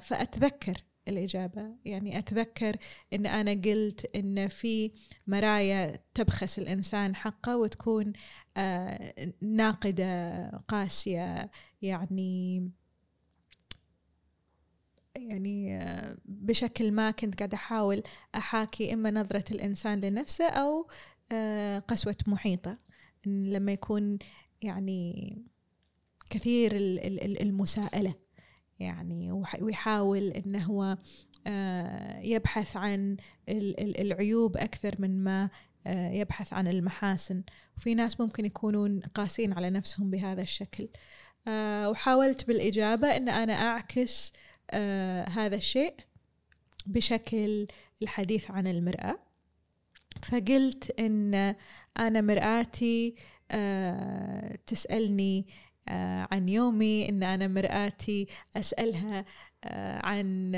فأتذكر 0.00 0.84
الإجابة. 1.08 1.76
يعني 1.84 2.18
أتذكر 2.18 2.76
أن 3.12 3.26
أنا 3.26 3.50
قلت 3.52 4.10
أن 4.16 4.48
في 4.48 4.92
مرايا 5.26 5.98
تبخس 6.14 6.58
الإنسان 6.58 7.16
حقه 7.16 7.56
وتكون 7.56 8.12
آه 8.56 9.14
ناقدة 9.40 10.48
قاسية 10.68 11.50
يعني 11.82 12.70
يعني 15.16 15.76
آه، 15.78 16.16
بشكل 16.24 16.92
ما 16.92 17.10
كنت 17.10 17.38
قاعدة 17.38 17.56
أحاول 17.56 18.02
أحاكي 18.34 18.94
إما 18.94 19.10
نظرة 19.10 19.44
الإنسان 19.50 20.00
لنفسه 20.00 20.48
أو 20.48 20.88
آه، 21.32 21.78
قسوة 21.78 22.16
محيطه. 22.26 22.78
لما 23.26 23.72
يكون 23.72 24.18
يعني 24.62 25.38
كثير 26.30 26.72
المساءلة. 27.42 28.14
يعني 28.80 29.32
ويحاول 29.60 30.28
انه 30.28 30.64
هو 30.64 30.96
آه، 31.46 32.20
يبحث 32.20 32.76
عن 32.76 33.16
العيوب 33.48 34.56
أكثر 34.56 34.94
من 34.98 35.24
ما 35.24 35.50
آه، 35.86 36.10
يبحث 36.10 36.52
عن 36.52 36.68
المحاسن. 36.68 37.42
وفي 37.76 37.94
ناس 37.94 38.20
ممكن 38.20 38.44
يكونون 38.44 39.00
قاسين 39.00 39.52
على 39.52 39.70
نفسهم 39.70 40.10
بهذا 40.10 40.42
الشكل. 40.42 40.88
آه، 41.48 41.90
وحاولت 41.90 42.46
بالإجابة 42.46 43.16
أن 43.16 43.28
أنا 43.28 43.52
أعكس 43.52 44.32
هذا 45.28 45.56
الشيء 45.56 45.94
بشكل 46.86 47.66
الحديث 48.02 48.50
عن 48.50 48.66
المرأة. 48.66 49.18
فقلت 50.22 51.00
أن 51.00 51.54
أنا 51.98 52.20
مرآتي 52.20 53.14
تسألني 54.66 55.46
عن 56.32 56.48
يومي 56.48 57.08
إن 57.08 57.22
أنا 57.22 57.48
مرآتي 57.48 58.26
أسألها 58.56 59.24
آه، 59.66 60.06
عن 60.06 60.52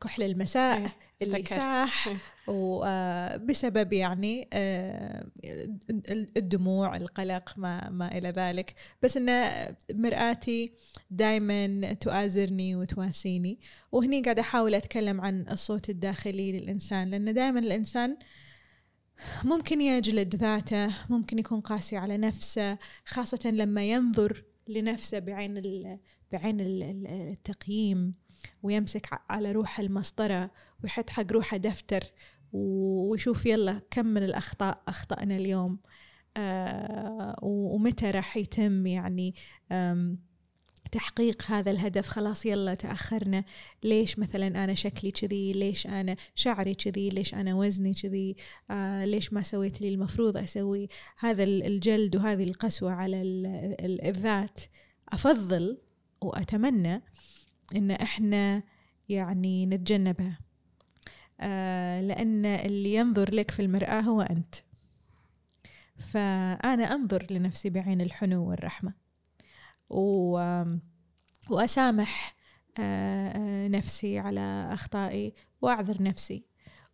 كحل 0.00 0.22
المساء 0.22 0.78
إيه، 0.78 0.92
اللي 1.22 1.44
ساح 1.44 2.08
إيه. 2.08 2.16
وبسبب 2.48 3.92
يعني 3.92 4.48
آه، 4.52 5.26
الدموع 6.36 6.96
القلق 6.96 7.54
ما 7.56 7.90
ما 7.90 8.18
إلى 8.18 8.30
ذلك. 8.30 8.74
بس 9.02 9.16
إن 9.16 9.54
مرآتي 9.94 10.72
دائما 11.10 11.92
تؤازرني 11.92 12.76
وتواسيني. 12.76 13.58
وهني 13.92 14.22
قاعدة 14.22 14.42
أحاول 14.42 14.74
أتكلم 14.74 15.20
عن 15.20 15.46
الصوت 15.50 15.90
الداخلي 15.90 16.60
للإنسان 16.60 17.10
لأن 17.10 17.34
دائما 17.34 17.60
الإنسان 17.60 18.16
ممكن 19.44 19.80
يجلد 19.80 20.36
ذاته 20.36 20.94
ممكن 21.10 21.38
يكون 21.38 21.60
قاسي 21.60 21.96
على 21.96 22.16
نفسه 22.16 22.78
خاصة 23.06 23.50
لما 23.50 23.90
ينظر 23.90 24.44
لنفسه 24.68 25.18
بعين 25.18 25.54
بعين 26.32 26.60
التقييم 27.06 28.14
ويمسك 28.62 29.08
على 29.30 29.52
روح 29.52 29.80
المسطرة 29.80 30.50
ويحط 30.84 31.10
حق 31.10 31.32
روحه 31.32 31.56
دفتر 31.56 32.04
ويشوف 32.52 33.46
يلا 33.46 33.80
كم 33.90 34.06
من 34.06 34.22
الأخطاء 34.22 34.82
أخطأنا 34.88 35.36
اليوم. 35.36 35.78
آه 36.36 37.36
ومتى 37.42 38.10
راح 38.10 38.36
يتم 38.36 38.86
يعني 38.86 39.34
تحقيق 40.92 41.42
هذا 41.46 41.70
الهدف 41.70 42.08
خلاص 42.08 42.46
يلا 42.46 42.74
تأخرنا. 42.74 43.44
ليش 43.84 44.18
مثلا 44.18 44.46
أنا 44.46 44.74
شكلي 44.74 45.10
كذي؟ 45.10 45.52
ليش 45.52 45.86
أنا 45.86 46.16
شعري 46.34 46.74
كذي؟ 46.74 47.08
ليش 47.08 47.34
أنا 47.34 47.54
وزني 47.54 47.94
كذي؟ 47.94 48.36
آه 48.70 49.04
ليش 49.04 49.32
ما 49.32 49.42
سويت 49.42 49.80
لي 49.80 49.88
المفروض 49.88 50.36
أسوي؟ 50.36 50.88
هذا 51.18 51.44
الجلد 51.44 52.16
وهذه 52.16 52.44
القسوة 52.44 52.92
على 52.92 53.22
الذات. 53.80 54.60
أفضل 55.08 55.78
وأتمنى 56.20 57.02
إن 57.76 57.90
إحنا 57.90 58.62
يعني 59.08 59.66
نتجنبها. 59.66 60.38
آه 61.40 62.00
لأن 62.00 62.46
اللي 62.46 62.94
ينظر 62.94 63.34
لك 63.34 63.50
في 63.50 63.62
المرآة 63.62 64.00
هو 64.00 64.20
أنت. 64.20 64.54
فأنا 65.96 66.94
أنظر 66.94 67.26
لنفسي 67.30 67.70
بعين 67.70 68.00
الحنو 68.00 68.50
والرحمة. 68.50 69.05
و 69.90 70.32
وأسامح 71.50 72.36
آه، 72.78 73.28
آه، 73.28 73.68
نفسي 73.68 74.18
على 74.18 74.68
أخطائي 74.72 75.34
وأعذر 75.62 76.02
نفسي. 76.02 76.44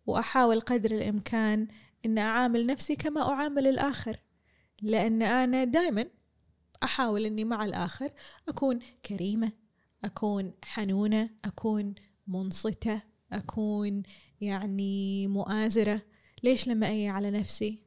وأحاول 0.05 0.59
قدر 0.59 0.91
الإمكان 0.91 1.67
أن 2.05 2.17
أعامل 2.17 2.65
نفسي 2.65 2.95
كما 2.95 3.29
أعامل 3.29 3.67
الآخر 3.67 4.19
لأن 4.81 5.21
أنا 5.21 5.63
دائما 5.63 6.05
أحاول 6.83 7.25
أني 7.25 7.45
مع 7.45 7.65
الآخر 7.65 8.11
أكون 8.49 8.79
كريمة 9.05 9.51
أكون 10.03 10.53
حنونة 10.63 11.29
أكون 11.45 11.95
منصتة 12.27 13.01
أكون 13.31 14.03
يعني 14.41 15.27
مؤازرة. 15.27 16.01
ليش 16.43 16.67
لما 16.67 16.87
أجي 16.87 17.07
على 17.07 17.31
نفسي 17.31 17.81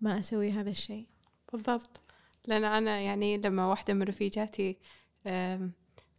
ما 0.00 0.18
أسوي 0.18 0.50
هذا 0.50 0.70
الشيء؟ 0.70 1.06
بالضبط. 1.52 2.00
لأن 2.46 2.64
أنا 2.64 3.00
يعني 3.00 3.38
لما 3.38 3.66
واحدة 3.66 3.94
من 3.94 4.02
رفيجاتي 4.02 4.78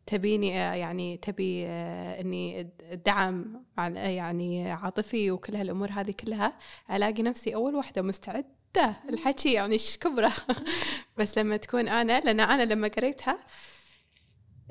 تبيني 0.08 0.60
آه، 0.60 0.74
يعني 0.74 1.18
تبي 1.18 1.66
آه، 1.68 2.22
إني 2.22 2.70
دعم 3.06 3.64
يعني 3.78 4.72
عاطفي 4.72 5.32
وكل 5.32 5.56
هالأمور 5.56 5.92
هذه 5.92 6.12
كلها 6.12 6.58
ألاقي 6.92 7.24
نفسي 7.24 7.56
أول 7.56 7.76
واحدة 7.76 8.02
مستعدة. 8.02 8.96
الحكي 9.10 9.54
يعني 9.54 9.74
إيش 9.74 9.98
كبرة؟ 9.98 10.34
بس 11.18 11.38
لما 11.38 11.58
تكون 11.58 11.88
أنا 11.88 12.20
لأن 12.20 12.40
أنا 12.40 12.64
لما 12.74 12.88
قريتها 12.88 13.40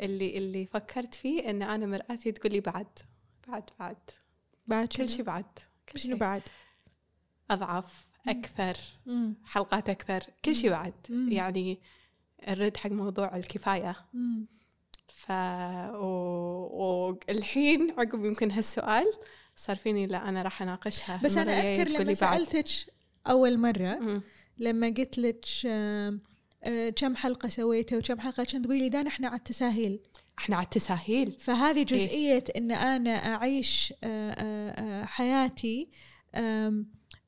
اللي 0.00 0.38
اللي 0.38 0.66
فكرت 0.66 1.14
فيه 1.14 1.50
إن 1.50 1.62
أنا 1.62 1.86
مرآتي 1.86 2.32
تقول 2.32 2.52
لي 2.52 2.60
بعد 2.60 2.98
بعد 3.48 3.70
بعد. 3.78 3.96
بعد 4.66 4.88
كل 4.88 5.08
شيء 5.08 5.24
بعد 5.24 5.58
كل 5.92 6.00
شيء 6.00 6.14
بعد؟ 6.14 6.42
اثقف 7.50 8.05
أكثر 8.28 8.76
حلقات 9.44 9.88
أكثر 9.88 10.24
كل 10.44 10.54
شيء 10.54 10.70
بعد. 10.70 10.94
يعني 11.28 11.78
الرد 12.48 12.76
حق 12.76 12.90
موضوع 12.90 13.36
الكفاية. 13.36 13.96
ف 15.08 15.30
والحين 16.70 17.90
عقب 17.98 18.24
يمكن 18.24 18.50
هالسؤال 18.50 19.06
صار 19.56 19.76
فيني 19.76 20.06
لا 20.06 20.28
أنا 20.28 20.42
راح 20.42 20.62
أناقشها 20.62 21.20
بس 21.24 21.36
أنا 21.36 21.52
أذكر 21.52 21.88
لما 21.88 22.14
سألتك 22.14 22.68
أول 23.26 23.58
مرة 23.58 23.98
مم. 24.00 24.22
لما 24.58 24.86
قلت 24.86 25.18
لك 25.18 25.44
آه، 25.66 26.90
كم 26.96 27.16
حلقة 27.16 27.48
سويتها 27.48 27.98
وكم 27.98 28.20
حلقة 28.20 28.44
كنت 28.44 28.56
تقولي 28.64 28.88
دان 28.88 29.06
إحنا 29.06 29.28
على 29.28 29.36
التساهيل. 29.36 30.00
إحنا 30.38 30.56
على 30.56 30.64
التساهيل. 30.64 31.32
فهذه 31.32 31.78
إيه. 31.78 31.84
جزئية 31.84 32.32
إيه؟ 32.32 32.44
إن 32.56 32.72
أنا 32.72 33.10
أعيش 33.10 33.94
آه، 34.04 35.04
حياتي 35.04 35.88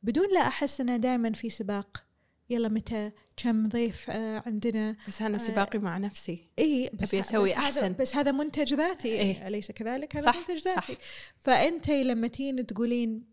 بدون 0.03 0.35
لا 0.35 0.41
أحس 0.41 0.81
أنه 0.81 0.97
دائما 0.97 1.33
في 1.33 1.51
سباق. 1.51 2.05
يلا 2.51 2.69
متى 2.69 3.13
كم 3.37 3.69
ضيف 3.69 4.11
آه 4.11 4.43
عندنا؟ 4.47 4.97
بس 5.09 5.23
أنا 5.23 5.39
سباقي 5.39 5.79
آه 5.79 5.83
مع 5.83 5.99
نفسي. 5.99 6.49
إي 6.59 6.91
بس 6.95 7.15
ابي 7.15 7.21
أسوي 7.21 7.51
بس 7.51 7.57
أحسن. 7.57 7.81
هذا 7.81 7.89
بس 7.89 8.17
هذا 8.17 8.33
منتج 8.33 8.75
ذاتي. 8.75 9.09
إيه؟ 9.09 9.49
أليس 9.49 9.71
كذلك؟ 9.71 10.17
هذا 10.17 10.27
صح 10.27 10.37
منتج 10.37 10.63
ذاتي. 10.65 10.93
صح. 10.93 10.99
فأنت 11.39 11.91
لما 11.91 12.29
تين 12.29 12.67
تقولين 12.67 13.25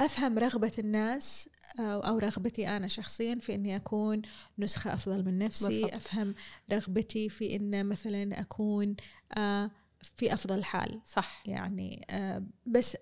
أفهم 0.00 0.38
رغبة 0.38 0.72
الناس 0.78 1.48
أو 1.78 2.18
رغبتي 2.18 2.68
أنا 2.68 2.88
شخصيا 2.88 3.34
في 3.34 3.54
إني 3.54 3.76
أكون 3.76 4.22
نسخة 4.58 4.94
أفضل 4.94 5.24
من 5.24 5.38
نفسي. 5.38 5.68
بالضبط. 5.68 5.94
أفهم 5.94 6.34
رغبتي 6.72 7.28
في 7.28 7.56
إن 7.56 7.86
مثلا 7.86 8.40
أكون 8.40 8.96
آه 9.36 9.70
في 10.16 10.34
أفضل 10.34 10.64
حال. 10.64 11.00
صح. 11.06 11.42
يعني 11.46 12.06
آه 12.10 12.44
بس 12.66 12.96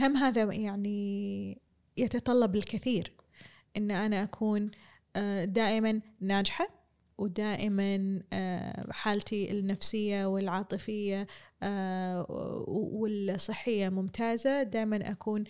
هم 0.00 0.16
هذا 0.16 0.54
يعني 0.54 1.58
يتطلب 1.96 2.56
الكثير. 2.56 3.12
إن 3.76 3.90
أنا 3.90 4.22
أكون 4.22 4.70
آه، 5.16 5.44
دائما 5.44 6.00
ناجحة 6.20 6.68
ودائما 7.18 8.22
آه، 8.32 8.92
حالتي 8.92 9.50
النفسية 9.50 10.26
والعاطفية 10.26 11.26
آه، 11.62 12.26
والصحية 12.68 13.88
ممتازة. 13.88 14.62
دائما 14.62 15.10
أكون 15.10 15.44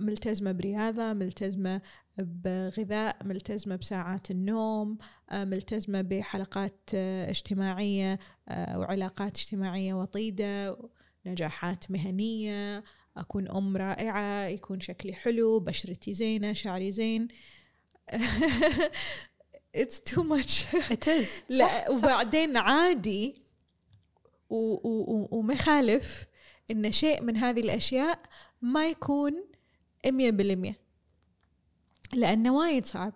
ملتزمة 0.00 0.52
برياضة 0.52 1.12
ملتزمة 1.12 1.82
بغذاء 2.18 3.24
ملتزمة 3.24 3.76
بساعات 3.76 4.30
النوم 4.30 4.98
ملتزمة 5.32 6.02
بحلقات 6.02 6.90
اجتماعية 6.94 8.18
وعلاقات 8.50 9.36
اجتماعية 9.38 9.94
وطيدة. 9.94 10.76
نجاحات 11.26 11.90
مهنية 11.90 12.84
أكون 13.16 13.48
أم 13.48 13.76
رائعة 13.76 14.46
يكون 14.46 14.80
شكلي 14.80 15.12
حلو 15.12 15.60
بشرتي 15.60 16.14
زينة 16.14 16.52
شعري 16.52 16.92
زين. 16.92 17.28
It's 19.76 20.00
too 20.00 20.24
much. 20.24 20.64
It 20.90 21.06
is. 21.06 21.28
لا 21.58 21.90
وبعدين 21.90 22.56
عادي 22.56 23.34
وما 24.50 25.54
يخالف 25.54 26.26
إن 26.70 26.92
شيء 26.92 27.22
من 27.22 27.36
هذه 27.36 27.60
الأشياء 27.60 28.20
ما 28.62 28.88
يكون 28.88 29.44
مية 30.06 30.30
بالمية. 30.30 30.80
لأنه 32.14 32.54
وايد 32.54 32.86
صعب. 32.86 33.14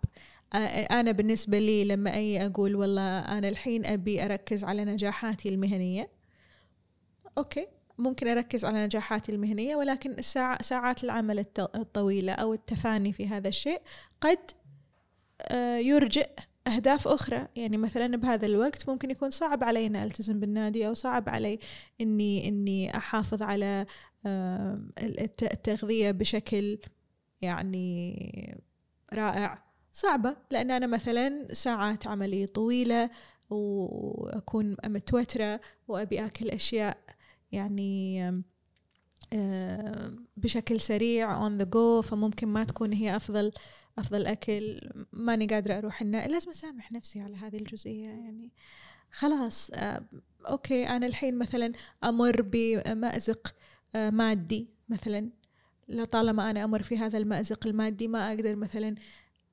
أنا 0.91 1.13
بالنسبة 1.13 1.59
لي 1.59 1.85
لما 1.85 2.15
أي 2.15 2.47
أقول 2.47 2.77
والله 2.77 3.19
أنا 3.19 3.49
الحين 3.49 3.87
أبي 3.87 4.25
أركز 4.25 4.65
على 4.65 4.85
نجاحاتي 4.85 5.49
المهنية 5.49 6.11
أوكي. 7.39 7.67
ممكن 8.01 8.29
أركز 8.29 8.65
على 8.65 8.85
نجاحاتي 8.85 9.33
المهنية 9.33 9.77
ولكن 9.77 10.11
الساعة 10.11 10.63
ساعات 10.63 11.05
العمل 11.05 11.39
الط- 11.39 11.77
الطويلة 11.77 12.33
أو 12.33 12.55
التفاني 12.55 13.13
في 13.13 13.29
هذا 13.29 13.49
الشيء 13.49 13.81
قد 14.21 14.39
آه، 15.43 15.77
يرجئ 15.77 16.29
أهداف 16.67 17.09
أخرى. 17.09 17.49
يعني 17.57 17.77
مثلا 17.77 18.17
بهذا 18.17 18.47
الوقت 18.47 18.89
ممكن 18.89 19.11
يكون 19.11 19.31
صعب 19.31 19.65
علي 19.65 19.87
أن 19.87 19.97
ألتزم 19.97 20.41
بالنادي 20.41 20.87
أو 20.87 20.95
صعب 20.95 21.29
علي 21.29 21.59
إني 22.01 22.49
إني 22.49 22.97
أحافظ 22.97 23.43
على 23.43 23.87
آه، 24.27 24.81
الت- 25.03 25.43
التغذية 25.53 26.11
بشكل 26.11 26.79
يعني 27.43 28.61
رائع. 29.13 29.65
صعبة 29.93 30.37
لأن 30.51 30.71
أنا 30.71 30.87
مثلا 30.87 31.47
ساعات 31.53 32.07
عملي 32.07 32.47
طويلة 32.47 33.11
وأكون 33.51 34.77
متوترة 34.87 35.61
وأبي 35.89 36.27
أكل 36.27 36.49
أشياء 36.51 36.99
يعني 37.53 38.23
آه، 39.33 40.13
بشكل 40.37 40.81
سريع 40.81 41.49
on 41.49 41.63
the 41.63 41.65
go 41.65 42.01
فممكن 42.01 42.49
ما 42.49 42.65
تكون 42.65 42.93
هي 42.93 43.17
أفضل 43.17 43.53
أفضل 43.99 44.27
أكل. 44.27 44.81
ماني 45.13 45.47
قادرة 45.47 45.79
أروح 45.79 46.03
النادي 46.03 46.33
لازم 46.33 46.51
أسامح 46.51 46.93
نفسي 46.93 47.21
على 47.21 47.37
هذه 47.37 47.57
الجزئية 47.57 48.09
يعني. 48.09 48.53
خلاص 49.13 49.71
آه، 49.75 50.05
أوكي 50.49 50.89
أنا 50.89 51.07
الحين 51.07 51.39
مثلا 51.39 51.73
أمر 52.05 52.43
بمأزق 52.43 53.55
آه، 53.95 54.11
مادي 54.11 54.69
مثلا. 54.89 55.31
لطالما 55.89 56.51
أنا 56.51 56.65
أمر 56.65 56.83
في 56.83 56.99
هذا 56.99 57.19
المأزق 57.19 57.67
المادي 57.67 58.09
ما 58.09 58.29
أقدر 58.29 58.57
مثلا 58.57 58.95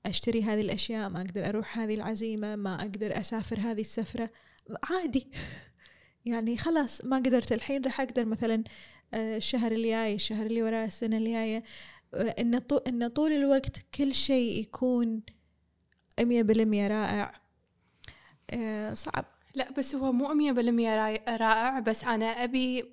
أشتري 0.05 0.43
هذه 0.43 0.61
الأشياء 0.61 1.09
ما 1.09 1.21
أقدر 1.21 1.49
أروح 1.49 1.79
هذه 1.79 1.93
العزيمة 1.95 2.55
ما 2.55 2.75
أقدر 2.75 3.19
أسافر 3.19 3.59
هذه 3.59 3.81
السفرة. 3.81 4.29
عادي. 4.83 5.27
يعني 6.25 6.57
خلاص 6.57 7.05
ما 7.05 7.17
قدرت 7.17 7.51
الحين 7.51 7.81
راح 7.85 8.01
أقدر 8.01 8.25
مثلا 8.25 8.63
آه، 9.13 9.37
الشهر 9.37 9.71
الجاي 9.71 10.15
الشهر 10.15 10.45
اللي 10.45 10.63
وراه 10.63 10.85
السنة 10.85 11.17
الجاية. 11.17 11.63
آه، 12.13 12.35
طو- 12.59 12.81
إن 12.87 13.07
طول 13.07 13.31
الوقت 13.31 13.77
كل 13.95 14.13
شيء 14.15 14.59
يكون 14.61 15.21
مية 16.19 16.41
بالمية 16.41 16.87
رائع. 16.87 17.41
آه، 18.51 18.93
صعب. 18.93 19.25
لا 19.55 19.71
بس 19.71 19.95
هو 19.95 20.11
مو 20.11 20.33
مية 20.33 20.51
بالمية 20.51 20.95
رائع 21.29 21.79
بس 21.79 22.03
أنا 22.03 22.25
أبي 22.25 22.85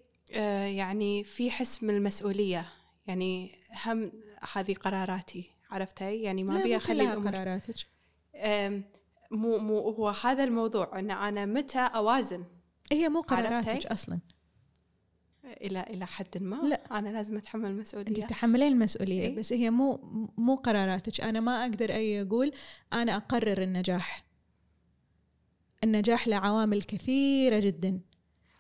يعني 0.77 1.25
في 1.25 1.51
حس 1.51 1.83
من 1.83 1.91
المسؤولية. 1.97 2.67
يعني 3.07 3.59
هم 3.87 4.13
هذه 4.53 4.75
قراراتي 4.75 5.51
عرفتي؟ 5.71 6.15
يعني 6.15 6.45
ما 6.45 6.61
أبي 6.61 6.77
أخلي 6.77 7.03
الأمور. 7.03 7.29
قراراتك. 7.29 7.75
مو 9.31 9.59
مو 9.59 9.79
هو 9.79 10.09
هذا 10.09 10.45
الموضوع 10.45 10.99
إن 10.99 11.11
أنا 11.11 11.47
متى 11.47 11.79
أوازن. 11.79 12.45
هي 12.95 13.09
مو؟ 13.09 13.21
قراراتك 13.21 13.87
أصلا. 13.87 14.19
إلى 15.45 15.81
إلى 15.91 16.07
حد 16.07 16.39
ما 16.43 16.57
لا. 16.57 16.99
أنا 16.99 17.09
لازم 17.09 17.37
أتحمل 17.37 17.65
أنت 17.67 17.75
المسؤوليه 17.75 18.23
تتحملين 18.23 18.73
المسؤولية 18.73 19.21
إيه؟ 19.21 19.37
بس 19.37 19.53
هي 19.53 19.71
مو 19.71 19.97
مو 20.37 20.55
قراراتك. 20.55 21.21
أنا 21.21 21.41
ما 21.41 21.63
أقدر 21.63 21.91
أي 21.91 22.23
أقول 22.23 22.53
أنا 22.93 23.17
أقرر 23.17 23.63
النجاح. 23.63 24.25
النجاح 25.85 26.29
له 26.29 26.37
عوامل 26.37 26.83
كثيرة 26.83 27.59
جدا. 27.59 28.01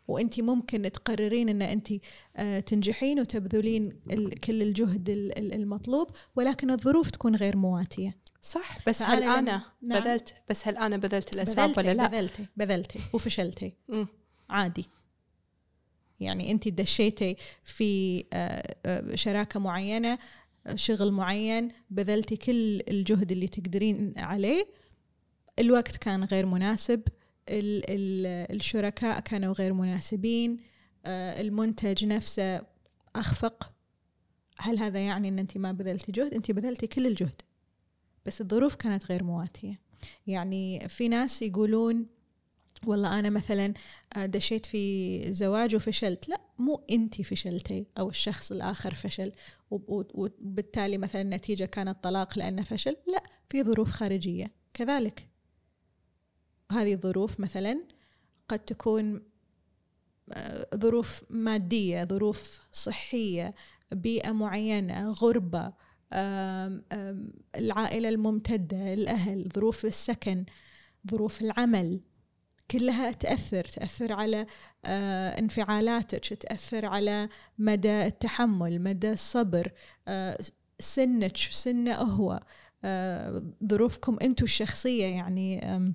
وأنت 0.09 0.40
ممكن 0.40 0.82
تقررين 0.93 1.48
إن 1.48 1.62
أنت 1.62 1.89
آه، 2.36 2.61
تنجحين 2.61 3.20
وتبذلين 3.20 4.01
كل 4.44 4.62
الجهد 4.62 5.09
ال- 5.11 5.39
ال- 5.39 5.55
المطلوب 5.55 6.11
ولكن 6.36 6.70
الظروف 6.70 7.11
تكون 7.11 7.36
غير 7.36 7.56
مواتية. 7.56 8.16
صح. 8.43 8.78
بس 8.86 9.02
هل 9.02 9.23
أنا 9.23 9.62
نعم. 9.82 10.01
بذلت 10.01 10.35
بس 10.51 10.69
هل 10.69 10.77
أنا 10.77 10.97
بذلت 10.97 11.35
الأسباب 11.35 11.69
بذلتي 11.69 11.81
ولا 11.81 11.93
لا 11.94 12.06
بذلتي 12.09 12.47
بذلتي 12.56 12.98
وفشلتي. 13.12 13.73
عادي. 14.51 14.87
يعني 16.21 16.51
انت 16.51 16.69
دشيتي 16.69 17.37
في 17.65 18.25
آه، 18.33 18.77
آه، 18.87 19.15
شراكة 19.15 19.61
معينة 19.61 20.19
شغل 20.75 21.12
معين 21.12 21.69
بذلتي 21.91 22.37
كل 22.37 22.81
الجهد 22.89 23.33
اللي 23.33 23.49
تقدرين 23.49 24.15
عليه. 24.16 24.66
الوقت 25.59 25.97
كان 25.97 26.25
غير 26.25 26.47
مناسب 26.47 27.03
ال- 27.49 27.85
ال- 27.91 28.57
الشركاء 28.57 29.21
كانوا 29.21 29.55
غير 29.55 29.73
مناسبين 29.73 30.61
آه، 31.07 31.41
المنتج 31.41 32.05
نفسه 32.05 32.62
أخفق. 33.16 33.73
هل 34.59 34.79
هذا 34.79 34.99
يعني 34.99 35.29
إن 35.29 35.39
انت 35.39 35.57
ما 35.59 35.73
بذلتي 35.73 36.12
جهد؟ 36.12 36.35
انت 36.35 36.51
بذلتي 36.51 36.87
كل 36.87 37.07
الجهد 37.07 37.43
بس 38.27 38.41
الظروف 38.41 38.75
كانت 38.75 39.07
غير 39.07 39.25
مواتية. 39.25 39.81
يعني 40.27 40.89
في 40.89 41.09
ناس 41.09 41.43
يقولون 41.43 42.07
والله 42.87 43.19
أنا 43.19 43.31
مثلا 43.31 43.75
آه، 44.17 44.27
دشيت 44.27 44.67
في 44.67 45.33
زواج 45.33 45.75
وفشلت. 45.75 46.29
لا 46.29 46.41
مو 46.59 46.85
انت 46.91 47.23
فشلتي 47.23 47.87
أو 47.99 48.11
الشخص 48.11 48.53
الآخر 48.53 48.95
فشل 48.95 49.33
وب- 49.71 49.91
وب- 49.91 50.11
وبالتالي 50.15 50.99
مثلا 50.99 51.21
النتيجة 51.23 51.65
كانت 51.65 52.05
طلاق 52.05 52.39
لأنه 52.39 52.63
فشل. 52.63 52.97
لا 53.13 53.23
في 53.51 53.63
ظروف 53.63 53.91
خارجية. 53.91 54.51
كذلك. 54.75 55.29
هذه 56.73 56.95
الظروف 56.95 57.41
مثلا 57.41 57.85
قد 58.49 58.59
تكون 58.59 59.23
آه، 60.33 60.67
ظروف 60.77 61.25
مادية 61.31 62.05
ظروف 62.05 62.61
معينة 64.33 65.11
غربة 65.11 65.73
آم، 66.13 66.85
آم، 66.93 67.33
العائلة 67.57 68.09
الممتدة 68.09 68.93
الأهل 68.95 69.49
ظروف 69.55 69.85
السكن 69.85 70.45
ظروف 71.11 71.43
العمل. 71.43 72.01
كلها 72.70 73.12
تأثر 73.12 73.65
تأثر 73.65 74.12
على 74.12 74.47
آه، 74.85 75.39
انفعالاتك 75.39 76.35
تأثر 76.35 76.86
على 76.86 77.28
مدى 77.59 78.07
التحمل 78.07 78.81
مدى 78.81 79.12
الصبر 79.12 79.73
آه، 80.09 80.39
سنك 80.81 81.36
سنة 81.36 81.95
هو 81.95 82.41
آه، 82.85 83.43
ظروفكم 83.66 84.19
أنتم 84.23 84.45
الشخصية 84.45 85.05
يعني 85.07 85.77
آم، 85.77 85.95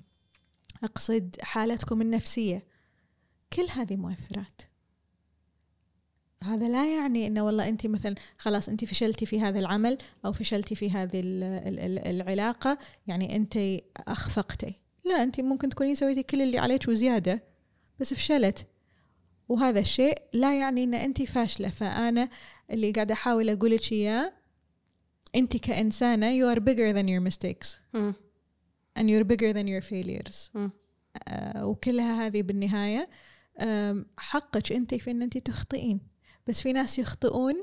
أقصد 0.84 1.36
حالتكم 1.40 2.00
النفسية. 2.02 2.64
كل 3.52 3.66
هذه 3.70 3.96
مؤثرات. 3.96 4.60
هذا 6.44 6.68
لا 6.68 6.96
يعني 6.96 7.26
انه 7.26 7.42
والله 7.42 7.68
انت 7.68 7.86
مثلا 7.86 8.14
خلاص 8.38 8.68
انت 8.68 8.84
فشلتي 8.84 9.26
في 9.26 9.40
هذا 9.40 9.58
العمل 9.58 9.98
أو 10.24 10.32
فشلتي 10.32 10.74
في 10.74 10.90
هذه 10.90 11.20
ال- 11.20 11.42
ال- 11.42 11.78
ال- 11.78 11.98
العلاقة 12.20 12.78
يعني 13.06 13.36
انت 13.36 13.58
أخفقتي. 13.96 14.80
لا 15.10 15.22
أنت 15.22 15.40
ممكن 15.40 15.68
تكونين 15.68 15.94
سويتي 15.94 16.22
كل 16.22 16.42
اللي 16.42 16.58
عليك 16.58 16.88
وزيادة 16.88 17.44
بس 17.98 18.14
فشلت. 18.14 18.66
وهذا 19.48 19.80
الشيء 19.80 20.18
لا 20.32 20.58
يعني 20.58 20.84
إن 20.84 20.94
أنت 20.94 21.22
فاشلة. 21.22 21.70
فأنا 21.70 22.28
اللي 22.70 22.90
قاعدة 22.92 23.14
أحاول 23.14 23.48
أقول 23.50 23.70
لك 23.70 23.92
إياه 23.92 24.32
أنت 25.34 25.56
كإنسانة 25.56 26.26
you 26.40 26.56
are 26.56 26.60
bigger 26.60 26.92
than 26.96 27.06
your 27.08 27.32
mistakes. 27.32 27.68
مم. 27.94 28.14
and 28.98 29.02
you're 29.02 29.24
bigger 29.24 29.52
than 29.52 29.66
your 29.66 29.84
failures. 29.90 30.50
آه، 31.28 31.66
وكلها 31.66 32.26
هذه 32.26 32.42
بالنهاية 32.42 33.08
آم، 33.60 34.06
حقك 34.18 34.72
أنت 34.72 34.94
في 34.94 35.10
أن 35.10 35.22
أنت 35.22 35.38
تخطئين. 35.38 36.00
بس 36.46 36.60
في 36.60 36.72
ناس 36.72 36.98
يخطئون 36.98 37.54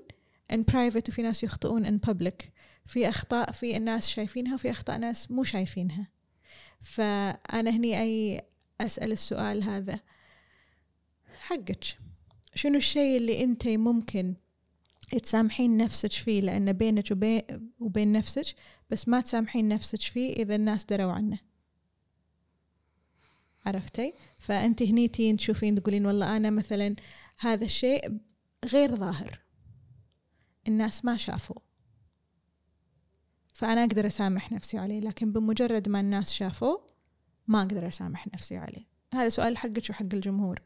in 0.53 0.57
private 0.71 1.09
وفي 1.09 1.21
ناس 1.21 1.43
يخطئون 1.43 1.85
in 1.85 1.99
public. 2.09 2.45
في 2.85 3.09
أخطاء 3.09 3.51
في 3.51 3.77
الناس 3.77 4.09
شايفينها 4.09 4.53
وفي 4.53 4.71
أخطاء 4.71 4.97
ناس 4.97 5.31
مو 5.31 5.43
شايفينها. 5.43 6.07
فأنا 6.81 7.69
هني 7.69 8.01
أي 8.01 8.41
أسأل 8.81 9.11
السؤال 9.11 9.63
هذا. 9.63 9.99
حقك. 11.39 11.83
شنو 12.55 12.77
الشيء 12.77 13.17
اللي 13.17 13.43
أنت 13.43 13.67
ممكن 13.67 14.35
تسامحين 15.23 15.77
نفسك 15.77 16.11
فيه؟ 16.11 16.41
لأنه 16.41 16.71
بينك 16.71 17.11
وبين, 17.11 17.41
وبين 17.79 18.11
نفسك 18.11 18.55
بس 18.89 19.07
ما 19.07 19.21
تسامحين 19.21 19.67
نفسك 19.67 20.01
فيه 20.01 20.33
إذا 20.33 20.55
الناس 20.55 20.85
دروا 20.85 21.11
عنه. 21.11 21.39
عرفتي؟ 23.65 24.13
فأنت 24.39 24.83
هني 24.83 25.07
تين 25.07 25.37
تشوفين 25.37 25.75
تقولين 25.75 26.05
والله 26.05 26.37
أنا 26.37 26.49
مثلا 26.49 26.95
هذا 27.39 27.65
الشيء 27.65 28.17
غير 28.65 28.95
ظاهر. 28.95 29.39
الناس 30.67 31.05
ما 31.05 31.17
شافوه. 31.17 31.66
فأنا 33.57 33.83
أقدر 33.83 34.07
أسامح 34.07 34.51
نفسي 34.51 34.77
عليه 34.77 34.99
لكن 34.99 35.31
بمجرد 35.31 35.89
ما 35.89 35.99
الناس 35.99 36.33
شافوه 36.33 36.87
ما 37.47 37.61
أقدر 37.61 37.87
أسامح 37.87 38.27
نفسي 38.27 38.57
عليه. 38.57 38.85
هذا 39.13 39.29
سؤال 39.29 39.57
حقك 39.57 39.89
وحق 39.89 40.05
الجمهور. 40.13 40.61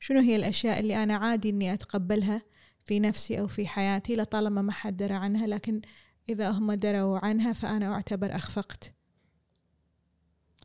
شنو 0.00 0.20
هي 0.20 0.36
الأشياء 0.36 0.80
اللي 0.80 1.02
أنا 1.02 1.16
عادي 1.16 1.50
إني 1.50 1.72
أتقبلها 1.72 2.42
في 2.84 3.00
نفسي 3.00 3.40
أو 3.40 3.46
في 3.46 3.66
حياتي 3.66 4.16
لطالما 4.16 4.62
ما 4.62 4.72
حد 4.72 4.96
درى 4.96 5.14
عنها 5.14 5.46
لكن 5.46 5.80
إذا 6.28 6.50
هم 6.50 6.72
دروا 6.72 7.18
عنها 7.18 7.52
فأنا 7.52 7.92
أعتبر 7.92 8.36
أخفقت؟ 8.36 8.92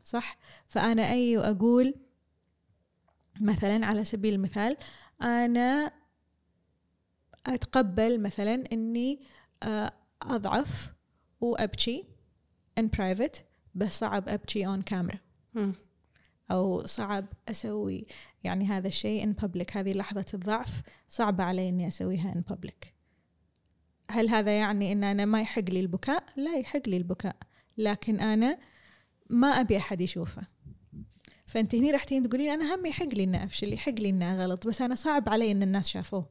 صح؟ 0.02 0.38
فأنا 0.68 1.12
أي 1.12 1.38
أقول 1.38 1.94
مثلا 3.40 3.86
على 3.86 4.04
سبيل 4.04 4.34
المثال 4.34 4.76
أنا 5.22 5.92
أتقبل 7.46 8.20
مثلا 8.20 8.64
أني 8.72 9.20
آه، 9.62 9.92
أضعف 10.22 10.95
وأبكي 11.40 12.04
in 12.80 12.84
private 12.84 13.40
بس 13.74 13.98
صعب 13.98 14.28
أبكي 14.28 14.66
اون 14.66 14.82
كاميرا. 14.82 15.18
أو 16.50 16.86
صعب 16.86 17.26
أسوي 17.48 18.06
يعني 18.44 18.64
هذا 18.64 18.88
الشيء 18.88 19.24
ان 19.24 19.32
بابليك 19.32 19.76
هذه 19.76 19.92
لحظة 19.92 20.26
الضعف 20.34 20.82
صعبة 21.08 21.44
علي 21.44 21.68
إني 21.68 21.88
أسويها 21.88 22.32
ان 22.32 22.40
بابليك 22.40 22.94
هل 24.10 24.28
هذا 24.28 24.58
يعني 24.58 24.92
إن 24.92 25.04
أنا 25.04 25.24
ما 25.24 25.40
يحق 25.40 25.70
لي 25.70 25.80
البكاء؟ 25.80 26.24
لا 26.36 26.58
يحق 26.58 26.88
لي 26.88 26.96
البكاء 26.96 27.36
لكن 27.78 28.20
أنا 28.20 28.58
ما 29.30 29.48
أبي 29.48 29.76
أحد 29.76 30.00
يشوفه. 30.00 30.42
فأنت 31.46 31.74
هني 31.74 31.90
راح 31.90 32.04
تقولين 32.04 32.50
أنا 32.50 32.74
هم 32.74 32.86
يحق 32.86 33.06
لي 33.06 33.24
إني 33.24 33.44
أفشل 33.44 33.72
يحق 33.72 33.92
لي 33.92 34.08
إني 34.08 34.24
أغلط 34.24 34.66
بس 34.66 34.82
أنا 34.82 34.94
صعب 34.94 35.28
علي 35.28 35.52
إن 35.52 35.62
الناس 35.62 35.88
شافوه. 35.88 36.28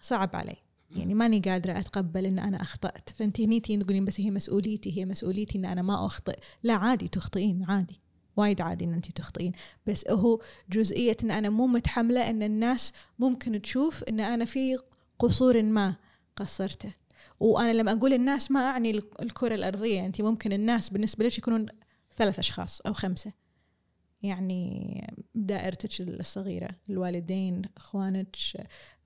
صعب 0.00 0.36
علي. 0.36 0.56
يعني 0.96 1.14
ماني 1.14 1.40
قادرة 1.40 1.78
أتقبل 1.78 2.26
إن 2.26 2.38
أنا 2.38 2.62
أخطأت. 2.62 3.08
فأنت 3.10 3.40
هني 3.40 3.60
تقولين 3.60 4.04
بس 4.04 4.20
هي 4.20 4.30
مسؤوليتي 4.30 4.98
هي 4.98 5.04
مسؤوليتي 5.04 5.58
إن 5.58 5.64
أنا 5.64 5.82
ما 5.82 6.06
أخطئ. 6.06 6.38
لا 6.62 6.74
عادي 6.74 7.08
تخطئين 7.08 7.64
عادي. 7.68 8.00
وايد 8.36 8.60
عادي 8.60 8.84
إن 8.84 8.92
أنت 8.92 9.10
تخطئين. 9.10 9.52
بس 9.86 10.04
هو 10.10 10.40
جزئية 10.70 11.16
إن 11.24 11.30
أنا 11.30 11.48
مو 11.50 11.66
متحملة 11.66 12.30
إن 12.30 12.42
الناس 12.42 12.92
ممكن 13.18 13.62
تشوف 13.62 14.04
إن 14.04 14.20
أنا 14.20 14.44
في 14.44 14.78
قصور 15.18 15.62
ما 15.62 15.94
قصرته. 16.36 16.92
وأنا 17.40 17.72
لما 17.72 17.92
أقول 17.92 18.12
الناس 18.12 18.50
ما 18.50 18.60
أعني 18.60 18.90
الك- 18.90 19.22
الكرة 19.22 19.54
الأرضية 19.54 20.06
أنت 20.06 20.20
ممكن 20.20 20.52
الناس 20.52 20.88
بالنسبة 20.90 21.24
لك 21.24 21.38
يكونون 21.38 21.66
ثلاث 22.16 22.38
أشخاص 22.38 22.80
أو 22.80 22.92
خمسة. 22.92 23.32
يعني 24.22 25.14
دائرتك 25.34 26.00
الصغيرة 26.00 26.70
الوالدين 26.90 27.62
إخوانك 27.76 28.36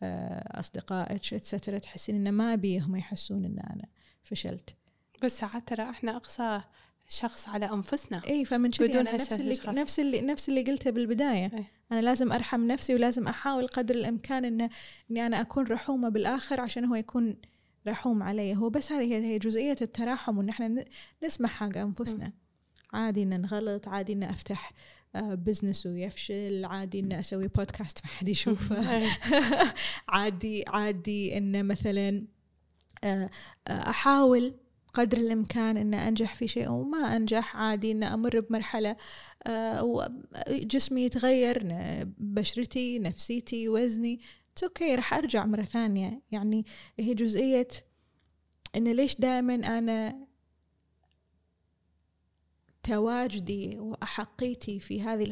آه، 0.03 0.61
أصدقائك 0.61 1.35
اتسترا 1.35 1.79
تحسين 1.79 2.27
إن 2.27 2.33
ما 2.33 2.55
أبيهم 2.55 2.97
يحسون 2.97 3.45
إن 3.45 3.59
أنا 3.59 3.87
فشلت. 4.23 4.77
بس 5.23 5.39
ساعات 5.39 5.69
ترى 5.69 5.91
إحنا 5.91 6.17
أقصى 6.17 6.61
شخص 7.09 7.49
على 7.49 7.67
أنفسنا. 7.73 8.23
إي 8.29 8.45
فمن 8.45 8.71
كذي 8.71 8.89
بدون 8.89 9.09
أنا 9.09 9.15
نفس 9.15 9.33
اللي 9.33 9.45
الأشخاص. 9.53 9.79
نفس 9.79 10.01
اللي 10.01 10.21
نفس 10.21 10.49
اللي 10.49 10.63
قلته 10.63 10.91
بالبداية. 10.91 11.51
إيه. 11.55 11.71
أنا 11.93 12.01
لازم 12.01 12.33
أرحم 12.33 12.67
نفسي 12.67 12.95
ولازم 12.95 13.29
أحاول 13.29 13.67
قدر 13.67 13.95
الإمكان 13.95 14.45
إن 14.45 14.69
إني 15.11 15.27
أنا 15.27 15.41
أكون 15.41 15.67
رحومة 15.67 16.09
بالآخر 16.09 16.61
عشان 16.61 16.85
هو 16.85 16.95
يكون 16.95 17.37
رحوم 17.87 18.23
علي. 18.23 18.57
هو 18.57 18.71
بس 18.71 18.93
هذه 18.93 19.15
هي 19.15 19.39
جزئية 19.39 19.77
التراحم 19.83 20.39
وإن 20.39 20.49
إحنا 20.49 20.85
نسمح 21.25 21.51
حق 21.51 21.77
أنفسنا. 21.77 22.33
عادي 22.93 23.23
إن 23.23 23.41
نغلط 23.41 23.89
عادي 23.89 24.13
إن 24.13 24.23
أفتح 24.23 24.73
بزنس 25.15 25.87
ويفشل 25.87 26.65
عادي 26.65 27.01
ان 27.01 27.13
أسوي 27.13 27.49
بودكاست 27.49 27.99
ما 28.05 28.11
حد 28.11 28.29
يشوفه. 28.29 29.03
عادي 30.09 30.65
عادي 30.69 31.39
إن 31.39 31.67
مثلا 31.67 32.25
آه، 33.05 33.31
آه، 33.69 33.91
أحاول 33.91 34.55
قدر 34.95 35.19
الإمكان 35.19 35.77
ان 35.77 35.95
أنجح 35.95 36.35
في 36.35 36.49
شيء 36.49 36.71
وما 36.71 37.17
أنجح 37.17 37.57
عادي 37.57 37.93
ان 37.93 38.03
أمر 38.03 38.41
بمرحلة 38.41 38.97
آه، 39.47 40.11
جسمي 40.49 41.05
يتغير 41.05 41.63
بشرتي 42.19 42.99
نفسيتي 42.99 43.69
وزني. 43.69 44.21
أوكي 44.63 44.95
راح 44.95 45.15
أرجع 45.15 45.47
مرة 45.47 45.63
ثانية. 45.63 46.23
يعني 46.31 46.67
هي 46.99 47.15
جزئية 47.15 47.69
إن 48.77 48.93
ليش 48.93 49.17
دائما 49.17 49.55
أنا 49.55 50.30
تواجدي 52.83 53.79
وأحقيتي 53.79 54.81
في 54.81 55.03
هذه 55.03 55.25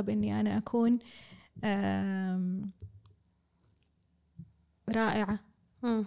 بإني 0.00 0.40
أنا 0.40 0.56
أكون 0.58 0.98
آم، 1.64 2.70
رائعة 4.88 5.38
مم. 5.82 6.04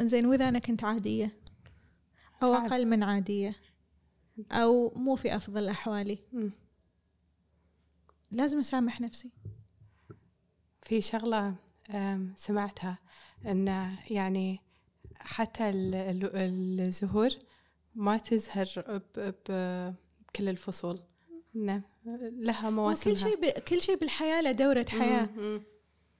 زين 0.00 0.26
وإذا 0.26 0.48
أنا 0.48 0.58
كنت 0.58 0.84
عادية 0.84 1.36
أو 2.42 2.52
صعب. 2.54 2.66
أقل 2.66 2.86
من 2.86 3.02
عادية 3.02 3.54
أو 4.52 4.92
مو 4.96 5.16
في 5.16 5.36
أفضل 5.36 5.68
أحوالي 5.68 6.18
مم. 6.32 6.50
لازم 8.30 8.58
أسامح 8.58 9.00
نفسي 9.00 9.30
في 10.82 11.00
شغلة 11.00 11.54
سمعتها 12.36 12.98
أن 13.46 13.66
يعني 14.10 14.60
حتى 15.14 15.70
ال- 15.70 15.94
ال- 15.94 16.80
الزهور 16.80 17.28
ما 17.94 18.16
تزهر 18.16 18.68
ب- 19.16 19.34
ب- 19.48 19.94
بكل 20.28 20.48
الفصول. 20.48 21.00
إنه 21.56 21.82
لها 22.38 22.70
مواسمها 22.70 23.14
كل 23.14 23.20
شيء 23.20 23.36
ب... 23.40 23.44
كل 23.58 23.80
شيء 23.82 23.96
بالحياة 23.96 24.40
له 24.40 24.52
دورة 24.52 24.86
حياة. 24.88 25.26
مم، 25.36 25.42
مم. 25.42 25.62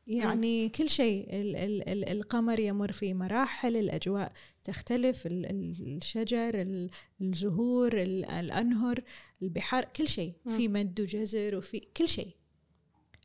يعني 0.07 0.69
كل 0.69 0.89
شيء 0.91 1.27
ال 1.31 1.57
ال 1.57 1.89
ال 1.89 2.09
القمر 2.09 2.61
يمر 2.61 2.93
في 2.93 3.15
مراحل 3.15 3.77
الأجواء 3.77 4.33
تختلف 4.65 5.27
ال 5.27 5.47
ال 5.47 5.97
الشجر 5.97 6.61
ال 6.61 6.91
الزهور 7.21 7.93
ال 8.03 8.25
الأنهر 8.25 9.03
البحار 9.43 9.85
كل 9.85 10.09
شيء. 10.09 10.33
مم. 10.45 10.57
في 10.57 10.69
مد 10.69 11.01
وجزر 11.01 11.57
وفي 11.57 11.81
كل 11.97 12.09
شيء. 12.09 12.35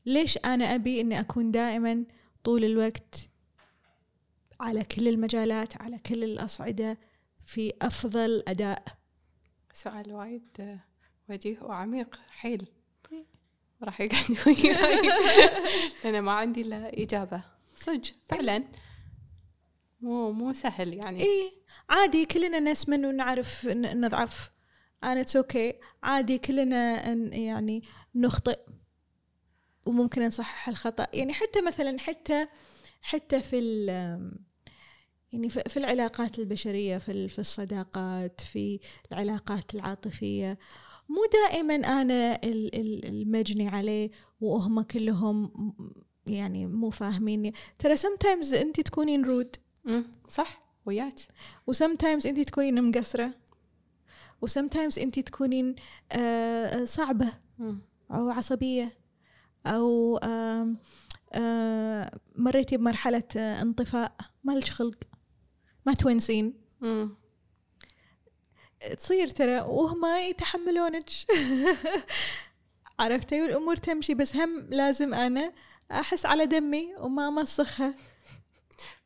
ليش 0.05 0.37
أنا 0.45 0.75
أبي 0.75 1.01
أني 1.01 1.19
أكون 1.19 1.51
دائما 1.51 2.05
طول 2.43 2.65
الوقت 2.65 3.29
على 4.59 4.83
كل 4.83 5.07
المجالات 5.07 5.81
على 5.81 5.97
كل 5.97 6.23
الأصعدة؟ 6.23 6.97
في 7.45 7.73
أفضل 7.81 8.43
أداء. 8.47 8.83
سؤال 9.73 10.13
وايد 10.13 10.47
آه، 10.59 10.79
وجيه 11.29 11.59
وعميق. 11.61 12.19
حيل. 12.29 12.67
راح 13.83 14.01
يقعد 14.01 14.37
وياي. 14.47 15.01
لأن 16.03 16.21
ما 16.21 16.31
عندي 16.31 16.61
إلا 16.61 17.01
إجابة. 17.01 17.43
صدق. 17.75 18.01
فعلا. 18.29 18.63
مو 20.01 20.31
مو 20.31 20.53
سهل 20.53 20.93
يعني. 20.93 21.21
إيه. 21.23 21.51
عادي 21.89 22.25
كلنا 22.25 22.59
نسمن 22.59 23.05
ونعرف 23.05 23.65
نضعف. 23.67 24.51
أنا 25.03 25.21
it's 25.21 25.35
okay 25.35 25.73
عادي 26.03 26.37
كلنا 26.37 27.07
يعني 27.35 27.83
نخطئ. 28.15 28.59
وممكن 29.85 30.27
نصحح 30.27 30.69
الخطأ. 30.69 31.07
يعني 31.13 31.33
حتى 31.33 31.61
مثلا 31.61 31.99
حتى 31.99 32.47
حتى 33.01 33.41
في 33.41 33.59
ال- 33.59 34.31
يعني 35.35 35.49
في 35.49 35.77
العلاقات 35.77 36.39
البشرية 36.39 36.97
في 36.97 37.11
ال- 37.11 37.29
في 37.29 37.39
الصداقات 37.39 38.41
في 38.41 38.79
العلاقات 39.11 39.75
العاطفية. 39.75 40.57
مو 41.09 41.25
دائما 41.33 41.75
أنا 41.75 42.35
ال- 42.43 42.75
ال- 42.75 43.05
المجني 43.05 43.67
عليه 43.67 44.11
وهم 44.41 44.81
كلهم 44.81 45.51
يعني 46.27 46.65
مو 46.67 46.89
فاهميني 46.89 47.53
ترى 47.79 47.97
sometimes 47.97 48.53
أنت 48.53 48.79
تكونين 48.81 49.25
رود 49.25 49.55
صح 50.27 50.65
وياك. 50.85 51.13
وسمتايمز 51.67 52.27
انت 52.27 52.39
تكونين 52.39 52.83
مقصرة. 52.83 53.31
وسمتايمز 54.41 54.99
انت 54.99 55.19
تكونين 55.19 55.75
آه، 56.11 56.83
صعبة. 56.83 57.33
أو 58.11 58.29
عصبية 58.29 58.97
أو 59.65 60.17
آم، 60.17 60.77
آه، 61.33 62.19
مريتي 62.35 62.77
بمرحلة 62.77 63.23
آه، 63.37 63.61
انطفاء. 63.61 64.15
ما 64.43 64.53
لك 64.53 64.63
خلق. 64.69 64.97
ما 65.85 65.93
تونسين 65.93 66.53
مم. 66.81 67.15
تصير 68.99 69.27
ترى 69.27 69.59
وهم 69.59 70.05
يتحملونك. 70.29 71.09
عرفتي؟ 72.99 73.41
والأمور 73.41 73.75
تمشي 73.75 74.13
بس 74.13 74.35
هم 74.35 74.67
لازم 74.69 75.13
أنا 75.13 75.53
أحس 75.91 76.25
على 76.25 76.45
دمي 76.45 76.95
وما 76.99 77.27
امسخها 77.27 77.95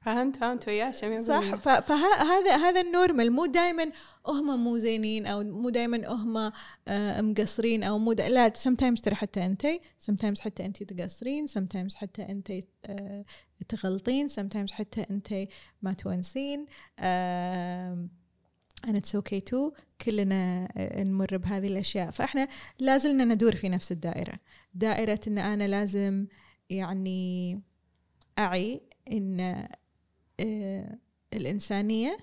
فهمت 0.01 0.35
فهمت 0.35 0.67
وياك 0.67 0.95
100% 0.95 1.21
صح؟ 1.21 1.55
فهذا 1.79 2.55
هذا 2.55 2.81
النورمال. 2.81 3.31
مو 3.31 3.45
دائما 3.45 3.91
هم 4.27 4.63
مو 4.63 4.77
زينين 4.77 5.27
أو 5.27 5.43
مو 5.43 5.69
دائما 5.69 6.07
هم 6.07 6.51
آه، 6.87 7.21
مقصرين 7.21 7.83
أو 7.83 7.97
مو 7.97 8.11
لا 8.11 8.53
sometimes 8.57 9.01
ترى 9.01 9.15
حتى 9.15 9.45
انت 9.45 9.67
sometimes 10.09 10.39
حتى 10.39 10.65
انت 10.65 10.83
تقصرين 10.83 11.47
sometimes 11.47 11.95
حتى 11.95 12.21
انت 12.21 12.51
آه، 12.85 13.25
تغلطين. 13.67 14.27
Sometimes 14.29 14.71
حتى 14.71 15.05
أنت 15.09 15.47
ما 15.81 15.93
تونسين. 15.93 16.65
and 18.87 18.95
it's 18.95 19.13
okay 19.15 19.41
too. 19.41 19.73
كلنا 20.01 20.69
آه، 20.77 21.03
نمر 21.03 21.37
بهذه 21.37 21.67
الأشياء. 21.67 22.11
فإحنا 22.11 22.47
لازلنا 22.79 23.25
ندور 23.25 23.55
في 23.55 23.69
نفس 23.69 23.91
الدائرة. 23.91 24.39
دائرة 24.73 25.19
إن 25.27 25.37
أنا 25.37 25.67
لازم 25.67 26.27
يعني 26.69 27.61
أعي 28.39 28.81
إن 29.11 29.39
آه، 30.39 30.97
الإنسانية 31.33 32.17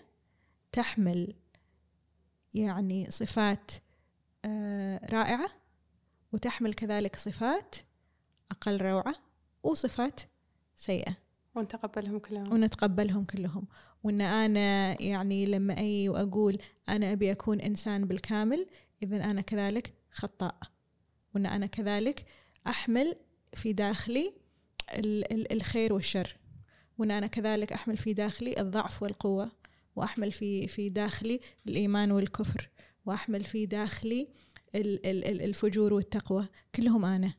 تحمل 0.72 1.34
يعني 2.54 3.10
صفات 3.10 3.70
آه، 4.44 5.06
رائعة 5.12 5.48
وتحمل 6.32 6.74
كذلك 6.74 7.16
صفات 7.16 7.74
أقل 8.50 8.80
روعة 8.80 9.14
وصفات 9.62 10.20
سيئة. 10.76 11.26
ونتقبلهم 11.57 12.19
كلهم. 12.19 12.53
ونتقبلهم 12.53 13.24
كلهم. 13.24 13.66
وإن 14.05 14.20
أنا 14.20 15.03
يعني 15.03 15.47
لما 15.47 15.78
أي 15.78 16.09
وأقول 16.09 16.59
أنا 16.89 17.12
أبي 17.12 17.33
أكون 17.33 17.61
إنسان 17.61 18.05
بالكامل 18.05 18.66
إذا 19.03 19.24
أنا 19.24 19.41
كذلك 19.41 19.93
خطاء 20.11 20.57
وإن 21.35 21.47
أنا 21.47 21.66
كذلك 21.66 22.24
أحمل 22.66 23.16
في 23.55 23.73
داخلي 23.73 24.33
ال- 24.95 25.33
ال- 25.33 25.53
الخير 25.53 25.93
والشر. 25.93 26.37
وإن 26.99 27.11
أنا 27.11 27.27
كذلك 27.27 27.73
أحمل 27.73 27.97
في 27.97 28.12
داخلي 28.12 28.61
الضعف 28.61 29.03
والقوة. 29.03 29.53
وأحمل 29.97 30.33
في 30.33 30.69
في 30.69 30.89
داخلي 30.89 31.41
الإيمان 31.69 32.12
والكفر. 32.12 32.70
وأحمل 33.07 33.45
في 33.45 33.66
داخلي 33.66 34.28
ال- 34.74 35.07
ال- 35.07 35.24
ال- 35.24 35.43
الفجور 35.43 35.93
والتقوى. 35.95 36.49
كلهم 36.74 37.05
أنا. 37.05 37.35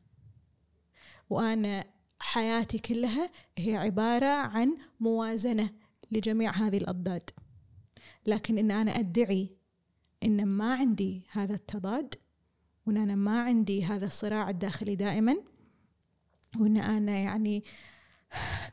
وأنا 1.30 1.84
حياتي 2.20 2.78
كلها 2.78 3.30
هي 3.58 3.76
عبارة 3.76 4.26
عن 4.26 4.76
موازنة 5.00 5.70
لجميع 6.10 6.50
هذه 6.50 6.76
الأضداد. 6.76 7.30
لكن 8.26 8.58
إن 8.58 8.70
أنا 8.70 8.98
أدعي 8.98 9.50
إن 10.24 10.48
ما 10.48 10.74
عندي 10.74 11.22
هذا 11.32 11.54
التضاد 11.54 12.14
وإن 12.86 12.96
أنا 12.96 13.14
ما 13.14 13.40
عندي 13.42 13.84
هذا 13.84 14.06
الصراع 14.06 14.50
الداخلي 14.50 14.96
دائما 14.96 15.36
وإن 16.58 16.76
أنا 16.76 17.18
يعني 17.18 17.64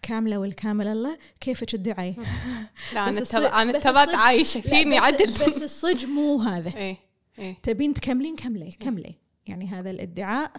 كاملة 0.01 0.37
والكامل 0.37 0.87
الله 0.87 1.17
كيف 1.39 1.63
تدعي 1.63 2.15
لا 2.93 3.09
التب... 3.09 3.37
التبات 3.75 4.07
الصدق- 4.07 4.15
عايشة 4.15 4.57
لا، 4.59 4.69
فيني 4.69 4.97
عدل. 4.97 5.25
بس 5.25 5.63
الصج 5.63 6.05
مو 6.05 6.41
هذا. 6.41 6.77
إيه 6.79 6.97
إيه. 7.39 7.55
تبين 7.63 7.93
تكملين 7.93 8.35
كملي 8.35 8.71
كملي. 8.71 9.15
يعني 9.47 9.67
هذا 9.67 9.89
الادعاء 9.91 10.51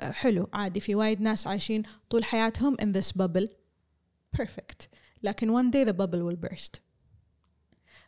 حلو. 0.00 0.48
عادي 0.52 0.80
في 0.80 0.94
وايد 0.94 1.20
ناس 1.20 1.46
عايشين 1.46 1.82
طول 2.10 2.24
حياتهم 2.24 2.76
in 2.82 2.96
this 2.98 3.12
bubble. 3.22 3.48
Perfect. 4.38 4.86
لكن 5.22 5.62
one 5.62 5.70
day 5.70 5.88
the 5.88 5.92
bubble 5.96 6.22
will 6.30 6.48
burst. 6.48 6.80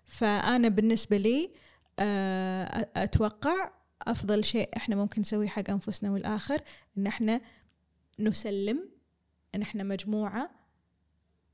فأنا 0.04 0.68
بالنسبة 0.68 1.16
لي 1.16 1.50
آه، 1.98 2.88
أتوقع 2.96 3.70
أفضل 4.02 4.44
شيء 4.44 4.68
إحنا 4.76 4.96
ممكن 4.96 5.20
نسويه 5.20 5.48
حق 5.48 5.70
أنفسنا 5.70 6.10
والآخر 6.10 6.60
إن 6.98 7.06
إحنا 7.06 7.40
نسلم 8.18 8.88
إن 9.54 9.62
إحنا 9.62 9.82
مجموعة 9.82 10.50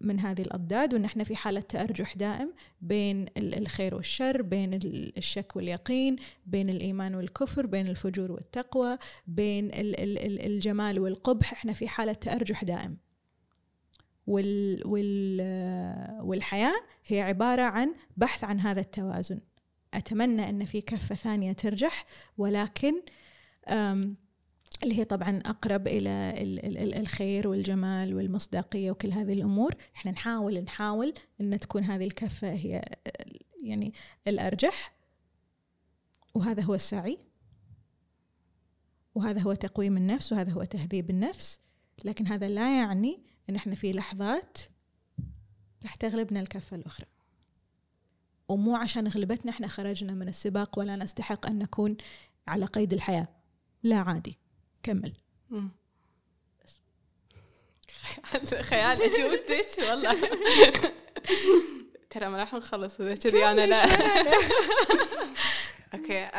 من 0.01 0.21
هذه 0.21 0.43
الأضداد 0.43 0.95
وإن 0.95 1.05
إحنا 1.05 1.25
في 1.25 1.37
حالة 1.37 1.61
تأرجح 1.61 2.15
دائم 2.16 2.53
بين 2.81 3.23
ال- 3.37 3.59
الخير 3.59 3.95
والشر 3.95 4.43
بين 4.43 4.75
ال- 4.75 5.19
الشك 5.19 5.57
واليقين 5.57 6.16
بين 6.47 6.69
الإيمان 6.71 7.15
والكفر 7.15 7.66
بين 7.66 7.87
الفجور 7.87 8.33
والتقوى 8.33 8.99
بين 9.27 9.66
ال- 9.66 10.01
ال- 10.01 10.19
ال- 10.19 10.47
الجمال 10.47 10.99
والقبح. 10.99 11.53
إحنا 11.53 11.73
في 11.73 11.89
حالة 11.89 12.12
تأرجح 12.12 12.65
دائم. 12.65 12.97
وال 14.27 14.83
وال 14.87 16.21
والحياة 16.23 16.75
هي 17.07 17.21
عبارة 17.21 17.62
عن 17.62 17.95
بحث 18.16 18.45
عن 18.45 18.61
هذا 18.61 18.81
التوازن. 18.81 19.41
أتمنى 19.95 20.49
أن 20.49 20.65
في 20.65 20.81
كفة 20.81 21.15
ثانية 21.15 21.53
ترجح 21.53 22.07
ولكن 22.39 22.95
اللي 24.83 24.99
هي 24.99 25.05
طبعا 25.05 25.43
أقرب 25.47 25.87
إلى 25.87 26.43
ال- 26.43 26.65
ال- 26.67 26.79
ال- 26.79 26.95
الخير 26.95 27.49
والجمال 27.49 28.15
والمصداقية 28.15 28.91
وكل 28.91 29.11
هذه 29.13 29.33
الأمور. 29.33 29.75
إحنا 29.97 30.11
نحاول 30.11 30.61
نحاول 30.61 31.15
أن 31.41 31.61
تكون 31.61 31.85
هذه 31.85 32.05
الكفة 32.05 32.53
هي 32.53 32.83
يعني 33.65 33.93
الأرجح. 34.29 34.95
وهذا 36.35 36.63
هو 36.63 36.75
السعي. 36.75 37.19
وهذا 39.15 39.41
هو 39.41 39.55
تقويم 39.55 39.97
النفس. 39.97 40.33
وهذا 40.33 40.53
هو 40.53 40.65
تهذيب 40.65 41.11
النفس. 41.11 41.61
لكن 42.05 42.27
هذا 42.27 42.49
لا 42.49 42.79
يعني 42.79 43.23
إن 43.51 43.57
إحنا 43.57 43.75
في 43.75 43.93
لحظات 43.93 44.59
راح 45.83 45.95
تغلبنا 45.95 46.41
الكفة 46.41 46.77
الأخرى. 46.77 47.07
ومو 48.49 48.77
عشان 48.77 49.09
غلبتنا 49.09 49.51
إحنا 49.51 49.67
خرجنا 49.67 50.13
من 50.15 50.29
السباق 50.29 50.79
ولا 50.79 50.97
نستحق 50.97 51.47
أن 51.47 51.59
نكون 51.59 51.97
على 52.49 52.65
قيد 52.65 52.93
الحياة. 52.93 53.29
لا 53.83 53.97
عادي. 53.97 54.39
كمل. 54.85 55.12
خيال 58.61 58.98
جودك 58.98 59.69
والله. 59.78 60.31
ترى 62.11 62.28
ما 62.28 62.36
راح 62.36 62.55
نخلص 62.55 63.01
إذا 63.01 63.15
كذي 63.16 63.44
أنا 63.44 63.66
لا. 63.66 63.85
أوكي 65.94 66.31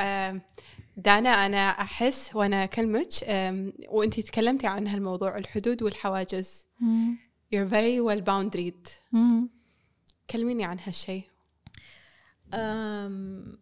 دانا 0.97 1.30
أنا 1.30 1.69
أحس 1.69 2.35
وأنا 2.35 2.63
اكلمك 2.63 3.23
آم، 3.23 3.73
وأنتي 3.88 4.22
تكلمتي 4.22 4.67
عن 4.67 4.88
هالموضوع 4.88 5.38
الحدود 5.38 5.84
والحواجز. 5.84 6.67
you're 7.53 7.67
very 7.69 7.99
well 7.99 8.22
boundaried. 8.22 8.89
كلميني 10.30 10.65
عن 10.65 10.80
هالشيء 10.80 11.23
أم 12.53 13.57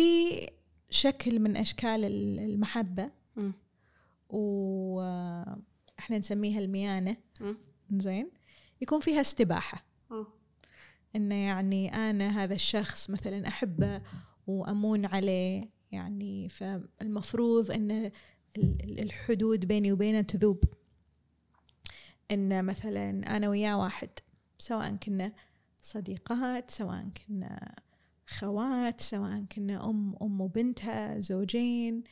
في 0.00 0.46
شكل 0.90 1.38
من 1.40 1.56
أشكال 1.56 2.04
ال- 2.04 2.38
المحبة 2.38 3.10
مم. 3.36 3.52
وإحنا 4.28 6.18
نسميها 6.18 6.58
الميانة 6.60 7.16
مم. 7.40 7.58
زين 7.96 8.30
يكون 8.80 9.00
فيها 9.00 9.20
استباحة 9.20 9.84
مم. 10.10 10.26
إنه 11.16 11.34
يعني 11.34 11.94
أنا 11.94 12.42
هذا 12.44 12.54
الشخص 12.54 13.10
مثلا 13.10 13.48
أحبه 13.48 14.02
وأمون 14.46 15.06
عليه 15.06 15.70
يعني 15.92 16.48
فالمفروض 16.48 17.70
ال- 17.70 18.12
الحدود 19.02 19.66
بيني 19.66 19.92
وبينه 19.92 20.20
تذوب 20.20 20.64
إن 22.30 22.64
مثلا 22.64 23.36
أنا 23.36 23.48
وياه 23.48 23.78
واحد 23.78 24.10
سواء 24.58 24.96
كنا 24.96 25.32
صديقات 25.82 26.70
سواء 26.70 27.08
كنا 27.26 27.74
خوات 28.30 29.00
سواء 29.00 29.44
كنا 29.44 29.90
أم 29.90 30.16
أم 30.22 30.40
وبنتها 30.40 31.18
زوجين. 31.18 32.04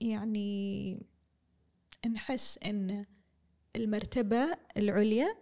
يعني 0.00 1.02
نحس 2.12 2.58
إن 2.58 3.04
المرتبة 3.76 4.58
العليا 4.76 5.36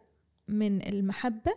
من 0.48 0.88
المحبة 0.88 1.52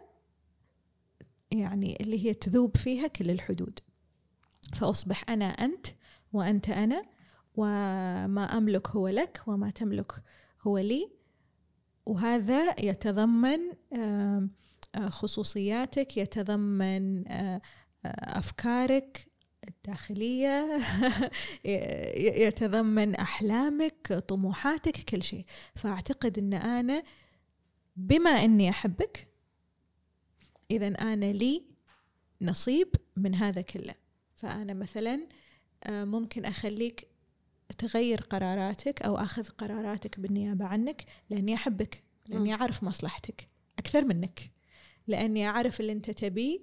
يعني 1.51 1.97
اللي 2.01 2.25
هي 2.25 2.33
تذوب 2.33 2.77
فيها 2.77 3.07
كل 3.07 3.29
الحدود. 3.31 3.79
فأصبح 4.75 5.29
أنا 5.29 5.45
أنت 5.45 5.87
وأنت 6.33 6.69
أنا 6.69 7.03
وما 7.55 8.43
أملك 8.43 8.87
هو 8.87 9.07
لك 9.07 9.43
وما 9.47 9.69
تملك 9.69 10.11
هو 10.61 10.77
لي. 10.77 11.11
وهذا 12.05 12.79
يتضمن 12.79 13.59
آم، 13.93 14.51
خصوصياتك 15.09 16.17
يتضمن 16.17 17.27
آه، 17.27 17.61
آه، 18.05 18.39
أفكارك 18.39 19.27
الداخلية 19.67 20.79
يتضمن 22.45 23.15
أحلامك 23.15 24.13
طموحاتك 24.27 24.97
كل 24.97 25.23
شيء. 25.23 25.45
فأعتقد 25.75 26.37
أن 26.37 26.53
أنا 26.53 27.03
بما 27.95 28.29
أني 28.29 28.69
أحبك 28.69 29.27
إذا 30.71 30.87
أنا 30.87 31.31
لي 31.31 31.63
نصيب 32.41 32.87
من 33.15 33.35
هذا 33.35 33.61
كله. 33.61 33.95
فأنا 34.35 34.73
مثلا 34.73 35.27
آه، 35.83 36.03
ممكن 36.03 36.45
أخليك 36.45 37.07
تغير 37.77 38.21
قراراتك 38.21 39.01
أو 39.01 39.17
أخذ 39.17 39.47
قراراتك 39.47 40.19
بالنيابة 40.19 40.65
عنك 40.65 41.05
لأني 41.29 41.55
أحبك 41.55 42.03
لأني 42.29 42.53
أعرف 42.53 42.83
مصلحتك 42.83 43.49
أكثر 43.79 44.05
منك. 44.05 44.56
لأني 45.07 45.47
أعرف 45.47 45.79
اللي 45.79 45.91
أنت 45.91 46.11
تبيه 46.11 46.59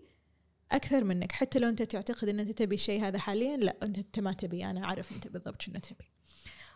أكثر 0.73 1.05
منك. 1.05 1.33
حتى 1.33 1.59
لو 1.59 1.69
أنت 1.69 1.83
تعتقد 1.83 2.29
أن 2.29 2.41
أنت 2.41 2.51
تبي 2.51 2.75
الشيء 2.75 3.03
هذا 3.05 3.19
حاليا 3.19 3.57
لا 3.57 3.77
أنت 3.83 4.19
ما 4.21 4.33
تبي. 4.33 4.65
أنا 4.65 4.85
أعرف 4.85 5.13
أنت 5.13 5.29
بالضبط 5.29 5.63
شنو 5.63 5.79
تبي. 5.79 6.11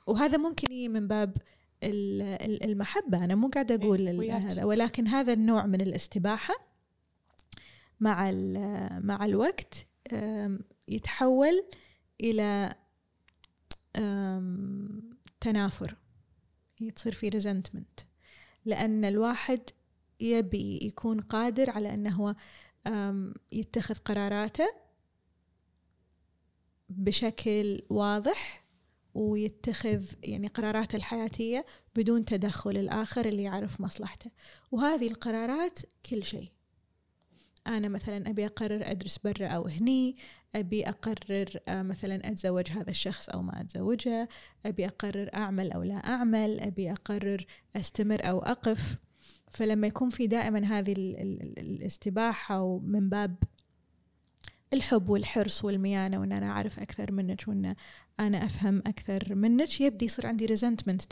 وهذا 0.06 0.36
ممكن 0.36 0.72
يجي 0.72 0.88
من 0.88 1.08
باب 1.08 1.36
ال- 1.82 2.22
ال- 2.22 2.64
المحبة. 2.64 3.24
أنا 3.24 3.34
مو 3.34 3.48
قاعدة 3.48 3.74
أقول 3.74 4.08
إيه، 4.08 4.18
وياك. 4.18 4.44
هذا. 4.44 4.64
ولكن 4.64 5.06
هذا 5.06 5.32
النوع 5.32 5.66
من 5.66 5.80
الاستباحة 5.80 6.54
مع 8.00 8.30
مع 9.00 9.24
الوقت 9.24 9.86
يتحول 10.88 11.64
إلى 12.20 12.74
تنافر. 15.40 15.96
تصير 16.94 17.12
في 17.12 17.28
ريزنتمنت 17.28 18.00
لأن 18.64 19.04
الواحد 19.04 19.60
يبي 20.20 20.78
يكون 20.82 21.20
قادر 21.20 21.70
على 21.70 21.94
أنه 21.94 22.10
هو 22.10 22.34
يتخذ 23.52 23.94
قراراته 23.94 24.68
بشكل 26.88 27.82
واضح 27.90 28.64
ويتخذ 29.14 30.04
يعني 30.24 30.46
قراراته 30.46 30.96
الحياتية 30.96 31.66
بدون 31.96 32.24
تدخل 32.24 32.70
الآخر 32.70 33.24
اللي 33.24 33.42
يعرف 33.42 33.80
مصلحته. 33.80 34.30
وهذه 34.72 35.06
القرارات 35.06 35.78
كل 36.10 36.24
شيء. 36.24 36.50
أنا 37.66 37.88
مثلا 37.88 38.30
أبي 38.30 38.46
أقرر 38.46 38.90
أدرس 38.90 39.18
برا 39.18 39.46
أو 39.46 39.66
هني 39.66 40.16
أبي 40.54 40.88
أقرر 40.88 41.60
آه، 41.68 41.82
مثلا 41.82 42.28
أتزوج 42.28 42.70
هذا 42.70 42.90
الشخص 42.90 43.28
أو 43.28 43.42
ما 43.42 43.60
أتزوجه 43.60 44.28
أبي 44.66 44.86
أقرر 44.86 45.30
أعمل 45.34 45.72
أو 45.72 45.82
لا 45.82 45.94
أعمل 45.96 46.60
أبي 46.60 46.92
أقرر 46.92 47.46
أستمر 47.76 48.28
أو 48.28 48.38
أقف. 48.38 48.96
فلما 49.50 49.86
يكون 49.86 50.10
في 50.10 50.26
دائما 50.26 50.64
هذه 50.78 50.92
ال- 50.92 51.16
ال- 51.16 51.42
ال- 51.42 51.58
الاستباحة 51.58 52.62
ومن 52.62 53.08
باب 53.08 53.36
الحب 54.72 55.08
والحرص 55.08 55.64
والميانة 55.64 56.20
وأن 56.20 56.32
أنا 56.32 56.50
أعرف 56.50 56.80
أكثر 56.80 57.12
منك 57.12 57.44
وأن 57.48 57.74
أنا 58.20 58.44
أفهم 58.44 58.78
أكثر 58.86 59.34
منك 59.34 59.80
يبدي 59.80 60.04
يصير 60.04 60.26
عندي 60.26 60.56
resentment 60.56 61.02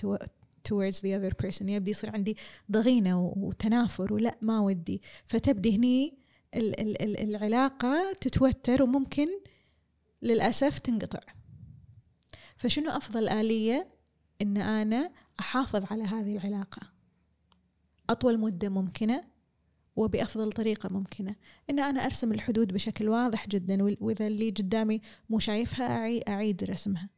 towards 0.68 0.96
the 0.96 1.12
other 1.18 1.46
person 1.46 1.62
يبدي 1.62 1.90
يصير 1.90 2.10
عندي 2.10 2.36
ضغينة 2.72 3.20
وتنافر 3.36 4.12
ولا 4.12 4.36
ما 4.42 4.60
ودي. 4.60 5.02
فتبدي 5.26 5.76
هني 5.76 6.18
ال- 6.54 6.80
ال- 6.80 7.02
ال- 7.02 7.16
العلاقة 7.36 8.12
تتوتر 8.20 8.82
وممكن 8.82 9.26
للأسف 10.22 10.78
تنقطع. 10.78 11.20
فشنو 12.56 12.90
أفضل 12.90 13.28
آلية؟ 13.28 13.88
إن 14.42 14.56
أنا 14.56 15.10
أحافظ 15.40 15.84
على 15.92 16.04
هذه 16.04 16.36
العلاقة. 16.36 16.95
أطول 18.10 18.38
مدة 18.40 18.68
ممكنة 18.68 19.20
وبأفضل 19.96 20.52
طريقة 20.52 20.88
ممكنة. 20.88 21.36
إن 21.70 21.78
أنا 21.80 22.04
أرسم 22.04 22.32
الحدود 22.32 22.72
بشكل 22.72 23.08
واضح 23.08 23.48
جدا 23.48 23.82
وإذا 24.00 24.26
اللي 24.26 24.50
قدامي 24.50 25.00
مو 25.30 25.38
شايفها 25.38 25.86
أعي- 25.88 26.28
أعيد 26.28 26.64
رسمها. 26.64 27.08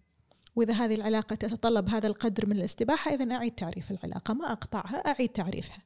وإذا 0.56 0.72
هذه 0.74 0.94
العلاقة 0.94 1.34
تتطلب 1.36 1.88
هذا 1.88 2.06
القدر 2.06 2.46
من 2.46 2.56
الاستباحة 2.56 3.14
إذا 3.14 3.34
أعيد 3.34 3.52
تعريف 3.54 3.90
العلاقة. 3.90 4.34
ما 4.34 4.52
أقطعها 4.52 4.96
أعيد 4.96 5.28
تعريفها. 5.28 5.82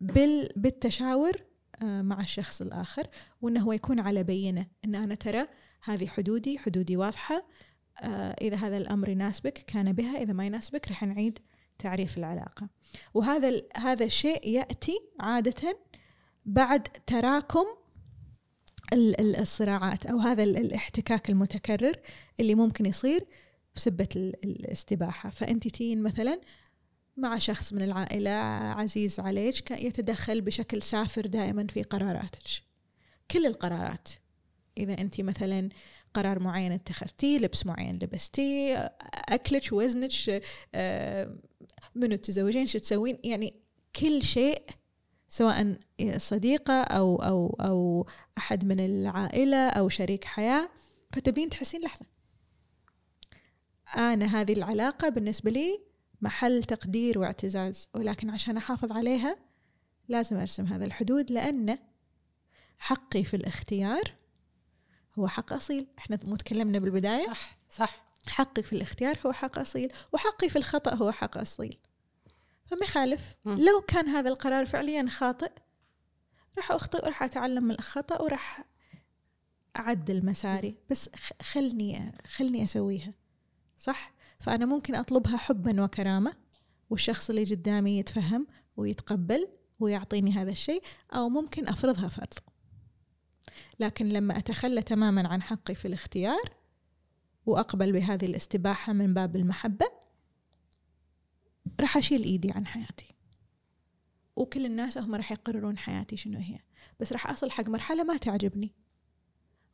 بال 0.00 0.52
بالتشاور 0.56 1.32
آه، 1.82 2.02
مع 2.02 2.20
الشخص 2.20 2.62
الآخر 2.62 3.06
وأنه 3.42 3.60
هو 3.60 3.72
يكون 3.72 4.00
على 4.00 4.22
بينة. 4.24 4.66
أن 4.84 4.94
أنا 4.94 5.14
ترى 5.14 5.46
هذه 5.84 6.06
حدودي 6.06 6.58
حدودي 6.58 6.96
واضحة 6.96 7.46
آه، 8.02 8.36
إذا 8.40 8.56
هذا 8.56 8.76
الأمر 8.76 9.08
يناسبك 9.08 9.52
كان 9.52 9.92
بها. 9.92 10.22
إذا 10.22 10.32
ما 10.32 10.46
يناسبك 10.46 10.88
رح 10.90 11.02
نعيد 11.04 11.38
تعريف 11.82 12.18
العلاقة. 12.18 12.68
وهذا 13.14 13.62
هذا 13.76 14.04
الشيء 14.04 14.48
يأتي 14.48 14.98
عادة 15.20 15.78
بعد 16.46 16.82
تراكم 17.06 17.64
ال- 18.92 19.20
ال- 19.20 19.36
الصراعات 19.36 20.06
أو 20.06 20.18
هذا 20.18 20.42
ال- 20.42 20.56
الاحتكاك 20.56 21.30
المتكرر 21.30 21.96
اللي 22.40 22.54
ممكن 22.54 22.86
يصير 22.86 23.26
بسبة 23.76 24.08
ال- 24.16 24.44
الاستباحة. 24.44 25.30
فأنت 25.30 25.68
تين 25.68 26.02
مثلا 26.02 26.40
مع 27.16 27.38
شخص 27.38 27.72
من 27.72 27.82
العائلة 27.82 28.30
عزيز 28.30 29.20
عليك 29.20 29.70
يتدخل 29.70 30.40
بشكل 30.40 30.82
سافر 30.82 31.26
دائما 31.26 31.66
في 31.66 31.82
قراراتك. 31.82 32.42
كل 33.30 33.46
القرارات. 33.46 34.08
إذا 34.78 34.92
أنت 34.98 35.20
مثلا 35.20 35.68
قرار 36.14 36.38
معين 36.38 36.72
اتخذتيه 36.72 37.38
لبس 37.38 37.66
معين 37.66 37.94
لبستيه 38.02 38.92
أكلك 39.28 39.68
وزنك 39.72 40.42
آه، 40.74 41.36
منو 41.94 42.16
تتزوجين 42.16 42.66
شو 42.66 42.78
تسوين؟ 42.78 43.18
يعني 43.24 43.62
كل 43.96 44.22
شيء 44.22 44.62
سواء 45.28 45.78
صديقة 46.16 46.82
أو 46.82 47.16
أو 47.16 47.56
أو 47.60 48.06
أحد 48.38 48.64
من 48.64 48.80
العائلة 48.80 49.68
أو 49.68 49.88
شريك 49.88 50.24
حياة 50.24 50.68
فتبين 51.12 51.48
تحسين 51.48 51.80
لحظة. 51.80 52.06
أنا 53.96 54.40
هذه 54.40 54.52
العلاقة 54.52 55.08
بالنسبة 55.08 55.50
لي 55.50 55.80
محل 56.20 56.64
تقدير 56.64 57.18
واعتزاز 57.18 57.88
ولكن 57.94 58.30
عشان 58.30 58.56
أحافظ 58.56 58.92
عليها 58.92 59.36
لازم 60.08 60.36
أرسم 60.36 60.64
هذا 60.66 60.84
الحدود 60.84 61.30
لأن 61.30 61.78
حقي 62.78 63.24
في 63.24 63.34
الاختيار 63.34 64.14
هو 65.18 65.28
حق 65.28 65.52
أصيل. 65.52 65.86
إحنا 65.98 66.18
مو 66.24 66.36
تكلمنا 66.36 66.78
بالبداية؟ 66.78 67.26
صح 67.26 67.58
صح. 67.70 68.11
حقي 68.28 68.62
في 68.62 68.72
الاختيار 68.72 69.18
هو 69.26 69.32
حق 69.32 69.58
أصيل 69.58 69.92
وحقي 70.12 70.48
في 70.48 70.56
الخطأ 70.56 70.94
هو 70.94 71.12
حق 71.12 71.38
أصيل. 71.38 71.78
فما 72.64 72.84
يخالف. 72.84 73.34
لو 73.46 73.80
كان 73.80 74.08
هذا 74.08 74.28
القرار 74.28 74.66
فعليا 74.66 75.08
خاطئ 75.08 75.50
راح 76.56 76.72
أخطئ 76.72 77.04
وراح 77.04 77.22
أتعلم 77.22 77.64
من 77.64 77.70
الخطأ 77.70 78.22
وراح 78.22 78.64
أعدل 79.76 80.26
مساري. 80.26 80.76
بس 80.90 81.10
خلني 81.42 82.12
خلني 82.26 82.64
أسويها. 82.64 83.14
صح؟ 83.76 84.12
فأنا 84.40 84.66
ممكن 84.66 84.94
أطلبها 84.94 85.36
حبا 85.36 85.84
وكرامة 85.84 86.34
والشخص 86.90 87.30
اللي 87.30 87.44
قدامي 87.44 87.98
يتفهم 87.98 88.46
ويتقبل 88.76 89.48
ويعطيني 89.80 90.32
هذا 90.32 90.50
الشيء 90.50 90.82
أو 91.14 91.28
ممكن 91.28 91.68
أفرضها 91.68 92.08
فرض. 92.08 92.34
لكن 93.80 94.08
لما 94.08 94.38
أتخلى 94.38 94.82
تماما 94.82 95.28
عن 95.28 95.42
حقي 95.42 95.74
في 95.74 95.88
الاختيار 95.88 96.61
وأقبل 97.46 97.92
بهذه 97.92 98.24
الاستباحة 98.24 98.92
من 98.92 99.14
باب 99.14 99.36
المحبة 99.36 99.86
راح 101.80 101.96
أشيل 101.96 102.22
إيدي 102.22 102.52
عن 102.52 102.66
حياتي. 102.66 103.14
وكل 104.36 104.66
الناس 104.66 104.98
هم 104.98 105.14
راح 105.14 105.32
يقررون 105.32 105.78
حياتي 105.78 106.16
شنو 106.16 106.38
هي. 106.38 106.58
بس 107.00 107.12
راح 107.12 107.30
أصل 107.30 107.50
حق 107.50 107.68
مرحلة 107.68 108.04
ما 108.04 108.16
تعجبني. 108.16 108.74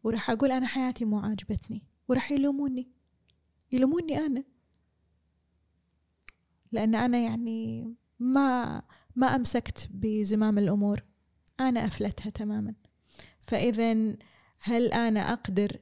وراح 0.05 0.31
أقول 0.31 0.53
أنا 0.53 0.67
حياتي 0.67 1.05
مو 1.05 1.19
عاجبتني. 1.19 1.83
وراح 2.09 2.33
يلوموني. 2.33 2.89
يلوموني 3.73 4.19
أنا. 4.19 4.45
لأن 6.73 6.95
أنا 6.95 7.19
يعني 7.19 7.95
ما 8.19 8.83
ما 9.17 9.27
أمسكت 9.27 9.89
بزمام 9.91 10.59
الأمور. 10.59 11.05
أنا 11.61 11.87
أفلتها 11.87 12.31
تماما. 12.31 12.75
فإذا 13.41 14.17
هل 14.61 14.93
أنا 14.93 15.33
أقدر 15.33 15.79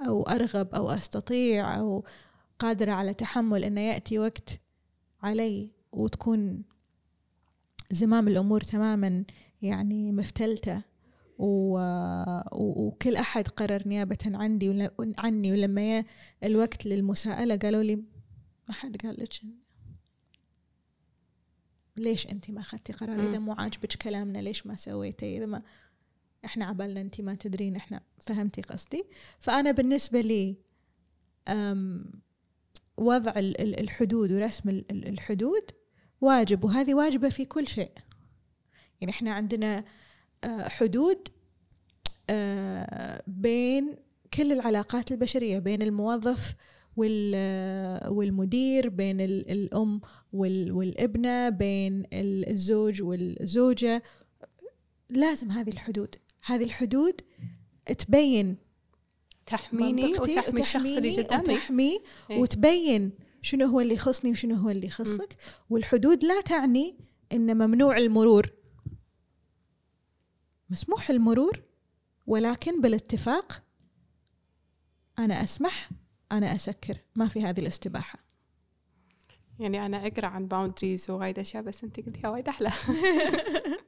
أو 0.00 0.22
أرغب 0.22 0.74
أو 0.74 0.90
أستطيع 0.90 1.78
أو 1.78 2.04
قادرة 2.58 2.92
على 2.92 3.14
تحمل 3.14 3.64
أن 3.64 3.78
يأتي 3.78 4.18
وقت 4.18 4.60
علي 5.22 5.70
وتكون 5.92 6.62
زمام 7.90 8.28
الأمور 8.28 8.60
تماما 8.60 9.24
يعني 9.62 10.12
مفتلتة 10.12 10.82
و... 11.38 11.78
وكل 12.52 13.16
أحد 13.16 13.48
قرر 13.48 13.88
نيابة 13.88 14.18
عندي 14.24 14.68
ول... 14.68 15.14
عني 15.18 15.52
ولما 15.52 15.98
ي... 15.98 16.04
الوقت 16.44 16.86
للمساءلة 16.86 17.56
قالوا 17.56 17.82
لي 17.82 17.96
ما 18.68 18.74
حد 18.74 18.96
قال 18.96 19.16
لك 19.18 19.32
ليش 21.96 22.26
أنت 22.26 22.50
ما 22.50 22.60
أخذتي 22.60 22.92
قرار؟ 22.92 23.20
إذا 23.20 23.38
مو 23.38 23.52
عاجبك 23.52 23.92
كلامنا 23.94 24.38
ليش 24.38 24.66
ما 24.66 24.76
سويتي؟ 24.76 25.38
إذا 25.38 25.46
ما 25.46 25.62
إحنا 26.46 26.64
عبالنا 26.64 27.00
أنت 27.00 27.20
ما 27.20 27.34
تدرين 27.34 27.76
إحنا 27.76 28.00
فهمتي 28.20 28.62
قصدي؟ 28.62 29.04
فأنا 29.40 29.70
بالنسبة 29.70 30.20
لي 30.20 30.56
وضع 32.96 33.32
ال- 33.36 33.60
ال- 33.60 33.80
الحدود 33.80 34.32
ورسم 34.32 34.68
ال- 34.68 34.84
ال- 34.90 35.08
الحدود 35.08 35.70
واجب 36.20 36.64
وهذه 36.64 36.94
واجبة 36.94 37.28
في 37.28 37.44
كل 37.44 37.68
شيء. 37.68 37.90
يعني 39.00 39.12
إحنا 39.12 39.32
عندنا 39.32 39.84
حدود 40.46 41.28
بين 43.26 43.96
كل 44.34 44.52
العلاقات 44.52 45.12
البشرية 45.12 45.58
بين 45.58 45.82
الموظف 45.82 46.54
وال- 46.96 48.08
والمدير 48.12 48.88
بين 48.88 49.20
ال- 49.20 49.50
الأم 49.50 50.00
وال- 50.32 50.72
والابنة 50.72 51.48
بين 51.48 52.00
ال- 52.12 52.48
الزوج 52.50 53.02
والزوجة. 53.02 54.02
لازم 55.10 55.50
هذه 55.50 55.70
الحدود. 55.70 56.14
هذه 56.46 56.64
الحدود 56.64 57.20
تبين 57.98 58.56
تحميني 59.46 60.04
وتحمي 60.04 60.60
الشخص 60.60 60.84
اللي 60.84 61.08
وتحميني 61.08 61.22
قدامي. 61.22 61.54
وتحميه 61.54 61.98
إيه. 62.30 62.38
وتبين 62.38 63.12
شنو 63.42 63.66
هو 63.66 63.80
اللي 63.80 63.94
يخصني 63.94 64.30
وشنو 64.30 64.54
هو 64.54 64.70
اللي 64.70 64.86
يخصك. 64.86 65.36
والحدود 65.70 66.24
لا 66.24 66.40
تعني 66.40 66.96
إن 67.32 67.56
ممنوع 67.56 67.96
المرور. 67.98 68.52
مسموح 70.70 71.10
المرور 71.10 71.62
ولكن 72.26 72.80
بالاتفاق 72.80 73.62
أنا 75.18 75.42
أسمح 75.42 75.90
أنا 76.32 76.54
أسكر. 76.54 76.96
ما 77.14 77.28
في 77.28 77.42
هذه 77.42 77.60
الاستباحة. 77.60 78.18
يعني 79.58 79.86
أنا 79.86 80.06
أقرأ 80.06 80.26
عن 80.26 80.48
باوندريز 80.48 81.10
ووايد 81.10 81.38
اشياء 81.38 81.62
بس 81.62 81.84
أنت 81.84 82.00
قلتيها 82.00 82.30
وايد 82.30 82.48
أحلى. 82.48 82.72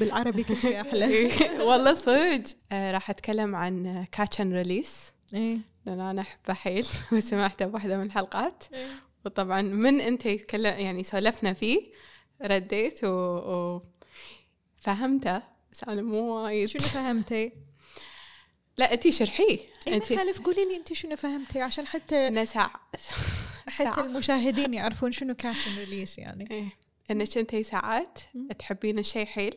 بالعربي 0.00 0.42
كثير 0.42 0.80
أحلى؟ 0.80 1.28
والله 1.68 1.94
صدق. 1.94 2.42
آه، 2.72 2.92
راح 2.92 3.10
أتكلم 3.10 3.56
عن 3.56 4.04
catch 4.12 4.40
and 4.40 4.52
release 4.52 5.12
إيه. 5.34 5.58
لأن 5.86 6.00
أنا 6.00 6.20
احبه 6.22 6.54
حيل 6.54 6.86
وسمعته 7.12 7.66
بواحده 7.66 7.96
من 7.96 8.06
الحلقات. 8.06 8.64
وطبعا 9.24 9.62
من 9.62 10.00
أنت 10.00 10.26
يتكلم 10.26 10.78
يعني 10.78 11.02
سولفنا 11.02 11.52
فيه 11.52 11.80
رديت 12.42 13.04
و... 13.04 13.80
فهمته. 14.76 15.42
بس 15.72 15.84
أنا 15.84 16.02
مو 16.02 16.34
وايد. 16.34 16.68
شنو 16.68 16.82
فهمتي؟ 16.82 17.52
لا 18.78 18.92
أنت 18.94 19.08
شرحيه. 19.08 19.58
إيه 19.86 19.94
أنت 19.94 20.04
خالف 20.04 20.40
قولي 20.40 20.64
لي 20.64 20.76
أنت 20.76 20.92
شنو 20.92 21.16
فهمتي؟ 21.16 21.60
عشان 21.60 21.86
حتى 21.86 22.46
ساعة 22.46 22.90
حتى. 23.66 24.00
المشاهدين 24.00 24.74
يعرفون 24.74 25.12
شنو 25.12 25.34
catch 25.34 25.62
and 25.62 25.78
release 25.78 26.18
يعني. 26.18 26.48
إيه. 26.50 26.83
انك 27.10 27.38
انتي 27.38 27.62
ساعات. 27.62 28.18
تحبين 28.58 28.98
الشيء 28.98 29.26
حيل. 29.26 29.54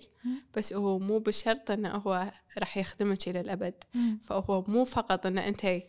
بس 0.57 0.73
هو 0.73 0.99
مو 0.99 1.19
بالشرط 1.19 1.71
إنه 1.71 1.89
هو 1.89 2.31
راح 2.57 2.77
يخدمك 2.77 3.27
إلى 3.29 3.41
الأبد. 3.41 3.73
فهو 4.23 4.63
مو 4.67 4.85
فقط 4.85 5.25
إن 5.25 5.37
أنت 5.37 5.81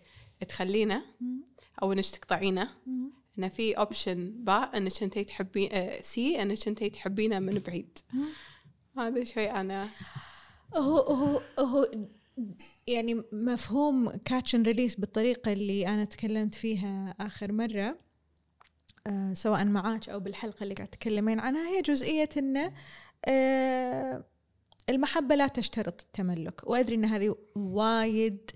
تخلينه 0.48 1.02
أو 1.82 1.93
إنك 1.93 2.05
تقطعينه. 2.05 2.68
إنه 3.39 3.48
في 3.48 3.72
option 3.72 4.76
انك 4.76 5.02
انت 5.02 5.18
تحبين 5.18 5.68
آه، 5.72 6.01
سي 6.01 6.43
انك 6.43 6.68
انت 6.68 6.85
تحبينه 6.85 7.39
من 7.39 7.59
بعيد. 7.59 7.98
هذا 8.98 9.24
شوي 9.24 9.51
أنا. 9.51 9.89
هو 10.76 10.98
هو 10.98 11.43
هو 11.59 11.90
يعني 12.86 13.22
مفهوم 13.32 14.10
catch 14.10 14.55
release 14.55 14.94
بالطريقة 14.94 15.52
اللي 15.52 15.86
أنا 15.89 16.05
تكلمت 16.05 16.55
فيها 16.55 17.14
آخر 17.20 17.52
مرة. 17.52 17.98
آه 19.06 19.34
سواء 19.34 19.64
معاك 19.64 20.08
أو 20.08 20.20
بالحلقة 20.20 20.62
اللي 20.62 20.74
قاعد 20.74 20.88
تتكلمين 20.88 21.40
عنها 21.40 21.68
هي 21.68 21.82
جزئية 21.82 22.28
أنه 22.36 22.72
آه 23.24 24.24
المحبة 24.90 25.34
لا 25.34 25.46
تشترط 25.46 26.00
التملك 26.00 26.68
وأدري 26.70 26.94
أن 26.94 27.04
هذه 27.04 27.36
وايد 27.54 28.50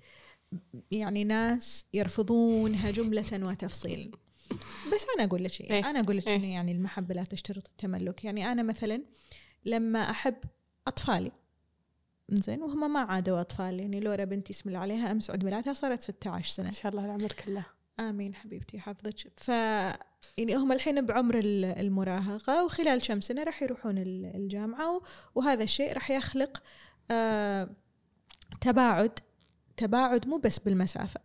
يعني 0.90 1.24
ناس 1.24 1.86
يرفضونها 1.94 2.90
جملة 2.90 3.24
وتفصيلا 3.32 4.10
بس 4.94 5.06
أنا 5.16 5.24
أقول 5.24 5.44
لك 5.44 5.50
شيء 5.50 5.70
إيه. 5.70 5.90
أنا 5.90 6.00
أقول 6.00 6.16
لك 6.16 6.28
إيه. 6.28 6.52
يعني 6.52 6.72
المحبة 6.72 7.14
لا 7.14 7.24
تشترط 7.24 7.66
التملك 7.68 8.24
يعني 8.24 8.52
أنا 8.52 8.62
مثلا 8.62 9.02
لما 9.64 10.10
أحب 10.10 10.36
أطفالي 10.88 11.32
زين 12.28 12.62
وهم 12.62 12.92
ما 12.92 13.00
عادوا 13.00 13.40
أطفال 13.40 13.80
يعني 13.80 14.00
لورا 14.00 14.24
بنتي 14.24 14.52
اسم 14.52 14.68
الله 14.68 14.80
عليها 14.80 15.10
أمس 15.10 15.30
عيد 15.30 15.44
ميلادها 15.44 15.72
صارت 15.72 16.02
16 16.02 16.50
سنة 16.50 16.68
إن 16.68 16.72
شاء 16.72 16.92
الله 16.92 17.04
العمر 17.04 17.32
كله 17.32 17.66
آمين 18.00 18.34
حبيبتي 18.34 18.78
حافظك. 18.80 19.14
ف 19.36 19.48
يعني 20.38 20.56
هم 20.56 20.72
الحين 20.72 21.06
بعمر 21.06 21.38
ال- 21.38 21.64
المراهقة 21.64 22.64
وخلال 22.64 23.00
كم 23.02 23.20
سنة 23.20 23.42
راح 23.42 23.62
يروحون 23.62 23.98
ال- 23.98 24.32
الجامعة 24.36 25.00
وهذا 25.34 25.62
الشيء 25.64 25.92
راح 25.92 26.10
يخلق 26.10 26.62
آه 27.10 27.70
تباعد 28.60 29.18
تباعد 29.76 30.26
مو 30.28 30.38
بس 30.38 30.58
بالمسافة. 30.58 31.20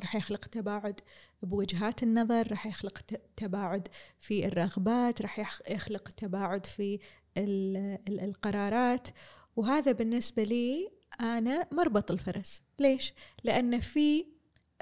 راح 0.00 0.16
يخلق 0.16 0.46
تباعد 0.46 1.00
بوجهات 1.42 2.02
النظر 2.02 2.50
راح 2.50 2.66
يخلق 2.66 2.98
تباعد 3.36 3.88
في 4.20 4.46
الرغبات 4.46 5.22
راح 5.22 5.38
يخ- 5.38 5.62
يخلق 5.70 6.08
تباعد 6.08 6.66
في 6.66 6.98
ال- 7.36 7.98
ال- 8.08 8.20
القرارات. 8.20 9.08
وهذا 9.56 9.92
بالنسبة 9.92 10.42
لي 10.42 10.90
أنا 11.20 11.68
مربط 11.72 12.10
الفرس. 12.10 12.62
ليش؟ 12.78 13.14
لأن 13.44 13.80
في 13.80 14.26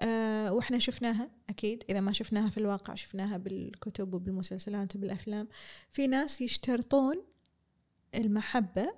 آه 0.02 0.52
وإحنا 0.52 0.78
شفناها 0.78 1.30
أكيد. 1.50 1.84
إذا 1.90 2.00
ما 2.00 2.12
شفناها 2.12 2.50
في 2.50 2.58
الواقع 2.58 2.94
شفناها 2.94 3.36
بالكتب 3.36 4.14
وبالمسلسلات 4.14 4.96
وبالأفلام. 4.96 5.48
في 5.90 6.06
ناس 6.06 6.40
يشترطون 6.40 7.24
المحبة 8.14 8.94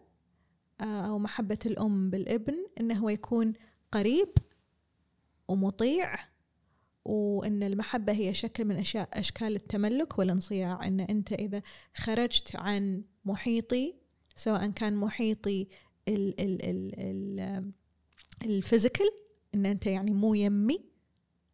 آه 0.81 1.07
أو 1.09 1.19
محبة 1.19 1.59
الأم 1.67 2.11
بالابن 2.11 2.55
انه 2.81 2.95
هو 2.99 3.09
يكون 3.09 3.53
قريب 3.93 4.29
ومطيع 5.49 6.15
وإن 7.05 7.63
المحبة 7.63 8.13
هي 8.13 8.35
شكل 8.35 8.65
من 8.65 8.77
أشياء 8.77 9.09
أشكال 9.13 9.57
التملك 9.57 10.19
والانصياع. 10.19 10.87
إن 10.87 11.01
أنت 11.01 11.33
إذا 11.33 11.63
خرجت 11.97 12.57
عن 12.57 13.05
محيطي 13.25 13.95
سواء 14.37 14.71
كان 14.71 14.97
محيطي 14.97 15.69
ال 16.09 16.41
ال 16.41 16.63
ال 16.63 16.95
ال 16.99 17.73
الفيزيكال 18.45 19.07
إن 19.55 19.67
أنت 19.67 19.87
يعني 19.87 20.11
مو 20.11 20.35
يمي 20.35 20.92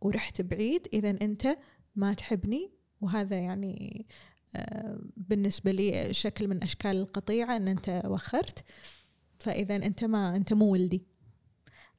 ورحت 0.01 0.43
بعيد 0.43 0.89
اذا 0.93 1.11
أنت 1.11 1.59
ما 1.97 2.15
تحبني. 2.15 2.71
وهذا 3.01 3.37
يعني 3.39 4.07
آه، 4.57 5.01
بالنسبة 5.17 5.71
لي 5.71 6.15
شكل 6.15 6.49
من 6.49 6.63
أشكال 6.63 6.97
القطيعة 6.97 7.57
إن 7.57 7.69
أنت 7.69 8.03
وخرت. 8.05 8.65
فإذا 9.41 9.77
أنت 9.77 10.05
ما 10.05 10.37
أنت 10.37 10.53
مو 10.53 10.73
ولدي. 10.73 11.07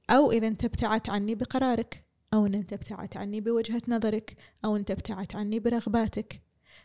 أو 0.09 0.31
إذا 0.31 0.47
أنت 0.47 0.65
ابتعدت 0.65 1.09
عني 1.09 1.35
بقرارك. 1.35 2.03
أو 2.33 2.45
إن 2.45 2.55
أنت 2.55 2.73
ابتعدت 2.73 3.17
عني 3.17 3.41
بوجهة 3.41 3.81
نظرك. 3.87 4.35
أو 4.65 4.75
أنت 4.75 4.91
ابتعدت 4.91 5.35
عني 5.35 5.59
برغباتك. 5.59 6.41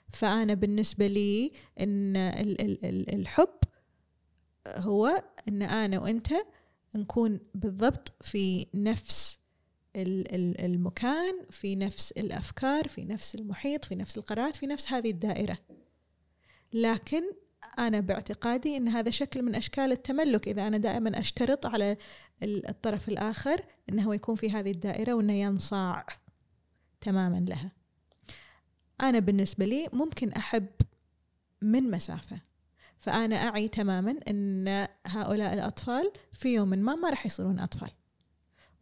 فأنا 0.09 0.55
بالنسبة 0.55 1.07
لي 1.07 1.53
ال- 1.79 3.15
الحب 3.15 3.59
هو 4.69 5.25
إن 5.49 5.63
أنا 5.63 6.01
وأنت 6.01 6.29
نكون 6.97 7.41
بالضبط 7.55 8.13
في 8.21 8.67
نفس 8.75 9.39
المكان 9.97 11.35
في 11.51 11.77
نفس 11.77 12.13
الأفكار 12.13 12.89
في 12.89 13.05
نفس 13.05 13.35
المحيط 13.35 13.85
في 13.85 13.95
نفس 13.95 14.19
القرارات 14.19 14.57
في 14.57 14.67
نفس 14.67 14.93
هذه 14.93 15.11
الدائرة. 15.11 15.59
لكن 16.73 17.23
أنا 17.79 18.01
باعتقادي 18.01 18.77
إن 18.77 18.89
هذا 18.89 19.11
شكل 19.11 19.43
من 19.43 19.55
أشكال 19.55 19.93
التملك. 19.93 20.49
إذا 20.49 20.67
أنا 20.67 20.77
دائما 20.77 21.19
أشترط 21.19 21.67
على 21.67 21.97
ال- 22.43 22.69
الطرف 22.69 23.09
الآخر 23.09 23.65
إنه 23.89 24.15
يكون 24.15 24.35
في 24.35 24.51
هذه 24.51 24.71
الدائرة 24.71 25.15
وإنه 25.15 25.33
ينصاع 25.33 26.07
تماما 27.01 27.45
لها. 27.49 27.73
أنا 29.01 29.19
بالنسبة 29.19 29.65
لي 29.65 29.89
ممكن 29.93 30.33
أحب 30.33 30.67
من 31.63 31.91
مسافة. 31.91 32.41
فأنا 32.99 33.37
أعي 33.37 33.69
تماما 33.69 34.15
إن 34.29 34.89
هؤلاء 35.07 35.55
الأطفال 35.55 36.13
في 36.33 36.55
يوم 36.55 36.69
ما 36.69 36.95
ما 36.95 37.11
راح 37.11 37.27
يصيرون 37.27 37.59
أطفال. 37.59 37.91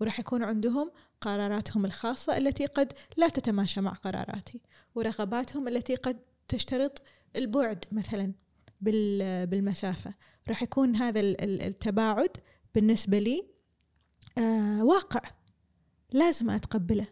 وراح 0.02 0.20
يكون 0.20 0.42
عندهم 0.42 0.90
قراراتهم 1.20 1.84
الخاصة 1.84 2.36
التي 2.36 2.66
قد 2.66 2.92
لا 3.16 3.28
تتماشى 3.28 3.80
مع 3.80 3.92
قراراتي 3.92 4.60
ورغباتهم 4.94 5.68
التي 5.68 5.94
قد 5.94 6.18
تشترط 6.48 7.02
البعد 7.36 7.84
مثلا 7.92 8.32
بال- 8.80 9.46
بالمسافة 9.46 10.14
راح 10.48 10.62
يكون 10.62 10.96
هذا 10.96 11.20
ال- 11.20 11.40
ال- 11.44 11.62
التباعد 11.62 12.30
بالنسبة 12.74 13.18
لي 13.18 13.46
آه 14.38 14.84
واقع 14.84 15.20
لازم 16.12 16.50
أتقبله 16.50 17.06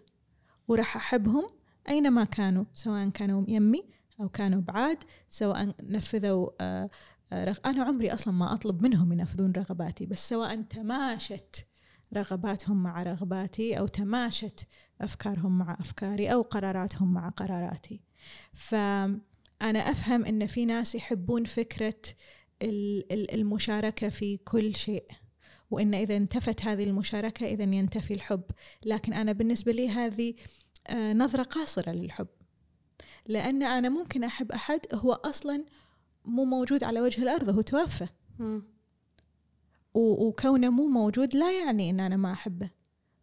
وراح 0.69 0.97
أحبهم 0.97 1.47
أينما 1.89 2.25
كانوا 2.25 2.65
سواء 2.73 3.09
كانوا 3.09 3.45
يمي 3.49 3.85
أو 4.21 4.29
كانوا 4.29 4.61
بعاد 4.61 4.99
سواء 5.29 5.75
نفذوا 5.83 6.49
آه 6.61 6.91
آه،. 7.33 7.57
أنا 7.67 7.83
عمري 7.85 8.15
أصلا 8.15 8.35
ما 8.35 8.55
أطلب 8.55 8.83
منهم 8.83 9.12
ينفذون 9.12 9.53
رغباتي 9.53 10.07
بس 10.07 10.29
سواء 10.29 10.62
تماشت 10.62 11.67
رغباتهم 12.15 12.82
مع 12.82 13.03
رغباتي 13.03 13.78
أو 13.78 13.87
تماشت 13.87 14.66
أفكارهم 15.01 15.59
مع 15.59 15.77
أفكاري 15.81 16.32
أو 16.32 16.43
قراراتهم 16.43 17.12
مع 17.12 17.28
قراراتي. 17.28 18.01
فانا 18.53 19.20
أفهم 19.91 20.24
إن 20.24 20.47
في 20.47 20.65
ناس 20.65 20.95
يحبون 20.95 21.45
فكرة 21.45 21.95
ال- 22.62 23.12
ال- 23.12 23.35
المشاركة 23.35 24.09
في 24.09 24.37
كل 24.37 24.77
شيء 24.77 25.05
وإن 25.70 25.95
إذا 25.95 26.16
انتفت 26.16 26.62
هذه 26.62 26.85
المشاركة 26.85 27.47
إذا 27.47 27.65
ينتفي 27.65 28.15
الحب. 28.15 28.43
لكن 28.85 29.12
أنا 29.12 29.32
بالنسبة 29.32 29.73
لي 29.73 29.89
هذه 29.89 30.35
آه، 30.87 31.12
نظرة 31.12 31.43
قاصرة 31.43 31.93
للحب. 31.93 32.27
لأن 33.27 33.62
أنا 33.62 33.89
ممكن 33.89 34.24
أحب 34.24 34.53
أحد 34.53 34.81
هو 34.95 35.12
أصلا 35.12 35.65
مو 36.24 36.45
موجود 36.45 36.85
على 36.85 37.01
وجه 37.01 37.23
الأرض 37.23 37.49
هو 37.49 37.61
توفى. 37.61 38.07
وكونه 39.95 40.71
مو 40.71 40.87
موجود 40.87 41.35
لا 41.37 41.59
يعني 41.61 41.91
إن 41.91 42.01
أنا 42.01 42.17
ما 42.17 42.33
أحبه. 42.33 42.71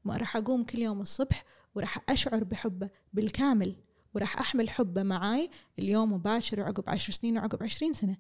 ما 0.05 0.17
راح 0.17 0.37
أقوم 0.37 0.63
كل 0.63 0.79
يوم 0.79 1.01
الصبح 1.01 1.43
وراح 1.75 2.03
أشعر 2.09 2.43
بحبه 2.43 2.89
بالكامل 3.13 3.75
وراح 4.13 4.39
أحمل 4.39 4.69
حبه 4.69 5.03
معاي 5.03 5.49
اليوم 5.79 6.13
وباكر 6.13 6.59
وعقب 6.59 6.83
عشر 6.87 7.13
سنين 7.13 7.37
وعقب 7.37 7.63
عشرين 7.63 7.93
سنة. 7.93 8.17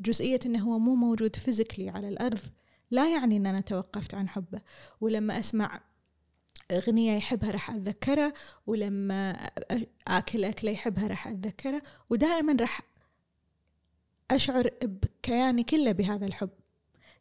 جزئية 0.00 0.40
إنه 0.46 0.58
هو 0.58 0.78
مو 0.78 0.94
موجود 0.94 1.36
فيزيكلي 1.36 1.88
على 1.90 2.08
الأرض 2.08 2.40
لا 2.90 3.12
يعني 3.14 3.36
إن 3.36 3.46
أنا 3.46 3.60
توقفت 3.60 4.14
عن 4.14 4.28
حبه. 4.28 4.60
ولما 5.00 5.38
أسمع 5.38 5.80
أغنية 6.70 7.12
يحبها 7.16 7.50
راح 7.50 7.70
أتذكرها 7.70 8.32
ولما 8.66 9.32
أ- 9.72 9.84
آكل 10.08 10.44
أكلة 10.44 10.70
يحبها 10.70 11.06
راح 11.06 11.28
أتذكرها 11.28 11.82
ودائما 12.10 12.56
راح 12.60 12.80
أشعر 14.30 14.70
بكياني 14.82 15.62
كله 15.62 15.92
بهذا 15.92 16.26
الحب. 16.26 16.50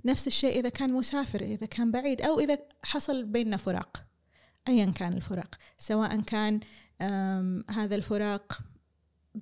نفس 0.05 0.27
الشيء 0.27 0.59
إذا 0.59 0.69
كان 0.69 0.93
مسافر 0.93 1.41
إذا 1.41 1.65
كان 1.65 1.91
بعيد 1.91 2.21
أو 2.21 2.39
إذا 2.39 2.57
حصل 2.83 3.23
بيننا 3.25 3.57
فراق 3.57 4.03
أيا 4.67 4.85
كان 4.85 5.13
الفراق 5.13 5.55
سواء 5.77 6.21
كان 6.21 6.59
هذا 7.69 7.95
الفراق 7.95 8.59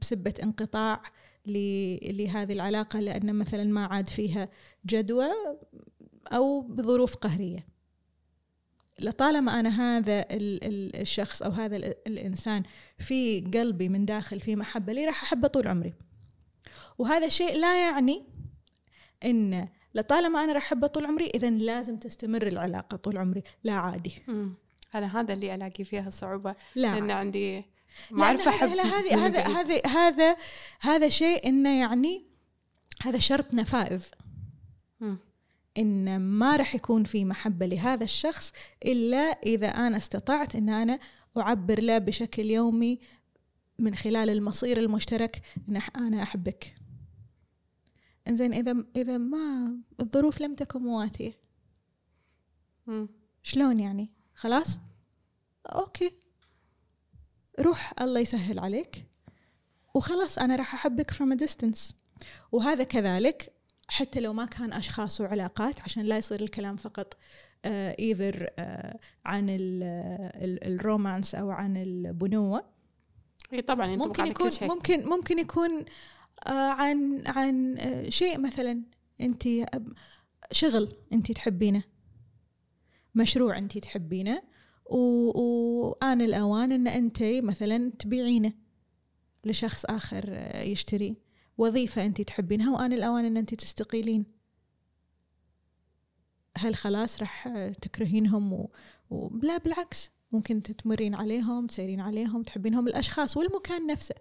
بسبة 0.02 0.34
انقطاع 0.44 1.03
لهذه 1.45 2.53
العلاقة 2.53 2.99
لأن 2.99 3.36
مثلا 3.36 3.64
ما 3.64 3.86
عاد 3.86 4.07
فيها 4.07 4.49
جدوى 4.86 5.27
أو 6.27 6.61
بظروف 6.61 7.15
قهرية. 7.15 7.68
لطالما 8.99 9.60
أنا 9.60 9.69
هذا 9.69 10.19
ال- 10.19 10.64
ال- 10.64 11.02
الشخص 11.02 11.41
أو 11.41 11.52
هذا 11.52 11.76
ال- 11.77 12.07
الإنسان 12.07 12.64
في 12.98 13.41
قلبي 13.41 13.90
من 13.90 14.06
داخل 14.06 14.40
في 14.40 14.56
محبة 14.56 14.94
لي 14.94 15.06
راح 15.06 15.23
أحبه 15.23 15.48
طول 15.48 15.68
عمري. 15.68 15.94
وهذا 16.98 17.26
الشيء 17.26 17.57
لا 17.57 17.90
يعني 17.90 18.26
إن 19.26 19.68
لطالما 19.95 20.44
أنا 20.44 20.53
راح 20.53 20.64
أحبه 20.64 20.88
طول 20.88 21.06
عمري 21.06 21.28
إذا 21.28 21.49
لازم 21.49 21.98
تستمر 21.98 22.48
العلاقة 22.48 22.98
طول 22.98 23.18
عمري 23.18 23.44
لا 23.64 23.74
عادي 23.74 24.22
مم. 24.28 24.53
أنا 24.95 25.20
هذا 25.20 25.34
اللي 25.34 25.56
ألاقي 25.56 25.84
فيها 25.84 26.10
صعوبة 26.10 26.56
لا 26.76 26.95
لأن. 26.95 27.11
عندي 27.11 27.66
معرفه 28.11 28.52
لا، 28.52 28.57
أحب 28.57 28.76
لا 28.76 28.84
هذه 28.84 29.26
هذا. 29.26 29.48
هذا 29.48 29.88
هذا 29.88 30.36
هذا 30.80 31.10
شيء 31.10 31.48
إنه 31.48 31.80
يعني 31.80 32.26
هذا 33.02 33.20
شرط 33.20 33.53
نفائذ 33.53 34.06
مم. 34.99 35.18
إن 35.78 36.20
ما 36.20 36.56
راح 36.56 36.76
يكون 36.76 37.03
في 37.03 37.26
محبة 37.26 37.66
لهذا 37.66 38.03
الشخص 38.03 38.53
إلا 38.86 39.18
إذا 39.18 39.68
أنا 39.68 39.98
استطعت 39.98 40.56
إن 40.56 40.70
أنا 40.70 40.99
أعبر 41.38 41.82
له 41.82 41.98
بشكل 41.98 42.45
يومي 42.45 42.99
من 43.80 43.95
خلال 43.95 44.30
المصير 44.30 44.78
المشترك 44.78 45.41
إن 45.70 45.82
أنا 45.95 46.24
أحبك 46.24 46.76
إنزين 48.30 48.53
إذا 48.53 48.84
إذا 48.95 49.18
ما 49.18 49.77
الظروف 49.99 50.41
لم 50.41 50.53
تكن 50.53 50.81
مواتية. 50.81 51.39
شلون 53.43 53.80
يعني؟ 53.80 54.10
خلاص؟ 54.35 54.80
okay. 55.65 56.11
روح 57.60 57.93
الله 58.01 58.19
يسهل 58.19 58.60
عليك. 58.60 59.06
وخلاص 59.93 60.38
أنا 60.39 60.56
راح 60.56 60.73
أحبك 60.73 61.11
from 61.11 61.35
a 61.35 61.45
distance. 61.45 61.93
وهذا 62.51 62.84
كذلك 62.84 63.53
حتى 63.88 64.19
لو 64.19 64.34
ما 64.34 64.45
كان 64.45 64.73
أشخاص 64.73 65.22
وعلاقات 65.22 65.81
عشان 65.81 66.03
لا 66.03 66.18
يصير 66.18 66.41
الكلام 66.41 66.76
فقط 66.76 67.18
either 67.65 68.45
uh, 68.45 68.49
uh, 68.49 68.97
عن 69.26 69.45
الرومانس 70.65 71.35
أو 71.35 71.51
عن 71.51 71.77
البنوة. 71.77 72.65
إي 73.53 73.61
طبعا 73.61 73.88
ممكن 73.88 74.26
يكون 74.26 74.51
ممكن 74.61 75.06
ممكن 75.10 75.39
يكون 75.39 75.85
عن 76.48 77.24
عن 77.28 77.78
uh, 77.78 78.10
شيء 78.10 78.40
مثلا 78.40 78.84
أنت 79.22 79.44
شغل 80.52 80.95
أنت 81.14 81.32
تحبينه 81.32 81.84
مشروع 83.16 83.57
أنت 83.57 83.78
تحبينه 83.78 84.41
وآن 84.90 86.22
الأوان 86.22 86.72
أن 86.72 86.88
أنت 86.88 87.24
مثلا 87.24 87.91
تبيعينه 87.99 88.53
لشخص 89.45 89.86
آخر 89.86 90.53
يشتري 90.56 91.16
وظيفة 91.57 92.06
أنت 92.06 92.22
تحبينها 92.22 92.72
وآن 92.72 92.94
الأوان 92.94 93.26
أن 93.26 93.38
أنت 93.38 93.56
تستقيلين. 93.56 94.26
هل 96.57 96.76
خلاص 96.76 97.20
راح 97.20 97.48
تكرهينهم 97.82 98.53
و... 98.53 98.72
ولا 99.10 99.57
بالعكس 99.57 100.11
ممكن 100.32 100.64
تتمرين 100.64 101.16
عليهم 101.16 101.68
تسيرين 101.68 101.99
عليهم 101.99 102.44
تحبينهم 102.44 102.88
الأشخاص 102.88 103.38
والمكان 103.38 103.88
نفسه. 103.88 104.16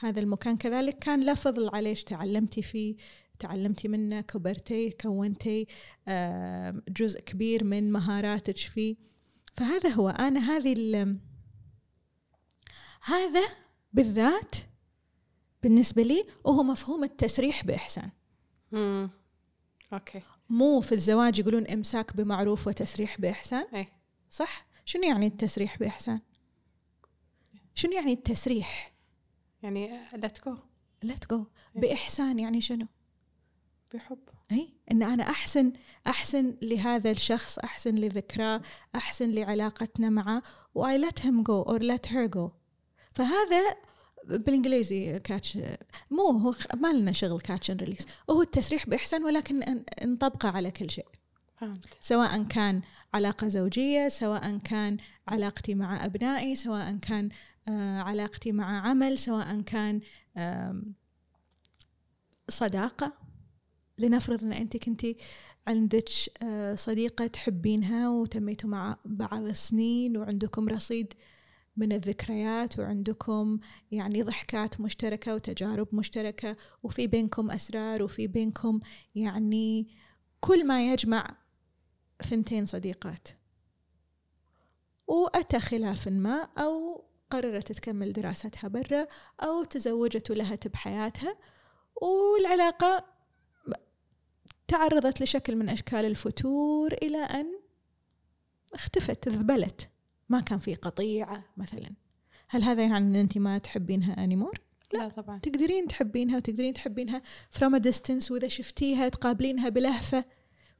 هذا 0.00 0.20
المكان 0.20 0.56
كذلك. 0.56 0.98
كان 0.98 1.20
لا 1.20 1.34
فضل 1.34 1.68
عليش 1.74 2.04
تعلمتي 2.04 2.62
فيه 2.62 2.96
تعلمتي 3.38 3.88
منه 3.88 4.20
كبرتي 4.20 4.90
كونتي 4.90 5.66
جزء 6.88 7.20
كبير 7.20 7.64
من 7.64 7.92
مهاراتك 7.92 8.56
فيه. 8.56 8.96
فهذا 9.56 9.88
هو. 9.88 10.08
أنا 10.08 10.40
هذه 10.40 11.16
هذا 13.02 13.44
بالذات 13.92 14.54
بالنسبة 15.62 16.02
لي 16.02 16.24
وهو 16.44 16.62
مفهوم 16.62 17.04
التسريح 17.04 17.64
بإحسان. 17.64 18.10
امم 18.72 19.10
okay. 19.92 20.22
مو 20.50 20.80
في 20.80 20.92
الزواج 20.92 21.38
يقولون 21.38 21.66
إمساك 21.66 22.16
بمعروف 22.16 22.66
وتسريح 22.66 23.20
بإحسان؟ 23.20 23.66
اي 23.74 23.88
صح. 24.30 24.66
شنو 24.84 25.02
يعني 25.02 25.26
التسريح 25.26 25.78
بإحسان؟ 25.78 26.20
شنو 27.74 27.92
يعني 27.92 28.12
التسريح؟ 28.12 28.92
يعني 29.62 30.00
let 30.14 30.44
go 30.44 30.56
let 31.02 31.30
go 31.30 31.44
بإحسان 31.74 32.38
يعني 32.38 32.60
شنو؟ 32.60 32.86
بحب. 33.94 34.18
إي 34.52 34.74
إن 34.92 35.02
أنا 35.02 35.22
أحسن 35.22 35.72
أحسن 36.06 36.56
لهذا 36.62 37.10
الشخص 37.10 37.58
أحسن 37.58 37.94
لذكراه 37.94 38.62
أحسن 38.94 39.30
لعلاقتنا 39.30 40.10
معه 40.10 40.42
و 40.74 40.98
I 40.98 41.05
let 41.05 41.26
him 41.26 41.42
go 41.42 41.62
or 41.62 41.82
let 41.82 42.12
her 42.12 42.26
go 42.26 42.50
فهذا 43.14 43.76
بالإنجليزي 44.24 45.20
catch 45.20 45.58
مو 46.10 46.30
هو 46.30 46.54
ما 46.76 46.92
لنا 46.92 47.12
شغل 47.12 47.40
catch 47.40 47.70
release 47.70 48.06
وهو 48.28 48.42
التسريح 48.42 48.88
بإحسان 48.88 49.24
ولكن 49.24 49.84
نطبقه 50.04 50.48
على 50.48 50.70
كل 50.70 50.90
شيء. 50.90 51.06
سواء 52.00 52.42
كان 52.42 52.82
علاقة 53.14 53.48
زوجية 53.48 54.08
سواء 54.08 54.58
كان 54.58 54.96
علاقتي 55.28 55.74
مع 55.74 56.04
أبنائي 56.04 56.54
سواء 56.54 56.96
كان 56.96 57.28
آه 57.68 58.00
علاقتي 58.00 58.52
مع 58.52 58.88
عمل 58.88 59.18
سواء 59.18 59.60
كان 59.60 60.00
صداقة. 62.48 63.12
لنفرض 63.98 64.44
إن 64.44 64.52
أنت 64.52 64.76
كنتي 64.76 65.16
عندك 65.66 66.08
آه، 66.42 66.74
صديقة 66.74 67.26
تحبينها 67.26 68.08
وتميتوا 68.08 68.70
مع 68.70 68.96
بعض 69.04 69.42
السنين 69.42 70.16
وعندكم 70.16 70.68
رصيد 70.68 71.12
من 71.76 71.92
الذكريات 71.92 72.78
وعندكم 72.78 73.58
يعني 73.90 74.22
ضحكات 74.22 74.80
مشتركة 74.80 75.34
وتجارب 75.34 75.88
مشتركة 75.92 76.56
وفي 76.82 77.06
بينكم 77.06 77.50
أسرار 77.50 78.02
وفي 78.02 78.26
بينكم 78.26 78.80
يعني 79.14 79.88
كل 80.40 80.66
ما 80.66 80.92
يجمع 80.92 81.36
ثنتين 82.22 82.66
صديقات. 82.66 83.28
وأتى 85.06 85.60
خلاف 85.60 86.08
ما 86.08 86.48
أو 86.58 87.04
قررت 87.30 87.72
تكمل 87.72 88.12
دراستها 88.12 88.68
برا 88.68 89.06
أو 89.40 89.64
تزوجت 89.64 90.30
ولهت 90.30 90.68
بحياتها 90.68 91.36
والعلاقة 92.02 93.04
تعرضت 94.68 95.22
لشكل 95.22 95.56
من 95.56 95.68
أشكال 95.68 96.04
الفتور 96.04 96.92
إلى 96.92 97.18
أن 97.18 97.60
اختفت 98.74 99.28
ذبلت 99.28 99.88
ما 100.28 100.40
كان 100.40 100.58
في 100.58 100.74
قطيعة 100.74 101.44
مثلا. 101.56 101.90
هل 102.48 102.62
هذا 102.62 102.82
يعني 102.82 102.96
أن 102.96 103.16
أنت 103.16 103.38
ما 103.38 103.58
تحبينها 103.58 104.24
أنيمور؟ 104.24 104.60
لا, 104.92 104.98
لا 104.98 105.08
طبعا. 105.08 105.38
تقدرين 105.38 105.88
تحبينها 105.88 106.36
وتقدرين 106.36 106.72
تحبينها 106.72 107.22
from 107.58 107.74
a 107.74 107.80
distance 107.80 108.30
وإذا 108.30 108.48
شفتيها 108.48 109.08
تقابلينها 109.08 109.68
بلهفة. 109.68 110.24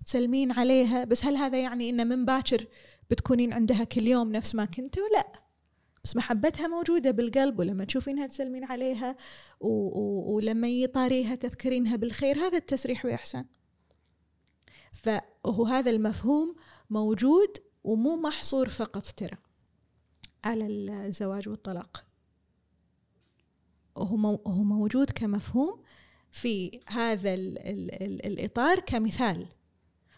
وتسلمين 0.00 0.52
عليها 0.52 1.04
بس 1.04 1.24
هل 1.24 1.36
هذا 1.36 1.60
يعني 1.62 1.90
أن 1.90 2.06
من 2.08 2.24
باكر 2.24 2.66
بتكونين 3.10 3.52
عندها 3.52 3.84
كل 3.84 4.06
يوم 4.06 4.32
نفس 4.32 4.54
ما 4.54 4.64
كنتوا؟ 4.64 5.08
لا. 5.14 5.32
بس 6.04 6.16
محبتها 6.16 6.66
موجودة 6.66 7.10
بالقلب 7.10 7.58
ولما 7.58 7.84
تشوفينها 7.84 8.26
تسلمين 8.26 8.64
عليها 8.64 9.16
و- 9.60 9.68
و- 9.68 10.34
ولما 10.36 10.68
يطاريها 10.68 11.34
تذكرينها 11.34 11.96
بالخير 11.96 12.38
هذا 12.38 12.56
التسريح 12.58 13.06
بإحسان 13.06 13.44
فهو 14.92 15.64
هذا 15.66 15.90
المفهوم 15.90 16.56
موجود 16.90 17.48
ومو 17.84 18.16
محصور 18.16 18.68
فقط 18.68 19.06
ترى 19.06 19.36
على 20.44 20.66
الزواج 20.66 21.48
والطلاق. 21.48 22.04
وهو 23.96 24.16
هو 24.46 24.62
موجود 24.62 25.10
كمفهوم 25.10 25.82
في 26.30 26.80
هذا 26.86 27.34
ال 27.34 27.58
ال 27.58 28.02
ال 28.02 28.26
الإطار 28.26 28.80
كمثال. 28.80 29.46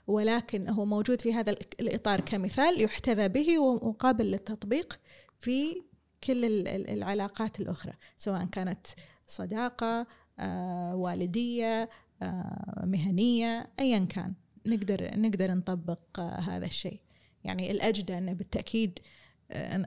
ولكن 0.06 0.68
هو 0.68 0.84
موجود 0.84 1.20
في 1.20 1.34
هذا 1.34 1.50
الإطار 1.80 2.20
كمثال 2.20 2.82
يحتذى 2.82 3.28
به 3.28 3.58
ومقابل 3.58 4.24
للتطبيق 4.24 5.00
في 5.38 5.82
كل 6.24 6.66
العلاقات 6.68 7.60
الأخرى 7.60 7.92
سواء 8.18 8.44
كانت 8.44 8.86
صداقة 9.26 10.06
آه، 10.38 10.96
والدية 10.96 11.88
آه، 12.22 12.84
مهنية 12.86 13.70
أيا 13.80 13.98
كان. 13.98 14.34
نقدر 14.66 15.10
نقدر 15.20 15.54
نطبق 15.54 16.20
آه، 16.20 16.40
هذا 16.40 16.66
الشيء. 16.66 17.00
يعني 17.44 17.70
الأجدى 17.70 18.18
أنه 18.18 18.32
بالتأكيد 18.32 18.98
آه، 18.98 19.12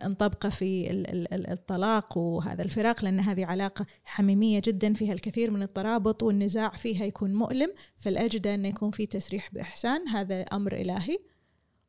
نطبقه 0.03 0.49
في 0.49 0.87
الطلاق 1.31 2.17
وهذا 2.17 2.63
الفراق 2.63 3.03
لأن 3.03 3.19
هذه 3.19 3.45
علاقة 3.45 3.85
حميمية 4.03 4.61
جدا 4.65 4.93
فيها 4.93 5.13
الكثير 5.13 5.51
من 5.51 5.61
الترابط 5.61 6.23
والنزاع 6.23 6.69
فيها 6.69 7.05
يكون 7.05 7.33
مؤلم 7.33 7.73
فالأجدى 7.97 8.53
أنه 8.53 8.67
يكون 8.67 8.91
في 8.91 9.05
تسريح 9.05 9.49
بإحسان. 9.53 10.07
هذا 10.07 10.41
أمر 10.41 10.73
إلهي 10.75 11.17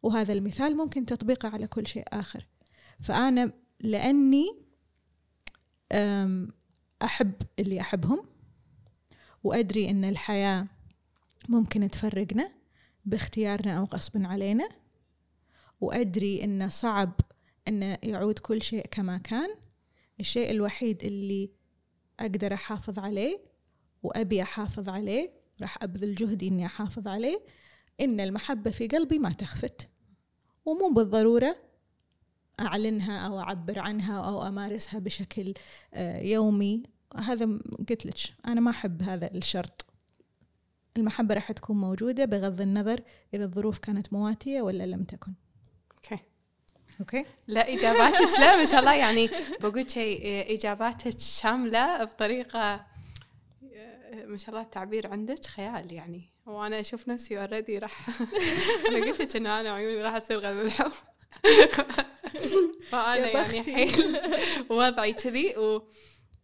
وهذا 0.02 0.32
المثال 0.32 0.76
ممكن 0.76 1.06
تطبيقه 1.06 1.48
على 1.48 1.66
كل 1.66 1.86
شيء 1.86 2.04
آخر. 2.08 2.46
فأنا 3.00 3.52
لأني 3.80 4.46
أحب 7.02 7.32
اللي 7.58 7.80
أحبهم 7.80 8.26
وأدري 9.44 9.90
أن 9.90 10.04
الحياة 10.04 10.66
ممكن 11.48 11.90
تفرقنا 11.90 12.52
باختيارنا 13.04 13.78
أو 13.78 13.84
غصب 13.84 14.22
علينا 14.24 14.68
وأدري 15.80 16.44
إنه 16.44 16.68
صعب 16.68 17.20
إنه 17.68 17.98
يعود 18.02 18.38
كل 18.38 18.62
شيء 18.62 18.86
كما 18.90 19.18
كان. 19.18 19.54
الشيء 20.20 20.50
الوحيد 20.50 21.04
اللي 21.04 21.50
أقدر 22.20 22.54
أحافظ 22.54 22.98
عليه 22.98 23.40
وأبي 24.02 24.42
أحافظ 24.42 24.88
عليه 24.88 25.32
راح 25.62 25.82
أبذل 25.82 26.14
جهدي 26.14 26.48
إني 26.48 26.66
أحافظ 26.66 27.08
عليه 27.08 27.44
إن 28.00 28.20
المحبة 28.20 28.70
في 28.70 28.88
قلبي 28.88 29.18
ما 29.18 29.32
تخفت. 29.32 29.88
ومو 30.66 30.90
بالضرورة 30.94 31.56
أعلنها 32.60 33.26
أو 33.26 33.40
أعبر 33.40 33.78
عنها 33.78 34.20
أو 34.20 34.42
أمارسها 34.42 35.00
بشكل 35.00 35.54
آه، 35.94 36.18
يومي. 36.18 36.82
هذا 37.16 37.58
قلت 37.88 38.06
لك 38.06 38.14
أنا 38.46 38.60
ما 38.60 38.70
أحب 38.70 39.02
هذا 39.02 39.34
الشرط. 39.34 39.86
المحبة 40.96 41.34
راح 41.34 41.52
تكون 41.52 41.76
موجودة 41.76 42.24
بغض 42.24 42.60
النظر 42.60 43.00
إذا 43.34 43.44
الظروف 43.44 43.78
كانت 43.78 44.12
مواتية 44.12 44.62
ولا 44.62 44.86
لم 44.86 45.04
تكن. 45.04 45.32
okay 47.00 47.24
لا 47.46 47.74
اجاباتك 47.74 48.40
لا 48.40 48.56
ما 48.56 48.64
شاء 48.64 48.80
الله. 48.80 48.94
يعني 48.94 49.30
بقول 49.60 49.90
شيء 49.90 50.54
اجاباتك 50.54 51.20
شامله 51.20 52.04
بطريقة 52.04 52.86
ما 54.24 54.36
شاء 54.36 54.50
الله 54.50 54.62
التعبير 54.62 55.06
عندك 55.06 55.46
خيال 55.46 55.92
يعني. 55.92 56.30
وأنا 56.46 56.80
أشوف 56.80 57.08
نفسي 57.08 57.40
already 57.40 57.78
راح 57.78 58.08
أنا 58.88 59.06
قلت 59.06 59.20
لك 59.20 59.36
إنه 59.36 59.60
أنا 59.60 59.70
عيوني 59.70 60.02
راح 60.02 60.18
تصير 60.18 60.38
غير 60.38 60.62
الحب 60.62 60.92
فأنا 62.90 63.28
يعني 63.28 63.62
حيل 63.62 64.20
وضعي 64.70 65.12
كذي. 65.12 65.56
و 65.56 65.82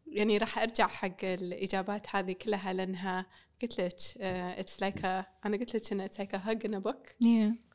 يعني 0.07 0.39
راح 0.39 0.59
أرجع 0.59 0.87
حق 0.87 1.25
الإجابات 1.25 2.07
هذه 2.17 2.33
كلها 2.33 2.73
لأنها 2.73 3.27
قلت 3.63 3.81
لك 3.81 3.93
it's 4.21 4.81
like 4.81 5.05
أنا 5.05 5.57
قلت 5.57 5.75
لك 5.75 5.93
إنه 5.93 6.05
it's 6.05 6.19
like 6.19 6.35
a 6.35 6.43
hug 6.43 6.67
in 6.67 6.79
a 6.81 6.86
book 6.86 7.07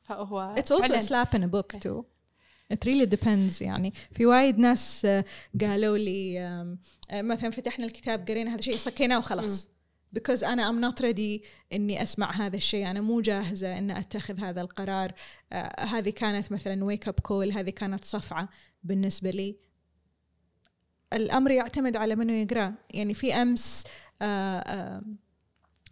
فهو 0.03 0.55
a 0.57 1.01
slap 1.01 1.33
in 1.33 1.43
a 1.43 1.47
book 1.47 1.79
too. 1.79 2.16
It 2.73 2.77
really 2.85 3.05
depends 3.05 3.61
يعني. 3.61 3.93
في 4.11 4.25
وايد 4.25 4.57
ناس 4.57 5.05
آه، 5.05 5.25
قالوا 5.61 5.97
لي 5.97 6.39
آه، 6.39 6.77
مثلا 7.21 7.49
فتحنا 7.49 7.85
الكتاب 7.85 8.27
قرينا 8.27 8.51
هذا 8.51 8.59
الشيء 8.59 8.77
صكيناه 8.77 9.17
وخلاص. 9.17 9.69
because 10.19 10.43
أنا 10.43 10.71
I'm 10.71 10.91
not 10.91 11.01
ready 11.03 11.45
إني 11.73 12.03
أسمع 12.03 12.31
هذا 12.31 12.55
الشيء. 12.55 12.91
أنا 12.91 13.01
مو 13.01 13.21
جاهزة 13.21 13.77
ان 13.77 13.91
أتخذ 13.91 14.39
هذا 14.39 14.61
القرار. 14.61 15.13
آه 15.51 15.85
هذه 15.85 16.09
كانت 16.09 16.51
مثلا 16.51 16.83
wake-up 16.85 17.19
call 17.19 17.51
هذه 17.51 17.69
كانت 17.69 18.05
صفعة 18.05 18.49
بالنسبة 18.83 19.29
لي. 19.29 19.55
الأمر 21.13 21.51
يعتمد 21.51 21.95
على 21.95 22.15
منو 22.15 22.33
يقراه 22.33 22.73
يعني 22.89 23.13
في 23.13 23.33
أمس 23.33 23.83
آه 24.21 24.59
آه 24.59 25.01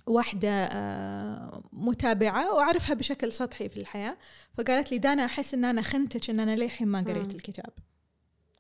واحدة 0.07 0.49
آه 0.49 1.63
متابعة 1.73 2.53
وأعرفها 2.55 2.93
بشكل 2.93 3.31
سطحي 3.31 3.69
في 3.69 3.77
الحياة. 3.77 4.17
فقالت 4.57 4.91
لي 4.91 4.97
دانا 4.97 5.25
أحس 5.25 5.53
إن 5.53 5.65
أنا 5.65 5.81
خنتك 5.81 6.29
إن 6.29 6.39
أنا 6.39 6.55
للحين 6.55 6.87
ما 6.87 7.01
قريت. 7.01 7.35
الكتاب. 7.35 7.73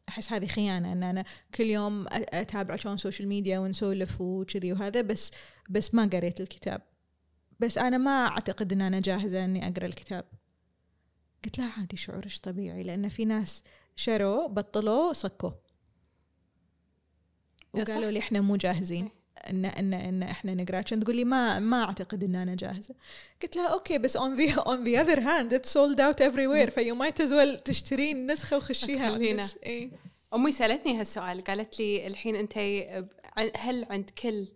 أحس 0.09 0.33
هذه 0.33 0.45
خيانة 0.45 0.91
إن 0.91 1.03
أنا 1.03 1.25
كل 1.55 1.63
يوم 1.63 2.05
أتابع 2.11 2.75
شلون 2.75 2.97
social 2.97 3.27
media 3.27 3.59
ونسولف 3.59 4.21
وكذي 4.21 4.73
وهذا 4.73 5.01
بس 5.01 5.31
بس 5.69 5.93
ما 5.93 6.09
قريت 6.13 6.41
الكتاب. 6.41 6.81
بس 7.59 7.77
أنا 7.77 7.97
ما 7.97 8.27
أعتقد 8.27 8.73
إن 8.73 8.81
أنا 8.81 8.99
جاهزة 8.99 9.45
إني 9.45 9.67
أقرأ 9.67 9.85
الكتاب. 9.85 10.25
قلت 11.45 11.57
لها 11.57 11.71
عادي 11.77 11.97
شعورش 11.97 12.39
طبيعي؟ 12.39 12.83
لأن 12.83 13.09
في 13.09 13.25
ناس 13.25 13.63
شروا 13.95 14.47
بطلوا 14.47 15.13
صكوا. 15.13 15.51
وقالوا 17.73 18.11
لي 18.11 18.19
إحنا 18.19 18.41
مو 18.41 18.55
جاهزين. 18.55 19.09
ان 19.49 19.65
ان 19.65 19.93
إن 19.93 20.23
إحنا 20.23 20.53
نقرأ 20.53 20.81
كنت 20.81 21.03
تقول 21.03 21.15
لي 21.15 21.23
ما 21.23 21.59
ما 21.59 21.83
أعتقد 21.83 22.23
إن 22.23 22.35
أنا 22.35 22.55
جاهزة 22.55 22.95
قلت 23.41 23.55
لها 23.55 23.67
okay 23.67 23.97
بس 23.97 24.17
on 24.17 24.35
the 24.37 24.51
on 24.51 24.85
the 24.85 24.97
other 25.05 25.19
hand 25.19 25.53
it's 25.53 25.69
sold 25.69 25.99
out 25.99 26.21
everywhere 26.31 26.69
فيو 26.69 26.95
might 26.95 27.19
as 27.19 27.29
well 27.31 27.61
تشترين 27.65 28.31
نسخه 28.31 28.57
وخشيها. 28.57 29.05
عندك. 29.11 29.63
إيه. 29.63 29.89
أمي 30.33 30.51
سألتني 30.51 30.99
هالسؤال 30.99 31.41
قالت 31.43 31.79
لي 31.79 32.07
الحين 32.07 32.35
أنت 32.35 32.57
هل 33.57 33.85
عند 33.89 34.09
كل 34.09 34.47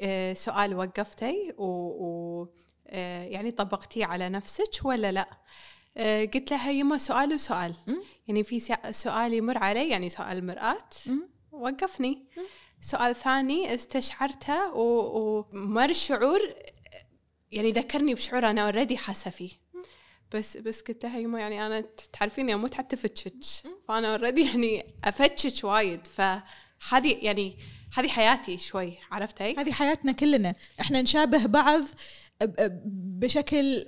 آه، 0.00 0.32
سؤال 0.32 0.74
وقفتي 0.74 1.52
و, 1.58 1.64
و 1.64 2.48
آه، 2.88 3.24
يعني 3.24 3.50
طبقتيه 3.50 4.04
على 4.06 4.28
نفسك 4.28 4.70
ولا 4.84 5.12
لا 5.12 5.28
آه، 5.96 6.24
قلت 6.24 6.50
لها 6.50 6.70
يما 6.70 6.98
سؤال 6.98 7.32
وسؤال. 7.32 7.74
يعني 8.28 8.44
في 8.44 8.60
سؤال 8.90 9.32
يمر 9.34 9.58
علي 9.58 9.88
يعني 9.90 10.08
سؤال 10.08 10.46
مرآة. 10.46 10.78
وقفني 11.52 12.22
سؤال 12.84 13.14
ثاني 13.16 13.74
استشعرته 13.74 14.74
ومر 14.74 15.92
شعور 15.92 16.40
يعني 17.52 17.72
ذكرني 17.72 18.14
بشعور 18.14 18.50
أنا 18.50 18.64
اوريدي 18.64 18.96
حاسة 18.96 19.30
فيه. 19.30 19.50
بس 20.34 20.56
بس 20.56 20.80
قلت 20.80 21.04
لها 21.04 21.18
يما 21.18 21.40
يعني 21.40 21.66
أنا 21.66 21.80
ت- 21.80 22.00
تعرفيني 22.12 22.54
أموت 22.54 22.74
حتى 22.74 22.96
فأنا 23.88 24.10
اوريدي 24.12 24.44
يعني 24.44 24.84
افتشك 25.04 25.64
وايد. 25.64 26.06
فهذه 26.06 27.18
يعني 27.24 27.58
هذه 27.96 28.08
حياتي 28.08 28.58
شوي 28.58 28.98
عرفتي؟ 29.10 29.54
هذه 29.56 29.72
حياتنا 29.72 30.12
كلنا. 30.12 30.54
إحنا 30.80 31.02
نشابه 31.02 31.46
بعض 31.46 31.82
بشكل 33.18 33.86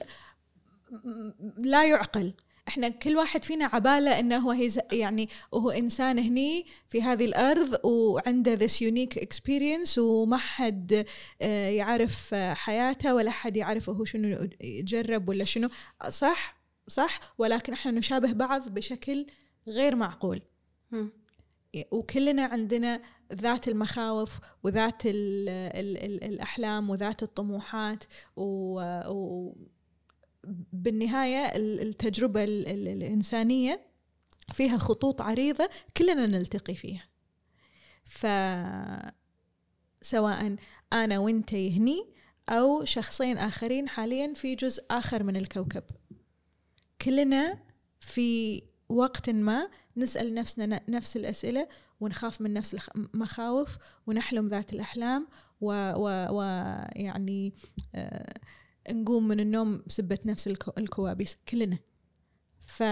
لا 1.58 1.84
يعقل. 1.88 2.34
إحنا 2.68 2.88
كل 2.88 3.16
واحد 3.16 3.44
فينا 3.44 3.64
عبالة 3.64 4.18
إنه 4.18 4.36
هو 4.36 4.50
هيز 4.50 4.80
يعني 4.92 5.28
وهو 5.52 5.70
إنسان 5.70 6.18
هني 6.18 6.66
في 6.88 7.02
هذه 7.02 7.24
الأرض 7.24 7.84
وعنده 7.84 8.56
this 8.56 8.80
unique 8.80 9.18
experience 9.20 9.98
وما 9.98 10.36
حد 10.36 11.06
آه، 11.42 11.68
يعرف 11.68 12.34
حياته 12.34 13.14
ولا 13.14 13.30
حد 13.30 13.56
يعرف 13.56 13.90
هو 13.90 14.04
شنو 14.04 14.48
يجرب 14.60 15.28
ولا 15.28 15.44
شنو. 15.44 15.68
صح؟ 16.08 16.56
صح؟ 16.88 17.34
ولكن 17.38 17.72
إحنا 17.72 17.92
نشابه 17.92 18.32
بعض 18.32 18.68
بشكل 18.68 19.26
غير 19.68 19.96
معقول. 19.96 20.42
وكلنا 21.90 22.44
عندنا 22.44 23.02
ذات 23.34 23.68
المخاوف 23.68 24.38
وذات 24.62 25.06
ال 25.06 25.48
ال 25.48 25.96
ال 25.96 26.24
الأحلام 26.24 26.90
وذات 26.90 27.22
الطموحات 27.22 28.04
و, 28.36 28.42
و 29.08 29.54
بالنهاية 30.72 31.56
ال- 31.56 31.80
التجربة 31.80 32.44
ال- 32.44 32.68
ال- 32.68 32.88
الإنسانية 32.88 33.80
فيها 34.52 34.78
خطوط 34.78 35.22
عريضة 35.22 35.68
كلنا 35.96 36.26
نلتقي 36.26 36.74
فيها. 36.74 37.04
ف 38.04 38.26
سواء 40.02 40.56
أنا 40.92 41.18
وإنتي 41.18 41.78
هني 41.78 42.06
أو 42.48 42.84
شخصين 42.84 43.38
آخرين 43.38 43.88
حاليا 43.88 44.34
في 44.34 44.54
جزء 44.54 44.84
آخر 44.90 45.22
من 45.22 45.36
الكوكب. 45.36 45.82
كلنا 47.02 47.58
في 48.00 48.62
وقت 48.88 49.30
ما 49.30 49.68
نسأل 49.96 50.34
نفسنا 50.34 50.80
نفس 50.88 51.16
الأسئلة 51.16 51.68
ونخاف 52.00 52.40
من 52.40 52.52
نفس 52.52 52.76
المخاوف 52.96 53.76
ونحلم 54.06 54.48
ذات 54.48 54.72
الأحلام 54.72 55.28
ويعني 55.60 56.28
و... 56.30 56.40
يعني 56.96 57.52
آه 57.94 58.34
نقوم 58.90 59.28
من 59.28 59.40
النوم 59.40 59.82
بسبة 59.86 60.18
نفس 60.24 60.46
الكو... 60.46 60.72
الكوابيس 60.78 61.38
كلنا. 61.48 61.78
ف 62.58 62.82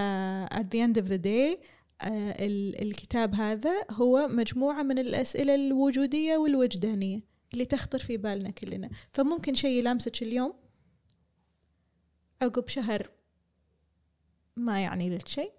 at 0.55 0.65
the 0.65 0.79
end 0.87 1.01
of 1.03 1.07
the 1.09 1.19
day 1.25 1.59
آه 2.01 2.47
ال- 2.47 2.83
الكتاب 2.83 3.35
هذا 3.35 3.85
هو 3.91 4.29
مجموعة 4.29 4.83
من 4.83 4.99
الأسئلة 4.99 5.55
الوجودية 5.55 6.37
والوجدانية 6.37 7.21
اللي 7.53 7.65
تخطر 7.65 7.99
في 7.99 8.17
بالنا 8.17 8.51
كلنا. 8.51 8.91
فممكن 9.13 9.55
شيء 9.55 9.79
يلامسك 9.79 10.23
اليوم؟ 10.23 10.55
عقب 12.43 12.69
شهر 12.69 13.11
ما 14.57 14.83
يعني 14.83 15.17
لك 15.17 15.29
شيء؟ 15.29 15.53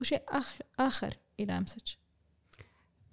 وشيء 0.00 0.22
آخر, 0.28 0.64
آخر 0.78 1.16
يلامسك. 1.38 1.98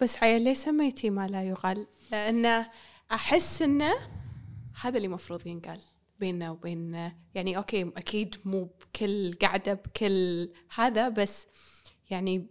بس 0.00 0.16
عيل 0.22 0.42
ليه 0.42 0.54
سميتي 0.54 1.10
ما 1.10 1.26
لا 1.28 1.42
يقال؟ 1.48 1.86
لأن 2.12 2.66
أحس 3.12 3.62
إنه 3.62 3.94
هذا 4.82 4.96
اللي 4.96 5.08
مفروض 5.08 5.46
ينقال. 5.46 5.80
بيننا 6.24 6.50
وبين 6.50 7.10
يعني 7.34 7.56
أوكي 7.56 7.82
أكيد 7.96 8.34
مو 8.44 8.64
بكل 8.64 9.32
قعدة 9.42 9.74
بكل 9.74 10.48
هذا 10.74 11.08
بس 11.08 11.46
يعني 12.10 12.46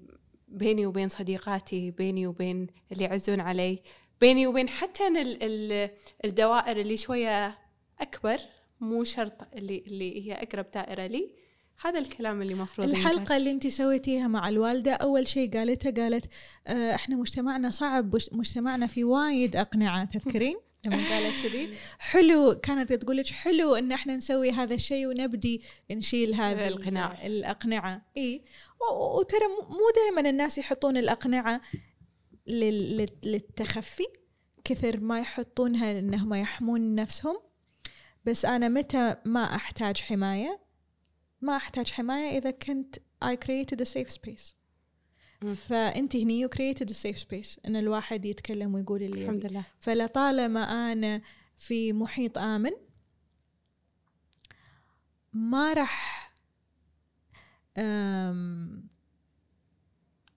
بيني 0.48 0.86
وبين 0.86 1.10
صديقاتي 1.10 1.92
بيني 1.92 2.28
وبين 2.28 2.68
اللي 2.92 3.04
يعزون 3.04 3.40
علي 3.40 3.82
بيني 4.22 4.48
وبين 4.48 4.70
حتى 4.70 5.08
ال- 5.08 5.44
ال- 5.44 5.90
الدوائر 6.26 6.78
اللي 6.78 6.98
شوية 6.98 7.58
أكبر 8.02 8.38
مو 8.80 9.04
شرط 9.04 9.48
اللي 9.54 9.84
اللي 9.88 10.28
هي 10.28 10.34
أقرب 10.34 10.66
دائرة 10.74 11.08
لي 11.08 11.36
هذا 11.82 12.00
الكلام 12.00 12.42
اللي 12.42 12.54
مفروض 12.56 12.88
ينقال. 12.88 13.02
الحلقة 13.06 13.38
اللي 13.38 13.52
انت 13.52 13.68
سويتيها 13.68 14.28
مع 14.28 14.50
الوالدة 14.50 14.94
أول 14.94 15.28
شيء 15.28 15.58
قالتها 15.58 15.92
قالت 16.04 16.26
آه 16.68 16.96
إحنا 16.96 17.16
مجتمعنا 17.16 17.70
صعب 17.70 18.16
مجتمعنا 18.32 18.88
في 18.88 19.04
وايد 19.04 19.56
أقنعة 19.56 20.06
تذكرين؟ 20.06 20.58
لما 20.86 20.98
قالت 21.10 21.44
كذي. 21.44 21.70
حلو 22.00 22.60
كانت 22.64 22.94
تقول 22.94 23.18
لك 23.18 23.28
حلو 23.30 23.76
إن 23.76 23.92
إحنا 23.92 24.16
نسوي 24.18 24.52
هذا 24.52 24.74
الشيء 24.76 25.08
ونبدي 25.08 25.62
نشيل 25.92 26.34
هذا 26.34 26.68
ال- 26.68 26.74
القناع. 26.74 27.26
الأقنعة. 27.26 28.02
إي. 28.18 28.44
وترى 29.20 29.48
مو- 29.48 29.92
دائما 29.96 30.30
الناس 30.30 30.58
يحطون 30.58 30.98
الأقنعة 30.98 31.62
لل- 32.48 32.98
لل- 32.98 33.10
للتخفي 33.24 34.06
كثر 34.64 35.00
ما 35.00 35.20
يحطونها 35.20 36.00
انهم 36.00 36.34
يحمون 36.34 36.96
نفسهم. 36.96 37.40
بس 38.26 38.46
أنا 38.46 38.68
متى 38.70 39.16
ما 39.26 39.44
أحتاج 39.56 39.98
حماية؟ 40.02 40.60
ما 41.42 41.56
أحتاج 41.56 41.92
حماية 41.92 42.38
إذا 42.38 42.52
كنت 42.52 42.96
I 43.26 43.36
created 43.46 43.78
a 43.82 43.86
safe 43.86 44.14
space. 44.16 44.54
فانت 45.52 46.16
هني 46.16 46.48
created 46.48 46.88
a 46.90 46.94
safe 46.94 47.20
space 47.24 47.60
إن 47.66 47.76
الواحد 47.76 48.26
يتكلم 48.26 48.74
ويقول 48.74 49.04
اللي 49.04 49.24
الحمد. 49.24 49.46
لله 49.46 49.64
فلطالما 49.80 50.62
أنا 50.92 51.22
في 51.58 51.94
محيط 51.94 52.38
آمن 52.38 52.72
ما 55.34 55.74
راح 55.74 56.24
أم، 57.78 58.88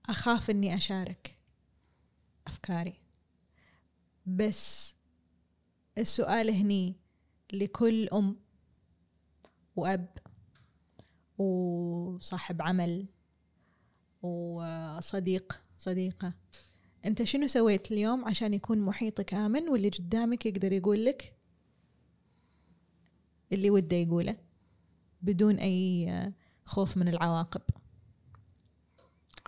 أخاف 0.09 0.49
إني 0.49 0.75
أشارك 0.75 1.37
أفكاري 2.47 2.93
بس 4.25 4.95
السؤال 5.97 6.49
هني 6.49 6.95
لكل 7.53 8.07
أم 8.09 8.39
وأب 9.75 10.17
وصاحب 11.37 12.61
عمل 12.61 13.05
وصديق 14.27 15.59
صديقة. 15.77 16.33
أنت 17.05 17.23
شنو 17.23 17.47
سويت 17.47 17.91
اليوم 17.91 18.25
عشان 18.25 18.53
يكون 18.53 18.79
محيطك 18.79 19.33
آمن 19.33 19.69
واللي 19.69 19.89
قدامك 19.89 20.45
يقدر 20.45 20.71
يقول 20.71 21.05
لك 21.05 21.33
اللي 23.51 23.69
وده 23.69 23.95
يقوله 23.95 24.35
بدون 25.21 25.55
أي 25.55 26.33
خوف 26.65 26.97
من 26.97 27.07
العواقب؟ 27.07 27.61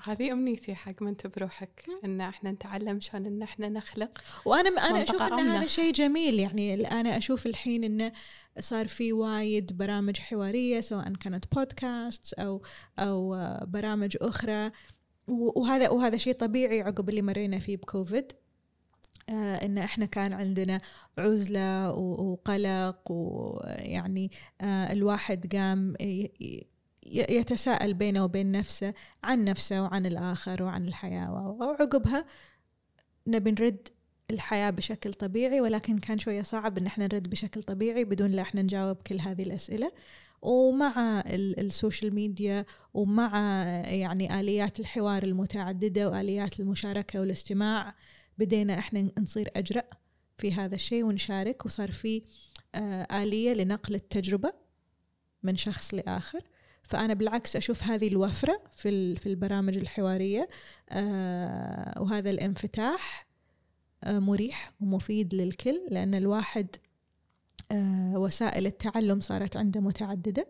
هذه 0.03 0.31
أمنيتي 0.31 0.75
حق 0.75 1.03
انت 1.03 1.27
بروحك 1.27 1.85
إن 2.05 2.21
إحنا 2.21 2.51
نتعلم 2.51 2.99
شلون 2.99 3.25
إن 3.25 3.41
إحنا 3.41 3.69
نخلق. 3.69 4.21
وأنا 4.45 4.69
أنا 4.69 5.03
أشوف 5.03 5.21
إن. 5.21 5.39
هذا 5.39 5.67
شيء 5.67 5.93
جميل 5.93 6.39
يعني 6.39 6.91
أنا 6.91 7.17
أشوف 7.17 7.45
الحين 7.45 7.83
انه 7.83 8.11
صار 8.59 8.87
في 8.87 9.13
وايد 9.13 9.77
برامج 9.77 10.19
حوارية 10.19 10.81
سواء 10.81 11.13
كانت 11.13 11.55
بودكاست 11.55 12.33
أو 12.33 12.61
أو 12.99 13.37
برامج 13.65 14.17
أخرى. 14.21 14.71
وهذا 15.27 15.89
وهذا 15.89 16.17
شيء 16.17 16.33
طبيعي 16.33 16.81
عقب 16.81 17.09
اللي 17.09 17.21
مرينا 17.21 17.59
فيه 17.59 17.77
بكوفيد. 17.77 18.31
آه 19.29 19.65
إن 19.65 19.77
إحنا 19.77 20.05
كان 20.05 20.33
عندنا 20.33 20.81
عزلة 21.17 21.91
وقلق 21.91 23.11
ويعني 23.11 24.31
آه 24.61 24.93
الواحد 24.93 25.55
قام 25.55 25.93
يتساءل 27.11 27.93
بينه 27.93 28.23
وبين 28.23 28.51
نفسه 28.51 28.93
عن 29.23 29.43
نفسه 29.43 29.83
وعن 29.83 30.05
الآخر 30.05 30.63
وعن 30.63 30.87
الحياة 30.87 31.31
وعقبها 31.31 32.25
نبي 33.27 33.51
نرد 33.51 33.87
الحياة 34.31 34.69
بشكل 34.69 35.13
طبيعي 35.13 35.61
ولكن 35.61 35.97
كان 35.97 36.19
شوية 36.19 36.41
صعب 36.41 36.77
إن 36.77 36.85
إحنا 36.85 37.05
نرد 37.07 37.29
بشكل 37.29 37.63
طبيعي 37.63 38.05
بدون 38.05 38.31
لا 38.31 38.41
إحنا 38.41 38.61
نجاوب 38.61 38.95
كل 39.07 39.19
هذه 39.19 39.43
الأسئلة. 39.43 39.91
ومع 40.41 41.19
ال- 41.25 41.59
السوشيال 41.59 42.15
ميديا 42.15 42.65
ومع 42.93 43.37
يعني 43.85 44.39
آليات 44.39 44.79
الحوار 44.79 45.23
المتعددة 45.23 46.09
وآليات 46.09 46.59
المشاركة 46.59 47.19
والاستماع 47.19 47.95
بدينا 48.37 48.79
إحنا 48.79 49.11
نصير 49.19 49.49
أجرأ 49.55 49.83
في 50.37 50.53
هذا 50.53 50.75
الشيء 50.75 51.03
ونشارك 51.05 51.65
وصار 51.65 51.91
في 51.91 52.21
آه، 52.75 53.23
آلية 53.23 53.53
لنقل 53.53 53.95
التجربة 53.95 54.53
من 55.43 55.55
شخص 55.55 55.93
لآخر. 55.93 56.41
فأنا 56.89 57.13
بالعكس 57.13 57.55
أشوف 57.55 57.83
هذه 57.83 58.07
الوفرة 58.07 58.61
في 58.75 59.15
في 59.15 59.29
البرامج 59.29 59.77
الحوارية 59.77 60.49
آه، 60.89 62.01
وهذا 62.01 62.29
الانفتاح 62.29 63.27
آه، 64.03 64.19
مريح 64.19 64.73
ومفيد 64.81 65.35
للكل 65.35 65.81
لأن 65.91 66.15
الواحد 66.15 66.75
آه، 67.71 68.13
وسائل 68.17 68.65
التعلم 68.65 69.19
صارت 69.19 69.57
عنده 69.57 69.81
متعددة 69.81 70.47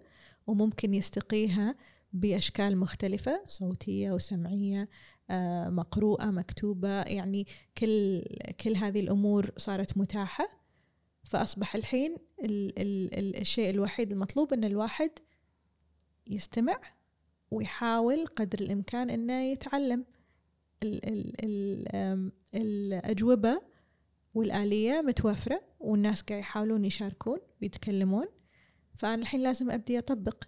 وممكن 0.48 0.94
يستقيها 0.94 1.76
بأشكال 2.14 2.78
مختلفة 2.78 3.44
صوتية 3.48 4.12
وسمعية 4.12 4.90
مقروءة 5.70 6.26
مكتوبة 6.26 7.02
يعني 7.02 7.48
كل 7.78 8.24
كل 8.64 8.76
هذه 8.76 9.00
الأمور 9.00 9.52
صارت 9.58 9.98
متاحة. 9.98 10.50
فأصبح 11.24 11.76
الحين 11.76 12.16
ال 12.44 12.80
ال 12.80 13.20
ال 13.20 13.42
الشيء 13.42 13.70
الوحيد 13.70 14.12
المطلوب 14.12 14.54
أن 14.54 14.64
الواحد 14.64 15.12
يستمع 16.30 16.80
ويحاول 17.52 18.26
قدر 18.28 18.60
الإمكان 18.60 19.10
أنه 19.10 19.42
يتعلم 19.52 20.06
ال 20.84 21.06
ال 21.06 21.34
ال 21.46 22.32
الأجوبة 22.56 23.62
والآلية 24.34 25.02
متوفرة 25.02 25.62
والناس 25.80 26.22
قاعد 26.22 26.40
يحاولون 26.40 26.86
يشاركون 26.86 27.40
ويتكلمون. 27.62 28.26
فأنا 28.98 29.22
الحين 29.22 29.44
لازم 29.44 29.72
أبدي 29.72 30.00
أطبق. 30.00 30.44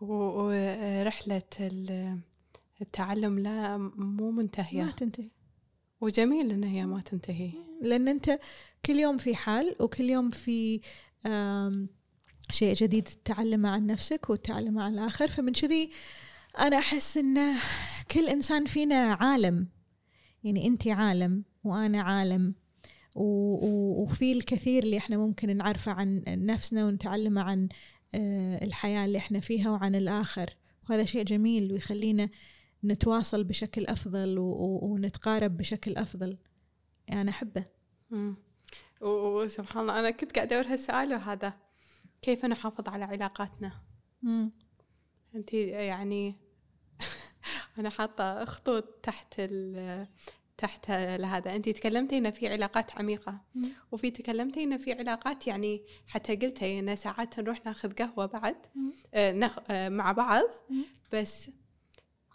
ورحلة 0.00 1.42
ال- 1.60 2.18
التعلم 2.82 3.38
لا 3.38 3.76
مو 3.78 4.30
ما 4.30 4.42
منتهية 4.42 4.90
تنتهي. 4.90 5.30
وجميل 6.00 6.50
ان 6.52 6.64
هي 6.64 6.86
ما 6.86 7.00
تنتهي. 7.00 7.50
لأن 7.82 8.08
أنت 8.08 8.38
كل 8.86 8.96
يوم 8.96 9.16
في 9.16 9.34
حال 9.34 9.76
وكل 9.80 10.04
يوم 10.10 10.30
في 10.30 10.80
شيء 12.50 12.74
جديد 12.74 13.04
تتعلمه 13.04 13.68
عن 13.68 13.86
نفسك 13.86 14.30
وتتعلمه 14.30 14.82
عن 14.82 14.94
الآخر 14.94 15.28
فمن 15.28 15.52
كذي 15.52 15.90
أنا 16.58 16.78
أحس 16.78 17.18
إن 17.18 17.54
كل 18.10 18.28
إنسان 18.28 18.64
فينا 18.64 19.14
عالم. 19.20 19.68
يعني 20.44 20.66
أنت 20.66 20.88
عالم 20.88 21.44
وأنا 21.64 22.02
عالم 22.02 22.54
وفي 23.14 24.32
الكثير 24.32 24.82
اللي 24.82 24.98
إحنا 24.98 25.16
ممكن 25.16 25.56
نعرفه 25.56 25.92
عن 25.92 26.22
نفسنا 26.28 26.86
ونتعلمه 26.86 27.42
عن 27.42 27.68
آه، 28.14 28.64
الحياة 28.64 29.04
اللي 29.04 29.18
إحنا 29.18 29.40
فيها 29.40 29.70
وعن 29.70 29.94
الآخر. 29.94 30.56
وهذا 30.90 31.04
شيء 31.04 31.22
جميل 31.22 31.72
ويخلينا 31.72 32.28
نتواصل 32.84 33.44
بشكل 33.44 33.86
أفضل 33.86 34.38
ونتقارب 34.38 35.56
بشكل 35.56 35.96
أفضل. 35.96 36.38
أنا 37.12 37.30
أحبه. 37.30 37.64
وسبحان 39.00 39.82
الله. 39.82 40.00
أنا 40.00 40.10
كنت 40.10 40.36
قاعدة 40.36 40.60
ادور 40.60 40.72
هالسؤال 40.72 41.14
وهذا. 41.14 41.65
كيف 42.26 42.44
نحافظ 42.44 42.88
على 42.88 43.04
علاقاتنا 43.04 43.72
مم. 44.22 44.52
أنت 45.34 45.54
يعني 45.54 46.36
أنا 47.78 47.90
حاطة 47.90 48.44
خطوط 48.44 48.84
تحت 49.02 49.34
ال 49.38 50.06
تحت 50.56 50.90
هذا 50.90 51.56
أنت 51.56 51.68
تكلمتي 51.68 52.18
ان 52.18 52.30
في 52.30 52.48
علاقات 52.48 52.98
عميقة 52.98 53.40
مم. 53.54 53.72
وفي 53.92 54.10
تكلمتي 54.10 54.64
ان 54.64 54.78
في 54.78 54.92
علاقات 54.92 55.46
يعني 55.46 55.82
حتى 56.06 56.36
قلتي 56.36 56.78
إن 56.78 56.96
ساعات 56.96 57.40
نروح 57.40 57.66
ناخذ 57.66 57.92
قهوة 57.92 58.26
بعد. 58.26 58.56
آه، 59.14 59.32
نخ... 59.32 59.58
آه، 59.70 59.88
مع 59.88 60.12
بعض 60.12 60.48
مم. 60.70 60.84
بس 61.12 61.50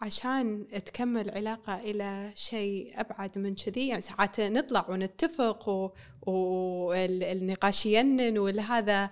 عشان 0.01 0.67
تكمل 0.85 1.29
علاقة 1.29 1.79
إلى 1.79 2.31
شيء 2.35 2.99
أبعد 2.99 3.37
من 3.37 3.55
كذي 3.55 3.87
يعني 3.87 4.01
ساعات 4.01 4.39
نطلع 4.39 4.85
ونتفق 4.89 5.93
والنقاش 6.27 7.85
ينن 7.85 8.37
والهذا 8.37 9.09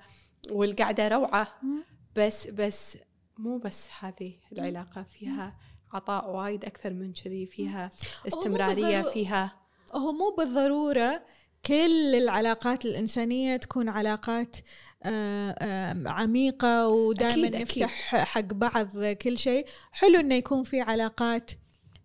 والقعدة 0.52 1.08
روعة 1.08 1.48
مم. 1.64 1.84
بس 2.16 2.48
بس 2.48 2.98
مو 3.38 3.58
بس 3.58 3.90
هذه 4.00 4.34
العلاقة 4.52 5.04
فيها 5.04 5.56
عطاء 5.94 6.30
وايد 6.36 6.66
أكثر 6.66 6.94
من 6.94 7.14
كذي 7.14 7.46
فيها 7.46 7.92
استمرارية 8.28 9.02
بالضرو- 9.02 9.14
فيها 9.14 9.56
هو 9.96 10.12
مو 10.12 10.36
بالضرورة 10.38 11.24
كل 11.66 12.16
العلاقات 12.16 12.86
الإنسانية 12.86 13.58
تكون 13.58 13.90
علاقات 13.90 14.56
آه، 15.04 15.56
آه، 15.60 16.04
عميقة 16.10 16.88
ودائما. 16.88 17.50
نفتح 17.62 18.16
حق 18.16 18.42
بعض 18.54 19.06
كل 19.06 19.38
شيء 19.38 19.66
حلو 19.92 20.20
إنه 20.20 20.36
يكون 20.36 20.64
في 20.64 20.82
علاقات 20.82 21.52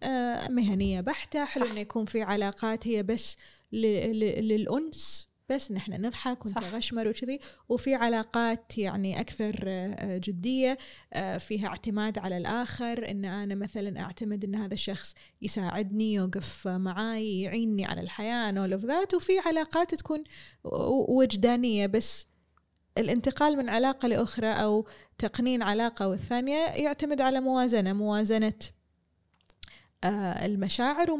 آه، 0.02 0.48
مهنية 0.48 1.00
بحتة 1.00 1.44
حلو. 1.44 1.66
إنه 1.66 1.80
يكون 1.80 2.04
في 2.04 2.22
علاقات 2.22 2.86
هي 2.86 3.02
بس 3.02 3.36
للأنس 3.72 5.28
بس 5.48 5.72
نحن 5.72 5.92
نضحك. 6.06 6.46
ونتغشمر 6.46 7.08
وكذي. 7.08 7.38
وفي 7.68 7.94
علاقات 7.94 8.78
يعني 8.78 9.20
أكثر 9.20 9.64
آه، 9.66 10.18
جدية 10.18 10.78
آه، 11.12 11.38
فيها 11.38 11.66
اعتماد 11.68 12.18
على 12.18 12.36
الآخر. 12.36 13.10
إن 13.10 13.24
أنا 13.24 13.54
مثلا 13.54 14.00
أعتمد 14.00 14.44
إن 14.44 14.54
هذا 14.54 14.74
الشخص 14.74 15.14
يساعدني 15.42 16.14
يوقف 16.14 16.68
معاي 16.68 17.40
يعيني 17.40 17.84
على 17.84 18.00
الحياة 18.00 18.52
and 18.52 18.54
all 18.54 18.80
of 18.80 18.86
that. 18.86 19.14
وفي 19.14 19.38
علاقات 19.38 19.94
تكون 19.94 20.24
و- 20.64 21.18
وجدانية. 21.18 21.86
بس 21.86 22.26
الانتقال 22.98 23.56
من 23.56 23.68
علاقة 23.68 24.08
لأخرى 24.08 24.52
أو 24.52 24.86
تقنين 25.18 25.62
علاقة 25.62 26.08
والثانية 26.08 26.66
يعتمد 26.66 27.20
على 27.20 27.40
موازنة. 27.40 27.92
موازنة 27.92 28.52
آه، 30.04 30.46
المشاعر 30.46 31.10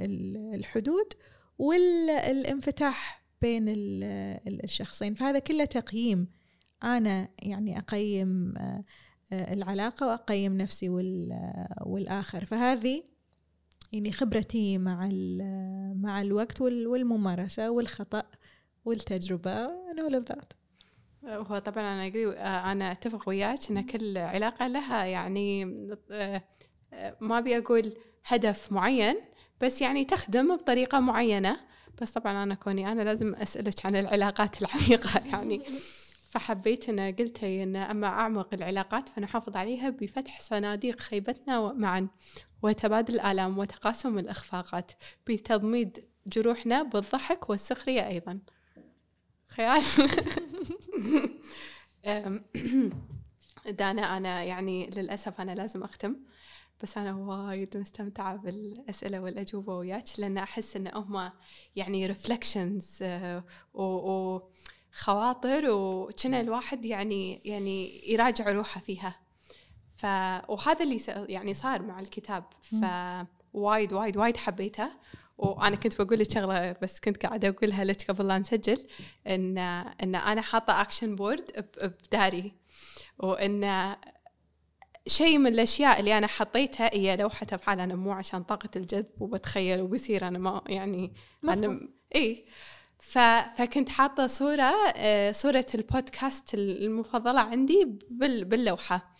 ال- 0.00 0.54
الحدود. 0.54 1.12
والانفتاح 1.58 3.24
بين 3.42 3.68
ال- 3.68 4.04
ال- 4.48 4.64
الشخصين. 4.64 5.14
فهذا 5.14 5.38
كله 5.38 5.64
تقييم. 5.64 6.28
أنا 6.84 7.28
يعني 7.42 7.78
أقيم 7.78 8.54
آه، 8.58 8.84
آه، 9.32 9.52
العلاقة 9.54 10.06
وأقيم 10.06 10.52
نفسي 10.58 10.88
وال- 10.88 11.32
آه، 11.32 11.82
والآخر. 11.86 12.44
فهذه 12.44 13.02
يعني 13.92 14.12
خبرتي 14.12 14.78
مع 14.78 15.08
مع 15.96 16.20
الوقت 16.22 16.60
وال- 16.60 16.86
والممارسة 16.86 17.70
والخطأ 17.70 18.22
والتجربة 18.84 19.66
and 19.66 19.98
all 20.08 20.22
of 20.22 20.34
that. 20.34 20.46
هو 21.24 21.58
طبعا 21.58 21.80
أنا 21.84 22.06
اجري 22.06 22.32
أنا 22.38 22.92
أتفق 22.92 23.28
وياك 23.28 23.70
إن 23.70 23.80
كل 23.86 24.18
علاقة 24.18 24.66
لها 24.66 25.04
يعني 25.04 25.64
آه، 26.10 26.42
آه، 26.92 27.16
ما 27.20 27.38
أبي 27.38 27.58
أقول 27.58 27.92
هدف 28.26 28.72
معين 28.72 29.16
بس 29.64 29.82
يعني 29.82 30.04
تخدم 30.04 30.56
بطريقة 30.56 31.00
معينة. 31.00 31.60
بس 32.02 32.10
طبعا 32.10 32.42
أنا 32.42 32.54
كوني 32.54 32.92
أنا 32.92 33.02
لازم 33.02 33.34
أسألك 33.34 33.86
عن 33.86 33.96
العلاقات 33.96 34.56
العميقة 34.62 35.26
يعني. 35.26 35.62
فحبيت 36.30 36.88
أن 36.88 37.14
قلتي 37.14 37.62
أن 37.62 37.76
أما 37.76 38.06
أعمق 38.06 38.48
العلاقات 38.54 39.08
فنحافظ 39.08 39.56
عليها 39.56 39.90
بفتح 39.90 40.40
صناديق 40.40 41.00
خيبتنا 41.00 41.72
معا 41.72 42.08
وتبادل 42.62 43.14
الالام 43.14 43.58
وتقاسم 43.58 44.18
الأخفاقات 44.18 44.92
بتضميد 45.26 46.04
جروحنا 46.26 46.82
بالضحك 46.82 47.50
والسخرية 47.50 48.08
أيضا. 48.08 48.38
خيال. 49.48 49.82
دانا 53.70 54.02
أنا 54.16 54.42
يعني 54.42 54.90
للأسف 54.96 55.40
أنا 55.40 55.54
لازم 55.54 55.82
أختم. 55.82 56.16
بس 56.84 56.98
أنا 56.98 57.14
وايد 57.14 57.76
مستمتعة 57.76 58.36
بالأسئلة 58.36 59.20
والأجوبة 59.20 59.76
وياك 59.76 60.04
لأن 60.18 60.38
أحس 60.38 60.76
إن 60.76 60.90
هم 60.94 61.30
يعني 61.76 62.06
ريفلكشنز 62.06 63.04
وخواطر 63.74 65.70
وكنا 65.70 66.40
الواحد 66.40 66.84
يعني 66.84 67.40
يعني 67.44 68.10
يراجع 68.12 68.50
روحه 68.50 68.80
فيها. 68.80 69.14
ف 69.96 70.06
وهذا 70.48 70.82
اللي. 70.82 71.00
يعني 71.08 71.54
صار 71.54 71.82
مع 71.82 72.00
الكتاب. 72.00 72.44
فوايد 72.62 73.92
وايد 73.92 74.16
وايد 74.16 74.36
حبيته. 74.36 74.90
وأنا 75.38 75.76
كنت 75.76 76.02
بقول 76.02 76.18
لك 76.18 76.30
شغلة 76.30 76.72
بس 76.82 77.00
كنت 77.00 77.26
قاعدة 77.26 77.48
أقولها 77.48 77.84
لك 77.84 78.10
قبل 78.10 78.26
لا 78.26 78.38
نسجل 78.38 78.86
ان 79.26 79.58
إن 80.02 80.14
أنا 80.14 80.40
حاطة 80.40 80.80
action 80.80 81.16
board 81.16 81.68
بداري. 81.82 82.54
وإن 83.18 83.94
شيء 85.06 85.38
من 85.38 85.46
الأشياء 85.46 86.00
اللي 86.00 86.18
أنا 86.18 86.26
حطيتها 86.26 86.90
هي 86.94 87.16
لوحة 87.16 87.46
أفعال 87.52 87.80
أنا 87.80 87.94
مو 87.94 88.12
عشان 88.12 88.42
طاقة 88.42 88.68
الجذب 88.76 89.06
وبتخيل 89.20 89.80
وبصير 89.80 90.28
أنا 90.28 90.38
ما 90.38 90.62
يعني 90.68 91.12
أنا 91.44 91.88
إي. 92.14 92.44
ف... 92.98 93.18
فكنت 93.58 93.88
حاطة 93.88 94.26
صورة 94.26 94.72
آه، 94.96 95.32
صورة 95.32 95.66
البودكاست 95.74 96.54
المفضلة 96.54 97.40
عندي 97.40 97.98
بال... 98.10 98.44
باللوحة. 98.44 99.14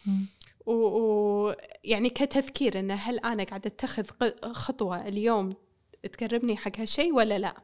ويعني 0.66 2.08
و... 2.08 2.12
كتذكير 2.14 2.78
انه 2.78 2.94
هل 2.94 3.18
أنا 3.18 3.44
قاعدة 3.44 3.66
أتخذ 3.70 4.04
خطوة 4.52 5.08
اليوم 5.08 5.54
تقربني 6.12 6.56
حق 6.56 6.78
هالشيء 6.78 7.12
ولا 7.12 7.38
لا؟ 7.38 7.54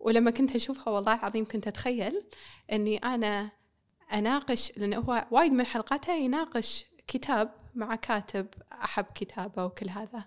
ولما 0.00 0.30
كنت 0.30 0.54
أشوفها 0.56 0.92
والله 0.92 1.14
العظيم 1.14 1.44
كنت 1.44 1.66
أتخيل 1.66 2.22
إني 2.72 2.98
أنا 2.98 3.50
أناقش 4.12 4.72
لأنه 4.76 4.96
هو 4.96 5.26
وايد 5.30 5.52
من 5.52 5.66
حلقاتها 5.66 6.16
يناقش 6.16 6.84
كتاب 7.06 7.50
مع 7.74 7.94
كاتب 7.94 8.46
أحب 8.72 9.04
كتابه 9.14 9.64
وكل 9.64 9.88
هذا. 9.88 10.24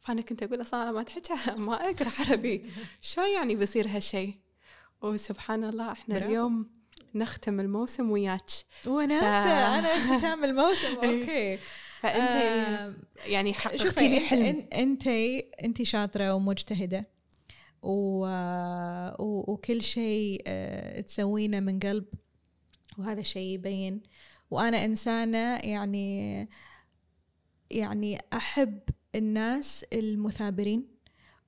فأنا 0.00 0.22
كنت 0.22 0.42
أقول 0.42 0.60
أصلا 0.60 0.90
ما 0.90 1.02
تحكي 1.02 1.34
ما 1.60 1.90
أقرأ 1.90 2.08
عربي. 2.20 2.66
شلون 3.00 3.30
يعني 3.34 3.56
بيصير 3.56 3.88
هالشيء 3.88 4.34
وسبحان 5.02 5.64
الله 5.64 5.92
إحنا 5.92 6.14
برافو. 6.14 6.28
اليوم 6.30 6.70
نختم 7.14 7.60
الموسم 7.60 8.10
وياك. 8.10 8.50
وناسة 8.86 9.44
ف... 9.44 9.46
أنا 9.46 10.18
ختام 10.18 10.44
الموسم. 10.44 10.94
أوكي. 11.04 11.58
فانت 12.00 12.30
آه 12.30 12.94
يعني 13.26 13.54
حققتي 13.54 14.08
لي 14.08 14.20
حلم. 14.20 14.68
انت 14.72 15.06
انت 15.64 15.82
شاطرة 15.82 16.34
ومجتهدة. 16.34 17.14
و... 17.82 18.26
و... 19.18 19.52
وكل 19.52 19.82
شيء 19.82 20.42
آه، 20.46 21.00
تسوينه 21.00 21.60
من 21.60 21.78
قلب. 21.80 22.04
وهذا 22.98 23.22
شيء 23.22 23.54
يبين 23.54 24.02
وأنا 24.54 24.84
إنسانة 24.84 25.56
يعني 25.56 26.48
يعني 27.70 28.18
أحب 28.32 28.80
الناس 29.14 29.84
المثابرين 29.92 30.86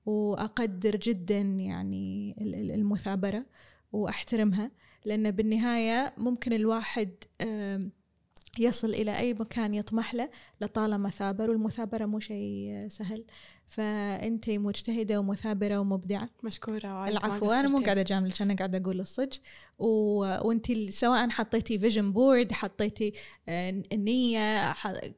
وأقدر 0.05 0.95
جدا 0.95 1.39
يعني 1.41 2.35
المثابرة 2.75 3.45
وأحترمها 3.91 4.71
لأن 5.05 5.31
بالنهاية 5.31 6.13
ممكن 6.17 6.53
الواحد 6.53 7.09
يصل 8.59 8.89
إلى 8.89 9.17
أي 9.17 9.33
مكان 9.33 9.73
يطمح 9.73 10.13
له 10.13 10.29
لطالما 10.61 11.09
ثابر 11.09 11.49
والمثابرة 11.49 12.05
مو 12.05 12.19
شيء 12.19 12.85
سهل. 12.87 13.25
فأنت 13.69 14.49
مجتهدة 14.49 15.19
ومثابرة 15.19 15.77
ومبدعة. 15.79 16.29
مشكورة 16.43 17.01
وايد 17.01 17.11
العفو 17.11 17.51
أنا 17.51 17.67
مو 17.67 17.77
قاعدة 17.77 18.01
أجاملك 18.01 18.41
أنا 18.41 18.55
قاعدة 18.55 18.77
أقول 18.77 18.99
الصج 18.99 19.33
و... 19.79 19.87
وأنت 20.47 20.71
سواء 20.89 21.29
حطيتي 21.29 21.79
vision 21.79 22.11
board 22.11 22.51
حطيتي 22.51 23.13
النية 23.93 24.75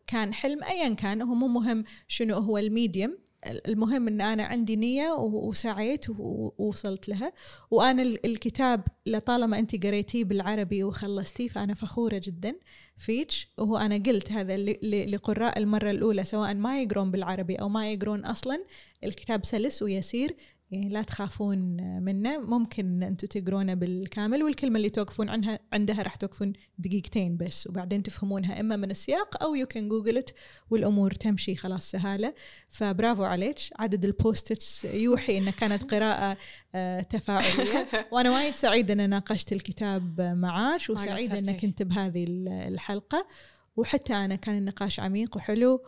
كان 0.08 0.34
حلم 0.34 0.64
أيا 0.64 0.94
كان 0.94 1.22
هو 1.22 1.34
مو 1.34 1.48
مهم 1.48 1.84
شنو 2.08 2.36
هو 2.36 2.58
ال 2.58 2.66
medium 2.66 3.18
المهم 3.48 4.08
إن 4.08 4.22
أنا 4.22 4.44
عندي 4.44 4.76
نية 4.76 5.12
وسعيت 5.12 6.06
ووصلت 6.10 7.10
لها. 7.10 7.34
وأنا 7.72 8.02
الكتاب 8.02 8.84
لطالما 9.06 9.60
أنت 9.60 9.86
قريتيه 9.86 10.24
بالعربي 10.24 10.84
وخلصتيه 10.84 11.48
فأنا 11.48 11.74
فخورة 11.74 12.22
جدا. 12.24 12.56
فيك 13.00 13.32
وهو 13.58 13.78
أنا 13.78 13.96
قلت 13.96 14.32
هذا 14.32 14.58
لقراء 15.06 15.60
المرة 15.60 15.92
الأولى 15.92 16.24
سواء 16.24 16.54
ما 16.54 16.82
يقرون 16.82 17.12
بالعربي 17.12 17.56
أو 17.56 17.70
ما 17.70 17.92
يقرون 17.92 18.26
أصلا 18.26 18.66
الكتاب 19.04 19.46
سلس 19.46 19.82
ويسير. 19.84 20.36
يعني 20.72 20.90
لا 20.90 21.02
تخافون 21.02 21.58
منه. 22.04 22.38
ممكن 22.38 23.04
أنتم 23.04 23.28
تقرونه 23.28 23.74
بالكامل 23.74 24.44
والكلمة 24.44 24.78
اللي 24.78 24.90
توقفون 24.90 25.30
عنها 25.30 25.60
عندها 25.74 26.02
راح 26.02 26.16
توقفون 26.16 26.54
دقيقتين 26.78 27.38
بس 27.38 27.68
وبعدين 27.68 28.04
تفهمونها 28.04 28.60
إما 28.60 28.76
من 28.76 28.92
السياق 28.92 29.44
أو 29.44 29.56
يو 29.56 29.68
كان 29.68 29.90
جوجل 29.90 30.24
والأمور 30.70 31.12
تمشي 31.12 31.56
خلاص 31.56 31.92
سهالة. 31.92 32.34
فبرافو 32.70 33.24
عليك. 33.24 33.60
عدد 33.80 34.06
البوستس 34.06 34.86
يوحي 34.86 35.38
انها 35.38 35.52
كانت 35.52 35.94
قراءة 35.94 36.38
آه، 36.76 37.02
تفاعلية. 37.02 37.88
وأنا 38.12 38.32
وايد 38.32 38.56
سعيدة 38.56 38.94
إن 38.94 39.10
ناقشت 39.10 39.52
الكتاب 39.52 40.22
معاش 40.22 40.90
وسعيدة 40.90 41.40
إنك 41.40 41.62
كنت 41.62 41.84
بهذه 41.84 42.26
الحلقة. 42.50 43.28
وحتى 43.76 44.14
أنا 44.14 44.36
كان 44.36 44.58
النقاش 44.58 45.00
عميق 45.00 45.38
وحلو 45.38 45.84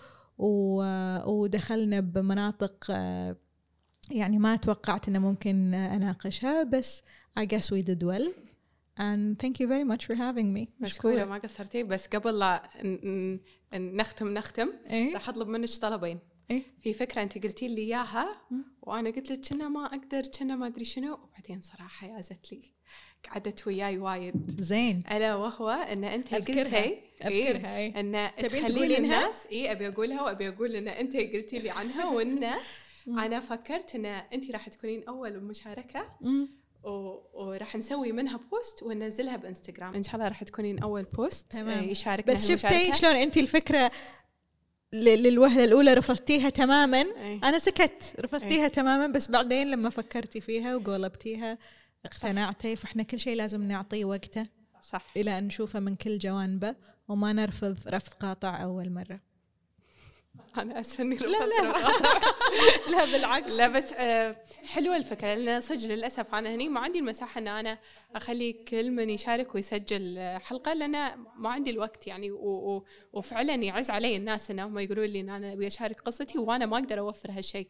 ودخلنا 1.27 1.99
بمناطق 1.99 2.87
آه، 2.89 3.37
يعني 4.11 4.39
ما 4.39 4.55
توقعت 4.55 5.07
إنه 5.07 5.19
ممكن 5.19 5.73
أناقشها 5.73 6.63
بس 6.63 7.03
I 7.39 7.43
guess 7.43 7.65
we 7.71 7.81
did 7.81 8.03
well. 8.03 8.27
And 8.97 9.39
thank 9.39 9.55
you 9.59 9.67
very 9.67 9.85
much 9.91 10.05
for 10.05 10.15
having 10.15 10.53
me. 10.53 10.67
مشكورة. 10.79 11.25
ما 11.25 11.37
قصرتي 11.37 11.83
بس 11.83 12.07
قبل 12.07 12.39
لا 12.39 12.69
نختم 13.73 14.33
نختم. 14.33 14.69
إيه؟ 14.89 15.13
راح 15.13 15.29
أطلب 15.29 15.47
منك 15.47 15.69
طلبين. 15.69 16.19
إيه؟ 16.51 16.63
في 16.79 16.93
فكرة 16.93 17.23
أنت 17.23 17.43
قلتي 17.43 17.67
لي 17.67 17.81
إياها 17.81 18.41
وأنا 18.81 19.09
قلت 19.09 19.31
لك 19.31 19.49
كنا 19.49 19.69
ما 19.69 19.85
أقدر 19.85 20.21
كنا 20.39 20.55
ما 20.55 20.67
أدري 20.67 20.85
شنو. 20.85 21.13
وبعدين 21.13 21.61
صراحة 21.61 22.07
يازت 22.07 22.51
لي. 22.51 22.61
قعدت 23.29 23.67
وياي 23.67 23.97
وايد. 23.97 24.61
زين. 24.61 25.03
ألا 25.11 25.35
وهو 25.35 25.69
إن 25.69 26.03
أنت 26.03 26.33
قلتي 26.35 26.61
أذكرها 26.61 27.77
إيه. 27.77 27.99
إن 27.99 28.31
تخلين 28.49 28.91
الناس 28.91 29.35
اي 29.51 29.71
أبي 29.71 29.87
أقولها 29.87 30.21
وأبي 30.21 30.47
أقول 30.47 30.75
إن 30.75 30.87
أنت 30.87 31.17
قلتي 31.17 31.59
لي 31.59 31.69
عنها 31.69 32.09
وانه 32.09 32.55
أنا 33.07 33.39
فكرت 33.39 33.95
إن 33.95 34.05
انت 34.05 34.51
راح 34.51 34.69
تكونين 34.69 35.03
أول 35.03 35.39
مشاركة 35.39 36.05
وراح 37.33 37.75
نسوي 37.75 38.11
منها 38.11 38.39
post 38.51 38.83
وننزلها 38.83 39.35
بإنستغرام. 39.35 39.95
إن 39.95 40.03
شاء 40.03 40.15
الله 40.15 40.27
راح 40.27 40.43
تكونين 40.43 40.79
أول 40.79 41.03
post 41.03 41.51
تمام. 41.51 41.89
يشاركنا 41.89 42.33
بس 42.33 42.47
شفتي 42.47 42.93
شلون 42.93 43.15
انت 43.15 43.37
الفكرة 43.37 43.91
للوهلة 44.93 45.63
الأولى 45.63 45.93
رفضتيها 45.93 46.49
تماما؟ 46.49 47.01
أي. 47.01 47.39
أنا 47.43 47.59
سكت. 47.59 48.13
رفضتيها 48.19 48.63
أي. 48.63 48.69
تماما. 48.69 49.07
بس 49.07 49.27
بعدين 49.27 49.71
لما 49.71 49.89
فكرتي 49.89 50.41
فيها 50.41 50.75
وقولبتيها 50.75 51.57
اقتنعتي 52.05 52.75
فإحنا 52.75 53.03
كل 53.03 53.19
شيء 53.19 53.35
لازم 53.35 53.63
نعطيه 53.63 54.05
وقته 54.05 54.47
صح. 54.83 55.05
إلى 55.17 55.37
أن 55.37 55.43
نشوفه 55.47 55.79
من 55.79 55.95
كل 55.95 56.17
جوانبه 56.17 56.75
وما 57.07 57.33
نرفض 57.33 57.77
رفض 57.87 58.13
قاطع 58.13 58.63
أول 58.63 58.89
مرة. 58.89 59.19
أنا 60.57 60.79
اسفه 60.79 61.03
اني 61.03 61.15
لا. 61.15 61.27
لا 61.27 61.71
لا 62.91 63.05
بالعكس. 63.05 63.57
لا 63.57 63.67
بس 63.67 63.93
آه، 63.93 64.35
حلوة 64.65 64.97
الفكرة 64.97 65.33
لأن 65.33 65.61
صدق 65.61 65.87
للأسف 65.87 66.35
أنا 66.35 66.55
هني 66.55 66.69
ما 66.69 66.79
عندي 66.79 66.99
المساحة 66.99 67.39
إن 67.41 67.47
أنا 67.47 67.77
أخلي 68.15 68.53
كل 68.53 68.91
من 68.91 69.09
يشارك 69.09 69.55
ويسجل 69.55 70.19
حلقة 70.41 70.73
لأن 70.73 70.91
ما 71.35 71.49
عندي 71.49 71.69
الوقت 71.69 72.07
يعني 72.07 72.31
وفعلا 73.13 73.55
يعز 73.55 73.89
علي 73.89 74.15
الناس 74.15 74.51
انهم 74.51 74.79
يقولوا 74.79 75.05
لي 75.05 75.19
إن 75.21 75.29
أنا 75.29 75.53
أبي 75.53 75.67
أشارك 75.67 76.01
قصتي 76.01 76.39
وأنا 76.39 76.65
ما 76.65 76.77
أقدر 76.77 76.99
أوفر 76.99 77.31
هالشيء. 77.31 77.67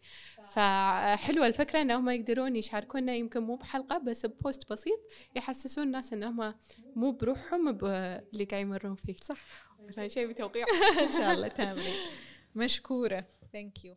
فحلوه 0.50 1.48
الفكرة 1.48 1.82
انهم 1.82 2.10
يقدرون 2.10 2.56
يشاركونا 2.56 3.16
يمكن 3.16 3.40
مو 3.44 3.56
بحلقة 3.56 3.98
بس 3.98 4.26
ببوست 4.26 4.70
بسيط 4.72 5.00
يحسسون 5.36 5.84
الناس 5.84 6.14
انهم 6.14 6.54
مو 6.96 7.12
بروحهم 7.12 7.72
باللي 7.72 8.46
قاعد 8.52 8.62
يمرون 8.62 8.96
فيه. 8.96 9.16
صح. 9.22 9.38
شيء 10.08 10.28
بتوقيع. 10.28 10.66
إن 11.08 11.12
شاء 11.12 11.34
الله. 11.34 11.52
تامرين 12.56 12.66
مشكورة 12.66 13.26
ثانك 13.54 13.86
يو 13.86 13.96